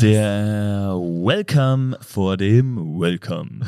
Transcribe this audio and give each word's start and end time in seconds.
Der 0.00 0.94
Welcome 0.94 1.98
vor 2.00 2.36
dem 2.36 2.76
Welcome. 3.00 3.66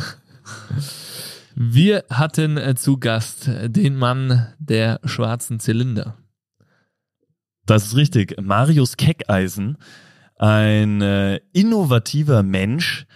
Wir 1.56 2.04
hatten 2.08 2.56
äh, 2.56 2.76
zu 2.76 2.98
Gast 2.98 3.50
den 3.64 3.96
Mann 3.96 4.46
der 4.58 5.00
schwarzen 5.04 5.58
Zylinder. 5.58 6.16
Das 7.66 7.86
ist 7.86 7.96
richtig. 7.96 8.40
Marius 8.40 8.96
Keckeisen, 8.96 9.78
ein 10.36 11.02
äh, 11.02 11.40
innovativer 11.52 12.44
Mensch, 12.44 13.06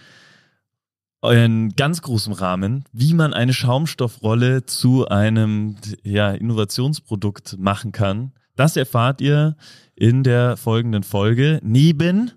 in 1.23 1.69
ganz 1.75 2.01
großem 2.01 2.33
Rahmen, 2.33 2.83
wie 2.91 3.13
man 3.13 3.33
eine 3.33 3.53
Schaumstoffrolle 3.53 4.65
zu 4.65 5.07
einem 5.07 5.77
ja, 6.03 6.31
Innovationsprodukt 6.31 7.57
machen 7.57 7.93
kann. 7.93 8.33
Das 8.55 8.75
erfahrt 8.75 9.21
ihr 9.21 9.55
in 9.95 10.23
der 10.23 10.57
folgenden 10.57 11.03
Folge. 11.03 11.59
Neben 11.63 12.31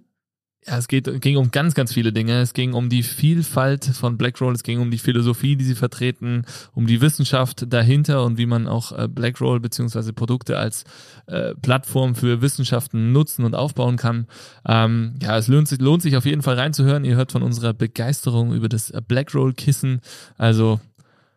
ja, 0.68 0.76
es 0.76 0.86
geht, 0.86 1.20
ging 1.22 1.36
um 1.38 1.50
ganz, 1.50 1.74
ganz 1.74 1.94
viele 1.94 2.12
Dinge. 2.12 2.40
Es 2.40 2.52
ging 2.52 2.74
um 2.74 2.90
die 2.90 3.02
Vielfalt 3.02 3.86
von 3.86 4.18
Blackroll, 4.18 4.54
es 4.54 4.62
ging 4.62 4.80
um 4.80 4.90
die 4.90 4.98
Philosophie, 4.98 5.56
die 5.56 5.64
sie 5.64 5.74
vertreten, 5.74 6.44
um 6.74 6.86
die 6.86 7.00
Wissenschaft 7.00 7.72
dahinter 7.72 8.24
und 8.24 8.36
wie 8.36 8.44
man 8.44 8.68
auch 8.68 8.92
äh, 8.92 9.08
Blackroll 9.08 9.60
beziehungsweise 9.60 10.12
Produkte 10.12 10.58
als 10.58 10.84
äh, 11.26 11.54
Plattform 11.54 12.14
für 12.14 12.42
Wissenschaften 12.42 13.12
nutzen 13.12 13.44
und 13.44 13.54
aufbauen 13.54 13.96
kann. 13.96 14.26
Ähm, 14.66 15.14
ja, 15.22 15.38
es 15.38 15.48
lohnt 15.48 15.68
sich, 15.68 15.80
lohnt 15.80 16.02
sich 16.02 16.16
auf 16.16 16.26
jeden 16.26 16.42
Fall 16.42 16.56
reinzuhören. 16.56 17.04
Ihr 17.04 17.16
hört 17.16 17.32
von 17.32 17.42
unserer 17.42 17.72
Begeisterung 17.72 18.52
über 18.52 18.68
das 18.68 18.92
Blackroll-Kissen. 19.06 20.00
Also 20.36 20.80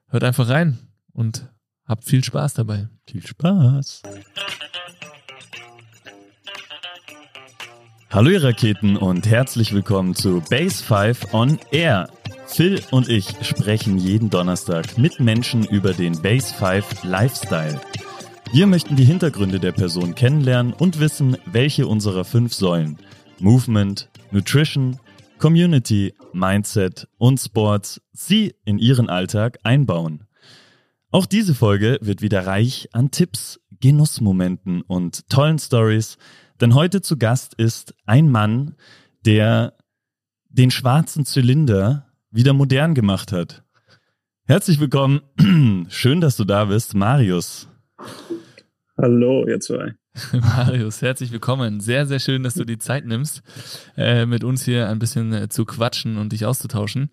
hört 0.09 0.25
einfach 0.25 0.49
rein 0.49 0.77
und 1.13 1.47
habt 1.85 2.03
viel 2.03 2.23
Spaß 2.23 2.55
dabei. 2.55 2.89
Viel 3.07 3.25
Spaß. 3.25 4.01
Hallo 8.13 8.29
ihr 8.29 8.43
Raketen 8.43 8.97
und 8.97 9.25
herzlich 9.25 9.73
willkommen 9.73 10.15
zu 10.15 10.43
Base 10.49 10.83
5 10.83 11.33
on 11.33 11.57
Air. 11.71 12.09
Phil 12.45 12.81
und 12.91 13.07
ich 13.07 13.29
sprechen 13.41 13.97
jeden 13.97 14.29
Donnerstag 14.29 14.97
mit 14.97 15.21
Menschen 15.21 15.63
über 15.63 15.93
den 15.93 16.21
Base 16.21 16.53
5 16.53 17.05
Lifestyle. 17.05 17.79
Wir 18.51 18.67
möchten 18.67 18.97
die 18.97 19.05
Hintergründe 19.05 19.61
der 19.61 19.71
Person 19.71 20.13
kennenlernen 20.13 20.73
und 20.73 20.99
wissen, 20.99 21.37
welche 21.45 21.87
unserer 21.87 22.25
fünf 22.25 22.53
Säulen 22.53 22.97
Movement, 23.39 24.09
Nutrition, 24.31 24.99
Community, 25.39 26.13
Mindset 26.33 27.07
und 27.17 27.39
Sports 27.39 28.01
sie 28.11 28.55
in 28.65 28.77
ihren 28.77 29.09
Alltag 29.09 29.57
einbauen. 29.63 30.25
Auch 31.11 31.25
diese 31.25 31.55
Folge 31.55 31.97
wird 32.01 32.21
wieder 32.21 32.45
reich 32.45 32.89
an 32.91 33.11
Tipps, 33.11 33.61
Genussmomenten 33.79 34.81
und 34.81 35.29
tollen 35.29 35.59
Stories, 35.59 36.17
denn 36.61 36.75
heute 36.75 37.01
zu 37.01 37.17
Gast 37.17 37.55
ist 37.55 37.95
ein 38.05 38.29
Mann, 38.29 38.75
der 39.25 39.73
den 40.49 40.69
schwarzen 40.69 41.25
Zylinder 41.25 42.05
wieder 42.29 42.53
modern 42.53 42.93
gemacht 42.93 43.31
hat. 43.31 43.63
Herzlich 44.45 44.79
willkommen. 44.79 45.21
Schön, 45.89 46.21
dass 46.21 46.37
du 46.37 46.43
da 46.43 46.65
bist, 46.65 46.93
Marius. 46.93 47.67
Hallo, 48.95 49.47
ihr 49.47 49.59
zwei. 49.59 49.95
Marius, 50.33 51.01
herzlich 51.01 51.31
willkommen. 51.31 51.79
Sehr, 51.79 52.05
sehr 52.05 52.19
schön, 52.19 52.43
dass 52.43 52.55
du 52.55 52.65
die 52.65 52.77
Zeit 52.77 53.05
nimmst, 53.05 53.41
äh, 53.95 54.25
mit 54.25 54.43
uns 54.43 54.63
hier 54.63 54.89
ein 54.89 54.99
bisschen 54.99 55.31
äh, 55.33 55.47
zu 55.47 55.63
quatschen 55.63 56.17
und 56.17 56.33
dich 56.33 56.45
auszutauschen. 56.45 57.09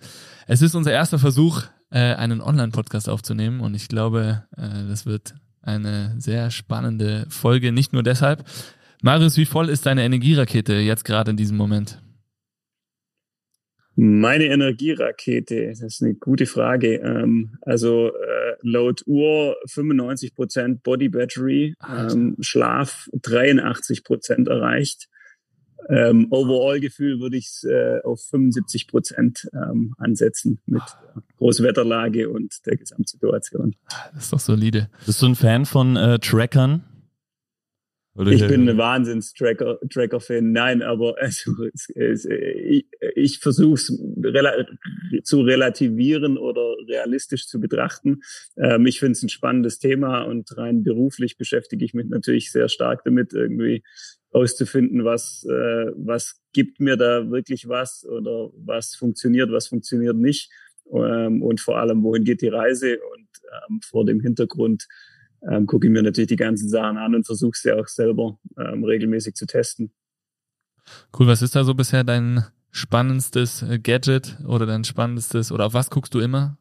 Es 0.49 0.63
ist 0.63 0.75
unser 0.75 0.91
erster 0.91 1.21
Versuch, 1.21 1.63
äh, 1.91 2.15
einen 2.15 2.41
Online-Podcast 2.41 3.09
aufzunehmen 3.09 3.61
und 3.61 3.75
ich 3.75 3.87
glaube, 3.87 4.45
äh, 4.57 4.89
das 4.89 5.07
wird 5.07 5.35
eine 5.63 6.15
sehr 6.19 6.51
spannende 6.51 7.27
Folge. 7.29 7.73
Nicht 7.73 7.93
nur 7.93 8.03
deshalb, 8.03 8.45
Marius, 9.03 9.37
wie 9.37 9.47
voll 9.47 9.69
ist 9.69 9.87
deine 9.87 10.05
Energierakete 10.05 10.75
jetzt 10.75 11.05
gerade 11.05 11.31
in 11.31 11.37
diesem 11.37 11.57
Moment? 11.57 12.03
Meine 14.01 14.45
Energierakete, 14.45 15.67
das 15.69 15.83
ist 15.83 16.03
eine 16.03 16.15
gute 16.15 16.47
Frage. 16.47 16.97
Ähm, 16.97 17.59
also 17.63 18.09
äh, 18.09 18.55
laut 18.63 19.03
Uhr 19.07 19.57
95 19.67 20.37
Prozent 20.37 20.83
Body 20.85 21.09
Battery, 21.09 21.75
ähm, 21.89 22.37
Schlaf 22.41 23.09
83 23.13 24.05
Prozent 24.05 24.47
erreicht. 24.47 25.09
Ähm, 25.89 26.27
Overall-Gefühl 26.31 27.19
würde 27.19 27.39
ich 27.39 27.47
es 27.47 27.65
äh, 27.65 28.01
auf 28.05 28.21
75 28.31 28.89
Prozent 28.89 29.49
ähm, 29.53 29.95
ansetzen 29.99 30.61
mit 30.67 30.83
Großwetterlage 31.39 32.29
und 32.29 32.55
der 32.67 32.77
Gesamtsituation. 32.77 33.75
Das 34.15 34.25
ist 34.25 34.33
doch 34.33 34.41
solide. 34.41 34.91
Bist 35.07 35.23
du 35.23 35.27
ein 35.27 35.35
Fan 35.35 35.67
von 35.67 35.97
äh, 35.97 36.19
Trackern? 36.19 36.85
Oder 38.19 38.33
ich 38.33 38.47
bin 38.49 38.69
ein 38.69 38.77
Wahnsinns-Tracker-Fan. 38.77 39.89
Tracker 39.89 40.21
Nein, 40.43 40.83
aber 40.83 41.15
also, 41.19 41.53
es, 41.73 41.89
es, 41.95 42.25
ich, 42.25 42.87
ich 43.15 43.39
versuche 43.39 43.75
es 43.75 43.97
rela 44.23 44.67
zu 45.23 45.43
relativieren 45.43 46.37
oder 46.37 46.75
realistisch 46.89 47.47
zu 47.47 47.61
betrachten. 47.61 48.23
Ähm, 48.57 48.87
ich 48.87 48.99
finde 48.99 49.13
es 49.13 49.23
ein 49.23 49.29
spannendes 49.29 49.79
Thema 49.79 50.23
und 50.23 50.57
rein 50.57 50.83
beruflich 50.83 51.37
beschäftige 51.37 51.85
ich 51.85 51.95
mich 51.95 52.09
natürlich 52.09 52.51
sehr 52.51 52.69
stark 52.69 53.05
damit, 53.05 53.33
irgendwie 53.35 53.85
auszufinden, 54.33 55.05
was, 55.05 55.47
äh, 55.49 55.93
was 55.97 56.41
gibt 56.53 56.81
mir 56.81 56.97
da 56.97 57.31
wirklich 57.31 57.69
was 57.69 58.05
oder 58.05 58.51
was 58.57 58.97
funktioniert, 58.97 59.53
was 59.53 59.69
funktioniert 59.69 60.17
nicht. 60.17 60.51
Ähm, 60.93 61.43
und 61.43 61.61
vor 61.61 61.79
allem, 61.79 62.03
wohin 62.03 62.25
geht 62.25 62.43
die 62.43 62.49
Reise? 62.49 62.99
Und 62.99 63.29
ähm, 63.71 63.81
vor 63.83 64.05
dem 64.05 64.21
Hintergrund 64.21 64.89
ähm, 65.43 65.67
gucke 65.67 65.87
ich 65.87 65.93
mir 65.93 66.03
natürlich 66.03 66.29
die 66.29 66.37
ganzen 66.37 66.69
Sachen 66.69 66.97
an 66.97 67.15
und 67.15 67.27
versuche 67.27 67.57
sie 67.57 67.73
auch 67.73 67.87
selber 67.87 68.39
ähm, 68.59 68.85
regelmäßig 68.85 69.35
zu 69.35 69.47
testen. 69.47 69.93
Cool, 71.19 71.27
was 71.27 71.43
ist 71.43 71.55
da 71.55 71.65
so 71.65 71.75
bisher 71.75 72.05
dein 72.05 72.45
spannendstes 72.71 73.63
äh, 73.63 73.79
Gadget 73.79 74.39
oder 74.47 74.67
dein 74.67 74.85
spannendstes 74.85 75.53
oder 75.53 75.67
auf 75.67 75.75
was 75.75 75.91
guckst 75.91 76.15
du 76.15 76.21
immer? 76.21 76.59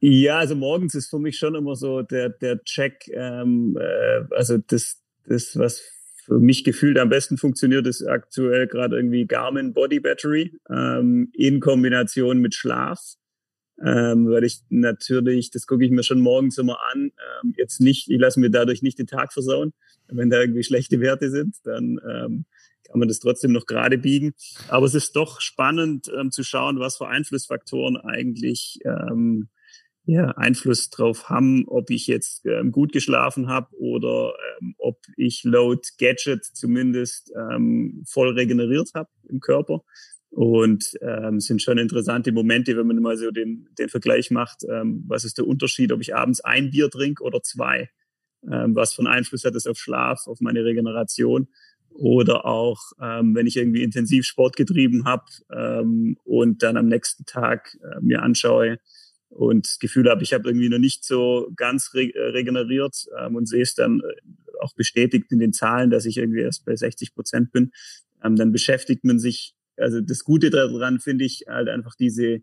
Ja, 0.00 0.38
also 0.38 0.56
morgens 0.56 0.94
ist 0.94 1.10
für 1.10 1.20
mich 1.20 1.38
schon 1.38 1.54
immer 1.54 1.76
so 1.76 2.02
der, 2.02 2.30
der 2.30 2.62
Check, 2.64 3.08
ähm, 3.14 3.78
äh, 3.80 4.24
also 4.34 4.58
das, 4.58 5.00
das, 5.26 5.56
was 5.56 5.80
für 6.24 6.40
mich 6.40 6.64
gefühlt 6.64 6.98
am 6.98 7.08
besten 7.08 7.36
funktioniert, 7.36 7.86
ist 7.86 8.04
aktuell 8.06 8.66
gerade 8.66 8.96
irgendwie 8.96 9.26
Garmin 9.26 9.72
Body 9.72 10.00
Battery 10.00 10.58
ähm, 10.68 11.30
in 11.32 11.60
Kombination 11.60 12.38
mit 12.38 12.54
Schlaf 12.54 12.98
ähm, 13.84 14.28
weil 14.28 14.44
ich 14.44 14.60
natürlich, 14.68 15.50
das 15.50 15.66
gucke 15.66 15.84
ich 15.84 15.90
mir 15.90 16.02
schon 16.02 16.20
morgens 16.20 16.58
immer 16.58 16.78
an, 16.92 17.12
ähm, 17.42 17.54
jetzt 17.56 17.80
nicht, 17.80 18.10
ich 18.10 18.20
lasse 18.20 18.40
mir 18.40 18.50
dadurch 18.50 18.82
nicht 18.82 18.98
den 18.98 19.06
Tag 19.06 19.32
versauen. 19.32 19.72
Wenn 20.08 20.30
da 20.30 20.40
irgendwie 20.40 20.62
schlechte 20.62 21.00
Werte 21.00 21.30
sind, 21.30 21.56
dann 21.64 21.98
ähm, 22.08 22.44
kann 22.88 22.98
man 22.98 23.08
das 23.08 23.18
trotzdem 23.18 23.52
noch 23.52 23.66
gerade 23.66 23.98
biegen. 23.98 24.34
Aber 24.68 24.86
es 24.86 24.94
ist 24.94 25.16
doch 25.16 25.40
spannend 25.40 26.10
ähm, 26.14 26.30
zu 26.30 26.42
schauen, 26.44 26.78
was 26.78 26.98
für 26.98 27.08
Einflussfaktoren 27.08 27.96
eigentlich 27.96 28.78
ähm, 28.84 29.48
ja, 30.04 30.30
Einfluss 30.32 30.90
drauf 30.90 31.28
haben, 31.28 31.64
ob 31.68 31.90
ich 31.90 32.06
jetzt 32.08 32.44
ähm, 32.44 32.72
gut 32.72 32.92
geschlafen 32.92 33.48
habe 33.48 33.68
oder 33.78 34.34
ähm, 34.60 34.74
ob 34.78 35.00
ich 35.16 35.44
Load 35.44 35.80
Gadget 35.98 36.44
zumindest 36.44 37.32
ähm, 37.36 38.02
voll 38.06 38.30
regeneriert 38.30 38.90
habe 38.94 39.08
im 39.28 39.40
Körper. 39.40 39.84
Und 40.32 40.94
ähm, 41.02 41.40
sind 41.40 41.60
schon 41.60 41.76
interessante 41.76 42.32
Momente, 42.32 42.74
wenn 42.74 42.86
man 42.86 42.96
mal 43.02 43.18
so 43.18 43.30
den, 43.30 43.68
den 43.78 43.90
Vergleich 43.90 44.30
macht, 44.30 44.64
ähm, 44.66 45.04
was 45.06 45.24
ist 45.24 45.36
der 45.36 45.46
Unterschied, 45.46 45.92
ob 45.92 46.00
ich 46.00 46.16
abends 46.16 46.40
ein 46.40 46.70
Bier 46.70 46.88
trinke 46.88 47.22
oder 47.22 47.42
zwei? 47.42 47.90
Ähm, 48.50 48.74
was 48.74 48.94
für 48.94 49.00
einen 49.00 49.08
Einfluss 49.08 49.44
hat 49.44 49.54
das 49.54 49.66
auf 49.66 49.76
Schlaf, 49.76 50.26
auf 50.26 50.40
meine 50.40 50.64
Regeneration? 50.64 51.48
Oder 51.90 52.46
auch, 52.46 52.80
ähm, 52.98 53.34
wenn 53.34 53.46
ich 53.46 53.58
irgendwie 53.58 53.82
intensiv 53.82 54.24
Sport 54.24 54.56
getrieben 54.56 55.04
habe 55.04 55.26
ähm, 55.54 56.16
und 56.24 56.62
dann 56.62 56.78
am 56.78 56.88
nächsten 56.88 57.26
Tag 57.26 57.76
äh, 57.82 58.00
mir 58.00 58.22
anschaue 58.22 58.78
und 59.28 59.66
das 59.66 59.78
Gefühl 59.78 60.08
habe, 60.08 60.22
ich 60.22 60.32
habe 60.32 60.48
irgendwie 60.48 60.70
noch 60.70 60.78
nicht 60.78 61.04
so 61.04 61.52
ganz 61.56 61.92
re 61.92 62.04
äh, 62.14 62.28
regeneriert 62.30 63.04
ähm, 63.20 63.36
und 63.36 63.46
sehe 63.46 63.62
es 63.62 63.74
dann 63.74 64.00
äh, 64.00 64.58
auch 64.60 64.72
bestätigt 64.74 65.30
in 65.30 65.40
den 65.40 65.52
Zahlen, 65.52 65.90
dass 65.90 66.06
ich 66.06 66.16
irgendwie 66.16 66.40
erst 66.40 66.64
bei 66.64 66.74
60 66.74 67.14
Prozent 67.14 67.52
bin, 67.52 67.72
ähm, 68.24 68.36
dann 68.36 68.50
beschäftigt 68.50 69.04
man 69.04 69.18
sich 69.18 69.54
also 69.82 70.00
das 70.00 70.24
Gute 70.24 70.50
daran 70.50 71.00
finde 71.00 71.24
ich 71.24 71.44
halt 71.48 71.68
einfach 71.68 71.94
diese, 71.94 72.38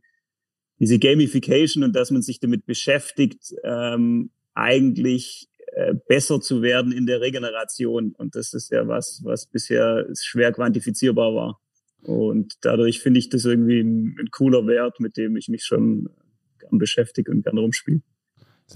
diese 0.79 0.99
Gamification 0.99 1.83
und 1.83 1.95
dass 1.95 2.11
man 2.11 2.21
sich 2.21 2.39
damit 2.39 2.65
beschäftigt, 2.65 3.53
ähm, 3.63 4.31
eigentlich 4.53 5.47
äh, 5.73 5.95
besser 6.07 6.41
zu 6.41 6.61
werden 6.61 6.91
in 6.91 7.05
der 7.05 7.21
Regeneration. 7.21 8.13
Und 8.17 8.35
das 8.35 8.53
ist 8.53 8.71
ja 8.71 8.87
was, 8.87 9.21
was 9.23 9.47
bisher 9.47 10.05
schwer 10.19 10.51
quantifizierbar 10.51 11.33
war. 11.33 11.59
Und 12.01 12.53
dadurch 12.61 13.01
finde 13.01 13.19
ich 13.19 13.29
das 13.29 13.45
irgendwie 13.45 13.81
ein, 13.81 14.15
ein, 14.19 14.29
cooler 14.31 14.65
Wert, 14.67 14.99
mit 14.99 15.17
dem 15.17 15.35
ich 15.35 15.49
mich 15.49 15.65
schon 15.65 16.09
gern 16.59 16.77
beschäftige 16.77 17.31
und 17.31 17.43
gern 17.43 17.57
rumspiele. 17.57 18.01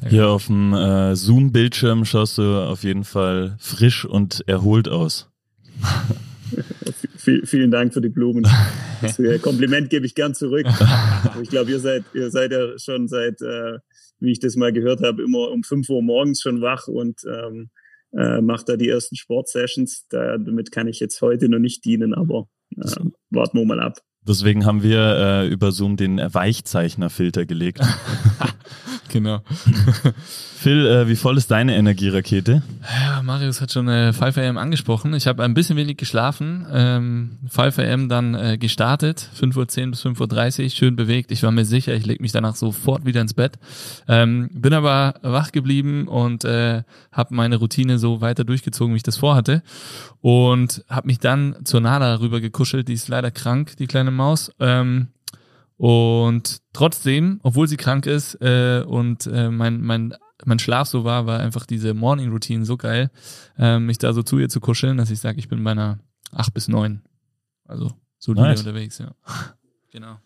Hier 0.10 0.28
auf 0.28 0.48
dem 0.48 0.74
äh, 0.74 1.16
Zoom-Bildschirm 1.16 2.04
schaust 2.04 2.38
du 2.38 2.44
auf 2.44 2.84
jeden 2.84 3.04
Fall 3.04 3.56
frisch 3.60 4.06
und 4.06 4.44
erholt 4.48 4.90
aus. 4.90 5.30
vielen 7.24 7.72
Dank 7.72 7.94
für 7.94 8.02
die 8.02 8.10
Blumen. 8.10 8.48
Das 9.02 9.18
Kompliment 9.42 9.90
gebe 9.90 10.06
ich 10.06 10.16
gern 10.16 10.34
zurück. 10.34 10.66
Ich 11.42 11.50
glaube, 11.50 11.72
ihr 11.72 11.80
seid, 11.80 12.06
ihr 12.14 12.32
seid 12.32 12.54
ja 12.54 12.80
schon 12.80 13.10
seit, 13.10 13.42
äh, 13.42 13.80
wie 14.20 14.32
ich 14.32 14.40
das 14.40 14.56
mal 14.56 14.72
gehört 14.72 15.02
habe, 15.02 15.22
immer 15.22 15.52
um 15.52 15.62
5 15.62 15.90
Uhr 15.90 16.02
morgens 16.02 16.40
schon 16.42 16.62
wach 16.62 16.88
und 16.88 17.20
ähm, 17.28 17.70
äh, 18.14 18.40
macht 18.40 18.70
da 18.70 18.78
die 18.78 18.88
ersten 18.88 19.18
Sportsessions. 19.18 20.06
Da, 20.10 20.38
damit 20.38 20.72
kann 20.72 20.88
ich 20.88 21.02
jetzt 21.02 21.22
heute 21.22 21.50
noch 21.50 21.60
nicht 21.60 21.84
dienen, 21.84 22.14
aber 22.14 22.48
äh, 22.78 22.96
warten 23.30 23.58
wir 23.58 23.66
mal 23.66 23.82
ab. 23.82 24.00
Deswegen 24.26 24.66
haben 24.66 24.84
wir 24.84 25.00
äh, 25.00 25.48
über 25.50 25.72
Zoom 25.74 25.98
den 25.98 26.18
Weichzeichnerfilter 26.18 27.46
gelegt. 27.46 27.82
genau. 29.14 29.42
Phil, 30.58 30.86
äh, 30.86 31.08
wie 31.08 31.16
voll 31.16 31.38
ist 31.38 31.52
deine 31.52 31.76
Energierakete? 31.76 32.64
Ja, 33.06 33.22
Marius 33.22 33.62
hat 33.62 33.72
schon 33.72 33.88
äh, 33.88 34.12
5 34.12 34.38
AM 34.38 34.58
angesprochen. 34.58 35.14
Ich 35.14 35.28
habe 35.28 35.44
ein 35.44 35.54
bisschen 35.54 35.78
wenig 35.78 35.98
geschlafen. 35.98 36.66
Ähm, 36.72 37.38
5 37.50 37.80
AM 37.80 38.10
dann 38.10 38.36
äh, 38.36 38.58
gestartet, 38.58 39.30
5.10 39.40 39.56
Uhr 39.58 39.92
bis 39.92 40.06
5.30 40.06 40.64
Uhr, 40.64 40.70
schön 40.70 40.96
bewegt. 40.96 41.32
Ich 41.32 41.44
war 41.44 41.52
mir 41.52 41.66
sicher, 41.66 41.94
ich 41.94 42.06
lege 42.06 42.22
mich 42.22 42.32
danach 42.32 42.56
sofort 42.56 43.06
wieder 43.06 43.22
ins 43.22 43.34
Bett. 43.34 43.60
Ähm, 44.08 44.50
bin 44.52 44.74
aber 44.74 45.16
wach 45.22 45.52
geblieben 45.52 46.08
und 46.08 46.44
äh, 46.44 46.84
habe 47.12 47.36
meine 47.36 47.58
Routine 47.58 48.00
so 48.00 48.22
weiter 48.22 48.44
durchgezogen, 48.44 48.94
wie 48.94 48.98
ich 48.98 49.04
das 49.04 49.18
vorhatte. 49.18 49.64
Und 50.22 50.84
habe 50.90 51.08
mich 51.08 51.20
dann 51.20 51.58
zur 51.64 51.82
Nala 51.82 52.20
rüber 52.20 52.42
gekuschelt. 52.42 52.88
Die 52.88 52.94
ist 52.94 53.08
leider 53.08 53.32
krank, 53.32 53.78
die 53.78 53.88
kleine 53.88 54.12
Maus. 54.12 54.52
Ähm, 54.60 55.10
und 55.84 56.62
trotzdem, 56.72 57.42
obwohl 57.44 57.68
sie 57.68 57.76
krank 57.76 58.06
ist 58.06 58.36
äh, 58.36 58.86
und 58.88 59.28
äh, 59.28 59.50
mein, 59.50 59.82
mein 59.82 60.14
mein 60.46 60.58
Schlaf 60.58 60.88
so 60.88 61.04
war, 61.04 61.26
war 61.26 61.42
einfach 61.42 61.66
diese 61.66 61.94
Morning 61.94 62.32
Routine 62.32 62.64
so 62.64 62.78
geil, 62.78 63.12
ähm, 63.58 63.88
mich 63.88 63.98
da 63.98 64.14
so 64.14 64.24
zu 64.24 64.40
ihr 64.40 64.48
zu 64.48 64.62
kuscheln, 64.62 64.96
dass 64.96 65.12
ich 65.12 65.20
sage, 65.20 65.40
ich 65.40 65.50
bin 65.50 65.62
bei 65.62 65.72
einer 65.72 66.00
8 66.32 66.54
bis 66.54 66.70
9. 66.70 67.02
Also 67.66 67.92
so 68.18 68.34
nice. 68.34 68.60
unterwegs, 68.60 69.00
ja. 69.00 69.14
Genau. 69.92 70.20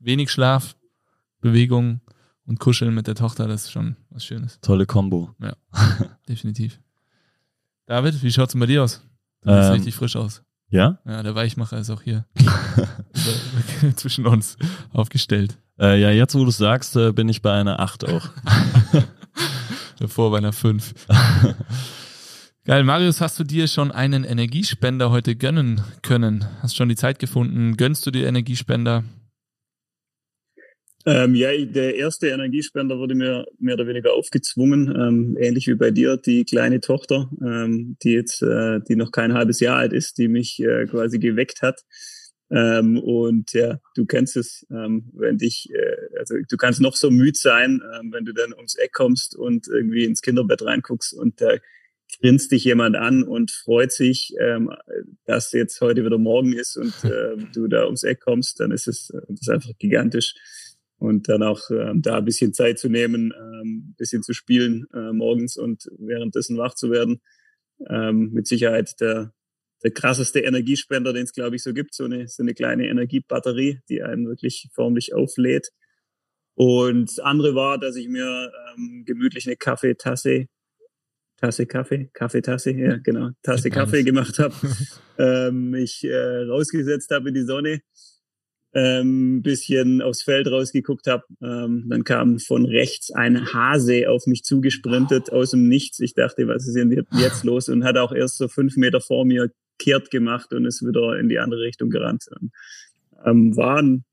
Wenig 0.00 0.32
Schlaf, 0.32 0.76
Bewegung 1.40 2.00
und 2.44 2.58
Kuscheln 2.58 2.92
mit 2.92 3.06
der 3.06 3.14
Tochter, 3.14 3.46
das 3.46 3.66
ist 3.66 3.70
schon 3.70 3.94
was 4.10 4.24
Schönes. 4.24 4.58
Tolle 4.60 4.86
Kombo. 4.86 5.36
Ja, 5.40 5.54
definitiv. 6.28 6.80
David, 7.86 8.20
wie 8.24 8.32
schaut's 8.32 8.54
denn 8.54 8.60
bei 8.60 8.66
dir 8.66 8.82
aus? 8.82 9.06
Du 9.42 9.54
siehst 9.54 9.68
ähm, 9.68 9.72
richtig 9.74 9.94
frisch 9.94 10.16
aus. 10.16 10.42
Ja? 10.74 10.98
Ja, 11.06 11.22
der 11.22 11.36
Weichmacher 11.36 11.78
ist 11.78 11.88
auch 11.88 12.02
hier 12.02 12.24
zwischen 13.94 14.26
uns 14.26 14.56
aufgestellt. 14.92 15.56
Äh, 15.78 16.00
ja, 16.00 16.10
jetzt 16.10 16.34
wo 16.34 16.44
du 16.44 16.50
sagst, 16.50 16.96
äh, 16.96 17.12
bin 17.12 17.28
ich 17.28 17.42
bei 17.42 17.52
einer 17.52 17.78
8 17.78 18.08
auch. 18.08 18.28
Davor 20.00 20.32
bei 20.32 20.38
einer 20.38 20.52
5. 20.52 20.92
Geil, 22.64 22.82
Marius, 22.82 23.20
hast 23.20 23.38
du 23.38 23.44
dir 23.44 23.68
schon 23.68 23.92
einen 23.92 24.24
Energiespender 24.24 25.10
heute 25.12 25.36
gönnen 25.36 25.80
können? 26.02 26.44
Hast 26.60 26.74
schon 26.74 26.88
die 26.88 26.96
Zeit 26.96 27.20
gefunden? 27.20 27.76
Gönnst 27.76 28.04
du 28.04 28.10
dir 28.10 28.26
Energiespender? 28.26 29.04
Ähm, 31.06 31.34
ja, 31.34 31.50
der 31.64 31.96
erste 31.96 32.28
Energiespender 32.28 32.98
wurde 32.98 33.14
mir 33.14 33.46
mehr 33.58 33.74
oder 33.74 33.86
weniger 33.86 34.14
aufgezwungen, 34.14 34.88
ähm, 34.88 35.36
ähnlich 35.38 35.66
wie 35.66 35.74
bei 35.74 35.90
dir, 35.90 36.16
die 36.16 36.44
kleine 36.44 36.80
Tochter, 36.80 37.30
ähm, 37.42 37.98
die 38.02 38.12
jetzt, 38.12 38.42
äh, 38.42 38.80
die 38.88 38.96
noch 38.96 39.12
kein 39.12 39.34
halbes 39.34 39.60
Jahr 39.60 39.76
alt 39.76 39.92
ist, 39.92 40.16
die 40.16 40.28
mich 40.28 40.60
äh, 40.60 40.86
quasi 40.86 41.18
geweckt 41.18 41.60
hat. 41.60 41.82
Ähm, 42.50 42.98
und 42.98 43.52
ja, 43.52 43.80
du 43.96 44.06
kennst 44.06 44.36
es, 44.36 44.66
ähm, 44.70 45.10
wenn 45.12 45.36
dich, 45.36 45.68
äh, 45.74 46.18
also 46.18 46.36
du 46.48 46.56
kannst 46.56 46.80
noch 46.80 46.96
so 46.96 47.10
müde 47.10 47.38
sein, 47.38 47.82
ähm, 47.94 48.10
wenn 48.12 48.24
du 48.24 48.32
dann 48.32 48.54
ums 48.54 48.74
Eck 48.76 48.92
kommst 48.92 49.36
und 49.36 49.68
irgendwie 49.68 50.04
ins 50.04 50.22
Kinderbett 50.22 50.62
reinguckst 50.62 51.12
und 51.12 51.40
da 51.40 51.56
grinst 52.20 52.52
dich 52.52 52.64
jemand 52.64 52.96
an 52.96 53.24
und 53.24 53.50
freut 53.50 53.90
sich, 53.90 54.36
dass 55.24 55.50
jetzt 55.50 55.80
heute 55.80 56.04
wieder 56.04 56.18
Morgen 56.18 56.52
ist 56.52 56.76
und 56.76 56.92
äh, 57.04 57.36
du 57.52 57.66
da 57.66 57.86
ums 57.86 58.04
Eck 58.04 58.20
kommst, 58.20 58.60
dann 58.60 58.70
ist 58.70 58.86
es 58.86 59.10
ist 59.10 59.50
einfach 59.50 59.72
gigantisch. 59.78 60.34
Und 61.04 61.28
dann 61.28 61.42
auch 61.42 61.60
ähm, 61.70 62.00
da 62.02 62.18
ein 62.18 62.24
bisschen 62.24 62.54
Zeit 62.54 62.78
zu 62.78 62.88
nehmen, 62.88 63.32
ähm, 63.36 63.94
bisschen 63.98 64.22
zu 64.22 64.32
spielen 64.32 64.86
äh, 64.94 65.12
morgens 65.12 65.56
und 65.56 65.84
währenddessen 65.98 66.56
wach 66.56 66.74
zu 66.74 66.90
werden. 66.90 67.20
Ähm, 67.90 68.30
mit 68.32 68.46
Sicherheit 68.46 69.00
der, 69.00 69.32
der 69.82 69.90
krasseste 69.90 70.40
Energiespender, 70.40 71.12
den 71.12 71.24
es, 71.24 71.32
glaube 71.32 71.56
ich, 71.56 71.62
so 71.62 71.74
gibt. 71.74 71.94
So 71.94 72.04
eine, 72.04 72.26
so 72.28 72.42
eine 72.42 72.54
kleine 72.54 72.86
Energiebatterie, 72.86 73.80
die 73.88 74.02
einen 74.02 74.26
wirklich 74.26 74.68
förmlich 74.74 75.14
auflädt. 75.14 75.68
Und 76.54 77.10
das 77.10 77.18
andere 77.18 77.54
war, 77.54 77.78
dass 77.78 77.96
ich 77.96 78.08
mir 78.08 78.50
ähm, 78.76 79.04
gemütlich 79.04 79.46
eine 79.46 79.56
Kaffeetasse, 79.56 80.46
Tasse 81.36 81.66
Kaffee, 81.66 82.10
Kaffeetasse, 82.14 82.70
ja 82.70 82.96
genau, 82.96 83.30
Tasse 83.42 83.68
Kaffee 83.68 84.04
gemacht 84.04 84.38
habe, 84.38 84.54
ähm, 85.18 85.70
mich 85.70 86.04
äh, 86.04 86.44
rausgesetzt 86.44 87.10
habe 87.10 87.28
in 87.28 87.34
die 87.34 87.42
Sonne, 87.42 87.80
ähm, 88.74 89.42
bisschen 89.42 90.02
aufs 90.02 90.22
Feld 90.22 90.48
rausgeguckt 90.48 91.06
habe. 91.06 91.24
Ähm, 91.40 91.86
dann 91.88 92.04
kam 92.04 92.38
von 92.40 92.66
rechts 92.66 93.12
ein 93.12 93.52
Hase 93.52 94.10
auf 94.10 94.26
mich 94.26 94.42
zugesprintet 94.42 95.32
aus 95.32 95.52
dem 95.52 95.68
Nichts. 95.68 96.00
Ich 96.00 96.14
dachte, 96.14 96.48
was 96.48 96.66
ist 96.66 96.74
denn 96.74 96.90
jetzt 97.12 97.44
los? 97.44 97.68
Und 97.68 97.84
hat 97.84 97.96
auch 97.96 98.12
erst 98.12 98.38
so 98.38 98.48
fünf 98.48 98.76
Meter 98.76 99.00
vor 99.00 99.24
mir 99.24 99.52
kehrt 99.78 100.10
gemacht 100.10 100.52
und 100.52 100.66
ist 100.66 100.84
wieder 100.86 101.18
in 101.18 101.28
die 101.28 101.38
andere 101.38 101.60
Richtung 101.60 101.90
gerannt. 101.90 102.26
Ähm, 103.24 103.56
war 103.56 103.80
ein, 103.80 104.04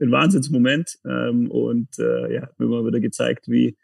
ein 0.00 0.10
Wahnsinnsmoment 0.10 0.98
ähm, 1.06 1.50
und 1.50 1.98
äh, 1.98 2.34
ja, 2.34 2.42
hat 2.42 2.58
mir 2.58 2.66
mal 2.66 2.86
wieder 2.86 3.00
gezeigt, 3.00 3.48
wie, 3.48 3.76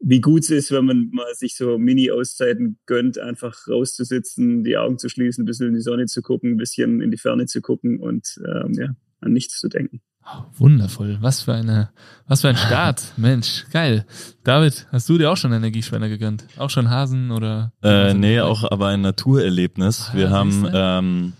wie 0.00 0.20
gut 0.20 0.42
es 0.42 0.50
ist, 0.50 0.72
wenn 0.72 0.84
man 0.84 1.10
mal 1.12 1.34
sich 1.34 1.56
so 1.56 1.78
Mini-Auszeiten 1.78 2.78
gönnt, 2.86 3.18
einfach 3.18 3.66
rauszusitzen, 3.68 4.62
die 4.62 4.76
Augen 4.76 4.98
zu 4.98 5.08
schließen, 5.08 5.42
ein 5.42 5.46
bisschen 5.46 5.68
in 5.68 5.74
die 5.74 5.80
Sonne 5.80 6.06
zu 6.06 6.22
gucken, 6.22 6.52
ein 6.52 6.56
bisschen 6.56 7.00
in 7.00 7.10
die 7.10 7.18
Ferne 7.18 7.46
zu 7.46 7.60
gucken 7.60 7.98
und 7.98 8.40
ähm, 8.46 8.72
ja, 8.74 8.94
an 9.20 9.32
nichts 9.32 9.58
zu 9.58 9.68
denken. 9.68 10.00
Oh, 10.24 10.44
wundervoll. 10.58 11.18
Was 11.20 11.42
für 11.42 11.54
eine, 11.54 11.90
was 12.26 12.42
für 12.42 12.48
ein 12.48 12.56
Start. 12.56 13.02
Mensch, 13.16 13.64
geil. 13.72 14.04
David, 14.44 14.86
hast 14.92 15.08
du 15.08 15.16
dir 15.16 15.30
auch 15.30 15.36
schon 15.36 15.52
Energiespender 15.52 16.08
gegönnt? 16.08 16.44
Auch 16.58 16.68
schon 16.68 16.90
Hasen 16.90 17.30
oder? 17.30 17.72
Äh, 17.82 18.12
nee, 18.12 18.40
auch 18.40 18.70
aber 18.70 18.88
ein 18.88 19.00
Naturerlebnis. 19.00 20.10
Ah, 20.10 20.16
wir 20.16 20.30
haben, 20.30 20.68
ähm, 20.72 21.32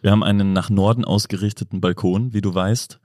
wir 0.00 0.10
haben 0.10 0.24
einen 0.24 0.52
nach 0.52 0.70
Norden 0.70 1.04
ausgerichteten 1.04 1.80
Balkon, 1.80 2.32
wie 2.32 2.40
du 2.40 2.52
weißt. 2.52 2.98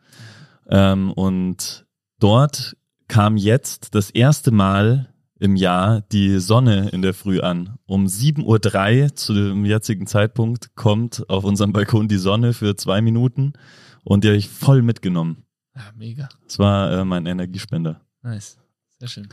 Ähm, 0.70 1.12
und 1.12 1.86
dort 2.20 2.76
kam 3.08 3.38
jetzt 3.38 3.94
das 3.94 4.10
erste 4.10 4.52
Mal 4.52 5.14
im 5.40 5.56
Jahr 5.56 6.02
die 6.02 6.40
Sonne 6.40 6.90
in 6.90 7.04
der 7.04 7.14
Früh 7.14 7.42
an. 7.42 7.78
Um 7.86 8.06
7.03 8.08 9.04
Uhr 9.04 9.16
zu 9.16 9.34
dem 9.36 9.66
jetzigen 9.66 10.08
Zeitpunkt 10.08 10.76
kommt 10.76 11.30
auf 11.30 11.44
unserem 11.44 11.74
Balkon 11.74 12.08
die 12.08 12.18
Sonne 12.18 12.54
für 12.54 12.76
zwei 12.76 13.02
Minuten 13.02 13.54
und 14.08 14.24
die 14.24 14.30
habe 14.30 14.38
ich 14.38 14.48
voll 14.48 14.82
mitgenommen. 14.82 15.44
Ja, 15.76 15.92
mega. 15.96 16.30
Das 16.46 16.60
war 16.60 16.92
äh, 16.92 17.06
mein 17.06 17.26
Energiespender. 17.26 18.02
Nice. 18.24 18.58
Sehr 19.00 19.08
schön. 19.10 19.28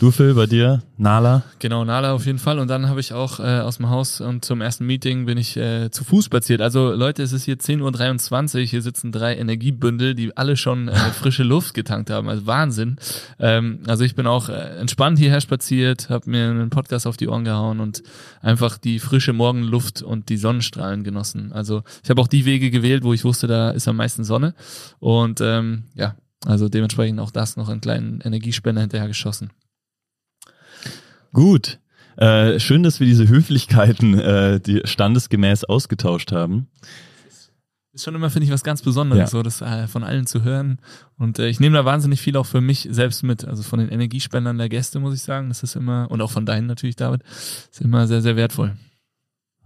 Du, 0.00 0.10
Phil, 0.10 0.32
bei 0.32 0.46
dir? 0.46 0.80
Nala? 0.96 1.42
Genau, 1.58 1.84
Nala 1.84 2.14
auf 2.14 2.24
jeden 2.24 2.38
Fall. 2.38 2.58
Und 2.58 2.68
dann 2.68 2.88
habe 2.88 3.00
ich 3.00 3.12
auch 3.12 3.38
äh, 3.38 3.60
aus 3.60 3.76
dem 3.76 3.90
Haus 3.90 4.22
und 4.22 4.42
zum 4.46 4.62
ersten 4.62 4.86
Meeting 4.86 5.26
bin 5.26 5.36
ich 5.36 5.58
äh, 5.58 5.90
zu 5.90 6.04
Fuß 6.04 6.24
spaziert. 6.24 6.62
Also 6.62 6.92
Leute, 6.92 7.22
es 7.22 7.32
ist 7.34 7.44
hier 7.44 7.58
10.23 7.58 8.60
Uhr. 8.60 8.66
Hier 8.66 8.80
sitzen 8.80 9.12
drei 9.12 9.36
Energiebündel, 9.36 10.14
die 10.14 10.34
alle 10.38 10.56
schon 10.56 10.88
äh, 10.88 10.94
frische 11.12 11.42
Luft 11.42 11.74
getankt 11.74 12.08
haben. 12.08 12.30
Also 12.30 12.46
Wahnsinn. 12.46 12.96
Ähm, 13.38 13.80
also 13.88 14.02
ich 14.02 14.14
bin 14.14 14.26
auch 14.26 14.48
äh, 14.48 14.78
entspannt 14.78 15.18
hierher 15.18 15.42
spaziert, 15.42 16.08
habe 16.08 16.30
mir 16.30 16.48
einen 16.48 16.70
Podcast 16.70 17.06
auf 17.06 17.18
die 17.18 17.28
Ohren 17.28 17.44
gehauen 17.44 17.78
und 17.78 18.02
einfach 18.40 18.78
die 18.78 19.00
frische 19.00 19.34
Morgenluft 19.34 20.00
und 20.00 20.30
die 20.30 20.38
Sonnenstrahlen 20.38 21.04
genossen. 21.04 21.52
Also 21.52 21.82
ich 22.02 22.08
habe 22.08 22.22
auch 22.22 22.28
die 22.28 22.46
Wege 22.46 22.70
gewählt, 22.70 23.04
wo 23.04 23.12
ich 23.12 23.24
wusste, 23.24 23.48
da 23.48 23.68
ist 23.68 23.86
am 23.86 23.96
meisten 23.96 24.24
Sonne. 24.24 24.54
Und 24.98 25.42
ähm, 25.42 25.82
ja, 25.94 26.14
also 26.46 26.70
dementsprechend 26.70 27.20
auch 27.20 27.32
das 27.32 27.58
noch 27.58 27.68
einen 27.68 27.82
kleinen 27.82 28.22
Energiespender 28.22 28.80
hinterher 28.80 29.06
geschossen. 29.06 29.50
Gut. 31.32 31.78
Äh, 32.16 32.60
schön, 32.60 32.82
dass 32.82 33.00
wir 33.00 33.06
diese 33.06 33.28
Höflichkeiten 33.28 34.18
äh, 34.18 34.60
die 34.60 34.82
standesgemäß 34.84 35.64
ausgetauscht 35.64 36.32
haben. 36.32 36.68
Ist 37.92 38.04
schon 38.04 38.14
immer, 38.14 38.30
finde 38.30 38.46
ich, 38.46 38.52
was 38.52 38.62
ganz 38.62 38.82
Besonderes, 38.82 39.18
ja. 39.18 39.26
so 39.26 39.42
das 39.42 39.62
äh, 39.62 39.88
von 39.88 40.04
allen 40.04 40.26
zu 40.26 40.44
hören. 40.44 40.78
Und 41.18 41.38
äh, 41.38 41.48
ich 41.48 41.58
nehme 41.58 41.76
da 41.76 41.84
wahnsinnig 41.84 42.20
viel 42.20 42.36
auch 42.36 42.46
für 42.46 42.60
mich 42.60 42.86
selbst 42.90 43.24
mit. 43.24 43.44
Also 43.44 43.62
von 43.62 43.80
den 43.80 43.88
Energiespendern 43.88 44.58
der 44.58 44.68
Gäste, 44.68 45.00
muss 45.00 45.14
ich 45.14 45.22
sagen. 45.22 45.48
Das 45.48 45.62
ist 45.62 45.74
immer, 45.74 46.08
und 46.10 46.20
auch 46.20 46.30
von 46.30 46.46
deinen 46.46 46.66
natürlich, 46.66 46.94
David, 46.94 47.22
ist 47.24 47.80
immer 47.80 48.06
sehr, 48.06 48.22
sehr 48.22 48.36
wertvoll. 48.36 48.76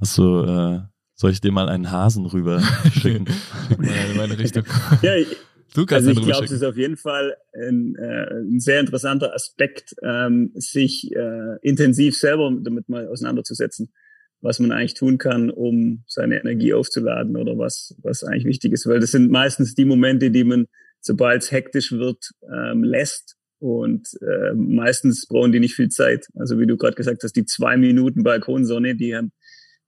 Hast 0.00 0.16
du, 0.16 0.42
äh, 0.42 0.80
soll 1.14 1.32
ich 1.32 1.40
dir 1.40 1.52
mal 1.52 1.68
einen 1.68 1.90
Hasen 1.90 2.24
rüber 2.24 2.62
schicken? 2.92 3.26
In 3.78 4.16
meine 4.16 4.38
Richtung. 4.38 4.64
ja, 5.02 5.14
ich, 5.16 5.28
Du 5.74 5.86
kannst 5.86 6.06
also 6.06 6.20
ich 6.20 6.24
glaube, 6.24 6.44
es 6.44 6.52
ist 6.52 6.62
auf 6.62 6.76
jeden 6.76 6.96
Fall 6.96 7.36
ein, 7.52 7.96
äh, 7.96 8.32
ein 8.42 8.60
sehr 8.60 8.78
interessanter 8.78 9.34
Aspekt, 9.34 9.94
ähm, 10.04 10.52
sich 10.54 11.10
äh, 11.14 11.58
intensiv 11.62 12.16
selber 12.16 12.56
damit 12.62 12.88
mal 12.88 13.08
auseinanderzusetzen, 13.08 13.92
was 14.40 14.60
man 14.60 14.70
eigentlich 14.70 14.94
tun 14.94 15.18
kann, 15.18 15.50
um 15.50 16.04
seine 16.06 16.38
Energie 16.38 16.74
aufzuladen 16.74 17.36
oder 17.36 17.58
was, 17.58 17.96
was 18.02 18.22
eigentlich 18.22 18.44
wichtig 18.44 18.72
ist. 18.72 18.86
Weil 18.86 19.00
das 19.00 19.10
sind 19.10 19.32
meistens 19.32 19.74
die 19.74 19.84
Momente, 19.84 20.30
die 20.30 20.44
man, 20.44 20.66
sobald 21.00 21.42
es 21.42 21.50
hektisch 21.50 21.90
wird, 21.90 22.30
ähm, 22.48 22.84
lässt. 22.84 23.34
Und 23.58 24.08
äh, 24.22 24.54
meistens 24.54 25.26
brauchen 25.26 25.50
die 25.50 25.60
nicht 25.60 25.74
viel 25.74 25.88
Zeit. 25.88 26.28
Also 26.34 26.60
wie 26.60 26.66
du 26.66 26.76
gerade 26.76 26.94
gesagt 26.94 27.24
hast, 27.24 27.34
die 27.34 27.46
zwei 27.46 27.76
Minuten 27.76 28.22
Balkonsonne, 28.22 28.94
die 28.94 29.16
haben, 29.16 29.32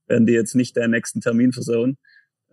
werden 0.09 0.27
dir 0.27 0.35
jetzt 0.35 0.57
nicht 0.57 0.77
deinen 0.77 0.93
nächsten 0.93 1.21
Termin 1.21 1.53
versauen 1.53 1.97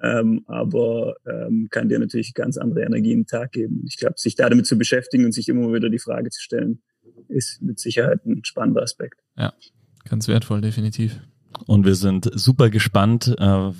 ähm, 0.04 0.44
aber 0.48 1.16
ähm, 1.26 1.70
kann 1.72 1.90
dir 1.90 1.98
natürlich 1.98 2.34
ganz 2.34 2.58
andere 2.58 2.84
Energien 2.84 3.24
den 3.24 3.26
Tag 3.26 3.54
geben. 3.54 3.84
Ich 3.88 3.98
glaube, 3.98 4.16
sich 4.18 4.36
da 4.36 4.50
damit 4.50 4.66
zu 4.66 4.78
beschäftigen 4.78 5.26
und 5.26 5.32
sich 5.32 5.48
immer 5.48 5.74
wieder 5.74 5.90
die 5.90 6.00
Frage 6.00 6.30
zu 6.30 6.42
stellen, 6.42 6.82
ist 7.30 7.62
mit 7.62 7.80
Sicherheit 7.80 8.26
ein 8.26 8.44
spannender 8.44 8.84
Aspekt. 8.84 9.22
Ja, 9.38 9.54
ganz 10.08 10.28
wertvoll, 10.28 10.62
definitiv. 10.62 11.20
Und 11.66 11.86
wir 11.86 11.96
sind 11.96 12.30
super 12.34 12.70
gespannt, 12.70 13.34
äh, 13.38 13.72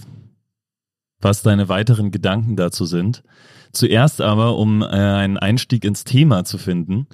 was 1.20 1.42
deine 1.42 1.70
weiteren 1.70 2.12
Gedanken 2.12 2.56
dazu 2.56 2.86
sind. 2.86 3.24
Zuerst 3.72 4.22
aber, 4.22 4.58
um 4.58 4.82
äh, 4.82 4.86
einen 4.86 5.38
Einstieg 5.38 5.84
ins 5.84 6.04
Thema 6.04 6.46
zu 6.46 6.58
finden. 6.58 7.08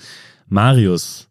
Marius, 0.47 1.28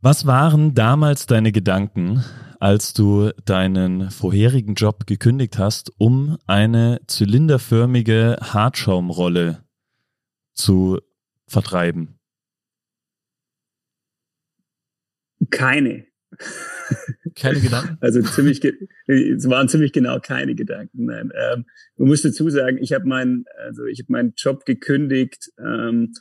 was 0.00 0.26
waren 0.26 0.74
damals 0.74 1.26
deine 1.26 1.52
Gedanken, 1.52 2.24
als 2.60 2.92
du 2.92 3.30
deinen 3.44 4.10
vorherigen 4.10 4.74
Job 4.74 5.06
gekündigt 5.06 5.58
hast, 5.58 5.92
um 5.98 6.38
eine 6.46 7.00
zylinderförmige 7.06 8.38
Hartschaumrolle 8.40 9.64
zu 10.54 11.00
vertreiben? 11.46 12.18
Keine. 15.50 16.06
Keine 17.34 17.60
Gedanken? 17.60 17.98
Also 18.00 18.22
ziemlich, 18.22 18.62
es 19.06 19.48
waren 19.48 19.68
ziemlich 19.68 19.92
genau 19.92 20.18
keine 20.20 20.54
Gedanken. 20.54 21.06
Nein, 21.06 21.30
ähm, 21.34 21.66
man 21.96 22.08
muss 22.08 22.22
dazu 22.22 22.48
sagen, 22.50 22.78
ich 22.78 22.92
habe 22.92 23.06
meinen, 23.06 23.44
also 23.58 23.84
ich 23.84 24.00
habe 24.00 24.12
meinen 24.12 24.32
Job 24.36 24.64
gekündigt 24.64 25.52
ähm, 25.58 26.12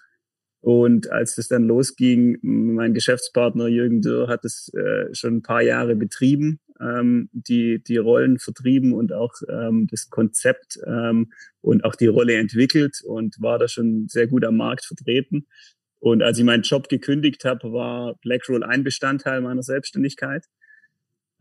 und 0.66 1.12
als 1.12 1.38
es 1.38 1.48
dann 1.48 1.66
losging, 1.66 2.40
mein 2.42 2.96
Geschäftspartner 2.96 3.68
Jürgen 3.68 4.02
Dürr 4.02 4.28
hat 4.28 4.44
es 4.46 4.74
äh, 4.74 5.14
schon 5.14 5.36
ein 5.36 5.42
paar 5.44 5.62
Jahre 5.62 5.96
betrieben, 5.96 6.60
ähm, 6.82 7.30
die 7.34 7.84
die 7.84 7.98
Rollen 7.98 8.40
vertrieben 8.40 8.92
und 8.92 9.14
auch 9.14 9.36
ähm, 9.48 9.86
das 9.92 10.10
Konzept 10.10 10.80
ähm, 10.88 11.32
und 11.62 11.86
auch 11.86 11.94
die 11.94 12.08
Rolle 12.08 12.38
entwickelt 12.38 13.02
und 13.06 13.40
war 13.40 13.60
da 13.60 13.68
schon 13.68 14.08
sehr 14.08 14.26
gut 14.26 14.44
am 14.44 14.58
Markt 14.58 14.86
vertreten. 14.86 15.46
Und 16.00 16.24
als 16.24 16.40
ich 16.40 16.44
meinen 16.44 16.64
Job 16.64 16.90
gekündigt 16.90 17.46
habe, 17.46 17.72
war 17.72 18.16
Blackroll 18.24 18.64
ein 18.64 18.84
Bestandteil 18.84 19.42
meiner 19.42 19.62
Selbstständigkeit 19.62 20.48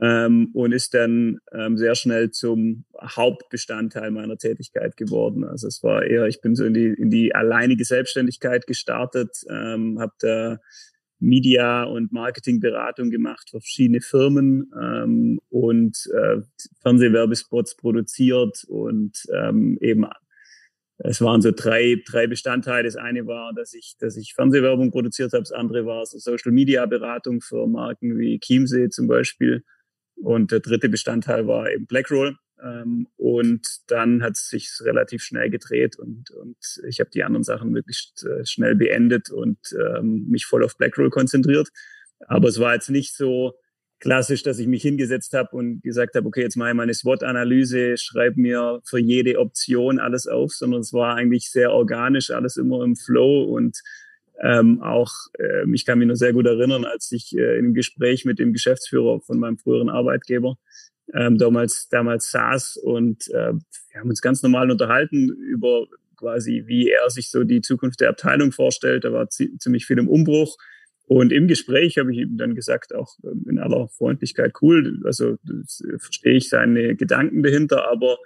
ähm, 0.01 0.51
und 0.55 0.73
ist 0.73 0.95
dann 0.95 1.39
ähm, 1.53 1.77
sehr 1.77 1.95
schnell 1.95 2.31
zum 2.31 2.85
Hauptbestandteil 3.01 4.11
meiner 4.11 4.37
Tätigkeit 4.37 4.97
geworden. 4.97 5.45
Also 5.45 5.69
es 5.69 5.83
war 5.83 6.05
eher, 6.05 6.27
ich 6.27 6.41
bin 6.41 6.55
so 6.55 6.65
in 6.65 6.75
die, 6.75 6.87
in 6.89 7.11
die 7.11 7.35
alleinige 7.35 7.85
Selbstständigkeit 7.85 8.67
gestartet, 8.67 9.31
ähm, 9.49 10.01
habe 10.01 10.13
da 10.21 10.59
Media- 11.21 11.85
und 11.85 12.13
Marketingberatung 12.13 13.11
gemacht 13.11 13.49
für 13.51 13.61
verschiedene 13.61 14.01
Firmen 14.01 14.71
ähm, 14.81 15.41
und 15.49 15.97
äh, 16.13 16.41
Fernsehwerbespots 16.83 17.77
produziert 17.77 18.65
und 18.69 19.25
ähm, 19.33 19.79
eben 19.81 20.07
es 20.99 21.21
waren 21.21 21.43
so 21.43 21.51
drei, 21.51 22.01
drei 22.07 22.29
Bestandteile. 22.29 22.85
Das 22.85 22.97
eine 22.97 23.27
war, 23.27 23.53
dass 23.53 23.75
ich, 23.75 23.97
dass 23.99 24.17
ich 24.17 24.35
Fernsehwerbung 24.35 24.93
produziert 24.93 25.33
habe. 25.33 25.43
Das 25.43 25.51
andere 25.51 25.87
war 25.87 26.07
so 26.07 26.19
Social 26.19 26.53
Media 26.53 26.87
Beratung 26.87 27.41
für 27.41 27.67
Marken 27.67 28.17
wie 28.19 28.39
Chiemsee 28.39 28.91
zum 28.91 29.09
Beispiel. 29.09 29.65
Und 30.17 30.53
der 30.53 30.61
dritte 30.61 30.89
Bestandteil 30.89 31.47
war 31.47 31.71
eben 31.71 31.87
Blackroll. 31.87 32.37
Ähm, 32.63 33.09
und 33.17 33.67
dann 33.89 34.23
hat 34.23 34.33
es 34.33 34.49
sich 34.49 34.71
relativ 34.81 35.23
schnell 35.23 35.51
gedreht 35.51 35.99
und, 35.99 36.31
und 36.31 36.57
ich 36.89 37.01
habe 37.01 37.11
die 37.11 37.25
anderen 37.25 37.43
Sachen 37.43 37.71
möglichst 37.71 38.25
äh, 38.25 38.47
schnell 38.47 38.77
beendet 38.77 39.29
und 39.31 39.59
ähm, 39.73 40.27
mich 40.29 40.47
voll 40.47 40.65
auf 40.65 40.77
Blackroll 40.77 41.11
konzentriert. 41.11 41.69
Aber 42.27 42.49
es 42.49 42.61
war 42.61 42.75
jetzt 42.75 42.91
nicht 42.91 43.15
so, 43.17 43.55
klassisch, 44.05 44.43
dass 44.43 44.59
ich 44.59 44.67
mich 44.67 44.83
hingesetzt 44.83 45.33
habe 45.33 45.57
und 45.57 45.83
gesagt 45.83 46.15
habe, 46.15 46.27
okay, 46.27 46.43
jetzt 46.43 46.57
mache 46.57 46.69
ich 46.69 46.75
meine 46.75 46.93
SWOT-Analyse, 46.93 47.97
schreibe 47.97 48.39
mir 48.39 48.81
für 48.85 48.99
jede 48.99 49.39
Option 49.39 49.99
alles 49.99 50.27
auf, 50.27 50.53
sondern 50.53 50.83
es 50.83 50.93
war 50.93 51.17
eigentlich 51.17 51.51
sehr 51.51 51.73
organisch, 51.73 52.31
alles 52.31 52.59
immer 52.59 52.85
im 52.85 52.97
Flow 52.97 53.45
und 53.45 53.81
ähm, 54.43 54.83
auch, 54.83 55.13
äh, 55.39 55.65
ich 55.73 55.85
kann 55.85 55.99
mich 55.99 56.09
noch 56.09 56.15
sehr 56.15 56.33
gut 56.33 56.47
erinnern, 56.47 56.85
als 56.85 57.11
ich 57.13 57.37
äh, 57.37 57.59
im 57.59 57.75
Gespräch 57.75 58.25
mit 58.25 58.39
dem 58.39 58.53
Geschäftsführer 58.53 59.21
von 59.21 59.39
meinem 59.39 59.59
früheren 59.59 59.89
Arbeitgeber 59.89 60.57
ähm, 61.13 61.39
damals, 61.39 61.89
damals 61.89 62.31
saß 62.31 62.79
und 62.79 63.29
äh, 63.29 63.53
wir 63.53 64.01
haben 64.01 64.11
uns 64.11 64.23
ganz 64.23 64.43
normal 64.43 64.71
unterhalten 64.71 65.29
über 65.29 65.87
quasi, 66.17 66.65
wie 66.67 66.91
er 66.91 67.11
sich 67.11 67.31
so 67.31 67.45
die 67.45 67.61
Zukunft 67.61 68.01
der 68.01 68.09
Abteilung 68.09 68.53
vorstellt. 68.53 69.05
Da 69.05 69.13
war 69.13 69.29
ziemlich 69.29 69.85
viel 69.87 69.99
im 69.99 70.09
Umbruch. 70.09 70.57
Und 71.07 71.33
im 71.33 71.49
Gespräch 71.49 71.99
habe 71.99 72.13
ich 72.13 72.19
ihm 72.19 72.39
dann 72.39 72.55
gesagt, 72.55 72.95
auch 72.95 73.17
ähm, 73.25 73.45
in 73.49 73.59
aller 73.59 73.89
Freundlichkeit, 73.89 74.55
cool, 74.63 75.01
also 75.05 75.37
verstehe 75.99 76.37
ich 76.37 76.49
seine 76.49 76.97
Gedanken 76.97 77.43
dahinter, 77.43 77.91
aber 77.91 78.17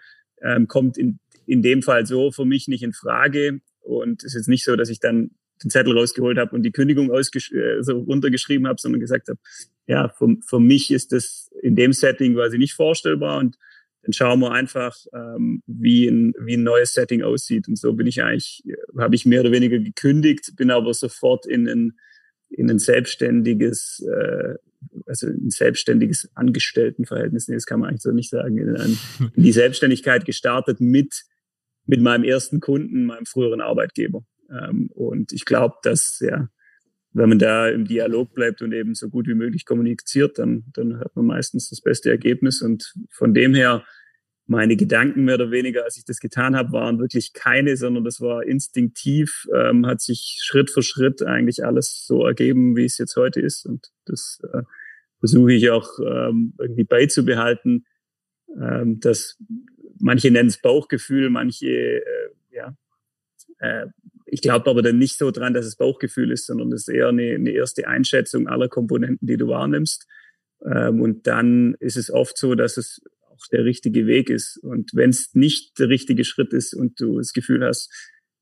ähm, 0.42 0.68
kommt 0.68 0.96
in, 0.96 1.18
in 1.46 1.62
dem 1.62 1.82
Fall 1.82 2.06
so 2.06 2.30
für 2.30 2.44
mich 2.44 2.68
nicht 2.68 2.84
in 2.84 2.92
Frage. 2.92 3.60
Und 3.80 4.22
es 4.22 4.34
ist 4.34 4.42
jetzt 4.42 4.48
nicht 4.48 4.64
so, 4.64 4.76
dass 4.76 4.90
ich 4.90 5.00
dann 5.00 5.32
den 5.62 5.70
Zettel 5.70 5.96
rausgeholt 5.96 6.38
habe 6.38 6.54
und 6.54 6.62
die 6.62 6.72
Kündigung 6.72 7.10
äh, 7.10 7.82
so 7.82 7.98
runtergeschrieben 7.98 8.66
habe, 8.66 8.80
sondern 8.80 9.00
gesagt 9.00 9.28
habe, 9.28 9.38
ja, 9.86 10.08
für, 10.08 10.36
für 10.46 10.60
mich 10.60 10.90
ist 10.90 11.12
das 11.12 11.50
in 11.62 11.76
dem 11.76 11.92
Setting 11.92 12.34
quasi 12.34 12.58
nicht 12.58 12.74
vorstellbar 12.74 13.38
und 13.38 13.56
dann 14.02 14.12
schauen 14.12 14.40
wir 14.40 14.52
einfach, 14.52 14.96
ähm, 15.12 15.62
wie, 15.66 16.06
ein, 16.06 16.32
wie 16.38 16.56
ein 16.56 16.62
neues 16.62 16.92
Setting 16.92 17.22
aussieht. 17.22 17.68
Und 17.68 17.76
so 17.76 17.92
bin 17.92 18.06
ich 18.06 18.22
eigentlich, 18.22 18.62
habe 18.96 19.14
ich 19.14 19.26
mehr 19.26 19.40
oder 19.40 19.52
weniger 19.52 19.78
gekündigt, 19.78 20.52
bin 20.56 20.70
aber 20.70 20.94
sofort 20.94 21.46
in 21.46 21.68
ein 21.68 21.92
in 22.50 22.70
ein 22.70 22.78
selbstständiges, 22.78 24.04
äh, 24.08 24.54
also 25.06 25.26
ein 25.26 25.50
selbstständiges 25.50 26.30
Angestelltenverhältnis, 26.34 27.48
nee, 27.48 27.54
das 27.54 27.66
kann 27.66 27.80
man 27.80 27.90
eigentlich 27.90 28.02
so 28.02 28.12
nicht 28.12 28.30
sagen, 28.30 28.58
in, 28.58 28.76
ein, 28.76 28.98
in 29.34 29.42
die 29.42 29.52
Selbstständigkeit 29.52 30.24
gestartet 30.24 30.80
mit, 30.80 31.24
mit 31.86 32.00
meinem 32.00 32.24
ersten 32.24 32.60
Kunden, 32.60 33.04
meinem 33.04 33.26
früheren 33.26 33.60
Arbeitgeber. 33.60 34.24
Ähm, 34.50 34.90
und 34.94 35.32
ich 35.32 35.44
glaube, 35.44 35.76
dass, 35.82 36.18
ja, 36.20 36.48
wenn 37.12 37.28
man 37.28 37.38
da 37.38 37.68
im 37.68 37.86
Dialog 37.86 38.34
bleibt 38.34 38.62
und 38.62 38.72
eben 38.72 38.94
so 38.94 39.08
gut 39.08 39.26
wie 39.26 39.34
möglich 39.34 39.64
kommuniziert, 39.64 40.38
dann, 40.38 40.64
dann 40.74 41.00
hat 41.00 41.16
man 41.16 41.26
meistens 41.26 41.70
das 41.70 41.80
beste 41.80 42.10
Ergebnis. 42.10 42.62
Und 42.62 42.94
von 43.10 43.34
dem 43.34 43.54
her 43.54 43.84
meine 44.46 44.76
Gedanken 44.76 45.24
mehr 45.24 45.34
oder 45.34 45.50
weniger, 45.50 45.84
als 45.84 45.98
ich 45.98 46.04
das 46.04 46.20
getan 46.20 46.56
habe, 46.56 46.72
waren 46.72 46.98
wirklich 46.98 47.34
keine, 47.34 47.76
sondern 47.76 48.04
das 48.04 48.20
war 48.20 48.44
instinktiv, 48.44 49.46
ähm, 49.54 49.86
hat 49.86 50.00
sich 50.00 50.38
Schritt 50.42 50.70
für 50.70 50.82
Schritt 50.82 51.22
eigentlich 51.22 51.64
alles 51.64 52.06
so 52.06 52.24
ergeben, 52.26 52.74
wie 52.74 52.86
es 52.86 52.96
jetzt 52.96 53.16
heute 53.16 53.40
ist. 53.40 53.66
Und 53.66 53.88
das 54.06 54.40
äh, 54.52 54.62
versuche 55.18 55.52
ich 55.52 55.70
auch 55.70 55.90
ähm, 56.00 56.54
irgendwie 56.58 56.84
beizubehalten, 56.84 57.84
ähm, 58.58 59.00
dass 59.00 59.36
manche 59.98 60.30
nennen 60.30 60.48
es 60.48 60.60
Bauchgefühl, 60.60 61.28
manche, 61.28 61.66
äh, 61.66 62.30
ja, 62.50 62.74
äh, 63.58 63.86
ich 64.30 64.42
glaube 64.42 64.68
aber 64.70 64.82
dann 64.82 64.98
nicht 64.98 65.18
so 65.18 65.30
dran, 65.30 65.54
dass 65.54 65.66
es 65.66 65.76
Bauchgefühl 65.76 66.30
ist, 66.30 66.46
sondern 66.46 66.72
es 66.72 66.82
ist 66.82 66.94
eher 66.94 67.08
eine, 67.08 67.34
eine 67.34 67.50
erste 67.50 67.88
Einschätzung 67.88 68.46
aller 68.46 68.68
Komponenten, 68.68 69.26
die 69.26 69.36
du 69.36 69.48
wahrnimmst. 69.48 70.06
Ähm, 70.64 71.00
und 71.00 71.26
dann 71.26 71.74
ist 71.80 71.96
es 71.96 72.10
oft 72.10 72.36
so, 72.36 72.54
dass 72.54 72.76
es 72.76 73.00
auch 73.30 73.46
der 73.52 73.64
richtige 73.64 74.06
Weg 74.06 74.30
ist. 74.30 74.58
Und 74.62 74.90
wenn 74.94 75.10
es 75.10 75.34
nicht 75.34 75.78
der 75.78 75.88
richtige 75.88 76.24
Schritt 76.24 76.52
ist 76.52 76.74
und 76.74 77.00
du 77.00 77.18
das 77.18 77.32
Gefühl 77.32 77.64
hast, 77.64 77.90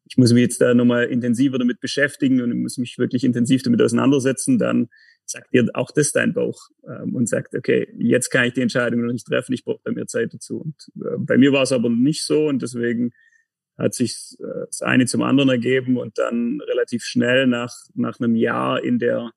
ich 0.08 0.16
muss 0.16 0.32
mich 0.32 0.42
jetzt 0.42 0.60
da 0.60 0.72
nochmal 0.72 1.06
intensiver 1.06 1.58
damit 1.58 1.80
beschäftigen 1.80 2.40
und 2.40 2.62
muss 2.62 2.78
mich 2.78 2.96
wirklich 2.98 3.24
intensiv 3.24 3.62
damit 3.62 3.82
auseinandersetzen, 3.82 4.58
dann 4.58 4.88
sagt 5.24 5.52
dir 5.52 5.68
auch 5.74 5.90
das 5.90 6.12
dein 6.12 6.32
Bauch 6.32 6.68
ähm, 6.88 7.14
und 7.14 7.28
sagt, 7.28 7.54
okay, 7.54 7.88
jetzt 7.98 8.30
kann 8.30 8.46
ich 8.46 8.52
die 8.52 8.60
Entscheidung 8.60 9.04
noch 9.04 9.12
nicht 9.12 9.26
treffen, 9.26 9.52
ich 9.52 9.64
brauche 9.64 9.80
da 9.84 9.90
mehr 9.90 10.06
Zeit 10.06 10.32
dazu. 10.32 10.58
Und 10.58 10.74
äh, 11.04 11.16
bei 11.18 11.36
mir 11.36 11.52
war 11.52 11.62
es 11.62 11.72
aber 11.72 11.90
nicht 11.90 12.24
so 12.24 12.46
und 12.46 12.62
deswegen 12.62 13.12
hat 13.78 13.94
sich 13.94 14.36
äh, 14.40 14.66
das 14.66 14.82
eine 14.82 15.06
zum 15.06 15.22
anderen 15.22 15.50
ergeben 15.50 15.96
und 15.96 16.18
dann 16.18 16.60
relativ 16.66 17.04
schnell 17.04 17.46
nach, 17.46 17.74
nach 17.94 18.18
einem 18.20 18.34
Jahr 18.34 18.82
in 18.82 18.98
der 18.98 19.32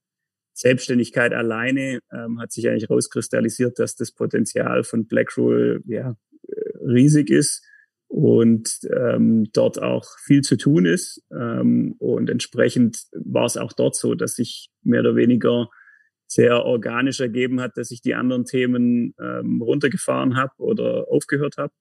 Selbstständigkeit 0.53 1.34
alleine 1.34 2.00
ähm, 2.12 2.39
hat 2.39 2.51
sich 2.51 2.67
eigentlich 2.67 2.89
rauskristallisiert, 2.89 3.79
dass 3.79 3.96
das 3.96 4.12
Potenzial 4.12 4.84
von 4.84 5.08
Blackroll 5.08 5.81
ja, 5.86 6.15
äh, 6.48 6.77
riesig 6.86 7.29
ist 7.29 7.65
und 8.10 8.79
ähm, 8.93 9.50
dort 9.53 9.81
auch 9.81 10.05
viel 10.25 10.41
zu 10.41 10.58
tun 10.58 10.86
ist. 10.86 11.24
Ähm, 11.31 11.96
und 12.00 12.29
entsprechend 12.29 13.05
war 13.13 13.46
es 13.46 13.55
auch 13.55 13.72
dort 13.72 13.96
so, 13.96 14.15
dass 14.15 14.36
sich 14.36 14.69
mehr 14.84 15.00
oder 15.00 15.15
weniger 15.15 15.69
sehr 16.27 16.65
organisch 16.65 17.19
ergeben 17.22 17.62
hat, 17.62 17.77
dass 17.77 17.91
ich 17.91 18.01
die 18.01 18.15
anderen 18.15 18.46
Themen 18.46 19.15
ähm, 19.19 19.62
runtergefahren 19.62 20.36
habe 20.36 20.51
oder 20.58 21.05
aufgehört 21.10 21.58
habe. 21.58 21.74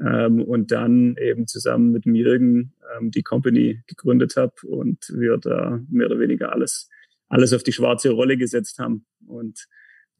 Ähm, 0.00 0.42
und 0.42 0.70
dann 0.70 1.16
eben 1.16 1.46
zusammen 1.46 1.92
mit 1.92 2.04
dem 2.04 2.14
Jürgen 2.14 2.74
ähm, 2.96 3.10
die 3.10 3.22
Company 3.22 3.82
gegründet 3.86 4.36
habe 4.36 4.54
und 4.66 5.12
wir 5.14 5.38
da 5.38 5.80
mehr 5.90 6.06
oder 6.06 6.20
weniger 6.20 6.52
alles 6.52 6.88
alles 7.28 7.52
auf 7.52 7.62
die 7.62 7.72
schwarze 7.72 8.10
Rolle 8.10 8.36
gesetzt 8.36 8.78
haben. 8.78 9.06
Und 9.26 9.66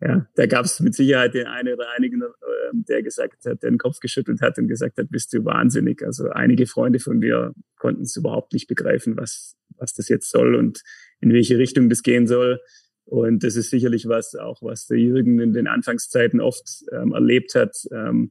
ja, 0.01 0.29
da 0.37 0.47
gab 0.47 0.65
es 0.65 0.79
mit 0.81 0.95
Sicherheit 0.95 1.35
den 1.35 1.47
einen 1.47 1.75
oder 1.75 1.91
einigen, 1.97 2.23
äh, 2.23 2.27
der 2.73 3.03
gesagt 3.03 3.45
hat, 3.45 3.63
der 3.63 3.71
den 3.71 3.79
Kopf 3.79 3.99
geschüttelt 3.99 4.41
hat 4.41 4.59
und 4.59 4.69
gesagt 4.69 4.99
hat, 4.99 5.11
bist 5.11 5.33
du 5.33 5.45
wahnsinnig. 5.45 6.03
Also 6.05 6.31
einige 6.31 6.67
Freunde 6.67 7.01
von 7.01 7.19
mir 7.19 7.53
konnten 7.77 8.03
es 8.03 8.17
überhaupt 8.17 8.53
nicht 8.53 8.69
begreifen, 8.69 9.17
was, 9.17 9.57
was 9.77 9.95
das 9.95 10.09
jetzt 10.09 10.31
soll 10.31 10.55
und 10.55 10.83
in 11.21 11.33
welche 11.33 11.59
Richtung 11.59 11.89
das 11.89 12.03
gehen 12.03 12.27
soll. 12.27 12.61
Und 13.07 13.43
das 13.43 13.57
ist 13.57 13.71
sicherlich 13.71 14.07
was, 14.07 14.35
auch 14.35 14.63
was 14.63 14.87
der 14.87 14.99
Jürgen 14.99 15.41
in 15.41 15.53
den 15.53 15.67
Anfangszeiten 15.67 16.41
oft 16.41 16.85
ähm, 16.93 17.13
erlebt 17.13 17.55
hat, 17.55 17.75
ähm, 17.91 18.31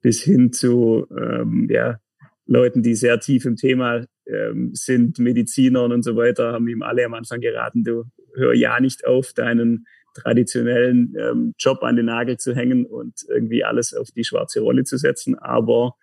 bis 0.00 0.22
hin 0.22 0.52
zu 0.52 1.06
ähm, 1.10 1.68
ja, 1.70 1.98
Leuten, 2.46 2.82
die 2.82 2.94
sehr 2.94 3.20
tief 3.20 3.44
im 3.44 3.56
Thema 3.56 4.04
ähm, 4.26 4.70
sind, 4.74 5.18
Medizinern 5.18 5.92
und 5.92 6.02
so 6.02 6.16
weiter, 6.16 6.52
haben 6.52 6.68
ihm 6.68 6.82
alle 6.82 7.04
am 7.04 7.14
Anfang 7.14 7.40
geraten, 7.40 7.84
du 7.84 8.04
hör 8.34 8.54
ja 8.54 8.80
nicht 8.80 9.06
auf, 9.06 9.32
deinen 9.32 9.86
traditionellen 10.14 11.14
ähm, 11.18 11.54
Job 11.58 11.82
an 11.82 11.96
den 11.96 12.06
Nagel 12.06 12.38
zu 12.38 12.54
hängen 12.54 12.86
und 12.86 13.14
irgendwie 13.28 13.64
alles 13.64 13.94
auf 13.94 14.10
die 14.10 14.24
schwarze 14.24 14.60
Rolle 14.60 14.84
zu 14.84 14.96
setzen. 14.96 15.38
Aber 15.38 15.94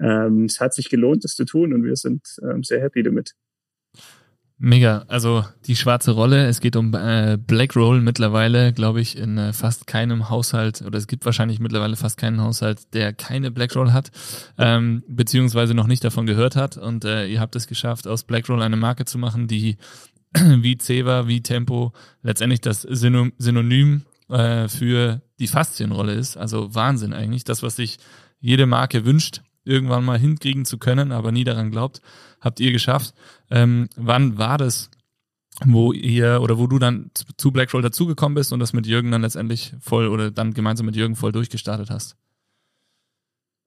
ähm, 0.00 0.46
es 0.46 0.60
hat 0.60 0.74
sich 0.74 0.88
gelohnt, 0.88 1.24
das 1.24 1.34
zu 1.34 1.44
tun 1.44 1.72
und 1.72 1.84
wir 1.84 1.96
sind 1.96 2.22
ähm, 2.42 2.62
sehr 2.62 2.80
happy 2.80 3.02
damit. 3.02 3.34
Mega. 4.64 5.04
Also 5.08 5.44
die 5.66 5.74
schwarze 5.74 6.12
Rolle. 6.12 6.46
Es 6.46 6.60
geht 6.60 6.76
um 6.76 6.94
äh, 6.94 7.36
Black 7.36 7.74
Roll 7.74 8.00
mittlerweile, 8.00 8.72
glaube 8.72 9.00
ich, 9.00 9.18
in 9.18 9.36
äh, 9.36 9.52
fast 9.52 9.88
keinem 9.88 10.30
Haushalt 10.30 10.82
oder 10.82 10.98
es 10.98 11.08
gibt 11.08 11.24
wahrscheinlich 11.24 11.58
mittlerweile 11.58 11.96
fast 11.96 12.16
keinen 12.16 12.40
Haushalt, 12.40 12.94
der 12.94 13.12
keine 13.12 13.50
Black 13.50 13.74
Roll 13.74 13.92
hat, 13.92 14.12
ähm, 14.58 15.02
beziehungsweise 15.08 15.74
noch 15.74 15.88
nicht 15.88 16.04
davon 16.04 16.26
gehört 16.26 16.54
hat. 16.54 16.76
Und 16.76 17.04
äh, 17.04 17.26
ihr 17.26 17.40
habt 17.40 17.56
es 17.56 17.66
geschafft, 17.66 18.06
aus 18.06 18.22
Black 18.22 18.48
Roll 18.48 18.62
eine 18.62 18.76
Marke 18.76 19.04
zu 19.04 19.18
machen, 19.18 19.48
die 19.48 19.78
wie 20.32 20.78
Ceva, 20.78 21.26
wie 21.26 21.42
Tempo 21.42 21.92
letztendlich 22.22 22.60
das 22.60 22.82
Synonym 22.82 24.02
äh, 24.28 24.68
für 24.68 25.22
die 25.40 25.48
Faszienrolle 25.48 26.14
ist. 26.14 26.36
Also 26.36 26.72
Wahnsinn 26.72 27.12
eigentlich. 27.12 27.42
Das, 27.42 27.64
was 27.64 27.74
sich 27.74 27.98
jede 28.38 28.66
Marke 28.66 29.04
wünscht, 29.04 29.42
irgendwann 29.64 30.04
mal 30.04 30.18
hinkriegen 30.18 30.64
zu 30.64 30.78
können, 30.78 31.12
aber 31.12 31.32
nie 31.32 31.44
daran 31.44 31.70
glaubt, 31.70 32.00
habt 32.40 32.60
ihr 32.60 32.72
geschafft. 32.72 33.14
Ähm, 33.50 33.88
wann 33.96 34.38
war 34.38 34.58
das, 34.58 34.90
wo 35.64 35.92
ihr 35.92 36.40
oder 36.42 36.58
wo 36.58 36.66
du 36.66 36.78
dann 36.78 37.10
zu 37.36 37.52
Blackroll 37.52 37.82
dazugekommen 37.82 38.34
bist 38.34 38.52
und 38.52 38.60
das 38.60 38.72
mit 38.72 38.86
Jürgen 38.86 39.10
dann 39.10 39.22
letztendlich 39.22 39.74
voll 39.80 40.08
oder 40.08 40.30
dann 40.30 40.54
gemeinsam 40.54 40.86
mit 40.86 40.96
Jürgen 40.96 41.16
voll 41.16 41.32
durchgestartet 41.32 41.90
hast? 41.90 42.16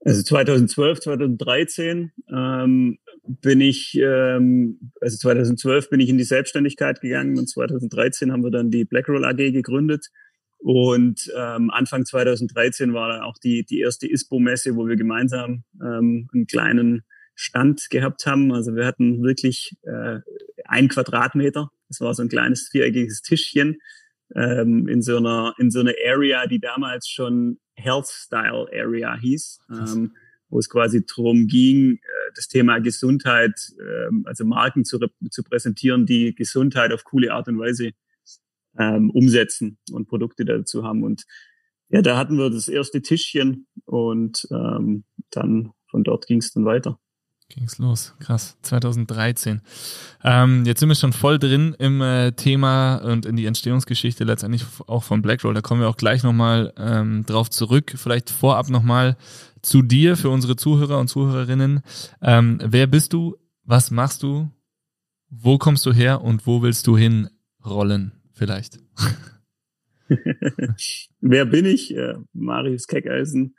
Also 0.04 0.22
2012, 0.22 1.00
2013 1.00 2.12
ähm, 2.30 2.98
bin 3.26 3.60
ich, 3.60 3.98
ähm, 4.00 4.92
also 5.00 5.16
2012 5.16 5.90
bin 5.90 5.98
ich 5.98 6.08
in 6.08 6.18
die 6.18 6.24
Selbstständigkeit 6.24 7.00
gegangen 7.00 7.36
und 7.38 7.48
2013 7.48 8.30
haben 8.30 8.44
wir 8.44 8.52
dann 8.52 8.70
die 8.70 8.84
Blackroll 8.84 9.24
AG 9.24 9.36
gegründet. 9.36 10.10
Und 10.58 11.30
ähm, 11.36 11.70
Anfang 11.70 12.04
2013 12.04 12.92
war 12.92 13.08
dann 13.08 13.22
auch 13.22 13.38
die, 13.38 13.64
die 13.64 13.80
erste 13.80 14.10
ISPO-Messe, 14.10 14.74
wo 14.76 14.86
wir 14.86 14.96
gemeinsam 14.96 15.64
ähm, 15.80 16.28
einen 16.32 16.46
kleinen 16.46 17.02
Stand 17.34 17.90
gehabt 17.90 18.26
haben. 18.26 18.52
Also 18.52 18.74
wir 18.74 18.86
hatten 18.86 19.22
wirklich 19.22 19.76
äh, 19.82 20.20
ein 20.64 20.88
Quadratmeter. 20.88 21.70
Das 21.88 22.00
war 22.00 22.14
so 22.14 22.22
ein 22.22 22.28
kleines 22.28 22.68
viereckiges 22.68 23.22
Tischchen 23.22 23.78
ähm, 24.34 24.88
in 24.88 25.02
so 25.02 25.18
einer 25.18 25.54
in 25.58 25.70
so 25.70 25.80
einer 25.80 25.92
Area, 26.04 26.46
die 26.46 26.58
damals 26.58 27.08
schon 27.08 27.58
Health 27.74 28.08
Style 28.08 28.66
Area 28.72 29.16
hieß, 29.16 29.60
ähm, 29.70 30.16
wo 30.48 30.58
es 30.58 30.68
quasi 30.68 31.04
darum 31.04 31.46
ging, 31.46 31.96
äh, 31.96 32.32
das 32.34 32.48
Thema 32.48 32.78
Gesundheit, 32.78 33.54
äh, 33.78 34.08
also 34.24 34.44
Marken 34.44 34.84
zu, 34.84 34.98
zu 35.30 35.42
präsentieren, 35.44 36.06
die 36.06 36.34
Gesundheit 36.34 36.92
auf 36.92 37.04
coole 37.04 37.32
Art 37.32 37.48
und 37.48 37.58
Weise 37.58 37.92
ähm, 38.78 39.10
umsetzen 39.10 39.78
und 39.92 40.08
Produkte 40.08 40.44
dazu 40.44 40.84
haben. 40.84 41.02
Und 41.02 41.24
ja, 41.88 42.02
da 42.02 42.16
hatten 42.16 42.36
wir 42.36 42.50
das 42.50 42.68
erste 42.68 43.02
Tischchen 43.02 43.66
und 43.84 44.46
ähm, 44.50 45.04
dann 45.30 45.72
von 45.88 46.04
dort 46.04 46.26
ging 46.26 46.38
es 46.38 46.52
dann 46.52 46.64
weiter. 46.64 46.98
Ging's 47.48 47.78
los, 47.78 48.14
krass, 48.18 48.58
2013. 48.62 49.62
Ähm, 50.24 50.64
jetzt 50.64 50.80
sind 50.80 50.88
wir 50.88 50.96
schon 50.96 51.12
voll 51.12 51.38
drin 51.38 51.76
im 51.78 52.00
äh, 52.00 52.32
Thema 52.32 52.96
und 52.96 53.24
in 53.24 53.36
die 53.36 53.46
Entstehungsgeschichte 53.46 54.24
letztendlich 54.24 54.64
auch 54.88 55.04
von 55.04 55.22
Blackroll. 55.22 55.54
Da 55.54 55.60
kommen 55.60 55.80
wir 55.80 55.88
auch 55.88 55.96
gleich 55.96 56.24
nochmal 56.24 56.72
ähm, 56.76 57.24
drauf 57.24 57.48
zurück. 57.48 57.94
Vielleicht 57.96 58.30
vorab 58.30 58.68
nochmal 58.68 59.16
zu 59.62 59.82
dir 59.82 60.16
für 60.16 60.30
unsere 60.30 60.56
Zuhörer 60.56 60.98
und 60.98 61.06
Zuhörerinnen. 61.06 61.82
Ähm, 62.20 62.58
wer 62.64 62.88
bist 62.88 63.12
du? 63.12 63.36
Was 63.62 63.92
machst 63.92 64.24
du? 64.24 64.50
Wo 65.30 65.56
kommst 65.56 65.86
du 65.86 65.92
her 65.92 66.22
und 66.22 66.48
wo 66.48 66.62
willst 66.62 66.88
du 66.88 66.96
hinrollen? 66.96 68.12
Vielleicht. 68.36 68.78
Wer 71.20 71.46
bin 71.46 71.64
ich? 71.64 71.96
Äh, 71.96 72.14
Marius 72.32 72.86
Keckeisen, 72.86 73.56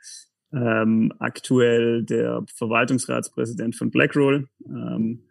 ähm, 0.52 1.12
aktuell 1.18 2.04
der 2.04 2.44
Verwaltungsratspräsident 2.54 3.76
von 3.76 3.90
BlackRoll 3.90 4.48
ähm, 4.66 5.24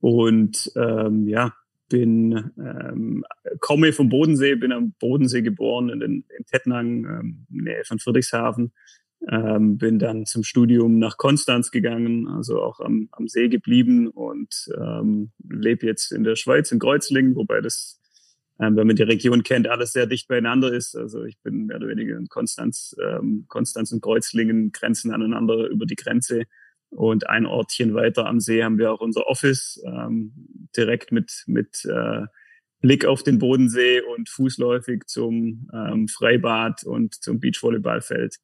und 0.00 0.70
ähm, 0.76 1.26
ja, 1.28 1.54
bin 1.88 2.50
ähm, 2.58 3.24
komme 3.60 3.92
vom 3.92 4.08
Bodensee, 4.08 4.54
bin 4.56 4.72
am 4.72 4.94
Bodensee 4.98 5.42
geboren 5.42 5.88
in, 5.88 6.00
den, 6.00 6.24
in 6.36 6.44
Tettnang, 6.46 7.04
ähm, 7.04 7.46
Nähe 7.48 7.84
von 7.84 7.98
Friedrichshafen. 7.98 8.72
Ähm, 9.30 9.78
bin 9.78 9.98
dann 9.98 10.26
zum 10.26 10.42
Studium 10.42 10.98
nach 10.98 11.16
Konstanz 11.16 11.70
gegangen, 11.70 12.28
also 12.28 12.60
auch 12.60 12.80
am, 12.80 13.08
am 13.12 13.26
See 13.26 13.48
geblieben 13.48 14.08
und 14.08 14.68
ähm, 14.76 15.30
lebe 15.48 15.86
jetzt 15.86 16.12
in 16.12 16.24
der 16.24 16.36
Schweiz 16.36 16.70
in 16.72 16.78
Kreuzlingen, 16.78 17.34
wobei 17.34 17.62
das 17.62 18.02
ähm, 18.60 18.76
wenn 18.76 18.86
man 18.86 18.96
die 18.96 19.02
Region 19.02 19.42
kennt, 19.42 19.68
alles 19.68 19.92
sehr 19.92 20.06
dicht 20.06 20.28
beieinander 20.28 20.72
ist. 20.72 20.96
Also 20.96 21.24
ich 21.24 21.38
bin 21.40 21.66
mehr 21.66 21.76
oder 21.76 21.88
weniger 21.88 22.16
in 22.16 22.28
Konstanz, 22.28 22.94
ähm, 23.02 23.46
Konstanz 23.48 23.92
und 23.92 24.02
Kreuzlingen 24.02 24.72
grenzen 24.72 25.12
aneinander 25.12 25.66
über 25.66 25.86
die 25.86 25.96
Grenze. 25.96 26.44
Und 26.90 27.28
ein 27.28 27.46
Ortchen 27.46 27.94
weiter 27.94 28.26
am 28.26 28.38
See 28.38 28.62
haben 28.62 28.78
wir 28.78 28.92
auch 28.92 29.00
unser 29.00 29.26
Office, 29.26 29.82
ähm, 29.84 30.68
direkt 30.76 31.10
mit, 31.10 31.42
mit 31.46 31.84
äh, 31.84 32.26
Blick 32.80 33.04
auf 33.06 33.22
den 33.22 33.38
Bodensee 33.38 34.02
und 34.02 34.28
fußläufig 34.28 35.04
zum 35.06 35.68
ähm, 35.72 36.06
Freibad 36.06 36.84
und 36.84 37.14
zum 37.14 37.40
Beachvolleyballfeld. 37.40 38.36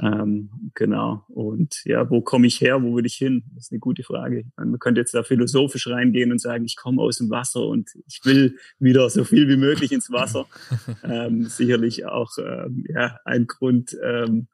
Ähm, 0.00 0.50
genau. 0.74 1.24
Und 1.28 1.82
ja, 1.84 2.10
wo 2.10 2.20
komme 2.20 2.46
ich 2.46 2.60
her? 2.60 2.82
Wo 2.82 2.96
will 2.96 3.06
ich 3.06 3.14
hin? 3.14 3.44
Das 3.54 3.64
ist 3.64 3.72
eine 3.72 3.78
gute 3.78 4.02
Frage. 4.02 4.44
Man 4.56 4.78
könnte 4.78 5.00
jetzt 5.00 5.14
da 5.14 5.22
philosophisch 5.22 5.86
reingehen 5.86 6.32
und 6.32 6.40
sagen, 6.40 6.64
ich 6.64 6.76
komme 6.76 7.00
aus 7.02 7.18
dem 7.18 7.30
Wasser 7.30 7.66
und 7.66 7.90
ich 8.06 8.20
will 8.24 8.58
wieder 8.78 9.08
so 9.08 9.24
viel 9.24 9.48
wie 9.48 9.56
möglich 9.56 9.92
ins 9.92 10.10
Wasser. 10.10 10.46
ähm, 11.04 11.44
sicherlich 11.44 12.06
auch 12.06 12.30
ähm, 12.38 12.84
ja, 12.88 13.18
ein 13.24 13.46
Grund, 13.46 13.96
ähm, 14.02 14.48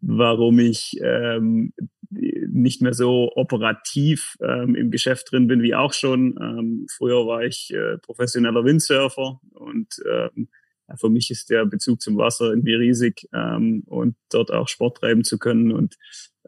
warum 0.00 0.58
ich 0.58 0.98
ähm, 1.02 1.72
nicht 2.10 2.82
mehr 2.82 2.92
so 2.92 3.32
operativ 3.36 4.36
ähm, 4.42 4.74
im 4.74 4.90
Geschäft 4.90 5.32
drin 5.32 5.46
bin 5.46 5.62
wie 5.62 5.74
auch 5.74 5.94
schon. 5.94 6.86
Früher 6.94 7.26
war 7.26 7.42
ich 7.44 7.72
äh, 7.72 7.96
professioneller 7.98 8.64
Windsurfer 8.64 9.40
und 9.52 9.94
für 10.96 11.10
mich 11.10 11.30
ist 11.30 11.50
der 11.50 11.66
Bezug 11.66 12.00
zum 12.00 12.16
Wasser 12.16 12.50
irgendwie 12.50 12.74
riesig 12.74 13.28
ähm, 13.32 13.82
und 13.86 14.16
dort 14.30 14.50
auch 14.52 14.68
Sport 14.68 14.98
treiben 14.98 15.24
zu 15.24 15.38
können. 15.38 15.72
Und 15.72 15.96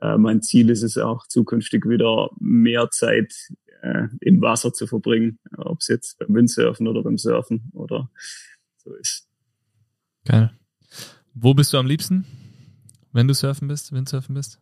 äh, 0.00 0.16
mein 0.16 0.42
Ziel 0.42 0.70
ist 0.70 0.82
es 0.82 0.98
auch 0.98 1.26
zukünftig 1.26 1.86
wieder 1.86 2.30
mehr 2.38 2.90
Zeit 2.90 3.34
äh, 3.82 4.08
im 4.20 4.40
Wasser 4.40 4.72
zu 4.72 4.86
verbringen, 4.86 5.38
ob 5.56 5.80
es 5.80 5.88
jetzt 5.88 6.18
beim 6.18 6.34
Windsurfen 6.34 6.88
oder 6.88 7.02
beim 7.02 7.18
Surfen 7.18 7.70
oder 7.72 8.10
so 8.78 8.94
ist. 8.94 9.28
Geil. 10.24 10.52
Wo 11.34 11.52
bist 11.54 11.72
du 11.72 11.78
am 11.78 11.86
liebsten, 11.86 12.24
wenn 13.12 13.28
du 13.28 13.34
surfen 13.34 13.68
bist, 13.68 13.92
Windsurfen 13.92 14.34
bist? 14.34 14.60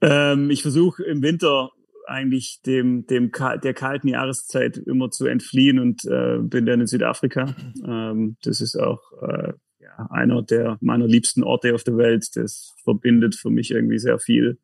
Ähm, 0.00 0.50
ich 0.50 0.62
versuche 0.62 1.02
im 1.04 1.22
Winter 1.22 1.70
eigentlich 2.06 2.60
dem, 2.64 3.06
dem 3.06 3.30
der 3.62 3.74
kalten 3.74 4.08
Jahreszeit 4.08 4.76
immer 4.78 5.10
zu 5.10 5.26
entfliehen 5.26 5.78
und 5.78 6.04
äh, 6.04 6.38
bin 6.40 6.66
dann 6.66 6.80
in 6.80 6.86
Südafrika. 6.86 7.54
Ähm, 7.86 8.36
das 8.42 8.60
ist 8.60 8.76
auch 8.76 9.00
äh, 9.22 9.52
ja, 9.80 10.08
einer 10.10 10.42
der 10.42 10.78
meiner 10.80 11.06
liebsten 11.06 11.42
Orte 11.42 11.74
auf 11.74 11.84
der 11.84 11.96
Welt. 11.96 12.28
Das 12.34 12.74
verbindet 12.84 13.34
für 13.34 13.50
mich 13.50 13.70
irgendwie 13.70 13.98
sehr 13.98 14.18
viel. 14.18 14.58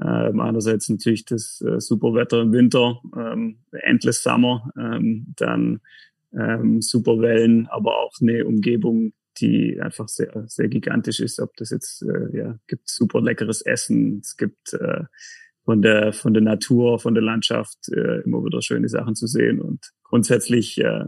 Ähm, 0.00 0.40
einerseits 0.40 0.88
natürlich 0.88 1.24
das 1.24 1.60
äh, 1.60 1.80
super 1.80 2.14
Wetter 2.14 2.42
im 2.42 2.52
Winter, 2.52 3.00
ähm, 3.16 3.58
Endless 3.72 4.22
Summer, 4.22 4.70
ähm, 4.78 5.34
dann 5.36 5.80
ähm, 6.32 6.80
super 6.82 7.20
Wellen, 7.20 7.66
aber 7.68 7.96
auch 7.98 8.12
eine 8.20 8.44
Umgebung, 8.44 9.12
die 9.38 9.80
einfach 9.80 10.08
sehr, 10.08 10.44
sehr 10.46 10.68
gigantisch 10.68 11.20
ist. 11.20 11.40
Ob 11.40 11.56
das 11.56 11.70
jetzt, 11.70 12.02
äh, 12.02 12.36
ja, 12.36 12.58
gibt 12.68 12.88
super 12.88 13.20
leckeres 13.20 13.62
Essen, 13.62 14.20
es 14.20 14.36
gibt 14.36 14.72
äh, 14.74 15.04
von 15.68 15.82
der, 15.82 16.14
von 16.14 16.32
der 16.32 16.42
Natur, 16.42 16.98
von 16.98 17.12
der 17.12 17.22
Landschaft 17.22 17.76
äh, 17.94 18.22
immer 18.22 18.42
wieder 18.42 18.62
schöne 18.62 18.88
Sachen 18.88 19.14
zu 19.14 19.26
sehen. 19.26 19.60
Und 19.60 19.90
grundsätzlich, 20.02 20.78
äh, 20.78 21.04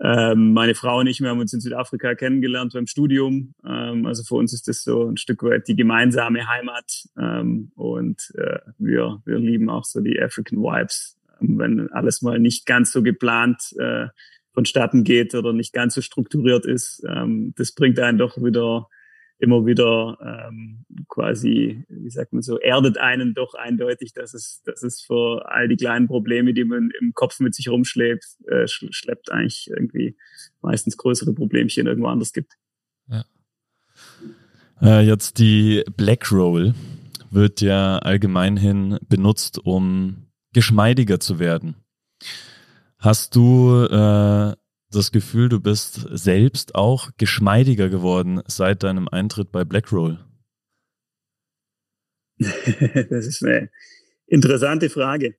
äh, 0.00 0.34
meine 0.34 0.74
Frau 0.74 1.00
und 1.00 1.06
ich, 1.06 1.22
wir 1.22 1.30
haben 1.30 1.40
uns 1.40 1.54
in 1.54 1.60
Südafrika 1.60 2.14
kennengelernt 2.14 2.74
beim 2.74 2.86
Studium. 2.86 3.54
Ähm, 3.66 4.04
also 4.04 4.22
für 4.22 4.34
uns 4.34 4.52
ist 4.52 4.68
das 4.68 4.82
so 4.82 5.08
ein 5.08 5.16
Stück 5.16 5.42
weit 5.44 5.66
die 5.66 5.76
gemeinsame 5.76 6.46
Heimat. 6.46 7.04
Ähm, 7.18 7.72
und 7.74 8.20
äh, 8.34 8.58
wir, 8.76 9.22
wir 9.24 9.38
lieben 9.38 9.70
auch 9.70 9.84
so 9.84 10.02
die 10.02 10.20
African 10.20 10.58
Vibes. 10.58 11.16
Ähm, 11.40 11.58
wenn 11.58 11.90
alles 11.90 12.20
mal 12.20 12.38
nicht 12.38 12.66
ganz 12.66 12.92
so 12.92 13.02
geplant 13.02 13.62
äh, 13.78 14.08
vonstatten 14.52 15.04
geht 15.04 15.34
oder 15.34 15.54
nicht 15.54 15.72
ganz 15.72 15.94
so 15.94 16.02
strukturiert 16.02 16.66
ist, 16.66 17.02
ähm, 17.08 17.54
das 17.56 17.72
bringt 17.72 17.98
einen 17.98 18.18
doch 18.18 18.36
wieder 18.36 18.90
immer 19.44 19.66
wieder 19.66 20.18
ähm, 20.20 20.84
quasi, 21.08 21.84
wie 21.88 22.10
sagt 22.10 22.32
man 22.32 22.42
so, 22.42 22.58
erdet 22.58 22.98
einen 22.98 23.34
doch 23.34 23.54
eindeutig, 23.54 24.12
dass 24.12 24.34
es, 24.34 24.62
dass 24.64 24.82
es 24.82 25.00
für 25.00 25.48
all 25.48 25.68
die 25.68 25.76
kleinen 25.76 26.08
Probleme, 26.08 26.54
die 26.54 26.64
man 26.64 26.90
im 27.00 27.12
Kopf 27.14 27.38
mit 27.40 27.54
sich 27.54 27.68
rumschleppt, 27.68 28.24
äh, 28.48 28.66
schleppt, 28.66 29.30
eigentlich 29.30 29.70
irgendwie 29.70 30.16
meistens 30.62 30.96
größere 30.96 31.32
Problemchen 31.32 31.86
irgendwo 31.86 32.08
anders 32.08 32.32
gibt. 32.32 32.54
Ja. 33.08 33.24
Äh, 34.82 35.06
jetzt 35.06 35.38
die 35.38 35.84
Black 35.96 36.32
Roll 36.32 36.74
wird 37.30 37.60
ja 37.60 37.98
allgemein 37.98 38.56
hin 38.56 38.98
benutzt, 39.08 39.58
um 39.58 40.26
geschmeidiger 40.52 41.20
zu 41.20 41.38
werden. 41.38 41.76
Hast 42.98 43.36
du 43.36 43.84
äh, 43.84 44.54
das 44.94 45.12
Gefühl, 45.12 45.48
du 45.48 45.60
bist 45.60 46.06
selbst 46.10 46.74
auch 46.74 47.10
geschmeidiger 47.16 47.88
geworden 47.88 48.42
seit 48.46 48.82
deinem 48.82 49.08
Eintritt 49.08 49.52
bei 49.52 49.64
Blackroll? 49.64 50.24
das 52.38 53.26
ist 53.26 53.44
eine 53.44 53.70
interessante 54.26 54.90
Frage. 54.90 55.36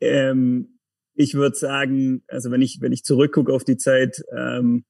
Ähm, 0.00 0.78
ich 1.14 1.34
würde 1.34 1.56
sagen, 1.56 2.24
also 2.26 2.50
wenn 2.50 2.62
ich, 2.62 2.80
wenn 2.80 2.92
ich 2.92 3.04
zurückgucke 3.04 3.52
auf 3.52 3.64
die 3.64 3.76
Zeit, 3.76 4.22
ähm, 4.36 4.84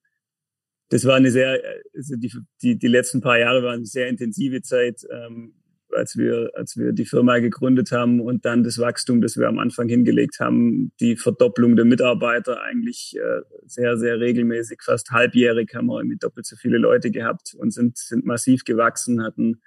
das 0.88 1.04
war 1.04 1.16
eine 1.16 1.30
sehr, 1.30 1.61
also 1.94 2.16
die, 2.16 2.33
die, 2.62 2.78
die 2.78 2.88
letzten 2.88 3.20
paar 3.20 3.38
Jahre 3.38 3.62
waren 3.62 3.76
eine 3.76 3.87
sehr 3.87 4.09
intensive 4.09 4.62
Zeit, 4.62 5.02
ähm, 5.11 5.54
als 5.94 6.16
wir, 6.16 6.50
als 6.54 6.76
wir 6.76 6.92
die 6.92 7.04
Firma 7.04 7.38
gegründet 7.38 7.92
haben 7.92 8.20
und 8.20 8.44
dann 8.44 8.62
das 8.62 8.78
Wachstum, 8.78 9.20
das 9.20 9.37
wir 9.37 9.48
am 9.48 9.59
Anfang 9.59 9.88
hingelegt 9.88 10.40
haben, 10.40 10.92
die 11.00 11.16
Verdopplung 11.16 11.76
der 11.76 11.85
Mitarbeiter 11.85 12.62
eigentlich 12.62 13.14
äh, 13.16 13.42
sehr, 13.66 13.96
sehr 13.96 14.20
regelmäßig, 14.20 14.80
fast 14.83 15.11
halbjährig 15.11 15.74
haben 15.74 15.87
wir 15.87 15.98
irgendwie 15.98 16.18
doppelt 16.18 16.46
so 16.46 16.57
viele 16.57 16.78
Leute 16.78 17.11
gehabt 17.11 17.54
und 17.57 17.72
sind, 17.72 17.96
sind 17.96 18.24
massiv 18.24 18.64
gewachsen, 18.64 19.22
hatten 19.22 19.61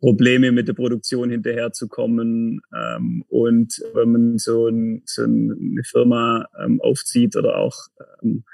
Probleme 0.00 0.52
mit 0.52 0.68
der 0.68 0.74
Produktion 0.74 1.30
hinterherzukommen. 1.30 2.60
Ähm, 2.74 3.24
und 3.28 3.82
wenn 3.94 4.12
man 4.12 4.38
so, 4.38 4.68
ein, 4.68 5.02
so 5.06 5.22
eine 5.22 5.82
Firma 5.84 6.46
ähm, 6.62 6.80
aufzieht 6.80 7.36
oder 7.36 7.56
auch 7.56 7.76
ähm, 8.22 8.44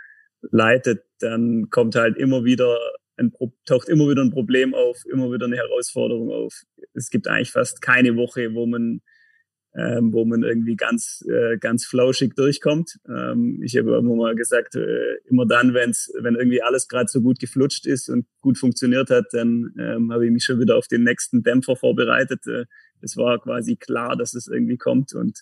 leitet, 0.50 1.04
dann 1.20 1.68
kommt 1.70 1.94
halt 1.94 2.16
immer 2.16 2.44
wieder 2.44 2.78
ein, 3.16 3.32
taucht 3.66 3.88
immer 3.88 4.08
wieder 4.08 4.22
ein 4.22 4.30
Problem 4.30 4.74
auf, 4.74 5.04
immer 5.10 5.32
wieder 5.32 5.46
eine 5.46 5.56
Herausforderung 5.56 6.30
auf. 6.30 6.62
Es 6.94 7.10
gibt 7.10 7.28
eigentlich 7.28 7.52
fast 7.52 7.82
keine 7.82 8.16
Woche, 8.16 8.54
wo 8.54 8.66
man 8.66 9.00
ähm, 9.74 10.12
wo 10.12 10.24
man 10.24 10.42
irgendwie 10.42 10.76
ganz 10.76 11.24
äh, 11.28 11.56
ganz 11.56 11.86
flauschig 11.86 12.34
durchkommt. 12.34 12.98
Ähm, 13.08 13.60
ich 13.62 13.76
habe 13.76 13.96
immer 13.96 14.14
mal 14.14 14.34
gesagt, 14.34 14.74
äh, 14.74 15.16
immer 15.30 15.46
dann, 15.46 15.72
wenn's, 15.72 16.12
wenn 16.20 16.34
irgendwie 16.34 16.62
alles 16.62 16.88
gerade 16.88 17.08
so 17.08 17.22
gut 17.22 17.38
geflutscht 17.38 17.86
ist 17.86 18.10
und 18.10 18.26
gut 18.40 18.58
funktioniert 18.58 19.08
hat, 19.08 19.26
dann 19.32 19.74
ähm, 19.78 20.12
habe 20.12 20.26
ich 20.26 20.32
mich 20.32 20.44
schon 20.44 20.60
wieder 20.60 20.76
auf 20.76 20.88
den 20.88 21.04
nächsten 21.04 21.42
Dämpfer 21.42 21.76
vorbereitet. 21.76 22.46
Äh, 22.46 22.66
es 23.00 23.16
war 23.16 23.40
quasi 23.40 23.76
klar, 23.76 24.16
dass 24.16 24.34
es 24.34 24.46
irgendwie 24.46 24.76
kommt 24.76 25.14
und 25.14 25.40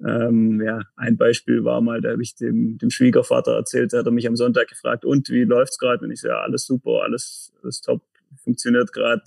ähm, 0.00 0.60
ja, 0.64 0.80
ein 0.96 1.16
Beispiel 1.16 1.64
war 1.64 1.80
mal, 1.80 2.00
da 2.00 2.10
habe 2.10 2.22
ich 2.22 2.34
dem, 2.34 2.78
dem 2.78 2.90
Schwiegervater 2.90 3.52
erzählt, 3.52 3.92
da 3.92 3.98
hat 3.98 4.06
er 4.06 4.12
mich 4.12 4.26
am 4.26 4.36
Sonntag 4.36 4.68
gefragt, 4.68 5.04
und 5.04 5.28
wie 5.28 5.44
läuft's 5.44 5.78
gerade? 5.78 6.04
Und 6.04 6.10
ich 6.10 6.20
so, 6.20 6.28
ja, 6.28 6.40
alles 6.40 6.66
super, 6.66 7.02
alles, 7.02 7.52
alles 7.62 7.80
top, 7.80 8.02
funktioniert 8.42 8.92
gerade 8.92 9.22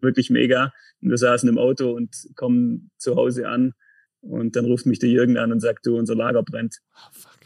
wirklich 0.00 0.30
mega. 0.30 0.72
Und 1.00 1.10
wir 1.10 1.18
saßen 1.18 1.48
im 1.48 1.58
Auto 1.58 1.92
und 1.92 2.28
kommen 2.36 2.90
zu 2.98 3.16
Hause 3.16 3.48
an 3.48 3.74
und 4.20 4.56
dann 4.56 4.66
ruft 4.66 4.86
mich 4.86 4.98
der 4.98 5.08
Jürgen 5.08 5.36
an 5.36 5.52
und 5.52 5.60
sagt, 5.60 5.86
du, 5.86 5.96
unser 5.96 6.14
Lager 6.14 6.42
brennt. 6.42 6.78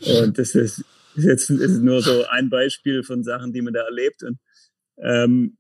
Oh, 0.07 0.22
und 0.24 0.38
das 0.38 0.55
ist, 0.55 0.85
ist 1.14 1.24
jetzt 1.24 1.50
ist 1.50 1.83
nur 1.83 2.02
so 2.02 2.24
ein 2.29 2.50
Beispiel 2.50 3.02
von 3.02 3.22
Sachen, 3.22 3.52
die 3.52 3.62
man 3.62 3.72
da 3.72 3.83
erlebt. 3.83 4.22
Und 4.22 4.38
ähm, 4.98 5.57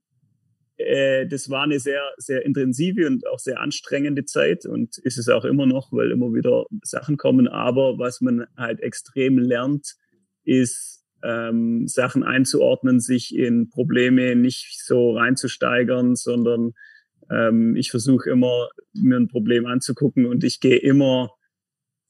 äh, 0.76 1.26
das 1.26 1.48
war 1.50 1.64
eine 1.64 1.80
sehr, 1.80 2.02
sehr 2.18 2.44
intensive 2.44 3.06
und 3.06 3.26
auch 3.26 3.38
sehr 3.38 3.60
anstrengende 3.60 4.24
Zeit 4.24 4.66
und 4.66 4.98
ist 4.98 5.18
es 5.18 5.28
auch 5.28 5.44
immer 5.44 5.66
noch, 5.66 5.92
weil 5.92 6.10
immer 6.10 6.34
wieder 6.34 6.66
Sachen 6.82 7.16
kommen. 7.16 7.48
Aber 7.48 7.98
was 7.98 8.20
man 8.20 8.46
halt 8.56 8.80
extrem 8.80 9.38
lernt, 9.38 9.94
ist, 10.44 11.04
ähm, 11.22 11.88
Sachen 11.88 12.22
einzuordnen, 12.22 13.00
sich 13.00 13.34
in 13.34 13.68
Probleme 13.70 14.36
nicht 14.36 14.78
so 14.84 15.16
reinzusteigern, 15.16 16.14
sondern 16.14 16.72
ähm, 17.30 17.74
ich 17.74 17.90
versuche 17.90 18.30
immer, 18.30 18.68
mir 18.92 19.16
ein 19.16 19.28
Problem 19.28 19.66
anzugucken 19.66 20.26
und 20.26 20.44
ich 20.44 20.60
gehe 20.60 20.76
immer 20.76 21.30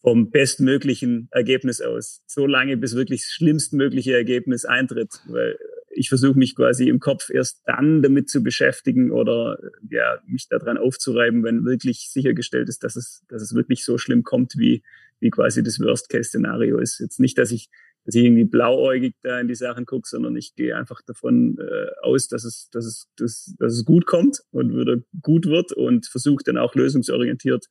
vom 0.02 0.31
bestmöglichen 0.31 1.29
Ergebnis 1.31 1.81
aus. 1.81 2.22
So 2.26 2.46
lange, 2.46 2.76
bis 2.76 2.94
wirklich 2.94 3.22
das 3.22 3.31
schlimmstmögliche 3.31 4.14
Ergebnis 4.14 4.64
eintritt. 4.64 5.20
Weil 5.26 5.57
ich 5.96 6.09
versuche 6.09 6.38
mich 6.38 6.54
quasi 6.54 6.88
im 6.88 7.00
Kopf 7.00 7.30
erst 7.30 7.62
dann 7.64 8.02
damit 8.02 8.28
zu 8.28 8.42
beschäftigen 8.42 9.11
oder 9.11 9.59
ja, 9.88 10.20
mich 10.26 10.48
daran 10.48 10.76
aufzureiben, 10.76 11.42
wenn 11.42 11.64
wirklich 11.64 12.11
sichergestellt 12.11 12.68
ist, 12.68 12.85
dass 12.85 12.96
es, 12.96 13.24
dass 13.28 13.42
es 13.42 13.54
wirklich 13.54 13.85
so 13.85 13.98
schlimm 13.98 14.22
kommt, 14.22 14.54
wie, 14.56 14.82
wie 15.20 15.30
quasi 15.30 15.62
das 15.62 15.80
Worst-Case-Szenario 15.80 16.78
ist. 16.78 17.00
Jetzt 17.00 17.18
nicht, 17.18 17.38
dass 17.38 17.50
ich, 17.50 17.68
dass 18.04 18.14
ich 18.14 18.24
irgendwie 18.24 18.44
blauäugig 18.44 19.16
da 19.22 19.40
in 19.40 19.48
die 19.48 19.54
Sachen 19.54 19.87
gucke, 19.87 20.09
sondern 20.09 20.37
ich 20.37 20.54
gehe 20.54 20.76
einfach 20.76 21.00
davon 21.02 21.59
äh, 21.59 21.87
aus, 22.02 22.28
dass 22.28 22.44
es, 22.44 22.68
dass, 22.70 22.85
es, 22.85 23.09
dass, 23.16 23.54
dass 23.59 23.72
es 23.72 23.85
gut 23.85 24.06
kommt 24.06 24.42
und 24.50 24.76
wieder 24.76 24.98
gut 25.22 25.46
wird 25.46 25.72
und 25.72 26.06
versuche 26.06 26.44
dann 26.44 26.59
auch 26.59 26.74
lösungsorientiert 26.74 27.66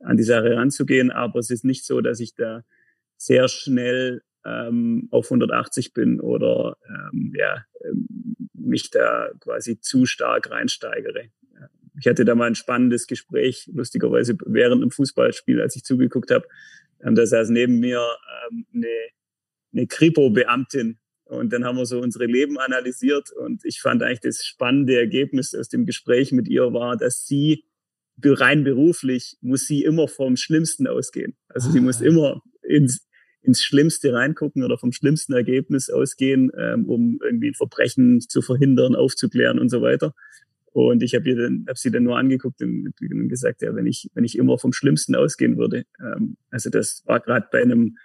an 0.00 0.16
die 0.16 0.22
Sache 0.24 0.54
ranzugehen. 0.54 1.10
Aber 1.10 1.38
es 1.38 1.50
ist 1.50 1.64
nicht 1.64 1.86
so, 1.86 2.00
dass 2.00 2.20
ich 2.20 2.34
da 2.34 2.62
sehr 3.16 3.48
schnell 3.48 4.22
ähm, 4.44 5.08
auf 5.10 5.26
180 5.26 5.92
bin 5.92 6.20
oder 6.20 6.76
ähm, 6.88 7.32
ja, 7.36 7.64
ähm, 7.84 8.06
mich 8.54 8.90
da 8.90 9.30
quasi 9.40 9.80
zu 9.80 10.06
stark 10.06 10.50
reinsteigere. 10.50 11.30
Ich 11.98 12.06
hatte 12.06 12.24
da 12.24 12.34
mal 12.34 12.46
ein 12.46 12.54
spannendes 12.54 13.06
Gespräch, 13.06 13.68
lustigerweise 13.72 14.36
während 14.46 14.82
einem 14.82 14.90
Fußballspiel, 14.90 15.60
als 15.60 15.76
ich 15.76 15.84
zugeguckt 15.84 16.30
habe. 16.30 16.46
Ähm, 17.02 17.14
da 17.14 17.26
saß 17.26 17.50
neben 17.50 17.78
mir 17.78 18.06
ähm, 18.50 18.66
eine, 18.74 18.88
eine 19.72 19.86
Kripo-Beamtin 19.86 20.98
und 21.24 21.52
dann 21.52 21.64
haben 21.64 21.76
wir 21.76 21.86
so 21.86 22.00
unsere 22.00 22.26
Leben 22.26 22.58
analysiert 22.58 23.30
und 23.32 23.64
ich 23.64 23.80
fand 23.80 24.02
eigentlich 24.02 24.20
das 24.20 24.44
spannende 24.44 24.96
Ergebnis 24.96 25.54
aus 25.54 25.68
dem 25.68 25.86
Gespräch 25.86 26.32
mit 26.32 26.48
ihr 26.48 26.72
war, 26.72 26.96
dass 26.96 27.24
sie 27.26 27.64
rein 28.22 28.64
beruflich 28.64 29.38
muss 29.40 29.66
sie 29.66 29.84
immer 29.84 30.08
vom 30.08 30.36
Schlimmsten 30.36 30.86
ausgehen. 30.86 31.36
Also 31.48 31.70
sie 31.70 31.80
muss 31.80 32.02
ah. 32.02 32.04
immer 32.04 32.42
ins, 32.62 33.06
ins 33.42 33.62
Schlimmste 33.62 34.12
reingucken 34.12 34.62
oder 34.62 34.78
vom 34.78 34.92
schlimmsten 34.92 35.32
Ergebnis 35.32 35.90
ausgehen, 35.90 36.50
ähm, 36.56 36.86
um 36.86 37.18
irgendwie 37.22 37.48
ein 37.48 37.54
Verbrechen 37.54 38.20
zu 38.20 38.42
verhindern, 38.42 38.94
aufzuklären 38.94 39.58
und 39.58 39.70
so 39.70 39.80
weiter. 39.80 40.14
Und 40.72 41.02
ich 41.02 41.14
habe 41.14 41.64
hab 41.66 41.78
sie 41.78 41.90
dann 41.90 42.04
nur 42.04 42.16
angeguckt 42.16 42.62
und, 42.62 42.92
und, 43.00 43.28
gesagt, 43.28 43.62
ja, 43.62 43.74
wenn 43.74 43.86
ich, 43.86 44.08
wenn 44.14 44.24
ich 44.24 44.38
immer 44.38 44.58
vom 44.58 44.72
Schlimmsten 44.72 45.16
ausgehen 45.16 45.56
würde, 45.56 45.84
ähm, 46.00 46.36
also 46.50 46.70
das 46.70 47.02
war 47.06 47.20
gerade 47.20 47.48
bei 47.50 47.62
einem 47.62 47.96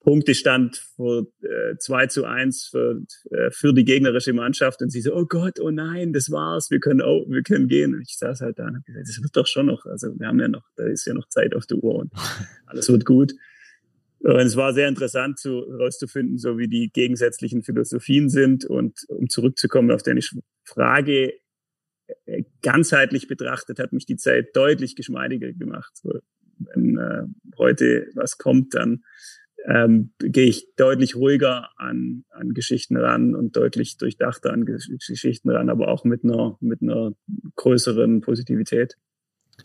Punktestand 0.00 0.76
für 0.96 1.26
äh, 1.42 1.76
2 1.76 2.06
zu 2.06 2.24
1 2.24 2.68
für, 2.68 3.02
äh, 3.30 3.50
für 3.50 3.74
die 3.74 3.84
gegnerische 3.84 4.32
Mannschaft 4.32 4.80
und 4.80 4.90
sie 4.90 5.00
so, 5.00 5.14
oh 5.14 5.26
Gott, 5.26 5.60
oh 5.60 5.70
nein, 5.70 6.12
das 6.12 6.30
war's, 6.30 6.70
wir 6.70 6.80
können 6.80 7.02
auch, 7.02 7.26
wir 7.28 7.42
können 7.42 7.68
gehen. 7.68 7.94
Und 7.94 8.02
ich 8.02 8.16
saß 8.16 8.40
halt 8.40 8.58
da 8.58 8.68
und 8.68 8.76
habe 8.76 8.84
gesagt, 8.84 9.08
das 9.08 9.22
wird 9.22 9.36
doch 9.36 9.46
schon 9.46 9.66
noch, 9.66 9.84
also 9.86 10.08
wir 10.18 10.26
haben 10.26 10.40
ja 10.40 10.48
noch, 10.48 10.64
da 10.76 10.86
ist 10.86 11.04
ja 11.04 11.14
noch 11.14 11.28
Zeit 11.28 11.54
auf 11.54 11.66
der 11.66 11.78
Uhr 11.78 11.96
und 11.96 12.12
alles 12.66 12.88
wird 12.88 13.04
gut. 13.04 13.34
Und 14.20 14.40
es 14.40 14.56
war 14.56 14.74
sehr 14.74 14.88
interessant 14.88 15.38
zu, 15.38 15.64
herauszufinden, 15.68 16.38
so 16.38 16.58
wie 16.58 16.68
die 16.68 16.90
gegensätzlichen 16.90 17.62
Philosophien 17.62 18.28
sind. 18.28 18.64
Und 18.64 19.04
um 19.08 19.28
zurückzukommen 19.28 19.90
auf 19.90 20.02
deine 20.02 20.20
Frage, 20.64 21.34
äh, 22.24 22.42
ganzheitlich 22.62 23.28
betrachtet 23.28 23.78
hat 23.78 23.92
mich 23.92 24.06
die 24.06 24.16
Zeit 24.16 24.54
deutlich 24.54 24.96
geschmeidiger 24.96 25.52
gemacht. 25.52 25.92
Wenn 26.58 26.98
äh, 26.98 27.24
heute 27.56 28.08
was 28.14 28.38
kommt, 28.38 28.74
dann 28.74 29.04
ähm, 29.66 30.12
gehe 30.18 30.46
ich 30.46 30.66
deutlich 30.76 31.16
ruhiger 31.16 31.70
an, 31.76 32.24
an 32.30 32.54
Geschichten 32.54 32.96
ran 32.96 33.34
und 33.34 33.56
deutlich 33.56 33.98
durchdachter 33.98 34.52
an 34.52 34.64
Geschichten 34.64 35.50
ran, 35.50 35.68
aber 35.68 35.88
auch 35.88 36.04
mit 36.04 36.24
einer, 36.24 36.56
mit 36.60 36.82
einer 36.82 37.12
größeren 37.56 38.20
Positivität. 38.20 38.96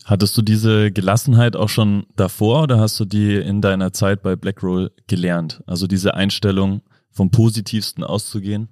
Hattest 0.06 0.38
du 0.38 0.42
diese 0.42 0.92
Gelassenheit 0.92 1.56
auch 1.56 1.70
schon 1.70 2.06
davor 2.16 2.64
oder 2.64 2.80
hast 2.80 3.00
du 3.00 3.06
die 3.06 3.36
in 3.36 3.62
deiner 3.62 3.94
Zeit 3.94 4.22
bei 4.22 4.36
Blackroll 4.36 4.92
gelernt? 5.08 5.64
Also 5.66 5.88
diese 5.88 6.14
Einstellung 6.14 6.82
vom 7.12 7.32
Positivsten 7.32 8.04
auszugehen? 8.04 8.70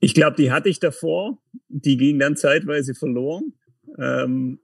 Ich 0.00 0.14
glaube, 0.14 0.36
die 0.36 0.52
hatte 0.52 0.68
ich 0.68 0.80
davor. 0.80 1.38
Die 1.68 1.96
ging 1.96 2.18
dann 2.18 2.36
zeitweise 2.36 2.94
verloren. 2.94 3.54
Ähm, 3.98 4.60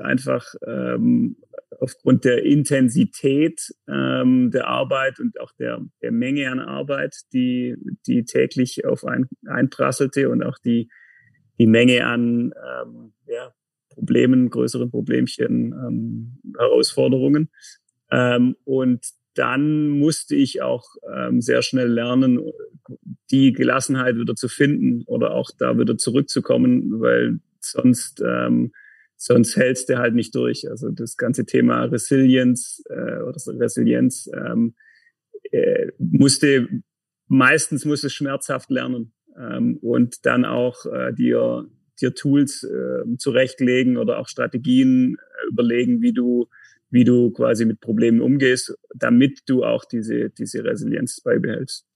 einfach 0.00 0.46
ähm, 0.66 1.36
aufgrund 1.80 2.24
der 2.24 2.44
Intensität 2.44 3.72
ähm, 3.88 4.50
der 4.50 4.68
Arbeit 4.68 5.20
und 5.20 5.40
auch 5.40 5.52
der, 5.58 5.80
der 6.02 6.12
Menge 6.12 6.50
an 6.50 6.60
Arbeit, 6.60 7.14
die, 7.32 7.76
die 8.06 8.24
täglich 8.24 8.84
auf 8.84 9.04
ein, 9.04 9.28
einprasselte 9.46 10.28
und 10.28 10.42
auch 10.42 10.58
die, 10.58 10.88
die 11.60 11.66
Menge 11.66 12.06
an 12.06 12.54
ähm, 12.56 13.12
ja, 13.26 13.52
Problemen, 13.90 14.48
größeren 14.48 14.90
Problemchen, 14.90 15.72
ähm, 15.72 16.38
Herausforderungen. 16.58 17.50
Ähm, 18.10 18.56
und 18.64 19.04
dann 19.34 19.88
musste 19.88 20.34
ich 20.34 20.62
auch 20.62 20.86
ähm, 21.14 21.42
sehr 21.42 21.60
schnell 21.60 21.88
lernen, 21.88 22.40
die 23.30 23.52
Gelassenheit 23.52 24.16
wieder 24.16 24.34
zu 24.34 24.48
finden 24.48 25.04
oder 25.06 25.32
auch 25.34 25.50
da 25.56 25.78
wieder 25.78 25.98
zurückzukommen, 25.98 26.98
weil 26.98 27.40
sonst 27.60 28.22
ähm, 28.26 28.72
sonst 29.16 29.54
hältst 29.54 29.90
du 29.90 29.98
halt 29.98 30.14
nicht 30.14 30.34
durch. 30.34 30.68
Also 30.68 30.88
das 30.90 31.18
ganze 31.18 31.44
Thema 31.44 31.84
Resilienz 31.84 32.82
äh, 32.88 33.20
oder 33.20 33.36
Resilienz 33.60 34.30
ähm, 34.34 34.74
äh, 35.50 35.88
musste 35.98 36.68
meistens 37.28 37.84
musst 37.84 38.02
du 38.02 38.08
schmerzhaft 38.08 38.70
lernen 38.70 39.12
ähm, 39.40 39.78
und 39.80 40.26
dann 40.26 40.44
auch 40.44 40.86
äh, 40.86 41.12
dir, 41.12 41.66
dir 42.00 42.14
Tools 42.14 42.64
äh, 42.64 43.16
zurechtlegen 43.16 43.96
oder 43.96 44.18
auch 44.18 44.28
Strategien 44.28 45.14
äh, 45.16 45.48
überlegen, 45.48 46.02
wie 46.02 46.12
du, 46.12 46.48
wie 46.90 47.04
du 47.04 47.30
quasi 47.30 47.64
mit 47.64 47.80
Problemen 47.80 48.20
umgehst, 48.20 48.74
damit 48.94 49.40
du 49.46 49.64
auch 49.64 49.84
diese, 49.84 50.30
diese 50.30 50.64
Resilienz 50.64 51.20
beibehältst. 51.20 51.86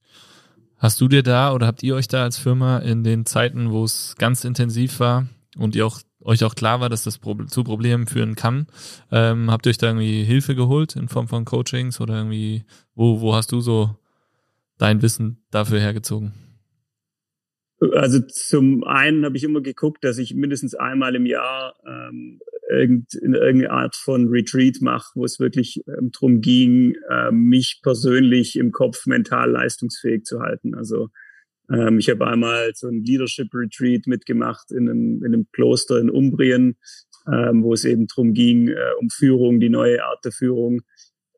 Hast 0.79 1.01
du 1.01 1.09
dir 1.09 1.23
da 1.23 1.53
oder 1.53 1.67
habt 1.67 1.83
ihr 1.83 1.95
euch 1.95 2.09
da 2.09 2.25
als 2.25 2.39
Firma 2.39 2.79
in 2.79 3.05
den 3.05 3.27
Zeiten, 3.27 3.71
wo 3.71 3.85
es 3.85 4.15
ganz 4.19 4.45
intensiv 4.45 5.01
war 5.01 5.29
und 5.57 5.77
ihr 5.77 5.87
auch 5.87 6.01
euch 6.25 6.43
auch 6.43 6.55
klar 6.55 6.81
war, 6.81 6.89
dass 6.89 7.05
das 7.05 7.21
zu 7.49 7.65
Problemen 7.65 8.07
führen 8.07 8.35
kann, 8.35 8.67
ähm, 9.13 9.51
habt 9.51 9.67
ihr 9.67 9.71
euch 9.71 9.79
da 9.79 9.89
irgendwie 9.89 10.25
Hilfe 10.25 10.55
geholt 10.55 10.97
in 10.97 11.09
Form 11.09 11.29
von 11.29 11.45
Coachings 11.45 12.01
oder 12.01 12.17
irgendwie, 12.17 12.65
wo, 12.95 13.21
wo 13.21 13.35
hast 13.35 13.53
du 13.53 13.61
so 13.61 13.97
dein 14.79 15.03
Wissen 15.03 15.45
dafür 15.51 15.81
hergezogen? 15.81 16.33
Also 17.93 18.21
zum 18.21 18.85
einen 18.85 19.25
habe 19.25 19.37
ich 19.37 19.45
immer 19.45 19.61
geguckt, 19.61 20.05
dass 20.05 20.19
ich 20.19 20.35
mindestens 20.35 20.75
einmal 20.75 21.15
im 21.15 21.27
Jahr 21.27 21.75
ähm, 21.87 22.41
irgend, 22.71 23.15
in 23.15 23.35
irgendeine 23.35 23.71
Art 23.71 23.97
von 23.97 24.29
Retreat 24.29 24.81
mache, 24.81 25.13
wo 25.15 25.25
es 25.25 25.41
wirklich 25.41 25.83
ähm, 25.87 26.11
darum 26.13 26.41
ging, 26.41 26.97
äh, 27.11 27.31
mich 27.31 27.81
persönlich 27.83 28.57
im 28.57 28.73
Kopf 28.73 29.07
mental 29.07 29.51
leistungsfähig 29.51 30.25
zu 30.25 30.41
halten. 30.41 30.75
Also 30.75 31.09
ähm, 31.71 31.99
ich 31.99 32.11
habe 32.11 32.27
einmal 32.27 32.73
so 32.75 32.89
ein 32.89 33.03
Leadership 33.03 33.49
Retreat 33.55 34.07
mitgemacht 34.07 34.71
in 34.71 34.89
einem, 34.89 35.25
in 35.25 35.35
einem 35.35 35.47
Kloster 35.53 35.99
in 35.99 36.11
Umbrien, 36.11 36.77
ähm, 37.27 37.63
wo 37.63 37.73
es 37.73 37.85
eben 37.85 38.07
darum 38.07 38.35
ging, 38.35 38.69
äh, 38.69 38.77
um 39.01 39.09
Führung, 39.11 39.61
die 39.61 39.71
neue 39.71 40.05
Art 40.05 40.25
der 40.25 40.33
Führung 40.33 40.83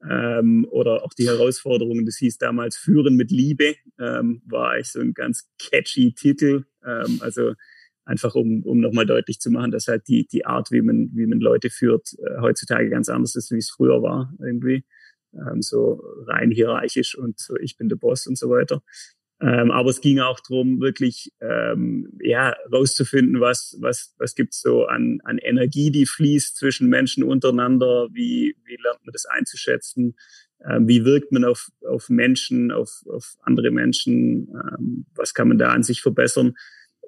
ähm, 0.09 0.67
oder 0.71 1.05
auch 1.05 1.15
die 1.15 1.27
Herausforderungen. 1.27 2.05
Das 2.07 2.17
hieß 2.17 2.39
damals 2.39 2.77
Führen 2.77 3.17
mit 3.17 3.31
Liebe, 3.31 3.77
ähm, 3.99 4.43
war 4.47 4.71
eigentlich 4.71 4.93
so 4.93 5.01
ein 5.01 5.15
ganz 5.15 5.49
catchy 5.59 6.13
Titel. 6.13 6.65
Ähm, 6.85 7.19
also 7.21 7.55
einfach 8.05 8.35
um, 8.35 8.63
um 8.63 8.81
nochmal 8.81 9.07
deutlich 9.07 9.41
zu 9.41 9.51
machen, 9.51 9.73
dass 9.73 9.89
halt 9.89 10.07
die, 10.09 10.27
die 10.27 10.47
Art, 10.47 10.71
wie 10.71 10.81
man, 10.81 11.11
wie 11.15 11.27
man 11.27 11.41
Leute 11.41 11.71
führt, 11.71 12.15
äh, 12.19 12.41
heutzutage 12.41 12.89
ganz 12.89 13.09
anders 13.09 13.35
ist, 13.35 13.51
wie 13.51 13.59
es 13.59 13.71
früher 13.71 14.03
war 14.03 14.33
irgendwie. 14.39 14.85
Ähm, 15.35 15.61
so 15.61 16.03
rein 16.27 16.51
hierarchisch 16.51 17.17
und 17.19 17.39
so, 17.39 17.57
ich 17.57 17.77
bin 17.77 17.89
der 17.89 17.97
Boss 17.97 18.27
und 18.27 18.39
so 18.39 18.49
weiter. 18.49 18.83
Ähm, 19.41 19.71
aber 19.71 19.91
es 19.91 20.01
ging 20.01 20.19
auch 20.21 20.41
darum, 20.41 20.81
wirklich 20.81 21.31
ähm, 21.41 22.11
ja, 22.23 22.55
rauszufinden, 22.73 23.41
was, 23.41 23.77
was, 23.81 24.15
was 24.19 24.35
gibt's 24.35 24.63
so 24.63 24.87
an, 24.87 25.21
an 25.25 25.37
Energie, 25.39 25.91
die 25.91 26.07
fließt 26.07 26.57
zwischen 26.57 26.89
Menschen 26.89 27.23
untereinander, 27.23 28.09
wie, 28.13 28.57
wie 28.65 28.79
lernt 28.83 29.05
man 29.05 29.13
das 29.13 29.27
einzuschätzen, 29.27 30.17
ähm, 30.67 30.89
wie 30.89 31.05
wirkt 31.05 31.33
man 31.33 31.45
auf, 31.45 31.69
auf 31.87 32.09
Menschen, 32.09 32.73
auf, 32.73 33.03
auf 33.11 33.37
andere 33.43 33.71
Menschen, 33.71 34.49
ähm, 34.49 35.07
was 35.15 35.35
kann 35.35 35.49
man 35.49 35.59
da 35.59 35.69
an 35.69 35.83
sich 35.83 36.01
verbessern. 36.01 36.55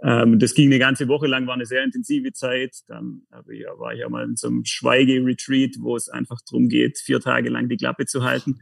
Ähm, 0.03 0.39
das 0.39 0.55
ging 0.55 0.67
eine 0.67 0.79
ganze 0.79 1.09
Woche 1.09 1.27
lang, 1.27 1.47
war 1.47 1.55
eine 1.55 1.67
sehr 1.67 1.83
intensive 1.83 2.33
Zeit. 2.33 2.77
Dann 2.89 3.23
ich, 3.51 3.65
war 3.79 3.95
ich 3.95 4.01
ja 4.01 4.09
mal 4.09 4.25
in 4.25 4.37
so 4.37 4.49
einem 4.49 4.65
Schweige-Retreat, 4.67 5.77
wo 5.81 5.97
es 5.97 6.11
einfach 6.11 6.41
darum 6.49 6.69
geht, 6.69 6.99
vier 6.99 7.21
Tage 7.21 7.49
lang 7.49 7.71
die 7.71 7.79
Klappe 7.79 8.05
zu 8.05 8.23
halten. 8.23 8.61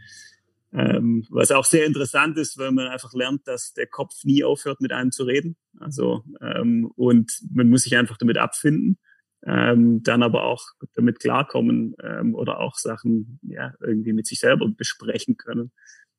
Ähm, 0.73 1.25
was 1.31 1.53
auch 1.53 1.65
sehr 1.65 1.87
interessant 1.87 2.37
ist, 2.39 2.59
weil 2.59 2.73
man 2.73 2.89
einfach 2.89 3.13
lernt, 3.15 3.47
dass 3.47 3.73
der 3.73 3.87
Kopf 3.87 4.25
nie 4.25 4.45
aufhört, 4.45 4.81
mit 4.81 4.93
einem 4.93 5.13
zu 5.13 5.25
reden. 5.25 5.57
Also 5.79 6.25
ähm, 6.41 6.91
und 6.97 7.33
man 7.51 7.71
muss 7.71 7.83
sich 7.83 7.97
einfach 7.97 8.17
damit 8.19 8.37
abfinden, 8.37 8.99
ähm, 9.47 10.03
dann 10.03 10.23
aber 10.23 10.45
auch 10.45 10.65
damit 10.95 11.21
klarkommen 11.21 11.95
ähm, 12.03 12.35
oder 12.35 12.59
auch 12.61 12.77
Sachen 12.77 13.39
ja 13.43 13.75
irgendwie 13.81 14.13
mit 14.13 14.27
sich 14.27 14.41
selber 14.41 14.69
besprechen 14.69 15.37
können. 15.37 15.73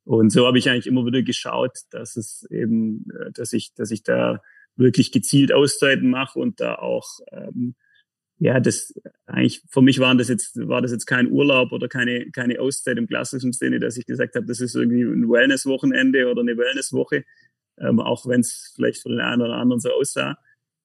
Und 0.06 0.32
so 0.32 0.48
habe 0.48 0.58
ich 0.58 0.70
eigentlich 0.70 0.88
immer 0.88 1.06
wieder 1.06 1.22
geschaut, 1.22 1.80
dass 1.92 2.16
es 2.16 2.48
eben, 2.50 3.06
äh, 3.12 3.32
dass 3.34 3.52
ich, 3.52 3.74
dass 3.74 3.92
ich 3.92 4.04
da 4.04 4.42
wirklich 4.78 5.12
gezielt 5.12 5.52
Auszeiten 5.52 6.10
mache 6.10 6.40
und 6.40 6.62
da 6.62 6.76
auch 6.76 7.20
ähm, 7.32 7.76
ja, 8.39 8.60
das 8.60 8.93
eigentlich 9.26 9.63
für 9.69 9.82
mich 9.82 10.00
waren 10.00 10.17
das 10.17 10.28
jetzt 10.28 10.56
war 10.67 10.82
das 10.82 10.91
jetzt 10.91 11.08
kein 11.08 11.32
Urlaub 11.32 11.71
oder 11.71 11.88
keine 11.88 12.30
keine 12.32 12.60
Auszeit 12.60 12.97
im 12.97 13.08
klassischen 13.08 13.52
Sinne, 13.52 13.80
dass 13.80 13.97
ich 13.97 14.06
gesagt 14.06 14.36
habe, 14.36 14.45
das 14.45 14.60
ist 14.60 14.76
irgendwie 14.76 15.02
ein 15.02 15.30
Wellness-Wochenende 15.30 16.30
oder 16.30 16.41
eine 16.41 16.58
Wellness-Woche, 16.58 17.26
ähm, 17.80 18.00
auch 18.00 18.28
wenn 18.28 18.41
es 18.41 18.73
vielleicht 18.76 19.02
für 19.02 19.10
den 19.10 19.21
einen 19.21 19.41
oder 19.41 19.56
anderen 19.56 19.80
so 19.80 19.91
aussah, 19.91 20.38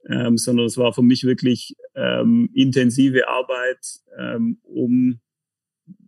ähm, 0.08 0.38
sondern 0.38 0.66
es 0.66 0.78
war 0.78 0.92
für 0.94 1.02
mich 1.02 1.24
wirklich 1.24 1.76
ähm, 1.94 2.50
intensive 2.54 3.28
Arbeit, 3.28 4.00
ähm, 4.18 4.58
um 4.62 5.20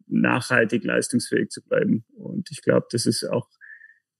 nachhaltig 0.06 0.84
leistungsfähig 0.84 1.50
zu 1.50 1.62
bleiben. 1.62 2.04
Und 2.16 2.50
ich 2.50 2.62
glaube, 2.62 2.86
das 2.90 3.04
ist 3.04 3.24
auch 3.24 3.48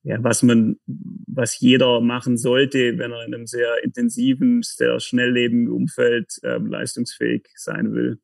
ja, 0.05 0.23
was 0.23 0.43
man, 0.43 0.77
was 0.87 1.59
jeder 1.59 2.01
machen 2.01 2.37
sollte, 2.37 2.99
wenn 2.99 3.11
er 3.11 3.25
in 3.25 3.35
einem 3.35 3.47
sehr 3.47 3.83
intensiven, 3.83 4.63
sehr 4.63 5.01
schnelllebigen 5.01 5.71
Umfeld 5.71 6.39
ähm, 6.43 6.67
leistungsfähig 6.67 7.49
sein 7.57 7.95
will, 7.95 8.21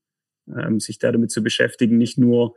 ähm, 0.55 0.79
sich 0.79 0.99
da 0.99 1.11
damit 1.11 1.31
zu 1.31 1.43
beschäftigen, 1.43 1.97
nicht 1.97 2.19
nur 2.19 2.55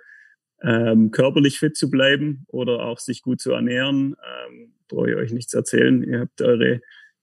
ähm, 0.61 1.11
körperlich 1.11 1.57
fit 1.57 1.77
zu 1.77 1.89
bleiben 1.89 2.43
oder 2.47 2.83
auch 2.83 2.99
sich 2.99 3.21
gut 3.21 3.39
zu 3.39 3.53
ernähren. 3.53 4.15
Ähm, 4.49 4.73
brauche 4.89 5.11
ich 5.11 5.15
euch 5.15 5.31
nichts 5.31 5.53
erzählen. 5.53 6.03
Ihr 6.03 6.19
habt 6.19 6.41
eure, 6.41 6.81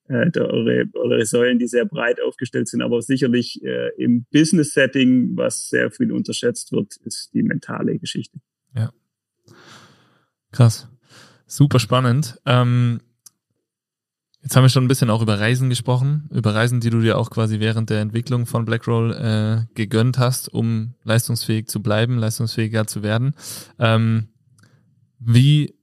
äh, 0.09 0.31
eure, 0.39 0.87
eure 0.95 1.27
Säulen, 1.27 1.59
die 1.59 1.69
sehr 1.69 1.85
breit 1.85 2.19
aufgestellt 2.23 2.69
sind, 2.69 2.81
aber 2.81 3.03
sicherlich 3.03 3.63
äh, 3.63 3.91
im 3.99 4.25
Business-Setting, 4.33 5.37
was 5.37 5.69
sehr 5.69 5.91
viel 5.91 6.13
unterschätzt 6.13 6.73
wird, 6.73 6.97
ist 7.05 7.35
die 7.35 7.43
mentale 7.43 7.99
Geschichte. 7.99 8.39
Ja. 8.75 8.91
Krass. 10.51 10.89
Super 11.51 11.81
spannend. 11.81 12.39
Ähm, 12.47 13.01
jetzt 14.41 14.55
haben 14.55 14.63
wir 14.63 14.69
schon 14.69 14.85
ein 14.85 14.89
bisschen 14.89 15.11
auch 15.11 15.21
über 15.21 15.41
Reisen 15.41 15.69
gesprochen, 15.69 16.31
über 16.33 16.55
Reisen, 16.55 16.79
die 16.79 16.91
du 16.91 17.01
dir 17.01 17.19
auch 17.19 17.29
quasi 17.29 17.59
während 17.59 17.91
der 17.91 18.01
Entwicklung 18.01 18.47
von 18.47 18.65
Blackroll 18.65 19.13
äh, 19.13 19.75
gegönnt 19.75 20.17
hast, 20.17 20.49
um 20.49 20.95
leistungsfähig 21.03 21.67
zu 21.67 21.83
bleiben, 21.83 22.19
leistungsfähiger 22.19 22.87
zu 22.87 23.03
werden. 23.03 23.35
Ähm, 23.81 24.29
wie 25.19 25.75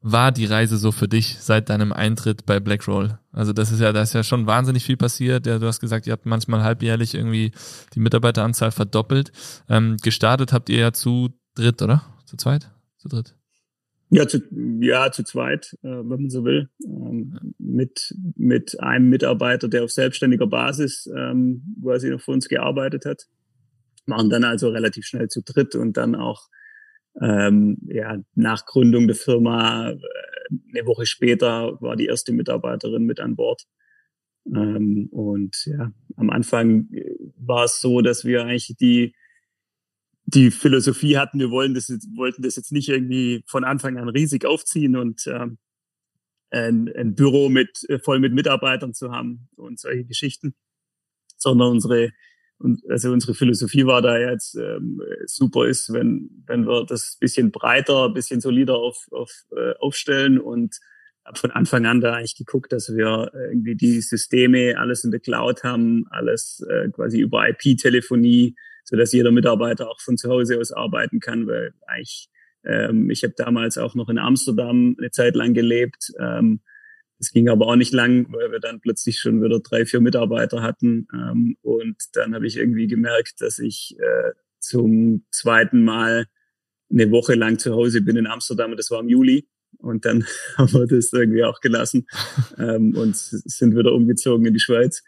war 0.00 0.32
die 0.32 0.44
Reise 0.44 0.76
so 0.76 0.90
für 0.90 1.06
dich 1.06 1.38
seit 1.38 1.68
deinem 1.68 1.92
Eintritt 1.92 2.44
bei 2.44 2.58
Blackroll? 2.58 3.16
Also 3.30 3.52
das 3.52 3.70
ist 3.70 3.78
ja, 3.78 3.92
da 3.92 4.02
ist 4.02 4.12
ja 4.12 4.24
schon 4.24 4.48
wahnsinnig 4.48 4.84
viel 4.84 4.96
passiert. 4.96 5.46
Ja, 5.46 5.60
du 5.60 5.68
hast 5.68 5.78
gesagt, 5.78 6.08
ihr 6.08 6.14
habt 6.14 6.26
manchmal 6.26 6.64
halbjährlich 6.64 7.14
irgendwie 7.14 7.52
die 7.94 8.00
Mitarbeiteranzahl 8.00 8.72
verdoppelt. 8.72 9.30
Ähm, 9.68 9.98
gestartet 10.02 10.52
habt 10.52 10.68
ihr 10.68 10.78
ja 10.78 10.92
zu 10.92 11.30
dritt, 11.54 11.80
oder? 11.80 12.02
Zu 12.24 12.36
zweit? 12.36 12.72
Zu 12.98 13.06
dritt? 13.06 13.36
Ja, 14.08 14.28
zu, 14.28 14.38
ja, 14.80 15.10
zu 15.10 15.24
zweit, 15.24 15.76
äh, 15.82 15.88
wenn 15.88 16.06
man 16.06 16.30
so 16.30 16.44
will, 16.44 16.68
ähm, 16.84 17.54
mit, 17.58 18.14
mit 18.36 18.78
einem 18.80 19.08
Mitarbeiter, 19.08 19.68
der 19.68 19.82
auf 19.82 19.90
selbstständiger 19.90 20.46
Basis 20.46 21.10
ähm, 21.16 21.76
quasi 21.82 22.10
noch 22.10 22.20
für 22.20 22.30
uns 22.30 22.48
gearbeitet 22.48 23.04
hat. 23.04 23.26
Waren 24.06 24.30
dann 24.30 24.44
also 24.44 24.68
relativ 24.68 25.06
schnell 25.06 25.28
zu 25.28 25.42
dritt 25.42 25.74
und 25.74 25.96
dann 25.96 26.14
auch 26.14 26.48
ähm, 27.20 27.78
ja, 27.86 28.18
nach 28.34 28.66
Gründung 28.66 29.08
der 29.08 29.16
Firma, 29.16 29.90
äh, 29.90 29.98
eine 30.72 30.86
Woche 30.86 31.06
später 31.06 31.80
war 31.80 31.96
die 31.96 32.06
erste 32.06 32.32
Mitarbeiterin 32.32 33.04
mit 33.04 33.18
an 33.18 33.34
Bord. 33.34 33.64
Ähm, 34.46 35.08
und 35.10 35.56
ja, 35.66 35.90
am 36.16 36.30
Anfang 36.30 36.88
war 37.36 37.64
es 37.64 37.80
so, 37.80 38.00
dass 38.00 38.24
wir 38.24 38.44
eigentlich 38.44 38.76
die 38.78 39.14
die 40.26 40.50
Philosophie 40.50 41.16
hatten, 41.16 41.38
wir 41.38 41.50
wollen 41.50 41.74
das 41.74 41.88
wollten 42.14 42.42
das 42.42 42.56
jetzt 42.56 42.72
nicht 42.72 42.88
irgendwie 42.88 43.44
von 43.46 43.64
Anfang 43.64 43.96
an 43.96 44.08
riesig 44.08 44.44
aufziehen 44.44 44.96
und 44.96 45.26
ähm, 45.28 45.58
ein, 46.50 46.92
ein 46.96 47.14
Büro 47.14 47.48
mit 47.48 47.84
äh, 47.88 47.98
voll 47.98 48.18
mit 48.18 48.32
Mitarbeitern 48.32 48.92
zu 48.92 49.12
haben 49.12 49.48
und 49.56 49.78
solche 49.78 50.04
Geschichten, 50.04 50.54
sondern 51.36 51.70
unsere 51.70 52.12
also 52.88 53.12
unsere 53.12 53.34
Philosophie 53.34 53.86
war 53.86 54.02
da 54.02 54.18
jetzt 54.18 54.56
ähm, 54.56 55.00
super 55.26 55.66
ist, 55.66 55.92
wenn 55.92 56.30
wenn 56.46 56.66
wir 56.66 56.84
das 56.86 57.16
bisschen 57.20 57.52
breiter, 57.52 58.08
bisschen 58.08 58.40
solider 58.40 58.76
auf, 58.76 59.06
auf, 59.12 59.30
äh, 59.54 59.74
aufstellen 59.78 60.40
und 60.40 60.76
habe 61.24 61.38
von 61.38 61.50
Anfang 61.50 61.86
an 61.86 62.00
da 62.00 62.14
eigentlich 62.14 62.36
geguckt, 62.36 62.72
dass 62.72 62.94
wir 62.94 63.30
irgendwie 63.34 63.76
die 63.76 64.00
Systeme 64.00 64.78
alles 64.78 65.04
in 65.04 65.10
der 65.10 65.20
Cloud 65.20 65.64
haben, 65.64 66.06
alles 66.10 66.64
äh, 66.68 66.88
quasi 66.90 67.20
über 67.20 67.48
IP-Telefonie 67.48 68.56
so 68.88 68.96
dass 68.96 69.12
jeder 69.12 69.32
Mitarbeiter 69.32 69.90
auch 69.90 70.00
von 70.00 70.16
zu 70.16 70.30
Hause 70.30 70.58
aus 70.58 70.72
arbeiten 70.72 71.20
kann, 71.20 71.46
weil 71.46 71.74
eigentlich 71.86 72.30
ähm, 72.64 73.10
ich 73.10 73.22
habe 73.22 73.34
damals 73.36 73.78
auch 73.78 73.94
noch 73.94 74.08
in 74.08 74.18
Amsterdam 74.18 74.96
eine 74.98 75.10
Zeit 75.10 75.36
lang 75.36 75.54
gelebt. 75.54 76.12
Ähm, 76.18 76.60
es 77.18 77.32
ging 77.32 77.48
aber 77.48 77.66
auch 77.68 77.76
nicht 77.76 77.92
lang, 77.92 78.26
weil 78.32 78.52
wir 78.52 78.60
dann 78.60 78.80
plötzlich 78.80 79.18
schon 79.18 79.42
wieder 79.42 79.60
drei, 79.60 79.86
vier 79.86 80.00
Mitarbeiter 80.00 80.62
hatten. 80.62 81.08
Ähm, 81.12 81.56
und 81.62 81.96
dann 82.12 82.34
habe 82.34 82.46
ich 82.46 82.56
irgendwie 82.56 82.86
gemerkt, 82.86 83.40
dass 83.40 83.58
ich 83.58 83.96
äh, 83.98 84.32
zum 84.58 85.24
zweiten 85.30 85.84
Mal 85.84 86.26
eine 86.90 87.10
Woche 87.10 87.34
lang 87.34 87.58
zu 87.58 87.74
Hause 87.74 88.02
bin 88.02 88.16
in 88.16 88.26
Amsterdam 88.26 88.72
und 88.72 88.76
das 88.78 88.90
war 88.90 89.00
im 89.00 89.08
Juli. 89.08 89.48
Und 89.78 90.04
dann 90.04 90.26
haben 90.56 90.72
wir 90.72 90.86
das 90.86 91.12
irgendwie 91.12 91.44
auch 91.44 91.60
gelassen 91.60 92.06
ähm, 92.58 92.96
und 92.96 93.16
sind 93.16 93.76
wieder 93.76 93.92
umgezogen 93.92 94.46
in 94.46 94.54
die 94.54 94.60
Schweiz. 94.60 95.02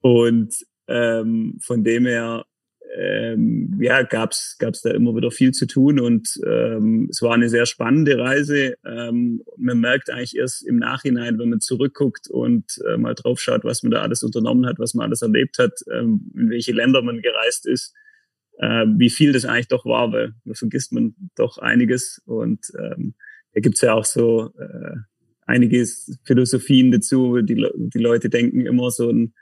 Und 0.00 0.54
ähm, 0.86 1.58
von 1.62 1.82
dem 1.82 2.06
her 2.06 2.44
ähm, 2.96 3.76
ja, 3.80 4.02
gab's 4.02 4.56
gab's 4.58 4.82
da 4.82 4.90
immer 4.90 5.16
wieder 5.16 5.30
viel 5.30 5.52
zu 5.52 5.66
tun 5.66 5.98
und 5.98 6.28
ähm, 6.46 7.08
es 7.10 7.22
war 7.22 7.34
eine 7.34 7.48
sehr 7.48 7.66
spannende 7.66 8.18
Reise. 8.18 8.76
Ähm, 8.86 9.42
man 9.56 9.80
merkt 9.80 10.10
eigentlich 10.10 10.36
erst 10.36 10.66
im 10.66 10.78
Nachhinein, 10.78 11.38
wenn 11.38 11.50
man 11.50 11.60
zurückguckt 11.60 12.28
und 12.28 12.64
äh, 12.88 12.96
mal 12.96 13.14
drauf 13.14 13.40
schaut, 13.40 13.64
was 13.64 13.82
man 13.82 13.90
da 13.90 14.02
alles 14.02 14.22
unternommen 14.22 14.66
hat, 14.66 14.78
was 14.78 14.94
man 14.94 15.06
alles 15.06 15.22
erlebt 15.22 15.58
hat, 15.58 15.72
ähm, 15.92 16.30
in 16.36 16.50
welche 16.50 16.72
Länder 16.72 17.02
man 17.02 17.20
gereist 17.20 17.66
ist, 17.66 17.94
äh, 18.58 18.86
wie 18.96 19.10
viel 19.10 19.32
das 19.32 19.44
eigentlich 19.44 19.68
doch 19.68 19.84
war, 19.84 20.12
weil 20.12 20.34
da 20.44 20.54
vergisst 20.54 20.92
man 20.92 21.14
doch 21.34 21.58
einiges 21.58 22.22
und 22.26 22.70
ähm, 22.78 23.14
da 23.54 23.60
gibt's 23.60 23.80
ja 23.80 23.94
auch 23.94 24.04
so 24.04 24.52
äh, 24.58 24.96
einige 25.46 25.84
Philosophien 26.24 26.90
dazu. 26.90 27.40
Die, 27.40 27.66
die 27.76 27.98
Leute 27.98 28.28
denken 28.28 28.66
immer 28.66 28.90
so 28.90 29.10
ein 29.10 29.34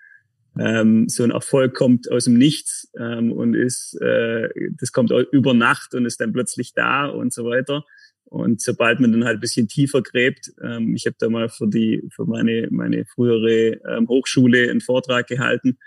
ähm, 0.59 1.09
so 1.09 1.25
ein 1.25 1.31
Erfolg 1.31 1.75
kommt 1.75 2.11
aus 2.11 2.25
dem 2.25 2.35
Nichts 2.35 2.91
ähm, 2.99 3.33
und 3.33 3.55
ist, 3.55 3.99
äh, 4.01 4.49
das 4.79 4.93
kommt 4.93 5.11
über 5.33 5.55
Nacht 5.55 5.95
und 5.95 6.05
ist 6.05 6.21
dann 6.21 6.33
plötzlich 6.33 6.75
da 6.75 7.07
und 7.07 7.33
so 7.33 7.45
weiter. 7.45 7.85
Und 8.25 8.63
sobald 8.63 9.01
man 9.01 9.13
dann 9.13 9.25
halt 9.25 9.39
ein 9.39 9.41
bisschen 9.41 9.69
tiefer 9.69 10.03
gräbt, 10.03 10.53
ähm, 10.63 10.95
ich 10.95 11.07
habe 11.07 11.17
da 11.19 11.29
mal 11.29 11.49
für 11.49 11.69
die 11.69 12.03
für 12.15 12.25
meine 12.25 12.69
meine 12.71 13.05
frühere 13.05 13.81
ähm, 13.89 14.09
Hochschule 14.09 14.71
einen 14.71 14.81
Vortrag 14.81 15.27
gehalten, 15.27 15.79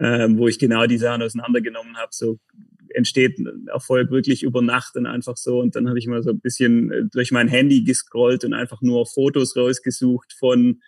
ähm, 0.00 0.38
wo 0.38 0.48
ich 0.48 0.58
genau 0.58 0.86
die 0.86 0.98
Sachen 0.98 1.22
auseinandergenommen 1.22 1.96
habe. 1.96 2.08
So 2.10 2.38
entsteht 2.88 3.38
Erfolg 3.68 4.10
wirklich 4.10 4.42
über 4.42 4.62
Nacht 4.62 4.96
und 4.96 5.06
einfach 5.06 5.36
so. 5.36 5.60
Und 5.60 5.76
dann 5.76 5.88
habe 5.88 5.98
ich 5.98 6.06
mal 6.06 6.22
so 6.22 6.30
ein 6.30 6.40
bisschen 6.40 6.90
äh, 6.90 7.02
durch 7.10 7.30
mein 7.30 7.48
Handy 7.48 7.82
gescrollt 7.84 8.44
und 8.44 8.52
einfach 8.52 8.82
nur 8.82 9.06
Fotos 9.06 9.56
rausgesucht 9.56 10.32
von 10.38 10.80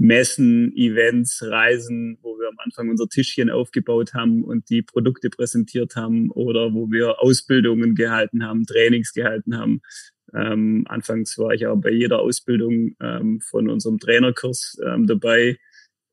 Messen, 0.00 0.74
Events, 0.76 1.42
Reisen, 1.42 2.18
wo 2.22 2.38
wir 2.38 2.48
am 2.48 2.58
Anfang 2.64 2.88
unser 2.88 3.06
Tischchen 3.06 3.50
aufgebaut 3.50 4.14
haben 4.14 4.44
und 4.44 4.70
die 4.70 4.80
Produkte 4.80 5.28
präsentiert 5.28 5.94
haben 5.94 6.30
oder 6.30 6.72
wo 6.72 6.90
wir 6.90 7.20
Ausbildungen 7.20 7.94
gehalten 7.94 8.42
haben, 8.42 8.64
Trainings 8.64 9.12
gehalten 9.12 9.58
haben. 9.58 9.82
Ähm, 10.32 10.86
anfangs 10.88 11.36
war 11.36 11.52
ich 11.52 11.66
auch 11.66 11.76
bei 11.76 11.90
jeder 11.90 12.20
Ausbildung 12.20 12.96
ähm, 12.98 13.42
von 13.42 13.68
unserem 13.68 13.98
Trainerkurs 13.98 14.80
ähm, 14.86 15.06
dabei 15.06 15.58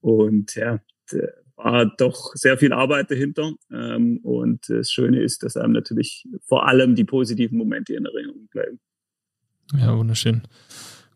und 0.01 0.53
ja, 0.55 0.81
war 1.55 1.85
doch 1.85 2.33
sehr 2.35 2.57
viel 2.57 2.73
Arbeit 2.73 3.09
dahinter. 3.09 3.53
Ähm, 3.71 4.17
und 4.17 4.67
das 4.67 4.91
Schöne 4.91 5.21
ist, 5.21 5.43
dass 5.43 5.55
einem 5.55 5.71
natürlich 5.71 6.27
vor 6.43 6.67
allem 6.67 6.95
die 6.95 7.05
positiven 7.05 7.57
Momente 7.57 7.93
in 7.93 8.05
Erinnerung 8.05 8.49
bleiben. 8.51 8.81
Ja, 9.77 9.97
wunderschön. 9.97 10.41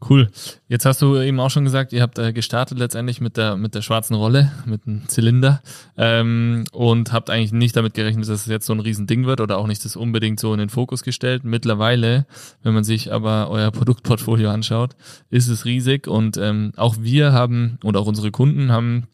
Cool. 0.09 0.29
Jetzt 0.67 0.85
hast 0.85 1.01
du 1.01 1.17
eben 1.17 1.39
auch 1.39 1.51
schon 1.51 1.63
gesagt, 1.63 1.93
ihr 1.93 2.01
habt 2.01 2.17
äh, 2.17 2.33
gestartet 2.33 2.79
letztendlich 2.79 3.21
mit 3.21 3.37
der 3.37 3.55
mit 3.55 3.75
der 3.75 3.83
schwarzen 3.83 4.15
Rolle, 4.15 4.51
mit 4.65 4.87
einem 4.87 5.07
Zylinder 5.07 5.61
ähm, 5.95 6.63
und 6.71 7.13
habt 7.13 7.29
eigentlich 7.29 7.51
nicht 7.51 7.75
damit 7.75 7.93
gerechnet, 7.93 8.27
dass 8.27 8.41
es 8.41 8.45
jetzt 8.47 8.65
so 8.65 8.73
ein 8.73 8.79
Riesending 8.79 9.27
wird 9.27 9.41
oder 9.41 9.59
auch 9.59 9.67
nicht 9.67 9.85
das 9.85 9.95
unbedingt 9.95 10.39
so 10.39 10.53
in 10.53 10.59
den 10.59 10.69
Fokus 10.69 11.03
gestellt. 11.03 11.43
Mittlerweile, 11.43 12.25
wenn 12.63 12.73
man 12.73 12.83
sich 12.83 13.13
aber 13.13 13.49
euer 13.51 13.69
Produktportfolio 13.69 14.49
anschaut, 14.49 14.95
ist 15.29 15.47
es 15.47 15.65
riesig 15.65 16.07
und 16.07 16.35
ähm, 16.37 16.71
auch 16.77 16.95
wir 16.99 17.31
haben 17.31 17.77
und 17.83 17.95
auch 17.95 18.07
unsere 18.07 18.31
Kunden 18.31 18.71
haben 18.71 19.07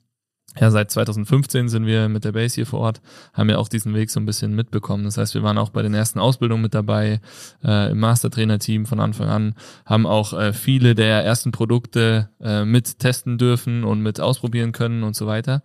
ja, 0.60 0.72
seit 0.72 0.91
2015 0.91 1.70
sind 1.70 1.86
wir 1.86 2.10
mit 2.10 2.26
der 2.26 2.32
Base 2.32 2.56
hier 2.56 2.65
vor 2.65 2.80
Ort, 2.80 3.02
haben 3.34 3.50
ja 3.50 3.58
auch 3.58 3.67
diesen 3.67 3.93
Weg 3.93 4.10
so 4.10 4.20
ein 4.20 4.26
bisschen 4.26 4.56
mitbekommen. 4.56 5.04
Das 5.04 5.17
heißt, 5.17 5.34
wir 5.34 5.43
waren 5.43 5.58
auch 5.58 5.70
bei 5.70 5.82
den 5.82 5.93
ersten 5.93 6.20
Ausbildungen 6.20 6.62
mit 6.62 6.74
dabei, 6.74 7.22
äh, 7.63 7.91
im 7.91 8.00
Mastertrainer-Team 8.00 8.86
von 8.86 9.00
Anfang 9.00 9.30
an, 9.30 9.56
haben 9.86 10.06
auch 10.06 10.34
äh, 10.34 10.54
viele 10.54 10.96
der 10.96 11.24
ersten 11.24 11.52
Produkte 11.52 12.30
äh, 12.41 12.65
mit 12.65 13.00
testen 13.00 13.38
dürfen 13.38 13.84
und 13.84 14.02
mit 14.02 14.20
ausprobieren 14.20 14.72
können 14.72 15.04
und 15.04 15.15
so 15.15 15.28
weiter. 15.28 15.62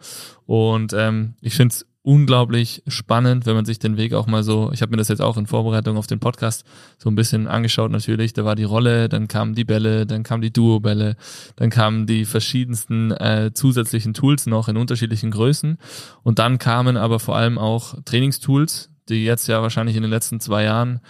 Und 0.47 0.93
ähm, 0.93 1.35
ich 1.41 1.55
finde 1.55 1.73
es 1.73 1.87
unglaublich 2.03 2.83
spannend, 2.89 3.47
wenn 3.47 3.55
man 3.55 3.65
sich 3.65 3.79
den 3.79 3.97
Weg 3.97 4.13
auch 4.13 4.27
mal 4.27 4.43
so, 4.43 4.71
ich 4.73 4.83
habe 4.83 4.91
mir 4.91 4.97
das 4.97 5.09
jetzt 5.09 5.23
auch 5.23 5.37
in 5.37 5.47
Vorbereitung 5.47 5.97
auf 5.97 6.09
den 6.09 6.19
Podcast 6.19 6.65
so 6.99 7.09
ein 7.09 7.15
bisschen 7.15 7.47
angeschaut 7.47 7.93
natürlich, 7.93 8.33
da 8.33 8.45
war 8.45 8.57
die 8.57 8.65
Rolle, 8.65 9.09
dann 9.09 9.29
kamen 9.29 9.55
die 9.55 9.65
Bälle, 9.65 10.05
dann 10.05 10.25
kam 10.25 10.41
die 10.41 10.53
Duo-Bälle, 10.53 11.17
dann 11.55 11.71
kamen 11.71 12.07
die 12.07 12.25
verschiedensten 12.25 13.13
äh, 13.13 13.53
zusätzlichen 13.55 14.15
Tools 14.15 14.47
noch 14.47 14.69
in 14.69 14.77
unterschiedlichen 14.77 15.31
Größen 15.31 15.79
und 16.25 16.39
dann 16.41 16.59
kamen 16.59 16.97
aber 16.97 17.21
vor 17.21 17.37
allem 17.37 17.57
auch 17.57 17.95
Trainingstools, 18.05 18.91
die 19.09 19.25
jetzt 19.25 19.47
ja 19.47 19.63
wahrscheinlich 19.63 19.95
in 19.97 20.03
den 20.03 20.11
letzten 20.11 20.41
zwei 20.41 20.65
Jahren 20.65 21.01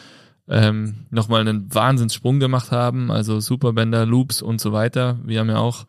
ähm, 0.48 1.06
nochmal 1.10 1.40
einen 1.40 1.74
Wahnsinnssprung 1.74 2.38
gemacht 2.38 2.70
haben, 2.70 3.10
also 3.10 3.40
Superbänder, 3.40 4.04
Loops 4.04 4.42
und 4.42 4.60
so 4.60 4.72
weiter. 4.72 5.18
Wir 5.24 5.40
haben 5.40 5.48
ja 5.48 5.58
auch, 5.58 5.86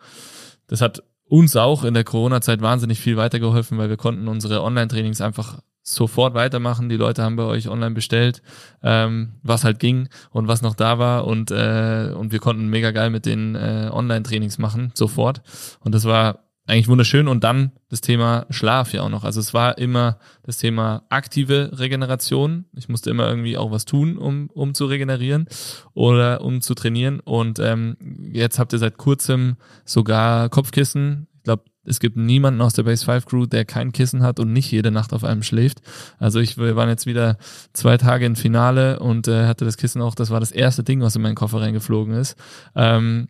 das 0.67 0.79
hat 0.79 1.03
uns 1.33 1.55
auch 1.55 1.83
in 1.83 1.95
der 1.95 2.03
Corona-Zeit 2.03 2.61
wahnsinnig 2.61 2.99
viel 2.99 3.17
weitergeholfen, 3.17 3.79
weil 3.79 3.89
wir 3.89 3.97
konnten 3.97 4.27
unsere 4.27 4.61
Online-Trainings 4.61 5.19
einfach 5.19 5.61
sofort 5.81 6.35
weitermachen. 6.35 6.89
Die 6.89 6.95
Leute 6.95 7.23
haben 7.23 7.37
bei 7.37 7.43
euch 7.43 7.67
online 7.67 7.95
bestellt, 7.95 8.43
ähm, 8.83 9.33
was 9.41 9.63
halt 9.63 9.79
ging 9.79 10.09
und 10.29 10.47
was 10.47 10.61
noch 10.61 10.75
da 10.75 10.99
war 10.99 11.25
und 11.25 11.49
äh, 11.49 12.13
und 12.15 12.31
wir 12.31 12.37
konnten 12.37 12.69
mega 12.69 12.91
geil 12.91 13.09
mit 13.09 13.25
den 13.25 13.55
äh, 13.55 13.89
Online-Trainings 13.91 14.59
machen 14.59 14.91
sofort 14.93 15.41
und 15.79 15.95
das 15.95 16.05
war 16.05 16.43
eigentlich 16.65 16.87
wunderschön. 16.87 17.27
Und 17.27 17.43
dann 17.43 17.71
das 17.89 18.01
Thema 18.01 18.45
Schlaf 18.49 18.93
ja 18.93 19.01
auch 19.01 19.09
noch. 19.09 19.23
Also 19.23 19.39
es 19.39 19.53
war 19.53 19.77
immer 19.77 20.17
das 20.43 20.57
Thema 20.57 21.03
aktive 21.09 21.71
Regeneration. 21.73 22.65
Ich 22.75 22.89
musste 22.89 23.09
immer 23.09 23.27
irgendwie 23.27 23.57
auch 23.57 23.71
was 23.71 23.85
tun, 23.85 24.17
um, 24.17 24.49
um 24.53 24.73
zu 24.73 24.85
regenerieren 24.85 25.47
oder 25.93 26.41
um 26.41 26.61
zu 26.61 26.73
trainieren. 26.73 27.19
Und 27.19 27.59
ähm, 27.59 27.97
jetzt 28.31 28.59
habt 28.59 28.73
ihr 28.73 28.79
seit 28.79 28.97
kurzem 28.97 29.57
sogar 29.85 30.49
Kopfkissen. 30.49 31.27
Ich 31.37 31.43
glaube, 31.43 31.63
es 31.85 31.99
gibt 31.99 32.15
niemanden 32.15 32.61
aus 32.61 32.73
der 32.73 32.83
Base 32.83 33.03
5 33.03 33.25
Crew, 33.25 33.45
der 33.45 33.65
kein 33.65 33.91
Kissen 33.91 34.23
hat 34.23 34.39
und 34.39 34.53
nicht 34.53 34.71
jede 34.71 34.91
Nacht 34.91 35.11
auf 35.11 35.25
einem 35.25 35.43
schläft. 35.43 35.81
Also 36.17 36.39
ich, 36.39 36.57
wir 36.57 36.77
waren 36.77 36.87
jetzt 36.87 37.05
wieder 37.05 37.37
zwei 37.73 37.97
Tage 37.97 38.25
im 38.25 38.37
Finale 38.37 38.99
und 38.99 39.27
äh, 39.27 39.47
hatte 39.47 39.65
das 39.65 39.75
Kissen 39.75 40.01
auch, 40.01 40.15
das 40.15 40.29
war 40.29 40.39
das 40.39 40.51
erste 40.51 40.83
Ding, 40.83 41.01
was 41.01 41.15
in 41.17 41.21
meinen 41.21 41.35
Koffer 41.35 41.59
reingeflogen 41.59 42.13
ist. 42.15 42.37
Ähm, 42.73 43.27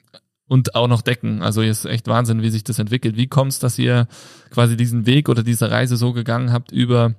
und 0.53 0.75
auch 0.75 0.87
noch 0.87 1.01
decken. 1.01 1.41
Also 1.41 1.63
ist 1.63 1.85
echt 1.85 2.07
Wahnsinn, 2.07 2.43
wie 2.43 2.51
sich 2.51 2.63
das 2.63 2.77
entwickelt. 2.77 3.17
Wie 3.17 3.25
kommt 3.25 3.53
es, 3.53 3.59
dass 3.59 3.79
ihr 3.79 4.07
quasi 4.51 4.77
diesen 4.77 5.07
Weg 5.07 5.27
oder 5.27 5.41
diese 5.41 5.71
Reise 5.71 5.97
so 5.97 6.13
gegangen 6.13 6.53
habt 6.53 6.71
über 6.71 7.15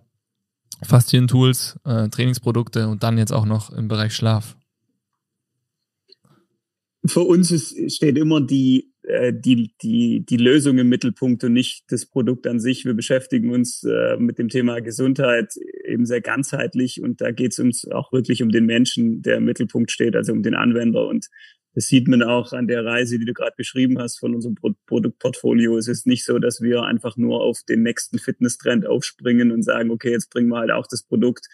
Faszien-Tools, 0.84 1.80
äh, 1.84 2.08
Trainingsprodukte 2.10 2.86
und 2.86 3.02
dann 3.02 3.18
jetzt 3.18 3.32
auch 3.32 3.44
noch 3.44 3.72
im 3.72 3.88
Bereich 3.88 4.14
Schlaf? 4.14 4.56
Für 7.04 7.22
uns 7.22 7.50
ist, 7.50 7.92
steht 7.92 8.16
immer 8.16 8.40
die, 8.40 8.92
äh, 9.02 9.32
die, 9.34 9.72
die, 9.82 10.24
die 10.24 10.36
Lösung 10.36 10.78
im 10.78 10.88
Mittelpunkt 10.88 11.42
und 11.42 11.54
nicht 11.54 11.86
das 11.88 12.06
Produkt 12.06 12.46
an 12.46 12.60
sich. 12.60 12.84
Wir 12.84 12.94
beschäftigen 12.94 13.50
uns 13.50 13.82
äh, 13.82 14.16
mit 14.16 14.38
dem 14.38 14.48
Thema 14.48 14.80
Gesundheit 14.80 15.54
eben 15.84 16.06
sehr 16.06 16.20
ganzheitlich 16.20 17.02
und 17.02 17.20
da 17.20 17.32
geht 17.32 17.50
es 17.50 17.58
uns 17.58 17.84
auch 17.88 18.12
wirklich 18.12 18.44
um 18.44 18.50
den 18.50 18.64
Menschen, 18.64 19.22
der 19.22 19.38
im 19.38 19.44
Mittelpunkt 19.44 19.90
steht, 19.90 20.14
also 20.14 20.32
um 20.32 20.44
den 20.44 20.54
Anwender. 20.54 21.08
Und 21.08 21.26
das 21.74 21.86
sieht 21.86 22.06
man 22.06 22.22
auch 22.22 22.52
an 22.52 22.68
der 22.68 22.84
Reise, 22.84 23.18
die 23.18 23.24
du 23.24 23.32
gerade 23.32 23.54
beschrieben 23.56 23.98
hast 23.98 24.18
von 24.18 24.34
unserem 24.34 24.54
Pro 24.54 24.72
Produktportfolio. 24.86 25.76
Es 25.76 25.88
ist 25.88 26.06
nicht 26.06 26.24
so, 26.24 26.38
dass 26.38 26.60
wir 26.60 26.84
einfach 26.84 27.16
nur 27.16 27.42
auf 27.42 27.62
den 27.68 27.82
nächsten 27.82 28.18
Fitness-Trend 28.18 28.86
aufspringen 28.86 29.50
und 29.50 29.62
sagen, 29.62 29.90
okay, 29.90 30.12
jetzt 30.12 30.30
bringen 30.30 30.48
wir 30.48 30.58
halt 30.58 30.70
auch 30.70 30.86
das 30.86 31.02
Produkt, 31.02 31.48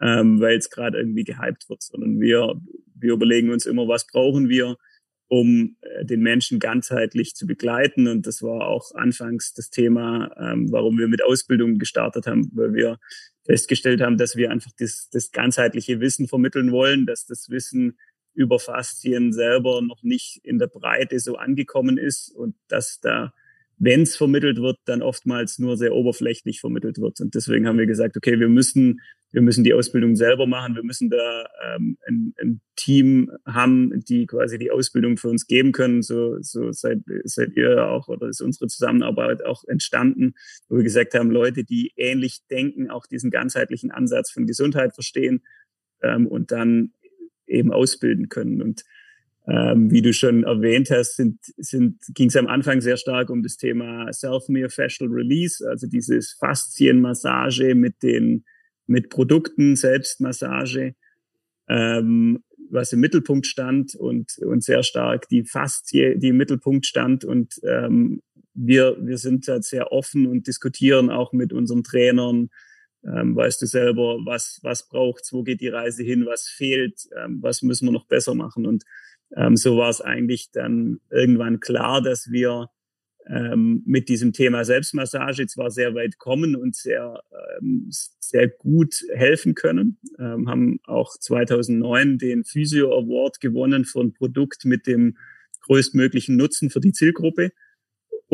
ähm, 0.00 0.40
weil 0.40 0.58
es 0.58 0.70
gerade 0.70 0.98
irgendwie 0.98 1.24
gehypt 1.24 1.68
wird, 1.68 1.82
sondern 1.82 2.20
wir, 2.20 2.60
wir 2.94 3.12
überlegen 3.12 3.50
uns 3.50 3.66
immer, 3.66 3.88
was 3.88 4.06
brauchen 4.06 4.48
wir, 4.48 4.76
um 5.26 5.76
äh, 5.80 6.04
den 6.04 6.20
Menschen 6.20 6.60
ganzheitlich 6.60 7.34
zu 7.34 7.46
begleiten. 7.46 8.06
Und 8.06 8.26
das 8.28 8.42
war 8.42 8.68
auch 8.68 8.94
anfangs 8.94 9.54
das 9.54 9.70
Thema, 9.70 10.30
ähm, 10.38 10.70
warum 10.70 10.98
wir 10.98 11.08
mit 11.08 11.24
Ausbildung 11.24 11.78
gestartet 11.78 12.26
haben, 12.28 12.48
weil 12.54 12.74
wir 12.74 12.98
festgestellt 13.44 14.00
haben, 14.00 14.18
dass 14.18 14.36
wir 14.36 14.50
einfach 14.50 14.70
das, 14.78 15.08
das 15.10 15.32
ganzheitliche 15.32 16.00
Wissen 16.00 16.28
vermitteln 16.28 16.70
wollen, 16.70 17.06
dass 17.06 17.26
das 17.26 17.50
Wissen 17.50 17.98
über 18.34 18.58
Faszien 18.58 19.32
selber 19.32 19.80
noch 19.80 20.02
nicht 20.02 20.40
in 20.42 20.58
der 20.58 20.66
Breite 20.66 21.18
so 21.20 21.36
angekommen 21.36 21.98
ist 21.98 22.30
und 22.30 22.56
dass 22.68 23.00
da, 23.00 23.32
wenn 23.78 24.02
es 24.02 24.16
vermittelt 24.16 24.60
wird, 24.60 24.78
dann 24.84 25.02
oftmals 25.02 25.58
nur 25.58 25.76
sehr 25.76 25.94
oberflächlich 25.94 26.60
vermittelt 26.60 26.98
wird. 26.98 27.20
Und 27.20 27.34
deswegen 27.34 27.66
haben 27.66 27.78
wir 27.78 27.86
gesagt, 27.86 28.16
okay, 28.16 28.38
wir 28.38 28.48
müssen, 28.48 29.00
wir 29.30 29.42
müssen 29.42 29.64
die 29.64 29.74
Ausbildung 29.74 30.16
selber 30.16 30.46
machen, 30.46 30.74
wir 30.74 30.84
müssen 30.84 31.10
da 31.10 31.48
ähm, 31.64 31.96
ein, 32.06 32.34
ein 32.40 32.60
Team 32.76 33.30
haben, 33.46 34.04
die 34.04 34.26
quasi 34.26 34.58
die 34.58 34.70
Ausbildung 34.70 35.16
für 35.16 35.28
uns 35.28 35.46
geben 35.46 35.72
können. 35.72 36.02
So, 36.02 36.40
so 36.40 36.72
seid, 36.72 37.00
seid 37.24 37.56
ihr 37.56 37.88
auch 37.88 38.08
oder 38.08 38.28
ist 38.28 38.40
unsere 38.40 38.66
Zusammenarbeit 38.68 39.44
auch 39.44 39.64
entstanden, 39.64 40.34
wo 40.68 40.76
wir 40.76 40.84
gesagt 40.84 41.14
haben, 41.14 41.30
Leute, 41.30 41.64
die 41.64 41.92
ähnlich 41.96 42.46
denken, 42.50 42.90
auch 42.90 43.06
diesen 43.06 43.30
ganzheitlichen 43.30 43.90
Ansatz 43.90 44.30
von 44.30 44.46
Gesundheit 44.46 44.94
verstehen 44.94 45.42
ähm, 46.02 46.26
und 46.26 46.52
dann 46.52 46.92
eben 47.46 47.72
ausbilden 47.72 48.28
können. 48.28 48.62
Und 48.62 48.84
ähm, 49.46 49.90
wie 49.90 50.02
du 50.02 50.12
schon 50.12 50.44
erwähnt 50.44 50.90
hast, 50.90 51.16
sind, 51.16 51.38
sind, 51.58 51.98
ging 52.14 52.28
es 52.28 52.36
am 52.36 52.46
Anfang 52.46 52.80
sehr 52.80 52.96
stark 52.96 53.28
um 53.30 53.42
das 53.42 53.56
Thema 53.56 54.10
Self-Myofascial 54.12 55.10
Release, 55.10 55.66
also 55.68 55.86
dieses 55.86 56.32
Faszienmassage 56.40 57.74
mit 57.74 58.02
den 58.02 58.44
mit 58.86 59.10
Produkten, 59.10 59.76
Selbstmassage, 59.76 60.94
ähm, 61.68 62.42
was 62.70 62.92
im 62.92 63.00
Mittelpunkt 63.00 63.46
stand 63.46 63.94
und, 63.94 64.36
und 64.38 64.64
sehr 64.64 64.82
stark 64.82 65.28
die 65.28 65.44
Faszie, 65.44 66.18
die 66.18 66.28
im 66.28 66.36
Mittelpunkt 66.36 66.86
stand. 66.86 67.24
Und 67.24 67.60
ähm, 67.62 68.20
wir, 68.54 68.96
wir 69.00 69.18
sind 69.18 69.48
da 69.48 69.60
sehr 69.62 69.92
offen 69.92 70.26
und 70.26 70.46
diskutieren 70.46 71.10
auch 71.10 71.32
mit 71.32 71.52
unseren 71.52 71.84
Trainern, 71.84 72.50
ähm, 73.06 73.36
weißt 73.36 73.60
du 73.62 73.66
selber, 73.66 74.18
was, 74.24 74.60
was 74.62 74.88
braucht's, 74.88 75.32
wo 75.32 75.42
geht 75.42 75.60
die 75.60 75.68
Reise 75.68 76.02
hin, 76.02 76.26
was 76.26 76.48
fehlt, 76.48 77.08
ähm, 77.16 77.38
was 77.42 77.62
müssen 77.62 77.86
wir 77.86 77.92
noch 77.92 78.06
besser 78.06 78.34
machen. 78.34 78.66
Und 78.66 78.84
ähm, 79.36 79.56
so 79.56 79.76
war 79.76 79.90
es 79.90 80.00
eigentlich 80.00 80.50
dann 80.52 81.00
irgendwann 81.10 81.60
klar, 81.60 82.02
dass 82.02 82.30
wir 82.30 82.70
ähm, 83.26 83.82
mit 83.86 84.08
diesem 84.08 84.32
Thema 84.32 84.64
Selbstmassage 84.64 85.46
zwar 85.46 85.70
sehr 85.70 85.94
weit 85.94 86.18
kommen 86.18 86.56
und 86.56 86.76
sehr, 86.76 87.22
ähm, 87.58 87.88
sehr 87.90 88.48
gut 88.48 88.94
helfen 89.14 89.54
können, 89.54 89.98
ähm, 90.18 90.48
haben 90.48 90.80
auch 90.84 91.16
2009 91.18 92.18
den 92.18 92.44
Physio 92.44 92.92
Award 92.92 93.40
gewonnen 93.40 93.84
für 93.84 94.00
ein 94.00 94.12
Produkt 94.12 94.64
mit 94.64 94.86
dem 94.86 95.16
größtmöglichen 95.62 96.36
Nutzen 96.36 96.70
für 96.70 96.80
die 96.80 96.92
Zielgruppe. 96.92 97.52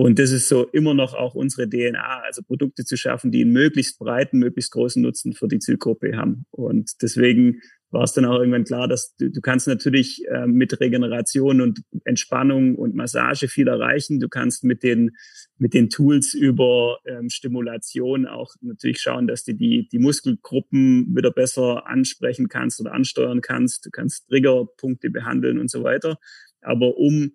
Und 0.03 0.19
das 0.19 0.31
ist 0.31 0.49
so 0.49 0.65
immer 0.69 0.95
noch 0.95 1.13
auch 1.13 1.35
unsere 1.35 1.69
DNA, 1.69 2.23
also 2.23 2.41
Produkte 2.41 2.87
zu 2.87 2.97
schaffen, 2.97 3.31
die 3.31 3.43
einen 3.43 3.53
möglichst 3.53 3.99
breiten, 3.99 4.39
möglichst 4.39 4.73
großen 4.73 5.03
Nutzen 5.03 5.35
für 5.35 5.47
die 5.47 5.59
Zielgruppe 5.59 6.17
haben. 6.17 6.47
Und 6.53 7.03
deswegen 7.03 7.61
war 7.91 8.05
es 8.05 8.15
dann 8.15 8.25
auch 8.25 8.39
irgendwann 8.39 8.65
klar, 8.65 8.89
dass 8.89 9.15
du, 9.17 9.31
du 9.31 9.43
kannst 9.43 9.69
natürlich 9.69 10.25
äh, 10.29 10.47
mit 10.47 10.81
Regeneration 10.81 11.61
und 11.61 11.83
Entspannung 12.05 12.77
und 12.77 12.95
Massage 12.95 13.47
viel 13.47 13.69
erreichen. 13.69 14.21
Du 14.21 14.31
kannst 14.31 14.65
mit 14.65 14.83
den 14.83 15.11
mit 15.59 15.75
den 15.75 15.91
Tools 15.91 16.33
über 16.33 17.01
ähm, 17.05 17.29
Stimulation 17.29 18.27
auch 18.27 18.55
natürlich 18.63 19.03
schauen, 19.03 19.27
dass 19.27 19.45
du 19.45 19.53
die 19.53 19.87
die 19.93 19.99
Muskelgruppen 19.99 21.15
wieder 21.15 21.31
besser 21.31 21.87
ansprechen 21.87 22.49
kannst 22.49 22.81
oder 22.81 22.95
ansteuern 22.95 23.43
kannst. 23.43 23.85
Du 23.85 23.91
kannst 23.91 24.29
Triggerpunkte 24.29 25.11
behandeln 25.11 25.59
und 25.59 25.71
so 25.71 25.85
weiter. 25.85 26.17
Aber 26.63 26.97
um 26.97 27.35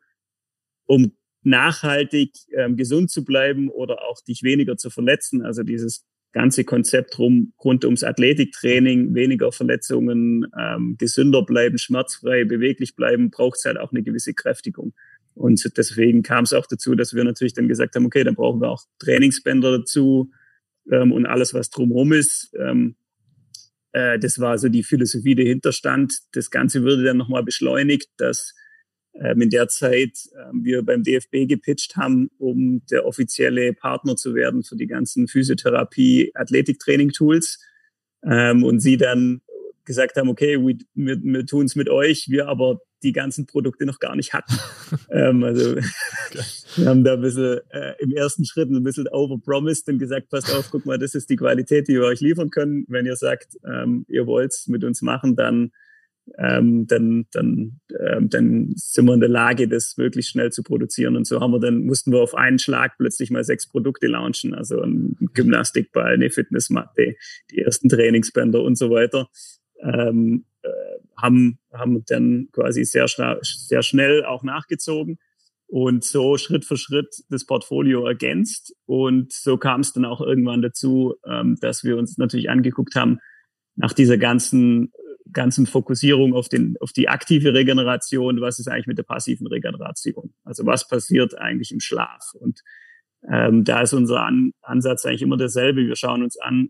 um 0.88 1.12
nachhaltig 1.46 2.32
ähm, 2.56 2.76
gesund 2.76 3.12
zu 3.12 3.24
bleiben 3.24 3.70
oder 3.70 4.04
auch 4.04 4.22
dich 4.22 4.44
weniger 4.44 4.78
zu 4.78 4.90
verletzen, 4.90 5.44
also 5.44 5.64
dieses 5.64 6.06
ganze 6.32 6.66
Konzept 6.66 7.18
rum, 7.18 7.54
rund 7.64 7.86
ums 7.86 8.04
Athletiktraining, 8.04 9.16
weniger 9.16 9.54
Verletzungen, 9.54 10.46
ähm, 10.60 10.96
gesünder 11.00 11.44
bleiben, 11.44 11.78
schmerzfrei, 11.78 12.44
beweglich 12.44 12.96
bleiben, 12.96 13.32
braucht 13.32 13.58
es 13.58 13.66
halt 13.66 13.78
auch 13.78 13.92
eine 13.92 14.04
gewisse 14.04 14.34
Kräftigung. 14.34 14.94
Und 15.34 15.64
deswegen 15.78 16.24
kam 16.24 16.44
es 16.44 16.54
auch 16.54 16.66
dazu, 16.66 16.96
dass 16.96 17.14
wir 17.14 17.24
natürlich 17.24 17.54
dann 17.54 17.68
gesagt 17.68 17.96
haben, 17.96 18.06
okay, 18.06 18.24
dann 18.24 18.36
brauchen 18.36 18.62
wir 18.62 18.70
auch 18.70 18.84
Trainingsbänder 19.00 19.80
dazu 19.80 20.32
ähm, 20.92 21.12
und 21.12 21.26
alles, 21.26 21.54
was 21.54 21.70
drumherum 21.70 22.12
ist. 22.12 22.52
Ähm, 22.60 22.96
äh, 23.94 24.20
das 24.20 24.40
war 24.40 24.58
so 24.58 24.68
die 24.68 24.84
Philosophie 24.84 25.36
dahinter 25.36 25.72
stand. 25.72 26.14
Das 26.34 26.52
Ganze 26.52 26.84
würde 26.84 27.04
dann 27.04 27.18
nochmal 27.18 27.44
beschleunigt, 27.44 28.10
dass 28.18 28.54
in 29.16 29.50
der 29.50 29.68
Zeit 29.70 30.18
ähm, 30.38 30.64
wir 30.64 30.84
beim 30.84 31.04
DFB 31.04 31.48
gepitcht 31.48 31.96
haben, 31.96 32.30
um 32.38 32.82
der 32.92 33.06
offizielle 33.06 33.74
Partner 33.74 34.16
zu 34.16 34.36
werden 34.36 34.64
für 34.64 34.76
die 34.76 34.88
ganzen 34.88 35.28
Physiotherapie, 35.28 36.32
Athletiktraining-Tools. 36.34 37.60
Ähm, 38.24 38.64
und 38.64 38.80
sie 38.80 38.98
dann 38.98 39.42
gesagt 39.86 40.18
haben, 40.18 40.30
okay, 40.30 40.60
wir, 40.60 40.78
wir, 40.96 41.24
wir 41.24 41.46
tun 41.46 41.66
es 41.66 41.76
mit 41.76 41.90
euch, 41.90 42.28
wir 42.28 42.48
aber 42.48 42.82
die 43.04 43.14
ganzen 43.14 43.46
Produkte 43.46 43.86
noch 43.86 44.00
gar 44.00 44.16
nicht 44.16 44.34
hatten. 44.34 44.54
ähm, 45.12 45.44
also 45.44 45.76
wir 46.76 46.88
haben 46.88 47.04
da 47.04 47.14
ein 47.14 47.22
bisschen 47.22 47.60
äh, 47.70 47.94
im 48.00 48.12
ersten 48.12 48.46
Schritt 48.46 48.70
ein 48.70 48.84
bisschen 48.84 49.08
overpromised 49.08 49.88
und 49.90 50.00
gesagt, 50.00 50.30
passt 50.30 50.54
auf, 50.54 50.70
guck 50.72 50.86
mal, 50.86 50.98
das 50.98 51.16
ist 51.16 51.30
die 51.30 51.36
Qualität, 51.36 51.88
die 51.88 51.94
wir 51.94 52.06
euch 52.06 52.20
liefern 52.20 52.50
können. 52.50 52.86
Wenn 52.88 53.06
ihr 53.06 53.16
sagt, 53.16 53.56
ähm, 53.66 54.06
ihr 54.10 54.26
wollt's 54.26 54.68
mit 54.68 54.84
uns 54.84 55.02
machen, 55.02 55.36
dann 55.36 55.72
ähm, 56.38 56.88
dann, 56.88 57.26
dann, 57.32 57.80
ähm, 58.00 58.30
dann 58.30 58.74
sind 58.76 59.06
wir 59.06 59.14
in 59.14 59.20
der 59.20 59.30
Lage, 59.30 59.68
das 59.68 59.96
möglichst 59.98 60.32
schnell 60.32 60.52
zu 60.52 60.64
produzieren. 60.64 61.16
Und 61.16 61.28
so 61.28 61.40
haben 61.40 61.52
wir 61.52 61.60
dann, 61.60 61.86
mussten 61.86 62.12
wir 62.12 62.22
auf 62.22 62.36
einen 62.36 62.60
Schlag 62.60 62.98
plötzlich 62.98 63.32
mal 63.32 63.44
sechs 63.44 63.68
Produkte 63.68 64.08
launchen, 64.08 64.54
also 64.54 64.82
ein 64.82 65.16
Gymnastikball, 65.34 66.14
eine 66.14 66.30
Fitnessmatte, 66.30 67.16
die 67.52 67.60
ersten 67.60 67.90
Trainingsbänder 67.90 68.62
und 68.64 68.78
so 68.78 68.90
weiter. 68.90 69.28
Ähm, 69.82 70.46
äh, 70.64 70.70
haben, 71.18 71.60
haben 71.72 72.04
dann 72.08 72.50
quasi 72.52 72.84
sehr, 72.84 73.08
sehr 73.42 73.84
schnell 73.84 74.26
auch 74.26 74.44
nachgezogen 74.44 75.20
und 75.68 76.04
so 76.04 76.38
Schritt 76.38 76.66
für 76.66 76.78
Schritt 76.78 77.24
das 77.30 77.46
Portfolio 77.46 78.06
ergänzt. 78.06 78.76
Und 78.86 79.32
so 79.32 79.58
kam 79.58 79.82
es 79.82 79.94
dann 79.94 80.06
auch 80.06 80.22
irgendwann 80.22 80.62
dazu, 80.62 81.16
ähm, 81.26 81.58
dass 81.62 81.84
wir 81.84 81.98
uns 81.98 82.18
natürlich 82.18 82.50
angeguckt 82.50 82.96
haben, 82.96 83.20
nach 83.76 83.94
dieser 83.94 84.18
ganzen 84.18 84.92
ganzen 85.32 85.66
Fokussierung 85.66 86.34
auf, 86.34 86.50
den, 86.50 86.76
auf 86.80 86.92
die 86.92 87.10
aktive 87.10 87.54
Regeneration, 87.54 88.42
was 88.42 88.60
ist 88.60 88.68
eigentlich 88.68 88.88
mit 88.88 88.98
der 88.98 89.04
passiven 89.04 89.48
Regeneration? 89.48 90.34
Also 90.44 90.66
was 90.66 90.88
passiert 90.88 91.38
eigentlich 91.38 91.72
im 91.72 91.80
Schlaf? 91.80 92.34
Und 92.34 92.62
ähm, 93.28 93.64
da 93.64 93.82
ist 93.82 93.94
unser 93.94 94.22
an 94.24 94.52
Ansatz 94.62 95.06
eigentlich 95.06 95.24
immer 95.24 95.38
derselbe. 95.38 95.88
Wir 95.88 95.96
schauen 95.96 96.24
uns 96.24 96.38
an, 96.38 96.70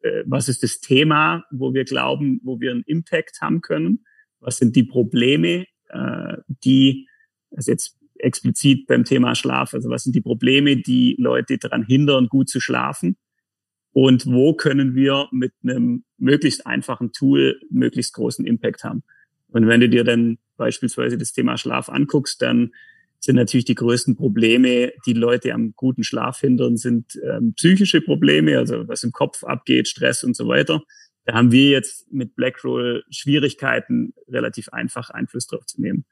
äh, 0.00 0.24
was 0.26 0.48
ist 0.48 0.62
das 0.62 0.80
Thema, 0.80 1.44
wo 1.50 1.72
wir 1.74 1.84
glauben, 1.84 2.40
wo 2.42 2.60
wir 2.60 2.72
einen 2.72 2.82
Impact 2.82 3.40
haben 3.40 3.60
können? 3.60 4.04
Was 4.40 4.56
sind 4.56 4.74
die 4.74 4.84
Probleme, 4.84 5.66
äh, 5.88 6.36
die, 6.64 7.08
also 7.54 7.70
jetzt 7.70 7.96
explizit 8.18 8.86
beim 8.86 9.04
Thema 9.04 9.34
Schlaf, 9.34 9.74
also 9.74 9.88
was 9.88 10.02
sind 10.02 10.14
die 10.14 10.20
Probleme, 10.20 10.76
die 10.76 11.16
Leute 11.18 11.58
daran 11.58 11.84
hindern, 11.84 12.28
gut 12.28 12.48
zu 12.48 12.60
schlafen? 12.60 13.16
Und 13.92 14.26
wo 14.26 14.54
können 14.54 14.94
wir 14.94 15.28
mit 15.32 15.52
einem 15.62 16.04
möglichst 16.18 16.66
einfachen 16.66 17.12
Tool 17.12 17.60
möglichst 17.70 18.14
großen 18.14 18.46
Impact 18.46 18.84
haben. 18.84 19.02
Und 19.48 19.66
wenn 19.66 19.80
du 19.80 19.88
dir 19.88 20.04
dann 20.04 20.38
beispielsweise 20.56 21.18
das 21.18 21.32
Thema 21.32 21.56
Schlaf 21.56 21.88
anguckst, 21.88 22.40
dann 22.42 22.72
sind 23.18 23.36
natürlich 23.36 23.64
die 23.64 23.74
größten 23.74 24.16
Probleme, 24.16 24.92
die 25.06 25.12
Leute 25.12 25.52
am 25.52 25.74
guten 25.76 26.04
Schlaf 26.04 26.40
hindern, 26.40 26.76
sind 26.76 27.18
ähm, 27.22 27.52
psychische 27.54 28.00
Probleme, 28.00 28.56
also 28.56 28.88
was 28.88 29.02
im 29.02 29.12
Kopf 29.12 29.44
abgeht, 29.44 29.88
Stress 29.88 30.24
und 30.24 30.34
so 30.34 30.48
weiter. 30.48 30.82
Da 31.26 31.34
haben 31.34 31.52
wir 31.52 31.70
jetzt 31.70 32.10
mit 32.10 32.34
Blackroll 32.34 33.04
Schwierigkeiten, 33.10 34.14
relativ 34.28 34.70
einfach 34.70 35.10
Einfluss 35.10 35.46
drauf 35.46 35.66
zu 35.66 35.80
nehmen. 35.82 36.06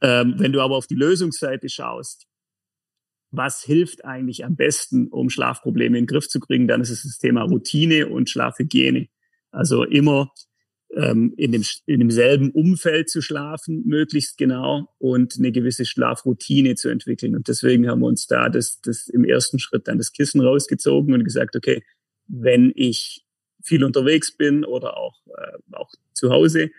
Ähm, 0.00 0.34
wenn 0.38 0.52
du 0.52 0.60
aber 0.60 0.76
auf 0.76 0.86
die 0.86 0.96
Lösungsseite 0.96 1.68
schaust, 1.68 2.26
was 3.30 3.62
hilft 3.62 4.04
eigentlich 4.04 4.44
am 4.44 4.56
besten, 4.56 5.08
um 5.08 5.30
Schlafprobleme 5.30 5.98
in 5.98 6.04
den 6.04 6.06
Griff 6.06 6.28
zu 6.28 6.40
kriegen, 6.40 6.66
dann 6.66 6.80
ist 6.80 6.90
es 6.90 7.02
das 7.02 7.18
Thema 7.18 7.42
Routine 7.42 8.08
und 8.08 8.30
Schlafhygiene. 8.30 9.08
Also 9.50 9.84
immer 9.84 10.32
ähm, 10.94 11.34
in, 11.36 11.52
dem, 11.52 11.64
in 11.86 12.00
demselben 12.00 12.50
Umfeld 12.50 13.10
zu 13.10 13.20
schlafen, 13.20 13.84
möglichst 13.86 14.38
genau, 14.38 14.88
und 14.98 15.34
eine 15.38 15.52
gewisse 15.52 15.84
Schlafroutine 15.84 16.74
zu 16.74 16.88
entwickeln. 16.88 17.36
Und 17.36 17.48
deswegen 17.48 17.88
haben 17.88 18.00
wir 18.00 18.06
uns 18.06 18.26
da 18.26 18.48
das, 18.48 18.80
das 18.80 19.08
im 19.08 19.24
ersten 19.24 19.58
Schritt 19.58 19.88
dann 19.88 19.98
das 19.98 20.12
Kissen 20.12 20.40
rausgezogen 20.40 21.12
und 21.12 21.24
gesagt, 21.24 21.56
okay, 21.56 21.82
wenn 22.26 22.72
ich 22.74 23.24
viel 23.62 23.84
unterwegs 23.84 24.36
bin 24.36 24.64
oder 24.64 24.96
auch, 24.96 25.20
äh, 25.26 25.58
auch 25.72 25.90
zu 26.14 26.30
Hause, 26.30 26.70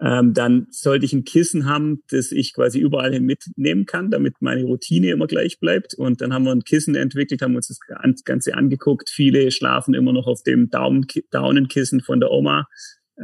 ähm, 0.00 0.34
dann 0.34 0.66
sollte 0.70 1.04
ich 1.06 1.12
ein 1.12 1.24
Kissen 1.24 1.66
haben, 1.66 2.02
das 2.10 2.32
ich 2.32 2.52
quasi 2.52 2.78
überall 2.80 3.12
hin 3.12 3.24
mitnehmen 3.24 3.86
kann, 3.86 4.10
damit 4.10 4.34
meine 4.40 4.64
Routine 4.64 5.10
immer 5.10 5.26
gleich 5.26 5.60
bleibt. 5.60 5.94
Und 5.94 6.20
dann 6.20 6.34
haben 6.34 6.44
wir 6.44 6.52
ein 6.52 6.64
Kissen 6.64 6.96
entwickelt, 6.96 7.42
haben 7.42 7.54
uns 7.54 7.68
das 7.68 7.78
Ganze 8.24 8.54
angeguckt. 8.54 9.08
Viele 9.08 9.50
schlafen 9.50 9.94
immer 9.94 10.12
noch 10.12 10.26
auf 10.26 10.42
dem 10.42 10.68
Daunenkissen 10.70 12.00
von 12.00 12.20
der 12.20 12.32
Oma 12.32 12.66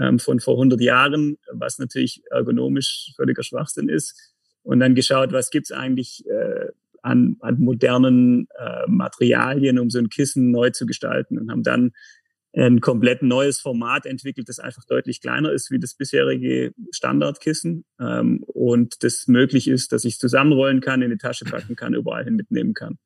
ähm, 0.01 0.19
von 0.21 0.39
vor 0.39 0.55
100 0.55 0.81
Jahren, 0.81 1.37
was 1.53 1.79
natürlich 1.79 2.23
ergonomisch 2.31 3.13
völliger 3.17 3.43
Schwachsinn 3.43 3.89
ist. 3.89 4.33
Und 4.63 4.79
dann 4.81 4.95
geschaut, 4.95 5.33
was 5.33 5.51
gibt's 5.51 5.73
eigentlich 5.73 6.25
äh, 6.27 6.69
an, 7.03 7.37
an 7.41 7.59
modernen 7.59 8.47
äh, 8.59 8.87
Materialien, 8.87 9.79
um 9.79 9.91
so 9.91 9.99
ein 9.99 10.09
Kissen 10.09 10.51
neu 10.51 10.71
zu 10.71 10.87
gestalten 10.87 11.39
und 11.39 11.51
haben 11.51 11.63
dann 11.63 11.93
ein 12.53 12.81
komplett 12.81 13.23
neues 13.23 13.61
Format 13.61 14.07
entwickelt, 14.07 14.49
das 14.49 14.59
einfach 14.59 14.85
deutlich 14.85 15.21
kleiner 15.21 15.53
ist 15.53 15.71
wie 15.71 15.79
das 15.79 15.95
bisherige 15.95 16.73
Standardkissen 16.91 17.85
ähm, 18.01 18.43
und 18.47 19.05
das 19.05 19.29
möglich 19.29 19.69
ist, 19.69 19.93
dass 19.93 20.05
ich 20.05 20.15
es 20.15 20.19
zusammenrollen 20.19 20.81
kann, 20.81 21.03
in 21.03 21.11
die 21.11 21.17
Tasche 21.17 21.45
packen 21.45 21.77
kann, 21.77 21.95
überall 21.95 22.25
hin 22.25 22.35
mitnehmen 22.35 22.75
kann. 22.75 22.99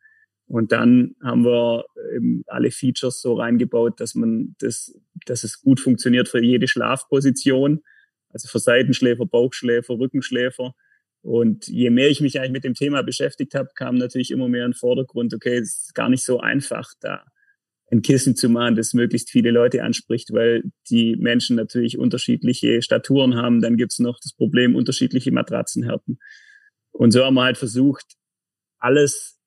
Und 0.46 0.72
dann 0.72 1.14
haben 1.22 1.44
wir 1.44 1.84
eben 2.14 2.42
alle 2.46 2.70
Features 2.70 3.20
so 3.20 3.34
reingebaut, 3.34 4.00
dass 4.00 4.14
man 4.14 4.54
das, 4.58 4.98
dass 5.26 5.44
es 5.44 5.60
gut 5.60 5.80
funktioniert 5.80 6.28
für 6.28 6.42
jede 6.42 6.68
Schlafposition, 6.68 7.82
also 8.30 8.48
für 8.48 8.58
Seitenschläfer, 8.58 9.26
Bauchschläfer, 9.26 9.98
Rückenschläfer. 9.98 10.74
Und 11.22 11.68
je 11.68 11.88
mehr 11.88 12.10
ich 12.10 12.20
mich 12.20 12.38
eigentlich 12.38 12.52
mit 12.52 12.64
dem 12.64 12.74
Thema 12.74 13.02
beschäftigt 13.02 13.54
habe, 13.54 13.70
kam 13.74 13.96
natürlich 13.96 14.30
immer 14.30 14.48
mehr 14.48 14.66
in 14.66 14.72
den 14.72 14.76
Vordergrund, 14.76 15.32
okay, 15.32 15.56
es 15.56 15.84
ist 15.84 15.94
gar 15.94 16.10
nicht 16.10 16.24
so 16.24 16.40
einfach, 16.40 16.92
da 17.00 17.24
ein 17.90 18.02
Kissen 18.02 18.34
zu 18.34 18.48
machen, 18.48 18.76
das 18.76 18.94
möglichst 18.94 19.30
viele 19.30 19.50
Leute 19.50 19.82
anspricht, 19.82 20.32
weil 20.32 20.64
die 20.90 21.16
Menschen 21.16 21.56
natürlich 21.56 21.98
unterschiedliche 21.98 22.82
Staturen 22.82 23.36
haben. 23.36 23.60
Dann 23.60 23.76
gibt's 23.76 23.98
noch 23.98 24.18
das 24.20 24.32
Problem 24.32 24.74
unterschiedliche 24.74 25.32
Matratzenhärten. 25.32 26.18
Und 26.92 27.12
so 27.12 27.24
haben 27.24 27.34
wir 27.34 27.44
halt 27.44 27.58
versucht, 27.58 28.14
alles, 28.78 29.38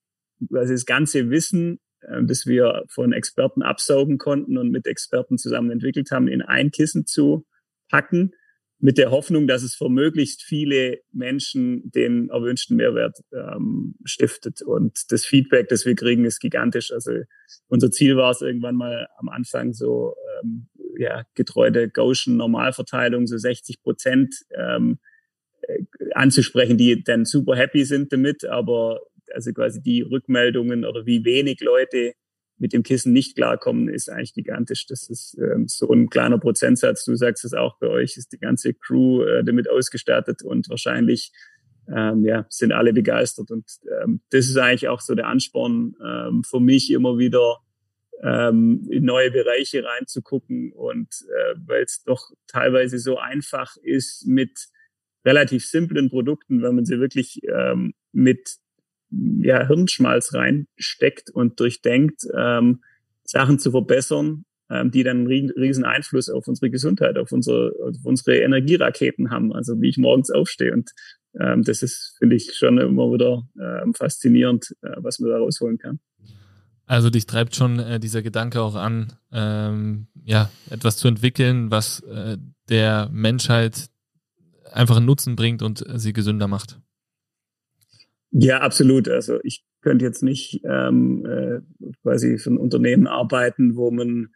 also 0.53 0.73
das 0.73 0.85
ganze 0.85 1.29
Wissen, 1.29 1.79
äh, 2.01 2.23
das 2.23 2.45
wir 2.45 2.83
von 2.89 3.13
Experten 3.13 3.63
absaugen 3.63 4.17
konnten 4.17 4.57
und 4.57 4.71
mit 4.71 4.85
Experten 4.85 5.37
zusammen 5.37 5.71
entwickelt 5.71 6.11
haben, 6.11 6.27
in 6.27 6.41
ein 6.41 6.71
Kissen 6.71 7.05
zu 7.05 7.45
packen 7.89 8.31
mit 8.79 8.97
der 8.97 9.09
Hoffnung, 9.09 9.47
dass 9.47 9.63
es 9.63 9.73
für 9.73 9.89
möglichst 9.89 10.43
viele 10.43 10.99
Menschen 11.11 11.89
den 11.89 12.29
erwünschten 12.29 12.77
Mehrwert 12.77 13.17
ähm, 13.33 13.95
stiftet. 14.05 14.61
Und 14.61 15.11
das 15.11 15.25
Feedback, 15.25 15.67
das 15.69 15.85
wir 15.85 15.95
kriegen, 15.95 16.25
ist 16.25 16.39
gigantisch. 16.39 16.91
Also 16.91 17.11
unser 17.67 17.89
Ziel 17.89 18.17
war 18.17 18.31
es 18.31 18.41
irgendwann 18.41 18.75
mal 18.75 19.07
am 19.17 19.29
Anfang 19.29 19.73
so 19.73 20.15
ähm, 20.41 20.67
ja 20.97 21.23
getreu 21.33 21.71
der 21.71 21.87
Gaussian 21.87 22.37
Normalverteilung 22.37 23.25
so 23.25 23.37
60 23.37 23.81
Prozent 23.81 24.35
ähm, 24.55 24.99
äh, 25.61 25.83
anzusprechen, 26.13 26.77
die 26.77 27.03
dann 27.03 27.25
super 27.25 27.55
happy 27.55 27.83
sind 27.83 28.13
damit, 28.13 28.45
aber 28.45 29.01
also 29.33 29.51
quasi 29.53 29.81
die 29.81 30.01
Rückmeldungen 30.01 30.85
oder 30.85 31.05
wie 31.05 31.25
wenig 31.25 31.61
Leute 31.61 32.13
mit 32.57 32.73
dem 32.73 32.83
Kissen 32.83 33.13
nicht 33.13 33.35
klarkommen, 33.35 33.87
ist 33.87 34.09
eigentlich 34.09 34.33
gigantisch. 34.33 34.87
Das 34.87 35.09
ist 35.09 35.37
ähm, 35.39 35.67
so 35.67 35.91
ein 35.91 36.09
kleiner 36.09 36.39
Prozentsatz. 36.39 37.05
Du 37.05 37.15
sagst 37.15 37.45
es 37.45 37.53
auch, 37.53 37.77
bei 37.79 37.87
euch 37.87 38.17
ist 38.17 38.31
die 38.31 38.39
ganze 38.39 38.73
Crew 38.73 39.23
äh, 39.23 39.43
damit 39.43 39.69
ausgestattet 39.69 40.41
und 40.41 40.69
wahrscheinlich 40.69 41.31
ähm, 41.95 42.25
ja, 42.25 42.45
sind 42.49 42.71
alle 42.71 42.93
begeistert. 42.93 43.51
Und 43.51 43.65
ähm, 44.01 44.21
das 44.31 44.47
ist 44.47 44.57
eigentlich 44.57 44.87
auch 44.87 45.01
so 45.01 45.15
der 45.15 45.27
Ansporn 45.27 45.95
ähm, 46.03 46.43
für 46.43 46.59
mich 46.59 46.91
immer 46.91 47.17
wieder 47.17 47.59
ähm, 48.23 48.87
in 48.89 49.05
neue 49.05 49.31
Bereiche 49.31 49.83
reinzugucken 49.83 50.71
und 50.73 51.07
äh, 51.07 51.55
weil 51.65 51.83
es 51.83 52.03
doch 52.03 52.31
teilweise 52.47 52.97
so 52.97 53.17
einfach 53.17 53.77
ist 53.83 54.25
mit 54.25 54.67
relativ 55.23 55.65
simplen 55.65 56.09
Produkten, 56.09 56.61
wenn 56.61 56.75
man 56.75 56.85
sie 56.85 56.99
wirklich 56.99 57.41
ähm, 57.43 57.93
mit 58.11 58.57
ja, 59.09 59.65
Hirnschmalz 59.65 60.33
reinsteckt 60.33 61.29
und 61.29 61.59
durchdenkt, 61.59 62.23
ähm, 62.35 62.81
Sachen 63.23 63.59
zu 63.59 63.71
verbessern, 63.71 64.45
ähm, 64.69 64.91
die 64.91 65.03
dann 65.03 65.27
einen 65.27 65.51
riesen 65.51 65.85
Einfluss 65.85 66.29
auf 66.29 66.47
unsere 66.47 66.69
Gesundheit, 66.69 67.17
auf 67.17 67.31
unsere, 67.31 67.73
auf 67.81 67.95
unsere 68.03 68.37
Energieraketen 68.37 69.31
haben, 69.31 69.53
also 69.53 69.79
wie 69.81 69.89
ich 69.89 69.97
morgens 69.97 70.29
aufstehe. 70.29 70.73
Und 70.73 70.91
ähm, 71.39 71.63
das 71.63 71.83
ist, 71.83 72.15
finde 72.17 72.35
ich, 72.35 72.55
schon 72.55 72.77
immer 72.77 73.11
wieder 73.13 73.47
ähm, 73.59 73.93
faszinierend, 73.93 74.75
äh, 74.81 74.95
was 74.97 75.19
man 75.19 75.29
da 75.29 75.37
rausholen 75.37 75.77
kann. 75.77 75.99
Also 76.85 77.09
dich 77.09 77.25
treibt 77.25 77.55
schon 77.55 77.79
äh, 77.79 77.99
dieser 77.99 78.21
Gedanke 78.21 78.61
auch 78.61 78.75
an, 78.75 79.13
ähm, 79.31 80.07
ja, 80.23 80.49
etwas 80.69 80.97
zu 80.97 81.07
entwickeln, 81.07 81.69
was 81.69 81.99
äh, 82.01 82.37
der 82.69 83.09
Menschheit 83.11 83.89
einfach 84.71 84.97
einen 84.97 85.05
Nutzen 85.05 85.35
bringt 85.35 85.61
und 85.61 85.83
sie 85.95 86.13
gesünder 86.13 86.47
macht. 86.47 86.79
Ja, 88.39 88.59
absolut. 88.59 89.09
Also 89.09 89.39
ich 89.43 89.63
könnte 89.81 90.05
jetzt 90.05 90.21
nicht 90.21 90.61
ähm, 90.63 91.25
äh, 91.25 91.59
quasi 92.03 92.37
für 92.37 92.51
ein 92.51 92.57
Unternehmen 92.57 93.07
arbeiten, 93.07 93.75
wo 93.75 93.89
man 93.89 94.29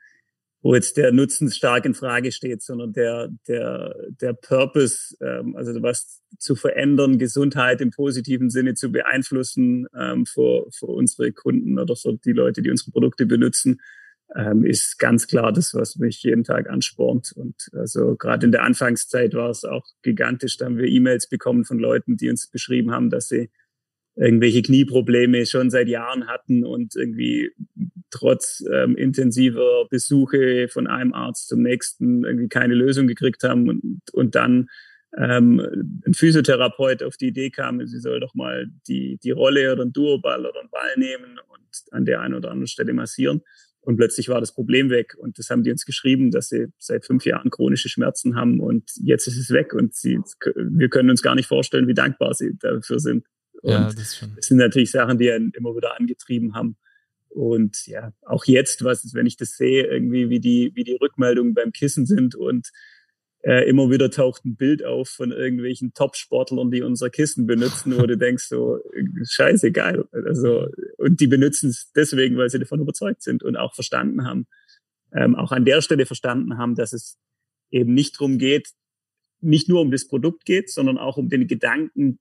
wo 0.64 0.76
jetzt 0.76 0.98
der 0.98 1.12
Nutzen 1.12 1.50
stark 1.50 1.86
in 1.86 1.96
Frage 1.96 2.32
steht, 2.32 2.62
sondern 2.62 2.94
der, 2.94 3.30
der, 3.48 3.96
der 4.22 4.34
Purpose, 4.34 5.16
ähm, 5.20 5.56
also 5.56 5.72
was 5.82 6.22
zu 6.38 6.56
verändern, 6.56 7.18
Gesundheit 7.18 7.82
im 7.82 7.90
positiven 7.90 8.50
Sinne 8.50 8.76
zu 8.76 8.92
beeinflussen 8.92 9.88
ähm, 9.98 10.26
für, 10.26 10.68
für 10.72 10.86
unsere 10.86 11.32
Kunden 11.32 11.80
oder 11.80 11.96
für 11.96 12.18
die 12.24 12.34
Leute, 12.34 12.62
die 12.62 12.70
unsere 12.70 12.92
Produkte 12.92 13.26
benutzen, 13.26 13.82
ähm, 14.36 14.64
ist 14.64 15.00
ganz 15.00 15.28
klar 15.28 15.52
das, 15.52 15.74
was 15.74 15.96
mich 15.98 16.22
jeden 16.24 16.44
Tag 16.44 16.70
anspornt. 16.70 17.34
Und 17.36 17.70
also 17.74 18.16
gerade 18.16 18.46
in 18.46 18.52
der 18.52 18.64
Anfangszeit 18.64 19.34
war 19.34 19.50
es 19.50 19.66
auch 19.66 19.86
gigantisch. 20.04 20.58
Da 20.58 20.66
haben 20.66 20.78
wir 20.78 20.88
E-Mails 20.88 21.28
bekommen 21.28 21.66
von 21.66 21.80
Leuten, 21.80 22.18
die 22.18 22.30
uns 22.30 22.48
beschrieben 22.50 22.92
haben, 22.92 23.10
dass 23.10 23.28
sie 23.28 23.50
irgendwelche 24.16 24.62
Knieprobleme 24.62 25.46
schon 25.46 25.70
seit 25.70 25.88
Jahren 25.88 26.28
hatten 26.28 26.66
und 26.66 26.96
irgendwie 26.96 27.52
trotz 28.10 28.64
ähm, 28.72 28.96
intensiver 28.96 29.88
Besuche 29.90 30.68
von 30.68 30.88
einem 30.88 31.14
Arzt 31.14 31.48
zum 31.48 31.62
nächsten 31.62 32.26
irgendwie 32.26 32.50
keine 32.50 32.76
Lösung 32.76 33.08
gekriegt 33.08 33.44
haben 33.44 33.70
und, 33.70 34.02
und 34.12 34.36
dann 34.36 34.68
ähm, 35.18 35.60
ein 36.06 36.14
Physiotherapeut 36.14 37.04
auf 37.04 37.18
die 37.18 37.28
Idee 37.28 37.50
kam, 37.50 37.86
sie 37.86 38.00
soll 38.00 38.20
doch 38.20 38.34
mal 38.34 38.68
die, 38.88 39.18
die 39.24 39.32
Rolle 39.32 39.72
oder 39.72 39.84
ein 39.84 39.94
Duoball 39.94 40.46
oder 40.46 40.60
einen 40.60 40.70
Ball 40.70 40.94
nehmen 40.98 41.40
und 41.50 41.62
an 41.92 42.06
der 42.06 42.22
einen 42.22 42.36
oder 42.36 42.52
anderen 42.52 42.68
Stelle 42.68 42.94
massieren. 42.94 43.42
Und 43.84 43.98
plötzlich 43.98 44.30
war 44.30 44.40
das 44.40 44.54
Problem 44.54 44.92
weg. 44.92 45.16
Und 45.18 45.40
das 45.40 45.50
haben 45.50 45.64
die 45.64 45.72
uns 45.72 45.86
geschrieben, 45.86 46.30
dass 46.30 46.50
sie 46.50 46.68
seit 46.78 47.04
fünf 47.04 47.26
Jahren 47.26 47.50
chronische 47.50 47.90
Schmerzen 47.90 48.36
haben 48.36 48.60
und 48.60 48.92
jetzt 49.02 49.28
ist 49.28 49.38
es 49.38 49.50
weg. 49.50 49.74
Und 49.74 49.96
sie, 49.96 50.20
wir 50.56 50.90
können 50.90 51.10
uns 51.10 51.24
gar 51.24 51.36
nicht 51.36 51.48
vorstellen, 51.48 51.88
wie 51.88 51.96
dankbar 51.96 52.34
sie 52.34 52.58
dafür 52.60 53.00
sind. 53.00 53.26
Und 53.62 53.72
ja, 53.72 53.92
das, 53.94 54.20
das, 54.36 54.48
sind 54.48 54.58
natürlich 54.58 54.92
Sachen, 54.92 55.18
die 55.18 55.32
einen 55.32 55.52
immer 55.52 55.76
wieder 55.76 56.00
angetrieben 56.00 56.56
haben. 56.56 56.78
Und 57.30 57.88
ja, 57.88 58.12
auch 58.24 58.46
jetzt, 58.46 58.84
was, 58.84 59.14
wenn 59.14 59.26
ich 59.26 59.38
das 59.38 59.56
sehe, 59.56 59.86
irgendwie, 59.86 60.30
wie 60.30 60.40
die, 60.40 60.72
wie 60.76 60.84
die 60.84 60.96
Rückmeldungen 60.96 61.54
beim 61.54 61.72
Kissen 61.72 62.06
sind 62.06 62.36
und 62.36 62.70
äh, 63.44 63.68
immer 63.68 63.90
wieder 63.90 64.12
taucht 64.12 64.46
ein 64.46 64.56
Bild 64.56 64.84
auf 64.84 65.10
von 65.10 65.32
irgendwelchen 65.32 65.94
Top-Sportlern, 65.94 66.70
die 66.70 66.82
unser 66.82 67.10
Kissen 67.10 67.48
benutzen, 67.48 67.98
wo 67.98 68.06
du 68.06 68.18
denkst 68.18 68.48
so, 68.48 68.80
scheiße, 69.24 69.72
geil. 69.72 70.06
Also, 70.12 70.68
und 70.98 71.20
die 71.20 71.28
benutzen 71.28 71.70
es 71.70 71.92
deswegen, 71.96 72.38
weil 72.38 72.50
sie 72.50 72.60
davon 72.60 72.82
überzeugt 72.82 73.24
sind 73.24 73.44
und 73.44 73.56
auch 73.56 73.74
verstanden 73.74 74.26
haben, 74.26 74.48
ähm, 75.14 75.36
auch 75.36 75.52
an 75.52 75.66
der 75.66 75.82
Stelle 75.82 76.06
verstanden 76.06 76.58
haben, 76.58 76.76
dass 76.76 76.94
es 76.94 77.18
eben 77.72 77.94
nicht 77.94 78.20
drum 78.20 78.38
geht, 78.38 78.70
nicht 79.40 79.70
nur 79.70 79.82
um 79.82 79.92
das 79.92 80.08
Produkt 80.08 80.46
geht, 80.46 80.70
sondern 80.70 80.98
auch 80.98 81.18
um 81.18 81.30
den 81.30 81.48
Gedanken, 81.48 82.20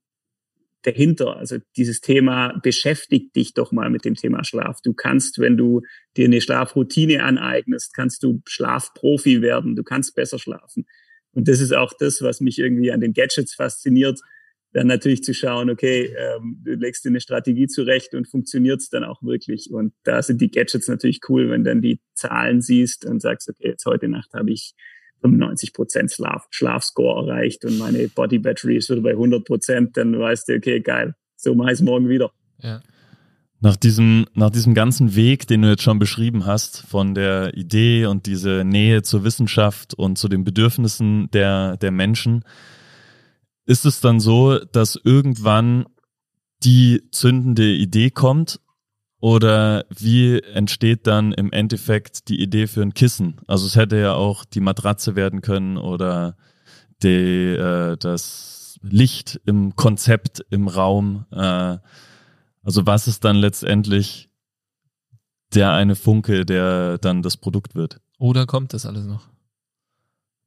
dahinter. 0.83 1.37
Also 1.37 1.57
dieses 1.77 2.01
Thema 2.01 2.59
beschäftigt 2.63 3.35
dich 3.35 3.53
doch 3.53 3.71
mal 3.71 3.89
mit 3.89 4.05
dem 4.05 4.15
Thema 4.15 4.43
Schlaf. 4.43 4.79
Du 4.83 4.93
kannst, 4.93 5.39
wenn 5.39 5.57
du 5.57 5.81
dir 6.17 6.25
eine 6.25 6.41
Schlafroutine 6.41 7.23
aneignest, 7.23 7.93
kannst 7.93 8.23
du 8.23 8.41
Schlafprofi 8.47 9.41
werden. 9.41 9.75
Du 9.75 9.83
kannst 9.83 10.15
besser 10.15 10.39
schlafen. 10.39 10.85
Und 11.33 11.47
das 11.47 11.61
ist 11.61 11.73
auch 11.73 11.93
das, 11.97 12.21
was 12.21 12.41
mich 12.41 12.59
irgendwie 12.59 12.91
an 12.91 12.99
den 12.99 13.13
Gadgets 13.13 13.53
fasziniert. 13.53 14.19
Dann 14.73 14.87
natürlich 14.87 15.23
zu 15.23 15.33
schauen, 15.33 15.69
okay, 15.69 16.15
ähm, 16.17 16.61
du 16.63 16.75
legst 16.75 17.03
dir 17.03 17.09
eine 17.09 17.19
Strategie 17.19 17.67
zurecht 17.67 18.13
und 18.15 18.29
funktioniert 18.29 18.79
es 18.79 18.89
dann 18.89 19.03
auch 19.03 19.21
wirklich. 19.21 19.69
Und 19.71 19.93
da 20.03 20.21
sind 20.21 20.39
die 20.41 20.49
Gadgets 20.49 20.87
natürlich 20.87 21.19
cool, 21.27 21.49
wenn 21.49 21.63
dann 21.63 21.81
die 21.81 21.99
Zahlen 22.13 22.61
siehst 22.61 23.05
und 23.05 23.21
sagst, 23.21 23.49
okay, 23.49 23.69
jetzt 23.69 23.85
heute 23.85 24.07
Nacht 24.07 24.33
habe 24.33 24.51
ich 24.51 24.73
95 25.21 25.73
Prozent 25.73 26.11
Schlaf, 26.11 26.47
Schlafscore 26.49 27.27
erreicht 27.27 27.63
und 27.65 27.77
meine 27.77 28.07
Body 28.09 28.39
Battery 28.39 28.77
ist 28.77 28.89
wieder 28.89 29.01
bei 29.01 29.11
100 29.11 29.45
Prozent, 29.45 29.97
dann 29.97 30.17
weißt 30.17 30.49
du, 30.49 30.55
okay, 30.55 30.81
geil, 30.81 31.15
so 31.35 31.55
mache 31.55 31.69
ich 31.69 31.75
es 31.75 31.81
morgen 31.81 32.09
wieder. 32.09 32.31
Ja. 32.59 32.81
Nach 33.59 33.75
diesem, 33.75 34.25
nach 34.33 34.49
diesem 34.49 34.73
ganzen 34.73 35.15
Weg, 35.15 35.45
den 35.45 35.61
du 35.61 35.69
jetzt 35.69 35.83
schon 35.83 35.99
beschrieben 35.99 36.47
hast, 36.47 36.81
von 36.87 37.13
der 37.13 37.55
Idee 37.55 38.07
und 38.07 38.25
diese 38.25 38.63
Nähe 38.65 39.03
zur 39.03 39.23
Wissenschaft 39.23 39.93
und 39.93 40.17
zu 40.17 40.27
den 40.27 40.43
Bedürfnissen 40.43 41.29
der, 41.31 41.77
der 41.77 41.91
Menschen, 41.91 42.43
ist 43.65 43.85
es 43.85 44.01
dann 44.01 44.19
so, 44.19 44.57
dass 44.57 44.99
irgendwann 45.03 45.85
die 46.63 47.03
zündende 47.11 47.71
Idee 47.71 48.09
kommt 48.09 48.59
oder 49.21 49.85
wie 49.95 50.39
entsteht 50.39 51.05
dann 51.05 51.31
im 51.31 51.51
Endeffekt 51.51 52.27
die 52.27 52.41
Idee 52.41 52.65
für 52.65 52.81
ein 52.81 52.95
Kissen? 52.95 53.39
Also 53.45 53.67
es 53.67 53.75
hätte 53.75 53.97
ja 53.97 54.13
auch 54.13 54.45
die 54.45 54.61
Matratze 54.61 55.15
werden 55.15 55.41
können 55.41 55.77
oder 55.77 56.35
die, 57.03 57.53
äh, 57.53 57.97
das 57.97 58.79
Licht 58.81 59.39
im 59.45 59.75
Konzept 59.75 60.43
im 60.49 60.67
Raum. 60.67 61.25
Äh, 61.31 61.77
also 62.63 62.87
was 62.87 63.07
ist 63.07 63.23
dann 63.23 63.35
letztendlich 63.35 64.31
der 65.53 65.71
eine 65.73 65.95
Funke, 65.95 66.43
der 66.43 66.97
dann 66.97 67.21
das 67.21 67.37
Produkt 67.37 67.75
wird? 67.75 68.01
Oder 68.17 68.47
kommt 68.47 68.73
das 68.73 68.87
alles 68.87 69.05
noch? 69.05 69.29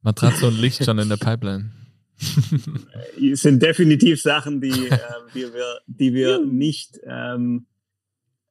Matratze 0.01 0.47
und 0.47 0.59
Licht 0.59 0.83
schon 0.83 0.99
in 0.99 1.07
der 1.07 1.17
Pipeline. 1.17 1.71
sind 3.33 3.63
definitiv 3.63 4.21
Sachen, 4.21 4.59
die, 4.59 4.69
äh, 4.89 4.99
die 5.33 5.53
wir, 5.53 5.79
die 5.87 6.13
wir 6.13 6.45
nicht 6.45 6.99
ähm, 7.05 7.67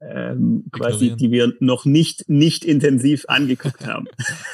ähm, 0.08 0.64
quasi, 0.72 1.16
die 1.16 1.30
wir 1.30 1.54
noch 1.60 1.84
nicht, 1.84 2.28
nicht 2.28 2.64
intensiv 2.64 3.24
angeguckt 3.28 3.86
haben. 3.86 4.06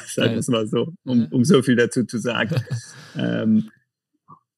Sagen 0.07 0.31
wir 0.31 0.39
es 0.39 0.47
mal 0.47 0.67
so, 0.67 0.93
um, 1.03 1.27
um 1.31 1.43
so 1.43 1.61
viel 1.61 1.75
dazu 1.75 2.05
zu 2.05 2.17
sagen. 2.19 2.55
ähm, 3.17 3.69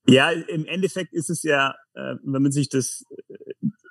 ja, 0.07 0.31
im 0.31 0.65
Endeffekt 0.65 1.13
ist 1.13 1.29
es 1.29 1.43
ja, 1.43 1.75
äh, 1.93 2.15
wenn 2.23 2.41
man 2.41 2.51
sich 2.51 2.69
das, 2.69 3.05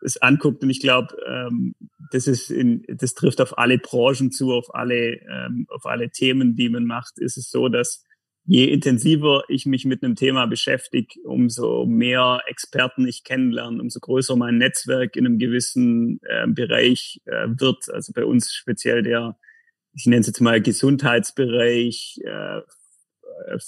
das 0.03 0.18
anguckt, 0.18 0.62
und 0.62 0.70
ich 0.70 0.80
glaube, 0.80 1.16
ähm, 1.26 1.74
das 2.11 2.26
ist 2.26 2.50
in, 2.50 2.84
das 2.88 3.14
trifft 3.14 3.40
auf 3.40 3.57
alle 3.57 3.78
Branchen 3.78 4.30
zu, 4.30 4.53
auf 4.53 4.74
alle, 4.74 5.20
ähm, 5.22 5.66
auf 5.68 5.86
alle 5.86 6.11
Themen, 6.11 6.55
die 6.55 6.68
man 6.68 6.84
macht, 6.84 7.18
ist 7.18 7.38
es 7.38 7.50
so, 7.50 7.68
dass 7.68 8.05
je 8.45 8.64
intensiver 8.64 9.45
ich 9.49 9.66
mich 9.66 9.84
mit 9.84 10.03
einem 10.03 10.16
Thema 10.16 10.47
beschäftige, 10.47 11.20
umso 11.24 11.86
mehr 11.86 12.40
Experten 12.47 13.07
ich 13.07 13.24
kennenlerne, 13.24 13.80
umso 13.80 14.01
größer 14.01 14.36
mein 14.36 14.59
Netzwerk 14.59 15.16
in 15.16 15.26
einem 15.26 15.38
gewissen 15.38 16.20
äh, 16.22 16.47
Bereich 16.49 17.20
äh, 17.26 17.49
wird. 17.49 17.88
Also 17.90 18.12
bei 18.12 18.24
uns 18.24 18.53
speziell 18.53 19.03
der, 19.03 19.38
ich 19.95 20.07
nenne 20.07 20.20
es 20.20 20.26
jetzt 20.26 20.40
mal 20.40 20.61
Gesundheitsbereich 20.61 22.20
äh, 22.24 22.61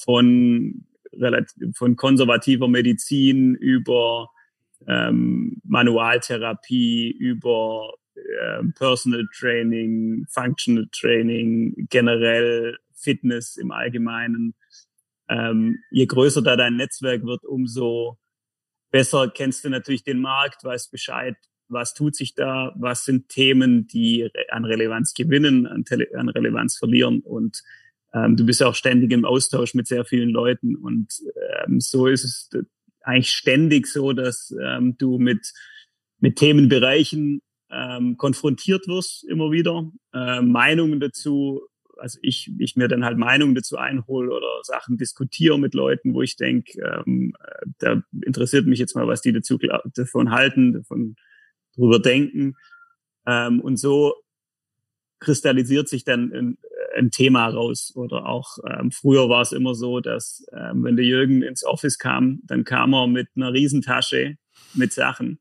von, 0.03 0.87
von 1.75 1.97
konservativer 1.97 2.69
Medizin 2.69 3.55
über 3.55 4.31
ähm, 4.89 5.61
Manualtherapie, 5.65 7.11
über 7.11 7.95
äh, 8.17 8.65
Personal 8.77 9.27
Training, 9.33 10.27
Functional 10.29 10.89
Training, 10.93 11.87
generell 11.91 12.77
Fitness 12.95 13.57
im 13.57 13.71
Allgemeinen. 13.71 14.55
Ähm, 15.29 15.79
je 15.91 16.07
größer 16.07 16.43
da 16.43 16.57
dein 16.57 16.77
Netzwerk 16.77 17.25
wird, 17.25 17.45
umso 17.45 18.19
besser 18.91 19.29
kennst 19.29 19.65
du 19.65 19.71
natürlich 19.71 20.05
den 20.05 20.21
Markt, 20.21 20.65
weißt 20.65 20.91
Bescheid, 20.91 21.37
was 21.69 21.95
tut 21.95 22.15
sich 22.15 22.35
da, 22.35 22.73
was 22.77 23.05
sind 23.05 23.29
Themen, 23.29 23.87
die 23.87 24.31
an 24.51 24.65
Relevanz 24.65 25.15
gewinnen, 25.15 25.67
an, 25.67 25.85
Tele 25.85 26.09
an 26.15 26.29
Relevanz 26.29 26.77
verlieren. 26.77 27.21
Und 27.21 27.63
ähm, 28.13 28.37
du 28.37 28.45
bist 28.45 28.63
auch 28.63 28.75
ständig 28.75 29.13
im 29.13 29.25
Austausch 29.25 29.75
mit 29.75 29.87
sehr 29.87 30.05
vielen 30.05 30.31
Leuten. 30.31 30.77
Und 30.77 31.09
ähm, 31.67 31.81
so 31.81 32.07
ist 32.07 32.25
es 32.25 32.51
eigentlich 33.01 33.33
ständig 33.33 33.87
so, 33.87 34.13
dass 34.13 34.55
ähm, 34.63 34.97
du 34.99 35.19
mit, 35.19 35.53
mit 36.21 36.37
Themenbereichen 36.37 37.43
ähm, 37.71 38.17
konfrontiert 38.17 38.87
wirst 38.87 39.25
immer 39.25 39.51
wieder, 39.51 39.91
äh, 40.13 40.41
Meinungen 40.41 41.01
dazu 41.01 41.63
also 41.99 42.19
ich, 42.23 42.51
ich 42.59 42.77
mir 42.77 42.89
dann 42.89 43.05
halt 43.05 43.19
Meinungen 43.19 43.55
dazu 43.55 43.77
einhole 43.77 44.33
oder 44.33 44.61
Sachen 44.63 44.97
diskutiere 44.97 45.59
mit 45.59 45.75
Leuten, 45.75 46.15
wo 46.15 46.23
ich 46.23 46.37
denke, 46.37 46.81
ähm, 47.07 47.35
da 47.79 48.03
interessiert 48.25 48.67
mich 48.67 48.79
jetzt 48.79 48.95
mal, 48.95 49.07
was 49.07 49.21
die 49.21 49.33
dazu 49.33 49.59
davon 49.95 50.31
halten, 50.31 50.73
davon 50.73 51.17
drüber 51.77 51.99
denken. 51.99 52.55
Ähm, 53.27 53.61
und 53.61 53.77
so 53.77 54.15
kristallisiert 55.21 55.89
sich 55.89 56.05
dann 56.05 56.33
ein, 56.33 56.59
ein 56.97 57.11
Thema 57.11 57.47
raus. 57.49 57.93
Oder 57.95 58.27
auch 58.27 58.59
ähm, 58.69 58.91
früher 58.91 59.29
war 59.29 59.43
es 59.43 59.53
immer 59.53 59.75
so, 59.75 60.01
dass 60.01 60.45
ähm, 60.53 60.85
wenn 60.85 60.97
der 60.97 61.05
Jürgen 61.05 61.43
ins 61.43 61.65
Office 61.65 61.99
kam, 61.99 62.41
dann 62.45 62.65
kam 62.65 62.95
er 62.95 63.07
mit 63.07 63.29
einer 63.37 63.53
Riesentasche 63.53 64.37
mit 64.75 64.93
Sachen. 64.93 65.39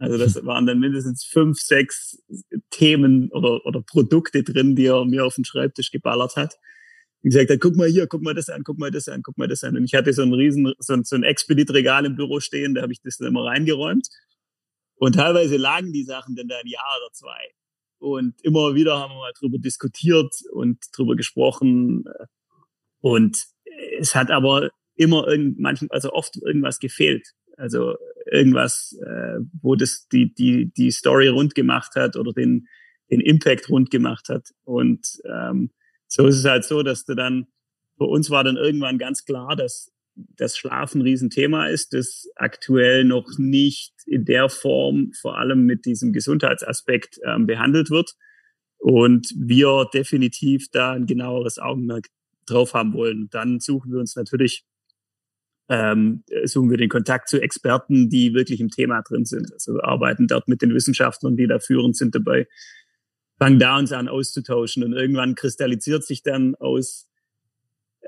Also 0.00 0.16
das 0.16 0.34
waren 0.46 0.64
dann 0.64 0.80
mindestens 0.80 1.24
fünf, 1.24 1.60
sechs 1.60 2.18
Themen 2.70 3.30
oder, 3.32 3.64
oder 3.66 3.82
Produkte 3.82 4.42
drin, 4.42 4.74
die 4.74 4.86
er 4.86 5.04
mir 5.04 5.26
auf 5.26 5.34
den 5.34 5.44
Schreibtisch 5.44 5.90
geballert 5.90 6.36
hat. 6.36 6.54
Und 7.22 7.28
gesagt 7.30 7.50
hat, 7.50 7.60
guck 7.60 7.76
mal 7.76 7.86
hier, 7.86 8.06
guck 8.06 8.22
mal 8.22 8.32
das 8.32 8.48
an, 8.48 8.64
guck 8.64 8.78
mal 8.78 8.90
das 8.90 9.08
an, 9.08 9.22
guck 9.22 9.36
mal 9.36 9.46
das 9.46 9.62
an. 9.62 9.76
Und 9.76 9.84
ich 9.84 9.94
hatte 9.94 10.14
so 10.14 10.22
ein 10.22 10.32
riesen, 10.32 10.72
so 10.78 10.94
ein, 10.94 11.04
so 11.04 11.16
ein 11.16 11.22
Expedit-Regal 11.22 12.06
im 12.06 12.16
Büro 12.16 12.40
stehen, 12.40 12.74
da 12.74 12.80
habe 12.80 12.92
ich 12.92 13.02
das 13.02 13.18
dann 13.18 13.28
immer 13.28 13.44
reingeräumt. 13.44 14.08
Und 14.94 15.16
teilweise 15.16 15.58
lagen 15.58 15.92
die 15.92 16.04
Sachen 16.04 16.34
dann 16.34 16.48
da 16.48 16.56
ein 16.56 16.66
Jahr 16.66 16.96
oder 17.02 17.12
zwei. 17.12 17.50
Und 17.98 18.42
immer 18.42 18.74
wieder 18.74 18.98
haben 18.98 19.12
wir 19.12 19.18
mal 19.18 19.32
drüber 19.38 19.58
diskutiert 19.58 20.34
und 20.50 20.78
drüber 20.96 21.14
gesprochen. 21.14 22.04
Und 23.00 23.36
es 23.98 24.14
hat 24.14 24.30
aber 24.30 24.70
immer 24.94 25.28
irgend, 25.28 25.58
manchmal, 25.58 25.90
also 25.90 26.10
oft 26.14 26.38
irgendwas 26.42 26.78
gefehlt. 26.78 27.34
Also 27.58 27.96
irgendwas, 28.26 28.98
äh, 29.04 29.38
wo 29.60 29.76
das 29.76 30.06
die, 30.08 30.34
die, 30.34 30.72
die 30.72 30.90
Story 30.90 31.28
rund 31.28 31.54
gemacht 31.54 31.94
hat 31.96 32.16
oder 32.16 32.32
den, 32.32 32.66
den 33.10 33.20
Impact 33.20 33.68
rund 33.68 33.90
gemacht 33.90 34.28
hat. 34.28 34.48
Und 34.64 35.20
ähm, 35.24 35.70
so 36.06 36.26
ist 36.26 36.38
es 36.38 36.44
halt 36.44 36.64
so, 36.64 36.82
dass 36.82 37.04
du 37.04 37.14
dann, 37.14 37.46
für 37.96 38.04
uns 38.04 38.30
war 38.30 38.44
dann 38.44 38.56
irgendwann 38.56 38.98
ganz 38.98 39.24
klar, 39.24 39.56
dass 39.56 39.92
das 40.14 40.56
Schlafen 40.56 41.00
ein 41.00 41.04
Riesenthema 41.04 41.66
ist, 41.66 41.94
das 41.94 42.28
aktuell 42.36 43.04
noch 43.04 43.38
nicht 43.38 43.94
in 44.06 44.24
der 44.24 44.48
Form, 44.48 45.12
vor 45.20 45.38
allem 45.38 45.64
mit 45.64 45.86
diesem 45.86 46.12
Gesundheitsaspekt, 46.12 47.20
ähm, 47.24 47.46
behandelt 47.46 47.90
wird. 47.90 48.14
Und 48.78 49.32
wir 49.36 49.86
definitiv 49.92 50.68
da 50.70 50.92
ein 50.92 51.06
genaueres 51.06 51.58
Augenmerk 51.58 52.08
drauf 52.46 52.74
haben 52.74 52.92
wollen. 52.94 53.28
Dann 53.30 53.60
suchen 53.60 53.92
wir 53.92 54.00
uns 54.00 54.16
natürlich, 54.16 54.64
ähm, 55.70 56.24
suchen 56.44 56.68
wir 56.68 56.76
den 56.76 56.88
Kontakt 56.88 57.28
zu 57.28 57.40
Experten, 57.40 58.10
die 58.10 58.34
wirklich 58.34 58.60
im 58.60 58.70
Thema 58.70 59.02
drin 59.02 59.24
sind. 59.24 59.52
Also 59.52 59.74
wir 59.74 59.84
arbeiten 59.84 60.26
dort 60.26 60.48
mit 60.48 60.62
den 60.62 60.74
Wissenschaftlern, 60.74 61.36
die 61.36 61.46
da 61.46 61.60
führend 61.60 61.96
sind 61.96 62.14
dabei, 62.14 62.48
fangen 63.38 63.60
da 63.60 63.78
uns 63.78 63.92
an 63.92 64.08
auszutauschen. 64.08 64.82
Und 64.82 64.92
irgendwann 64.92 65.36
kristallisiert 65.36 66.04
sich 66.04 66.22
dann 66.22 66.56
aus 66.56 67.08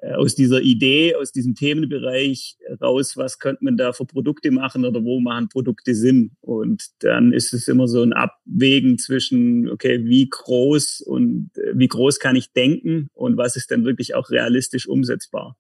äh, 0.03 0.15
aus 0.15 0.35
dieser 0.35 0.61
Idee, 0.61 1.15
aus 1.15 1.31
diesem 1.31 1.55
Themenbereich 1.55 2.57
raus, 2.81 3.17
was 3.17 3.39
könnte 3.39 3.63
man 3.63 3.77
da 3.77 3.93
für 3.93 4.07
Produkte 4.07 4.51
machen 4.51 4.85
oder 4.85 5.05
wo 5.05 5.21
machen 5.21 5.49
Produkte 5.49 5.95
Sinn. 5.95 6.33
Und 6.41 6.83
dann 7.01 7.33
ist 7.33 7.55
es 7.55 7.69
immer 7.69 7.87
so 7.87 8.03
ein 8.03 8.13
Abwägen 8.13 8.99
zwischen, 8.99 9.71
okay, 9.71 10.05
wie 10.05 10.29
groß 10.29 11.03
und 11.03 11.51
äh, 11.57 11.73
wie 11.75 11.89
groß 11.89 12.19
kann 12.19 12.35
ich 12.35 12.53
denken 12.53 13.09
und 13.15 13.37
was 13.37 13.55
ist 13.55 13.71
dann 13.71 13.85
wirklich 13.85 14.17
auch 14.17 14.31
realistisch 14.31 14.89
umsetzbar. 14.89 15.57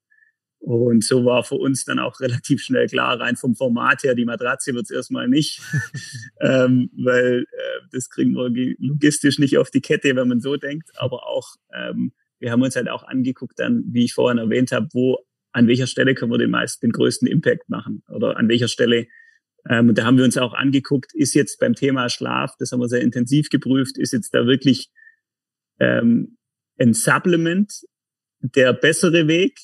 Und 0.62 1.02
so 1.02 1.24
war 1.24 1.42
für 1.42 1.56
uns 1.56 1.84
dann 1.84 1.98
auch 1.98 2.20
relativ 2.20 2.62
schnell 2.62 2.86
klar, 2.86 3.18
rein 3.18 3.36
vom 3.36 3.56
Format 3.56 4.04
her, 4.04 4.14
die 4.14 4.24
Matratze 4.24 4.72
wird 4.74 4.84
es 4.84 4.90
erstmal 4.90 5.28
nicht, 5.28 5.60
ähm, 6.40 6.88
weil 6.96 7.46
äh, 7.50 7.80
das 7.90 8.08
kriegen 8.08 8.32
wir 8.34 8.74
logistisch 8.78 9.40
nicht 9.40 9.58
auf 9.58 9.70
die 9.70 9.80
Kette, 9.80 10.14
wenn 10.14 10.28
man 10.28 10.40
so 10.40 10.56
denkt, 10.56 10.90
aber 10.96 11.26
auch 11.26 11.56
ähm, 11.74 12.12
wir 12.42 12.50
haben 12.50 12.62
uns 12.62 12.74
halt 12.74 12.88
auch 12.88 13.04
angeguckt 13.04 13.58
dann, 13.60 13.84
wie 13.86 14.04
ich 14.04 14.14
vorhin 14.14 14.38
erwähnt 14.38 14.72
habe, 14.72 14.88
wo, 14.92 15.18
an 15.52 15.68
welcher 15.68 15.86
Stelle 15.86 16.14
können 16.14 16.32
wir 16.32 16.38
den 16.38 16.50
meisten, 16.50 16.86
den 16.86 16.92
größten 16.92 17.28
Impact 17.28 17.68
machen? 17.68 18.02
Oder 18.08 18.36
an 18.36 18.48
welcher 18.48 18.66
Stelle. 18.66 19.06
Ähm, 19.68 19.90
und 19.90 19.98
da 19.98 20.04
haben 20.04 20.18
wir 20.18 20.24
uns 20.24 20.36
auch 20.36 20.52
angeguckt, 20.52 21.14
ist 21.14 21.34
jetzt 21.34 21.60
beim 21.60 21.74
Thema 21.74 22.08
Schlaf, 22.08 22.56
das 22.58 22.72
haben 22.72 22.80
wir 22.80 22.88
sehr 22.88 23.00
intensiv 23.00 23.48
geprüft, 23.48 23.96
ist 23.96 24.12
jetzt 24.12 24.34
da 24.34 24.44
wirklich 24.44 24.90
ähm, 25.78 26.36
ein 26.80 26.94
Supplement 26.94 27.72
der 28.40 28.72
bessere 28.72 29.28
Weg 29.28 29.60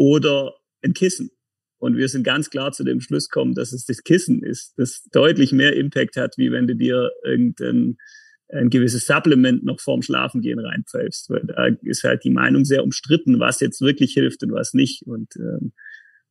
oder 0.00 0.54
ein 0.82 0.94
Kissen? 0.94 1.30
Und 1.78 1.96
wir 1.96 2.08
sind 2.08 2.24
ganz 2.24 2.48
klar 2.48 2.72
zu 2.72 2.84
dem 2.84 3.00
Schluss 3.00 3.28
gekommen, 3.28 3.54
dass 3.54 3.72
es 3.72 3.84
das 3.84 4.02
Kissen 4.02 4.42
ist, 4.42 4.72
das 4.78 5.02
deutlich 5.12 5.52
mehr 5.52 5.76
Impact 5.76 6.16
hat, 6.16 6.34
wie 6.38 6.50
wenn 6.50 6.66
du 6.66 6.74
dir 6.74 7.10
irgendein 7.22 7.98
ein 8.52 8.68
gewisses 8.68 9.06
Supplement 9.06 9.62
noch 9.64 9.78
vorm 9.78 10.02
Schlafengehen 10.02 10.58
reinpfeifst, 10.58 11.30
weil 11.30 11.44
da 11.46 11.68
ist 11.82 12.02
halt 12.02 12.24
die 12.24 12.30
Meinung 12.30 12.64
sehr 12.64 12.82
umstritten, 12.82 13.38
was 13.38 13.60
jetzt 13.60 13.80
wirklich 13.80 14.12
hilft 14.12 14.42
und 14.42 14.50
was 14.52 14.74
nicht 14.74 15.06
und 15.06 15.36
ähm, 15.36 15.72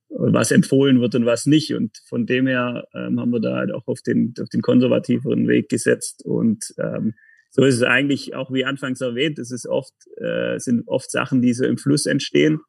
was 0.09 0.51
empfohlen 0.51 0.99
wird 0.99 1.15
und 1.15 1.25
was 1.25 1.45
nicht. 1.45 1.73
Und 1.73 1.97
von 2.07 2.25
dem 2.25 2.47
her 2.47 2.87
ähm, 2.93 3.21
haben 3.21 3.31
wir 3.31 3.39
da 3.39 3.55
halt 3.55 3.71
auch 3.71 3.87
auf 3.87 4.01
den, 4.01 4.33
auf 4.41 4.49
den 4.49 4.61
konservativeren 4.61 5.47
Weg 5.47 5.69
gesetzt. 5.69 6.25
Und 6.25 6.73
ähm, 6.77 7.13
so 7.51 7.63
ist 7.63 7.75
es 7.75 7.83
eigentlich 7.83 8.35
auch 8.35 8.51
wie 8.51 8.65
anfangs 8.65 8.99
erwähnt, 8.99 9.39
es 9.39 9.51
ist 9.51 9.67
oft, 9.67 9.93
äh, 10.17 10.59
sind 10.59 10.87
oft 10.87 11.09
Sachen, 11.09 11.41
die 11.41 11.53
so 11.53 11.63
im 11.63 11.77
Fluss 11.77 12.05
entstehen 12.05 12.59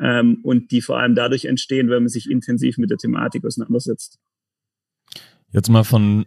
ähm, 0.00 0.40
und 0.42 0.70
die 0.70 0.80
vor 0.80 0.98
allem 0.98 1.14
dadurch 1.14 1.44
entstehen, 1.44 1.88
wenn 1.90 2.02
man 2.02 2.08
sich 2.08 2.30
intensiv 2.30 2.78
mit 2.78 2.90
der 2.90 2.98
Thematik 2.98 3.44
auseinandersetzt. 3.44 4.18
Jetzt 5.50 5.70
mal 5.70 5.84
von 5.84 6.26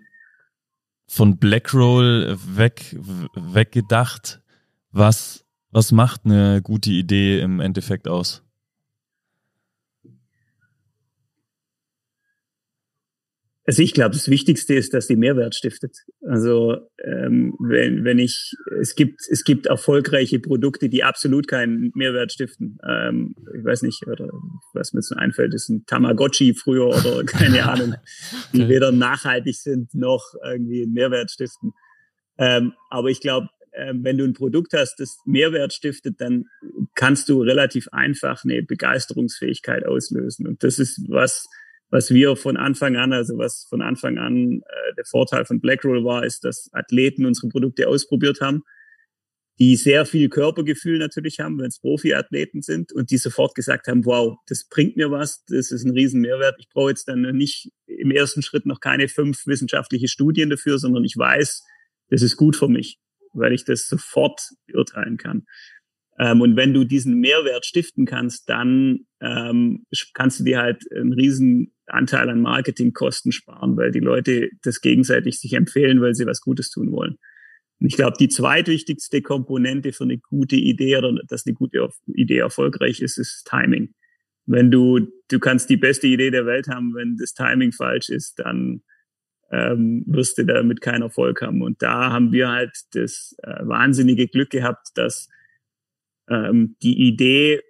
von 1.11 1.37
Blackroll 1.37 2.37
weg, 2.55 2.95
weggedacht. 3.35 4.41
Was, 4.93 5.45
was 5.69 5.91
macht 5.91 6.21
eine 6.23 6.61
gute 6.61 6.89
Idee 6.89 7.41
im 7.41 7.59
Endeffekt 7.59 8.07
aus? 8.07 8.43
Also 13.65 13.83
ich 13.83 13.93
glaube, 13.93 14.15
das 14.15 14.27
Wichtigste 14.27 14.73
ist, 14.73 14.93
dass 14.93 15.05
die 15.05 15.15
Mehrwert 15.15 15.53
stiftet. 15.53 15.95
Also 16.27 16.77
ähm, 17.03 17.55
wenn, 17.59 18.03
wenn 18.03 18.17
ich, 18.17 18.53
es 18.79 18.95
gibt, 18.95 19.21
es 19.29 19.43
gibt 19.43 19.67
erfolgreiche 19.67 20.39
Produkte, 20.39 20.89
die 20.89 21.03
absolut 21.03 21.47
keinen 21.47 21.91
Mehrwert 21.93 22.31
stiften. 22.31 22.79
Ähm, 22.87 23.35
ich 23.55 23.63
weiß 23.63 23.83
nicht, 23.83 24.05
oder 24.07 24.29
was 24.73 24.93
mir 24.93 24.99
jetzt 24.99 25.11
einfällt, 25.11 25.53
ist 25.53 25.69
ein 25.69 25.85
Tamagotchi 25.85 26.55
früher 26.55 26.87
oder 26.87 27.23
keine 27.25 27.69
Ahnung, 27.69 27.95
die 28.51 28.67
weder 28.67 28.91
nachhaltig 28.91 29.55
sind 29.55 29.93
noch 29.93 30.33
irgendwie 30.43 30.83
einen 30.83 30.93
Mehrwert 30.93 31.29
stiften. 31.29 31.73
Ähm, 32.39 32.73
aber 32.89 33.09
ich 33.09 33.21
glaube, 33.21 33.49
ähm, 33.73 34.03
wenn 34.03 34.17
du 34.17 34.25
ein 34.25 34.33
Produkt 34.33 34.73
hast, 34.73 34.99
das 34.99 35.19
Mehrwert 35.25 35.73
stiftet, 35.73 36.19
dann 36.19 36.45
kannst 36.95 37.29
du 37.29 37.41
relativ 37.41 37.87
einfach 37.91 38.43
eine 38.43 38.63
Begeisterungsfähigkeit 38.63 39.85
auslösen. 39.85 40.47
Und 40.47 40.63
das 40.63 40.79
ist 40.79 41.05
was, 41.07 41.47
was 41.91 42.09
wir 42.09 42.37
von 42.37 42.57
Anfang 42.57 42.95
an, 42.95 43.13
also 43.13 43.37
was 43.37 43.67
von 43.69 43.81
Anfang 43.81 44.17
an 44.17 44.61
äh, 44.61 44.95
der 44.95 45.05
Vorteil 45.05 45.45
von 45.45 45.59
Blackroll 45.59 46.03
war, 46.03 46.25
ist, 46.25 46.45
dass 46.45 46.69
Athleten 46.71 47.25
unsere 47.25 47.49
Produkte 47.49 47.87
ausprobiert 47.87 48.39
haben, 48.39 48.63
die 49.59 49.75
sehr 49.75 50.05
viel 50.05 50.29
Körpergefühl 50.29 50.97
natürlich 50.97 51.41
haben, 51.41 51.59
wenn 51.59 51.67
es 51.67 51.79
Profiathleten 51.79 52.61
sind 52.61 52.93
und 52.93 53.11
die 53.11 53.17
sofort 53.17 53.55
gesagt 53.55 53.87
haben, 53.87 54.05
wow, 54.05 54.37
das 54.47 54.67
bringt 54.69 54.95
mir 54.95 55.11
was, 55.11 55.43
das 55.45 55.71
ist 55.71 55.83
ein 55.83 55.91
riesen 55.91 56.21
Mehrwert. 56.21 56.55
Ich 56.59 56.69
brauche 56.69 56.89
jetzt 56.89 57.09
dann 57.09 57.21
nicht 57.35 57.69
im 57.85 58.09
ersten 58.09 58.41
Schritt 58.41 58.65
noch 58.65 58.79
keine 58.79 59.09
fünf 59.09 59.45
wissenschaftliche 59.45 60.07
Studien 60.07 60.49
dafür, 60.49 60.79
sondern 60.79 61.03
ich 61.03 61.17
weiß, 61.17 61.61
das 62.09 62.21
ist 62.21 62.37
gut 62.37 62.55
für 62.55 62.69
mich, 62.69 62.99
weil 63.33 63.51
ich 63.51 63.65
das 63.65 63.87
sofort 63.87 64.41
beurteilen 64.65 65.17
kann. 65.17 65.45
Ähm, 66.19 66.41
und 66.41 66.55
wenn 66.55 66.73
du 66.73 66.83
diesen 66.83 67.19
Mehrwert 67.19 67.65
stiften 67.65 68.05
kannst, 68.05 68.49
dann 68.49 69.01
ähm, 69.21 69.85
kannst 70.13 70.39
du 70.39 70.43
dir 70.43 70.59
halt 70.59 70.83
einen 70.91 71.13
riesen 71.13 71.73
Anteil 71.87 72.29
an 72.29 72.41
Marketingkosten 72.41 73.31
sparen, 73.31 73.77
weil 73.77 73.91
die 73.91 73.99
Leute 73.99 74.49
das 74.63 74.81
gegenseitig 74.81 75.39
sich 75.39 75.53
empfehlen, 75.53 76.01
weil 76.01 76.15
sie 76.15 76.25
was 76.25 76.41
Gutes 76.41 76.69
tun 76.69 76.91
wollen. 76.91 77.17
Und 77.79 77.87
ich 77.87 77.95
glaube, 77.95 78.15
die 78.19 78.29
zweitwichtigste 78.29 79.21
Komponente 79.21 79.91
für 79.91 80.03
eine 80.03 80.19
gute 80.19 80.55
Idee 80.55 80.97
oder 80.97 81.19
dass 81.27 81.45
eine 81.45 81.55
gute 81.55 81.89
Idee 82.07 82.37
erfolgreich 82.37 83.01
ist, 83.01 83.17
ist 83.17 83.47
Timing. 83.49 83.93
Wenn 84.45 84.69
du, 84.69 84.99
du 85.29 85.39
kannst 85.39 85.69
die 85.69 85.77
beste 85.77 86.07
Idee 86.07 86.29
der 86.29 86.45
Welt 86.45 86.67
haben, 86.67 86.93
wenn 86.93 87.17
das 87.17 87.33
Timing 87.33 87.71
falsch 87.71 88.09
ist, 88.09 88.37
dann 88.39 88.83
ähm, 89.51 90.03
wirst 90.07 90.37
du 90.37 90.45
damit 90.45 90.81
keinen 90.81 91.01
Erfolg 91.01 91.41
haben. 91.41 91.61
Und 91.61 91.81
da 91.81 92.11
haben 92.11 92.31
wir 92.31 92.49
halt 92.49 92.71
das 92.93 93.35
äh, 93.43 93.65
wahnsinnige 93.65 94.27
Glück 94.27 94.51
gehabt, 94.51 94.89
dass 94.95 95.27
ähm, 96.31 96.75
die 96.81 97.07
Idee, 97.07 97.61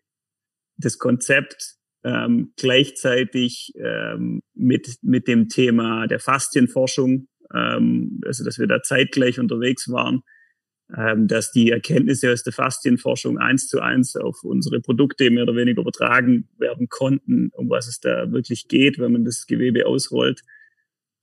das 0.78 0.98
Konzept 0.98 1.76
ähm, 2.04 2.54
gleichzeitig 2.58 3.74
ähm, 3.76 4.42
mit, 4.54 4.98
mit 5.02 5.28
dem 5.28 5.50
Thema 5.50 6.08
der 6.08 6.20
Faszienforschung, 6.20 7.28
ähm, 7.54 8.22
also 8.26 8.44
dass 8.44 8.60
wir 8.60 8.68
da 8.68 8.82
zeitgleich 8.82 9.40
unterwegs 9.40 9.90
waren, 9.90 10.22
ähm, 10.96 11.28
dass 11.28 11.52
die 11.52 11.72
Erkenntnisse 11.72 12.32
aus 12.32 12.44
der 12.44 12.54
Faszienforschung 12.54 13.38
eins 13.38 13.68
zu 13.68 13.80
eins 13.82 14.16
auf 14.16 14.44
unsere 14.44 14.82
Produkte 14.82 15.30
mehr 15.30 15.44
oder 15.44 15.56
weniger 15.56 15.82
übertragen 15.82 16.50
werden 16.58 16.90
konnten, 16.90 17.50
um 17.54 17.70
was 17.70 17.88
es 17.88 18.00
da 18.00 18.32
wirklich 18.32 18.68
geht, 18.68 19.00
wenn 19.00 19.12
man 19.12 19.26
das 19.26 19.46
Gewebe 19.46 19.86
ausrollt. 19.86 20.42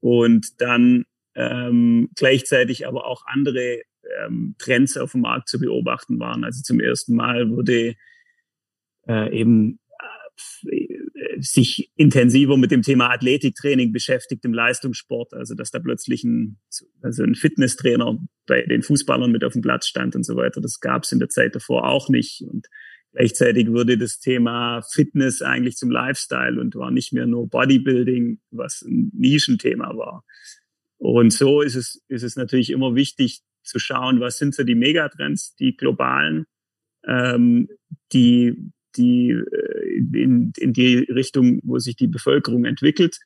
Und 0.01 0.61
dann 0.61 1.05
ähm, 1.35 2.11
gleichzeitig 2.15 2.87
aber 2.87 3.07
auch 3.07 3.23
andere 3.27 3.83
ähm, 4.21 4.55
Trends 4.59 4.97
auf 4.97 5.13
dem 5.13 5.23
Markt 5.23 5.49
zu 5.49 5.59
beobachten 5.59 6.19
waren. 6.19 6.45
Also 6.45 6.63
zum 6.63 6.81
ersten 6.81 7.15
Mal 7.15 7.51
wurde 7.51 7.95
äh, 9.07 9.39
eben 9.39 9.81
äh, 10.65 11.41
sich 11.41 11.91
intensiver 11.97 12.57
mit 12.57 12.71
dem 12.71 12.83
Thema 12.83 13.11
Athletiktraining 13.11 13.93
beschäftigt 13.93 14.45
im 14.45 14.53
Leistungssport. 14.53 15.35
Also 15.35 15.55
dass 15.55 15.71
da 15.71 15.79
plötzlich 15.79 16.25
ein, 16.25 16.59
also 17.03 17.23
ein 17.23 17.35
Fitnesstrainer 17.35 18.19
bei 18.47 18.63
den 18.63 18.83
Fußballern 18.83 19.31
mit 19.31 19.45
auf 19.45 19.53
dem 19.53 19.63
Platz 19.63 19.87
stand 19.87 20.17
und 20.17 20.25
so 20.25 20.37
weiter. 20.37 20.61
Das 20.61 20.81
gab 20.81 21.05
es 21.05 21.13
in 21.13 21.19
der 21.19 21.29
Zeit 21.29 21.55
davor 21.55 21.89
auch 21.89 22.09
nicht. 22.09 22.43
Und 22.43 22.67
gleichzeitig 23.13 23.69
wurde 23.69 23.99
das 23.99 24.19
Thema 24.19 24.83
Fitness 24.83 25.43
eigentlich 25.43 25.77
zum 25.77 25.91
Lifestyle 25.91 26.61
und 26.61 26.75
war 26.75 26.91
nicht 26.91 27.13
mehr 27.13 27.27
nur 27.27 27.49
Bodybuilding, 27.49 28.41
was 28.51 28.83
ein 28.83 29.11
Nischenthema 29.15 29.97
war. 29.97 30.25
Und 30.99 31.33
so 31.33 31.63
ist 31.63 31.77
es, 31.77 32.03
ist 32.09 32.25
es 32.25 32.37
natürlich 32.37 32.71
immer 32.71 32.97
wichtig 32.97 33.43
zu 33.69 33.79
schauen, 33.79 34.21
was 34.21 34.39
sind 34.39 34.55
so 34.55 34.65
die 34.65 34.75
Megatrends, 34.75 35.55
die 35.57 35.77
globalen, 35.77 36.47
ähm, 37.07 37.69
die 38.13 38.73
die 38.97 39.31
äh, 39.31 39.99
in, 40.15 40.53
in 40.57 40.73
die 40.73 40.97
Richtung, 40.99 41.61
wo 41.63 41.79
sich 41.79 41.97
die 41.97 42.09
Bevölkerung 42.09 42.65
entwickelt. 42.65 43.19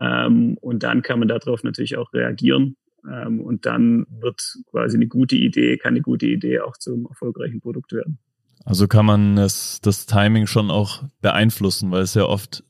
Ähm, 0.00 0.58
und 0.60 0.82
dann 0.82 1.02
kann 1.02 1.18
man 1.18 1.28
darauf 1.28 1.62
natürlich 1.62 1.96
auch 1.96 2.12
reagieren. 2.12 2.76
Ähm, 3.10 3.40
und 3.40 3.66
dann 3.66 4.06
wird 4.10 4.40
quasi 4.70 4.96
eine 4.96 5.06
gute 5.06 5.36
Idee, 5.36 5.78
kann 5.78 5.94
eine 5.94 6.02
gute 6.02 6.26
Idee 6.26 6.60
auch 6.60 6.76
zum 6.76 7.06
erfolgreichen 7.06 7.60
Produkt 7.60 7.92
werden. 7.92 8.18
Also 8.64 8.88
kann 8.88 9.06
man 9.06 9.36
das, 9.36 9.80
das 9.80 10.06
Timing 10.06 10.46
schon 10.46 10.70
auch 10.70 11.04
beeinflussen, 11.20 11.90
weil 11.92 12.02
es 12.02 12.14
ja 12.14 12.24
oft 12.24 12.64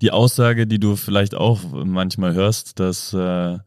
die 0.00 0.12
Aussage, 0.12 0.66
die 0.66 0.78
du 0.78 0.94
vielleicht 0.94 1.34
auch 1.34 1.84
manchmal 1.84 2.34
hörst, 2.34 2.78
dass 2.78 3.12
äh, 3.12 3.58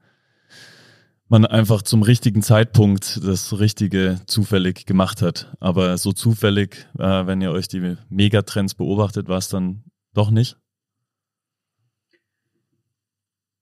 man 1.31 1.45
einfach 1.45 1.81
zum 1.81 2.03
richtigen 2.03 2.41
Zeitpunkt 2.41 3.21
das 3.23 3.57
Richtige 3.57 4.19
zufällig 4.27 4.85
gemacht 4.85 5.21
hat. 5.21 5.55
Aber 5.61 5.97
so 5.97 6.11
zufällig, 6.11 6.89
äh, 6.99 7.25
wenn 7.25 7.39
ihr 7.39 7.51
euch 7.51 7.69
die 7.69 7.95
Megatrends 8.09 8.75
beobachtet, 8.75 9.29
war 9.29 9.37
es 9.37 9.47
dann 9.47 9.85
doch 10.13 10.29
nicht? 10.29 10.57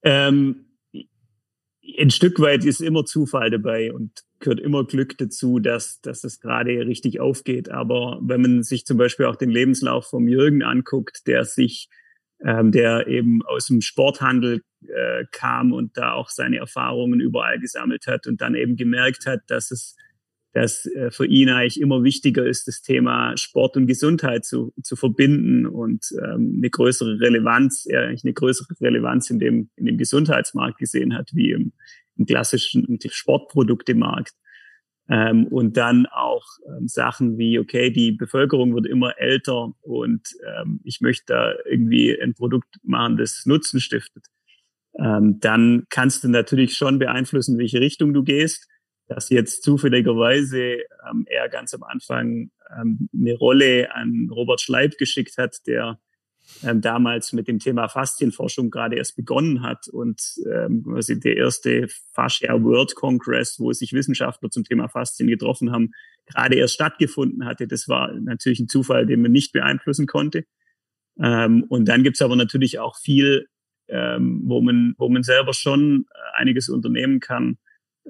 Ähm, 0.01 0.65
ein 1.99 2.09
Stück 2.09 2.39
weit 2.39 2.65
ist 2.65 2.82
immer 2.82 3.05
Zufall 3.05 3.51
dabei 3.51 3.93
und 3.93 4.24
gehört 4.39 4.59
immer 4.59 4.84
Glück 4.84 5.15
dazu, 5.20 5.59
dass, 5.59 6.01
dass 6.01 6.22
das 6.22 6.39
gerade 6.39 6.72
richtig 6.72 7.20
aufgeht. 7.20 7.70
Aber 7.70 8.20
wenn 8.24 8.41
man 8.41 8.63
sich 8.63 8.86
zum 8.86 8.97
Beispiel 8.97 9.28
auch 9.28 9.36
den 9.36 9.51
Lebenslauf 9.51 10.07
vom 10.07 10.28
Jürgen 10.28 10.63
anguckt, 10.63 11.28
der 11.28 11.45
sich 11.45 11.89
ähm, 12.46 12.72
der 12.72 13.08
eben 13.08 13.42
aus 13.46 13.68
dem 13.68 13.82
Sporthandel 13.82 14.62
äh, 14.88 15.26
kam 15.32 15.74
und 15.74 15.98
da 15.98 16.14
auch 16.14 16.30
seine 16.30 16.58
Erfahrungen 16.58 17.20
überall 17.20 17.60
gesammelt 17.60 18.08
hat 18.08 18.28
und 18.28 18.42
dann 18.42 18.56
eben 18.56 18.76
gemerkt 18.76 19.26
hat, 19.26 19.42
dass 19.48 19.72
es 19.72 19.96
dass 20.54 20.86
äh, 20.88 21.12
für 21.12 21.26
ihn 21.26 21.50
eigentlich 21.50 21.80
immer 21.80 22.04
wichtiger 22.04 22.46
ist, 22.46 22.68
das 22.68 22.82
Thema 22.82 23.38
Sport 23.38 23.78
und 23.78 23.88
Gesundheit 23.88 24.46
zu, 24.46 24.74
zu 24.82 24.96
verbinden 24.96 25.68
und 25.68 26.06
ähm, 26.24 26.56
eine 26.58 26.70
größere 26.70 27.20
Relevanz, 27.20 27.86
er 27.86 28.08
eigentlich 28.08 28.24
eine 28.24 28.34
größere 28.34 28.74
Relevanz 28.82 29.30
in 29.30 29.40
dem, 29.40 29.70
in 29.76 29.86
dem 29.86 29.98
Gesundheitsmarkt 29.98 30.80
gesehen 30.80 31.16
hat, 31.16 31.30
wie 31.34 31.52
im, 31.52 31.74
im 32.18 32.26
klassischen 32.26 32.98
Sportproduktemarkt. 33.10 34.34
Ähm, 35.10 35.47
und 35.47 35.76
dann 35.76 36.05
auch 36.05 36.45
ähm, 36.68 36.88
Sachen 36.88 37.38
wie, 37.39 37.57
okay, 37.57 37.89
die 37.89 38.12
Bevölkerung 38.12 38.76
wird 38.76 38.86
immer 38.86 39.18
älter 39.18 39.74
und 39.82 40.36
ähm, 40.45 40.82
ich 40.84 41.01
möchte 41.01 41.34
da 41.34 41.53
irgendwie 41.66 42.16
ein 42.22 42.36
Produkt 42.36 42.76
machen, 42.84 43.18
das 43.18 43.43
Nutzen 43.45 43.80
stiftet. 43.80 44.28
Ähm, 44.99 45.39
dann 45.39 45.86
kannst 45.89 46.24
du 46.24 46.30
natürlich 46.30 46.76
schon 46.76 46.99
beeinflussen, 46.99 47.57
welche 47.57 47.80
Richtung 47.80 48.14
du 48.14 48.24
gehst. 48.24 48.68
Dass 49.07 49.30
jetzt 49.30 49.64
zufälligerweise 49.64 50.82
ähm, 51.10 51.26
er 51.26 51.49
ganz 51.49 51.74
am 51.74 51.82
Anfang 51.82 52.51
ähm, 52.80 53.10
eine 53.12 53.36
Rolle 53.36 53.93
an 53.95 54.30
Robert 54.32 54.62
Schleib 54.62 54.99
geschickt 54.99 55.38
hat, 55.39 55.57
der 55.66 55.99
ähm, 56.64 56.82
damals 56.82 57.32
mit 57.32 57.47
dem 57.47 57.60
Thema 57.60 57.88
Faszienforschung 57.88 58.70
gerade 58.70 58.97
erst 58.97 59.16
begonnen 59.16 59.62
hat 59.62 59.88
und 59.88 60.22
ähm, 60.52 60.84
quasi 60.84 61.20
der 61.20 61.38
erste 61.38 61.88
Fascia 62.14 62.62
World 62.62 62.95
Congress, 62.95 63.60
wo 63.60 63.72
sich 63.72 63.93
Wissenschaftler 63.93 64.50
zum 64.50 64.64
Thema 64.64 64.89
Faszien 64.89 65.30
getroffen 65.30 65.72
haben, 65.72 65.91
gerade 66.26 66.56
erst 66.56 66.74
stattgefunden 66.74 67.45
hatte. 67.45 67.68
Das 67.68 67.88
war 67.88 68.12
natürlich 68.14 68.60
ein 68.60 68.68
Zufall, 68.68 69.06
den 69.06 69.22
man 69.22 69.32
nicht 69.32 69.54
beeinflussen 69.54 70.06
konnte. 70.06 70.45
Ähm, 71.20 71.64
und 71.70 71.88
dann 71.88 72.04
gibt's 72.04 72.22
aber 72.22 72.36
natürlich 72.36 72.80
auch 72.80 72.97
viel, 72.97 73.47
ähm, 73.88 74.41
wo, 74.43 74.62
man, 74.62 74.95
wo 74.97 75.10
man 75.10 75.24
selber 75.24 75.54
schon 75.54 76.06
einiges 76.34 76.70
unternehmen 76.70 77.20
kann. 77.20 77.58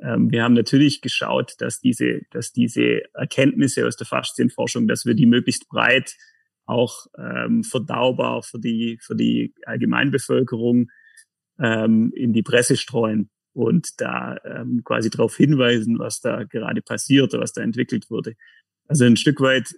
Ähm, 0.01 0.31
wir 0.31 0.43
haben 0.43 0.53
natürlich 0.53 1.01
geschaut, 1.01 1.53
dass 1.59 1.79
diese, 1.79 2.21
dass 2.31 2.51
diese 2.51 3.01
Erkenntnisse 3.13 3.85
aus 3.85 3.95
der 3.95 4.07
Faszienforschung, 4.07 4.87
dass 4.87 5.05
wir 5.05 5.13
die 5.13 5.25
möglichst 5.25 5.67
breit 5.69 6.15
auch 6.69 7.07
ähm, 7.17 7.63
verdaubar 7.63 8.43
für 8.43 8.59
die, 8.59 8.99
für 9.01 9.15
die 9.15 9.53
Allgemeinbevölkerung 9.65 10.89
ähm, 11.59 12.13
in 12.15 12.33
die 12.33 12.43
Presse 12.43 12.77
streuen 12.77 13.29
und 13.53 13.99
da 13.99 14.37
ähm, 14.45 14.83
quasi 14.83 15.09
darauf 15.09 15.35
hinweisen, 15.35 15.99
was 15.99 16.21
da 16.21 16.43
gerade 16.43 16.81
passiert 16.81 17.33
oder 17.33 17.43
was 17.43 17.53
da 17.53 17.61
entwickelt 17.61 18.09
wurde. 18.09 18.35
Also 18.87 19.05
ein 19.05 19.17
Stück 19.17 19.41
weit 19.41 19.75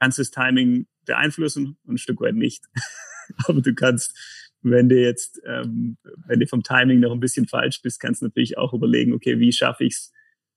kannst 0.00 0.18
du 0.18 0.22
das 0.22 0.30
Timing 0.30 0.86
beeinflussen 1.04 1.76
und 1.84 1.94
ein 1.94 1.98
Stück 1.98 2.20
weit 2.20 2.34
nicht. 2.34 2.64
Aber 3.46 3.60
du 3.60 3.74
kannst, 3.74 4.16
wenn 4.62 4.88
du 4.88 5.00
jetzt, 5.00 5.40
ähm, 5.46 5.96
wenn 6.26 6.40
du 6.40 6.46
vom 6.46 6.62
Timing 6.62 7.00
noch 7.00 7.12
ein 7.12 7.20
bisschen 7.20 7.48
falsch 7.48 7.82
bist, 7.82 8.00
kannst 8.00 8.22
du 8.22 8.26
natürlich 8.26 8.58
auch 8.58 8.72
überlegen, 8.72 9.12
okay, 9.12 9.38
wie 9.38 9.52
schaffe 9.52 9.84
ich 9.84 9.94
es, 9.94 10.12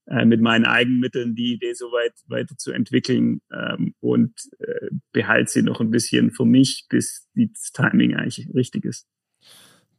äh, 0.07 0.25
mit 0.25 0.41
meinen 0.41 0.65
Eigenmitteln 0.65 1.35
die 1.35 1.53
Idee 1.53 1.73
so 1.73 1.85
weit 1.85 2.13
weiterzuentwickeln 2.27 3.41
ähm, 3.51 3.93
und 3.99 4.33
äh, 4.59 4.89
behalte 5.11 5.51
sie 5.51 5.61
noch 5.63 5.81
ein 5.81 5.91
bisschen 5.91 6.31
für 6.31 6.45
mich, 6.45 6.85
bis 6.89 7.27
das 7.33 7.71
Timing 7.71 8.15
eigentlich 8.15 8.47
richtig 8.53 8.85
ist. 8.85 9.07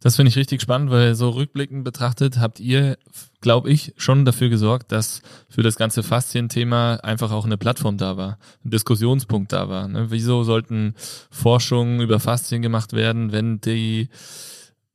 Das 0.00 0.14
finde 0.14 0.28
ich 0.28 0.36
richtig 0.36 0.60
spannend, 0.60 0.90
weil 0.90 1.14
so 1.14 1.30
rückblickend 1.30 1.82
betrachtet 1.82 2.38
habt 2.38 2.60
ihr, 2.60 2.98
glaube 3.40 3.70
ich, 3.70 3.94
schon 3.96 4.24
dafür 4.24 4.50
gesorgt, 4.50 4.92
dass 4.92 5.22
für 5.48 5.62
das 5.62 5.76
ganze 5.76 6.02
Faszien-Thema 6.02 6.96
einfach 7.02 7.32
auch 7.32 7.46
eine 7.46 7.56
Plattform 7.56 7.96
da 7.96 8.16
war, 8.16 8.38
ein 8.64 8.70
Diskussionspunkt 8.70 9.52
da 9.52 9.68
war. 9.68 9.88
Ne? 9.88 10.06
Wieso 10.10 10.44
sollten 10.44 10.94
Forschungen 11.30 12.00
über 12.00 12.20
Faszien 12.20 12.62
gemacht 12.62 12.92
werden, 12.92 13.32
wenn 13.32 13.60
die 13.60 14.08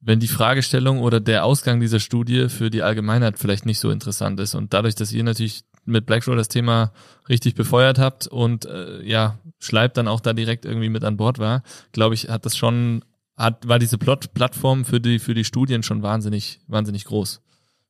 wenn 0.02 0.20
die 0.20 0.28
Fragestellung 0.28 1.00
oder 1.00 1.20
der 1.20 1.46
Ausgang 1.46 1.80
dieser 1.80 2.00
Studie 2.00 2.50
für 2.50 2.70
die 2.70 2.82
Allgemeinheit 2.82 3.38
vielleicht 3.38 3.66
nicht 3.66 3.80
so 3.80 3.92
interessant 3.92 4.40
ist. 4.40 4.56
Und 4.56 4.74
dadurch, 4.74 4.96
dass 4.96 5.14
ihr 5.14 5.24
natürlich 5.24 5.64
mit 5.86 6.06
Blackroll 6.06 6.38
das 6.38 6.48
Thema 6.48 6.92
richtig 7.30 7.56
befeuert 7.56 8.00
habt 8.00 8.28
und 8.28 8.66
äh, 8.66 9.02
ja, 9.04 9.40
Schleib 9.60 9.94
dann 9.94 10.08
auch 10.08 10.20
da 10.20 10.34
direkt 10.34 10.66
irgendwie 10.66 10.90
mit 10.90 11.04
an 11.04 11.18
Bord 11.18 11.40
war, 11.40 11.64
glaube 11.92 12.16
ich, 12.16 12.30
hat 12.30 12.46
das 12.46 12.58
schon, 12.58 13.04
hat, 13.38 13.68
war 13.68 13.80
diese 13.80 13.98
Plot 13.98 14.34
Plattform 14.34 14.86
für 14.86 15.00
die, 15.00 15.20
für 15.20 15.34
die 15.34 15.44
Studien 15.44 15.84
schon 15.84 16.02
wahnsinnig, 16.02 16.60
wahnsinnig 16.68 17.06
groß. 17.06 17.42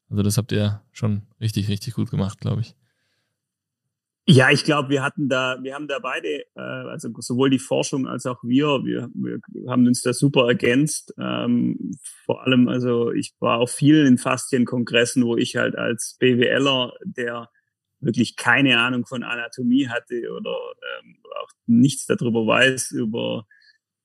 Also 0.09 0.23
das 0.23 0.37
habt 0.37 0.51
ihr 0.51 0.81
schon 0.91 1.23
richtig, 1.39 1.69
richtig 1.69 1.93
gut 1.93 2.11
gemacht, 2.11 2.39
glaube 2.39 2.61
ich. 2.61 2.75
Ja, 4.27 4.51
ich 4.51 4.63
glaube, 4.63 4.89
wir 4.89 5.03
hatten 5.03 5.29
da, 5.29 5.57
wir 5.61 5.73
haben 5.73 5.87
da 5.87 5.97
beide, 5.99 6.45
äh, 6.55 6.61
also 6.61 7.09
sowohl 7.17 7.49
die 7.49 7.59
Forschung 7.59 8.07
als 8.07 8.25
auch 8.25 8.37
wir, 8.43 8.67
wir, 8.83 9.09
wir 9.15 9.71
haben 9.71 9.87
uns 9.87 10.01
da 10.01 10.13
super 10.13 10.47
ergänzt. 10.47 11.13
Ähm, 11.19 11.97
vor 12.25 12.45
allem, 12.45 12.67
also 12.67 13.11
ich 13.11 13.33
war 13.39 13.59
auf 13.59 13.71
vielen 13.71 14.17
Faszienkongressen, 14.17 15.25
wo 15.25 15.37
ich 15.37 15.55
halt 15.55 15.75
als 15.75 16.17
BWLer, 16.19 16.93
der 17.03 17.49
wirklich 17.99 18.35
keine 18.35 18.79
Ahnung 18.79 19.05
von 19.05 19.23
Anatomie 19.23 19.87
hatte 19.87 20.21
oder 20.35 20.55
ähm, 20.99 21.17
auch 21.41 21.49
nichts 21.65 22.05
darüber 22.05 22.45
weiß 22.45 22.91
über 22.91 23.45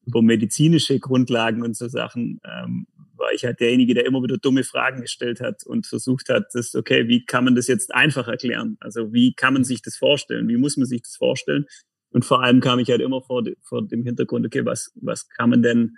über 0.06 0.22
medizinische 0.22 0.98
Grundlagen 1.00 1.62
und 1.62 1.76
so 1.76 1.88
Sachen, 1.88 2.40
ähm, 2.44 2.86
war 3.26 3.32
ich 3.32 3.44
halt 3.44 3.58
derjenige, 3.58 3.92
der 3.94 4.06
immer 4.06 4.22
wieder 4.22 4.38
dumme 4.38 4.62
Fragen 4.62 5.00
gestellt 5.00 5.40
hat 5.40 5.66
und 5.66 5.86
versucht 5.86 6.28
hat, 6.28 6.46
das, 6.52 6.76
okay, 6.76 7.08
wie 7.08 7.24
kann 7.24 7.44
man 7.44 7.56
das 7.56 7.66
jetzt 7.66 7.92
einfach 7.92 8.28
erklären? 8.28 8.76
Also 8.78 9.12
wie 9.12 9.34
kann 9.34 9.52
man 9.52 9.64
sich 9.64 9.82
das 9.82 9.96
vorstellen? 9.96 10.46
Wie 10.46 10.56
muss 10.56 10.76
man 10.76 10.86
sich 10.86 11.02
das 11.02 11.16
vorstellen? 11.16 11.66
Und 12.10 12.24
vor 12.24 12.44
allem 12.44 12.60
kam 12.60 12.78
ich 12.78 12.88
halt 12.88 13.00
immer 13.00 13.20
vor, 13.22 13.42
vor 13.62 13.84
dem 13.84 14.04
Hintergrund, 14.04 14.46
okay, 14.46 14.64
was, 14.64 14.92
was 14.94 15.28
kann 15.28 15.50
man 15.50 15.62
denn, 15.62 15.96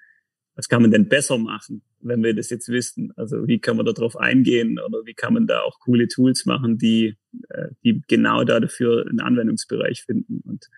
was 0.54 0.70
kann 0.70 0.80
man 0.80 0.90
denn 0.90 1.08
besser 1.08 1.36
machen, 1.36 1.82
wenn 2.00 2.24
wir 2.24 2.34
das 2.34 2.48
jetzt 2.48 2.70
wissen? 2.70 3.12
Also 3.16 3.46
wie 3.46 3.58
kann 3.58 3.76
man 3.76 3.84
darauf 3.84 4.16
eingehen 4.16 4.78
oder 4.78 5.04
wie 5.04 5.14
kann 5.14 5.34
man 5.34 5.46
da 5.46 5.60
auch 5.60 5.80
coole 5.80 6.08
Tools 6.08 6.46
machen, 6.46 6.78
die, 6.78 7.14
äh, 7.50 7.68
die 7.84 8.00
genau 8.08 8.42
da 8.44 8.58
dafür 8.58 9.06
einen 9.06 9.20
Anwendungsbereich 9.20 10.04
finden? 10.04 10.40
Und 10.46 10.70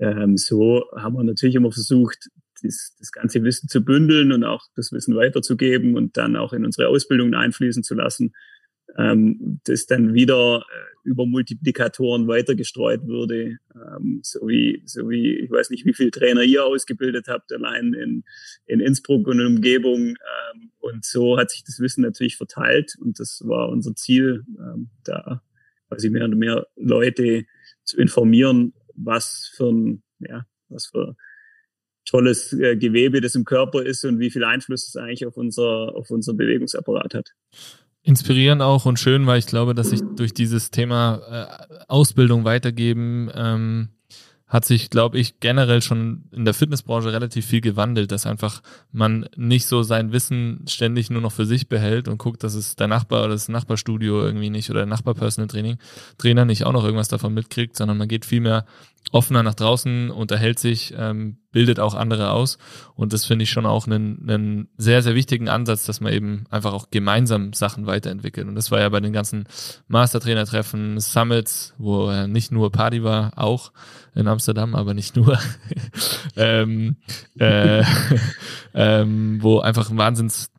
ähm, 0.00 0.38
so 0.38 0.84
haben 0.96 1.14
wir 1.14 1.24
natürlich 1.24 1.56
immer 1.56 1.72
versucht, 1.72 2.30
das, 2.64 2.96
das 2.98 3.12
ganze 3.12 3.42
Wissen 3.44 3.68
zu 3.68 3.84
bündeln 3.84 4.32
und 4.32 4.44
auch 4.44 4.66
das 4.74 4.92
Wissen 4.92 5.14
weiterzugeben 5.14 5.96
und 5.96 6.16
dann 6.16 6.36
auch 6.36 6.52
in 6.52 6.64
unsere 6.64 6.88
Ausbildung 6.88 7.34
einfließen 7.34 7.82
zu 7.82 7.94
lassen, 7.94 8.32
ähm, 8.96 9.60
das 9.64 9.86
dann 9.86 10.14
wieder 10.14 10.58
äh, 10.60 11.08
über 11.08 11.26
Multiplikatoren 11.26 12.26
weitergestreut 12.28 13.06
würde, 13.06 13.58
ähm, 13.74 14.20
so 14.22 14.46
wie 14.48 14.82
so 14.86 15.08
wie 15.10 15.38
ich 15.38 15.50
weiß 15.50 15.70
nicht, 15.70 15.84
wie 15.84 15.94
viele 15.94 16.10
Trainer 16.10 16.42
ihr 16.42 16.64
ausgebildet 16.64 17.28
habt 17.28 17.52
allein 17.52 17.92
in, 17.92 18.24
in 18.66 18.80
Innsbruck 18.80 19.26
und 19.26 19.40
in 19.40 19.46
Umgebung 19.46 20.08
ähm, 20.08 20.70
und 20.80 21.04
so 21.04 21.38
hat 21.38 21.50
sich 21.50 21.64
das 21.64 21.80
Wissen 21.80 22.02
natürlich 22.02 22.36
verteilt 22.36 22.96
und 23.00 23.18
das 23.18 23.42
war 23.44 23.68
unser 23.68 23.94
Ziel, 23.94 24.44
ähm, 24.58 24.90
da 25.04 25.42
quasi 25.88 26.10
mehr 26.10 26.24
und 26.24 26.38
mehr 26.38 26.66
Leute 26.76 27.44
zu 27.84 27.98
informieren, 27.98 28.72
was 28.94 29.52
für 29.56 29.70
ein, 29.70 30.02
ja, 30.20 30.46
was 30.68 30.86
für 30.86 31.16
tolles 32.04 32.52
äh, 32.52 32.76
Gewebe 32.76 33.20
das 33.20 33.34
im 33.34 33.44
Körper 33.44 33.82
ist 33.82 34.04
und 34.04 34.18
wie 34.18 34.30
viel 34.30 34.44
Einfluss 34.44 34.88
es 34.88 34.96
eigentlich 34.96 35.26
auf 35.26 35.36
unser, 35.36 35.94
auf 35.94 36.10
unseren 36.10 36.36
Bewegungsapparat 36.36 37.14
hat. 37.14 37.30
Inspirierend 38.02 38.60
auch 38.60 38.84
und 38.84 38.98
schön, 38.98 39.26
weil 39.26 39.38
ich 39.38 39.46
glaube, 39.46 39.74
dass 39.74 39.90
sich 39.90 40.00
durch 40.16 40.34
dieses 40.34 40.70
Thema 40.70 41.58
äh, 41.70 41.84
Ausbildung 41.88 42.44
weitergeben 42.44 43.30
ähm, 43.34 43.88
hat 44.46 44.64
sich, 44.64 44.90
glaube 44.90 45.18
ich, 45.18 45.40
generell 45.40 45.80
schon 45.80 46.24
in 46.30 46.44
der 46.44 46.54
Fitnessbranche 46.54 47.12
relativ 47.12 47.46
viel 47.46 47.60
gewandelt, 47.60 48.12
dass 48.12 48.26
einfach 48.26 48.62
man 48.92 49.26
nicht 49.36 49.66
so 49.66 49.82
sein 49.82 50.12
Wissen 50.12 50.64
ständig 50.68 51.10
nur 51.10 51.22
noch 51.22 51.32
für 51.32 51.46
sich 51.46 51.68
behält 51.68 52.08
und 52.08 52.18
guckt, 52.18 52.44
dass 52.44 52.54
es 52.54 52.76
der 52.76 52.86
Nachbar 52.86 53.24
oder 53.24 53.32
das 53.32 53.48
Nachbarstudio 53.48 54.22
irgendwie 54.22 54.50
nicht 54.50 54.70
oder 54.70 54.80
der 54.80 54.86
Nachbarpersonal 54.86 55.48
Training 55.48 55.78
Trainer 56.18 56.44
nicht 56.44 56.64
auch 56.64 56.72
noch 56.72 56.84
irgendwas 56.84 57.08
davon 57.08 57.32
mitkriegt, 57.32 57.76
sondern 57.76 57.96
man 57.96 58.08
geht 58.08 58.26
viel 58.26 58.40
mehr 58.40 58.66
offener 59.12 59.42
nach 59.42 59.54
draußen, 59.54 60.10
unterhält 60.10 60.58
sich, 60.58 60.94
ähm, 60.96 61.38
bildet 61.52 61.78
auch 61.78 61.94
andere 61.94 62.30
aus. 62.30 62.58
Und 62.94 63.12
das 63.12 63.24
finde 63.24 63.44
ich 63.44 63.50
schon 63.50 63.66
auch 63.66 63.86
einen, 63.86 64.28
einen 64.28 64.68
sehr, 64.76 65.02
sehr 65.02 65.14
wichtigen 65.14 65.48
Ansatz, 65.48 65.84
dass 65.84 66.00
man 66.00 66.12
eben 66.12 66.44
einfach 66.50 66.72
auch 66.72 66.90
gemeinsam 66.90 67.52
Sachen 67.52 67.86
weiterentwickelt. 67.86 68.48
Und 68.48 68.54
das 68.54 68.70
war 68.70 68.80
ja 68.80 68.88
bei 68.88 69.00
den 69.00 69.12
ganzen 69.12 69.46
Mastertrainer-Treffen, 69.88 70.98
Summits, 71.00 71.74
wo 71.78 72.10
äh, 72.10 72.26
nicht 72.26 72.50
nur 72.50 72.72
Party 72.72 73.04
war, 73.04 73.32
auch 73.36 73.72
in 74.14 74.28
Amsterdam, 74.28 74.74
aber 74.74 74.94
nicht 74.94 75.16
nur, 75.16 75.38
ähm, 76.36 76.96
äh, 77.38 77.82
ähm, 78.74 79.38
wo 79.42 79.60
einfach 79.60 79.90
ein 79.90 79.98
Wahnsinns 79.98 80.50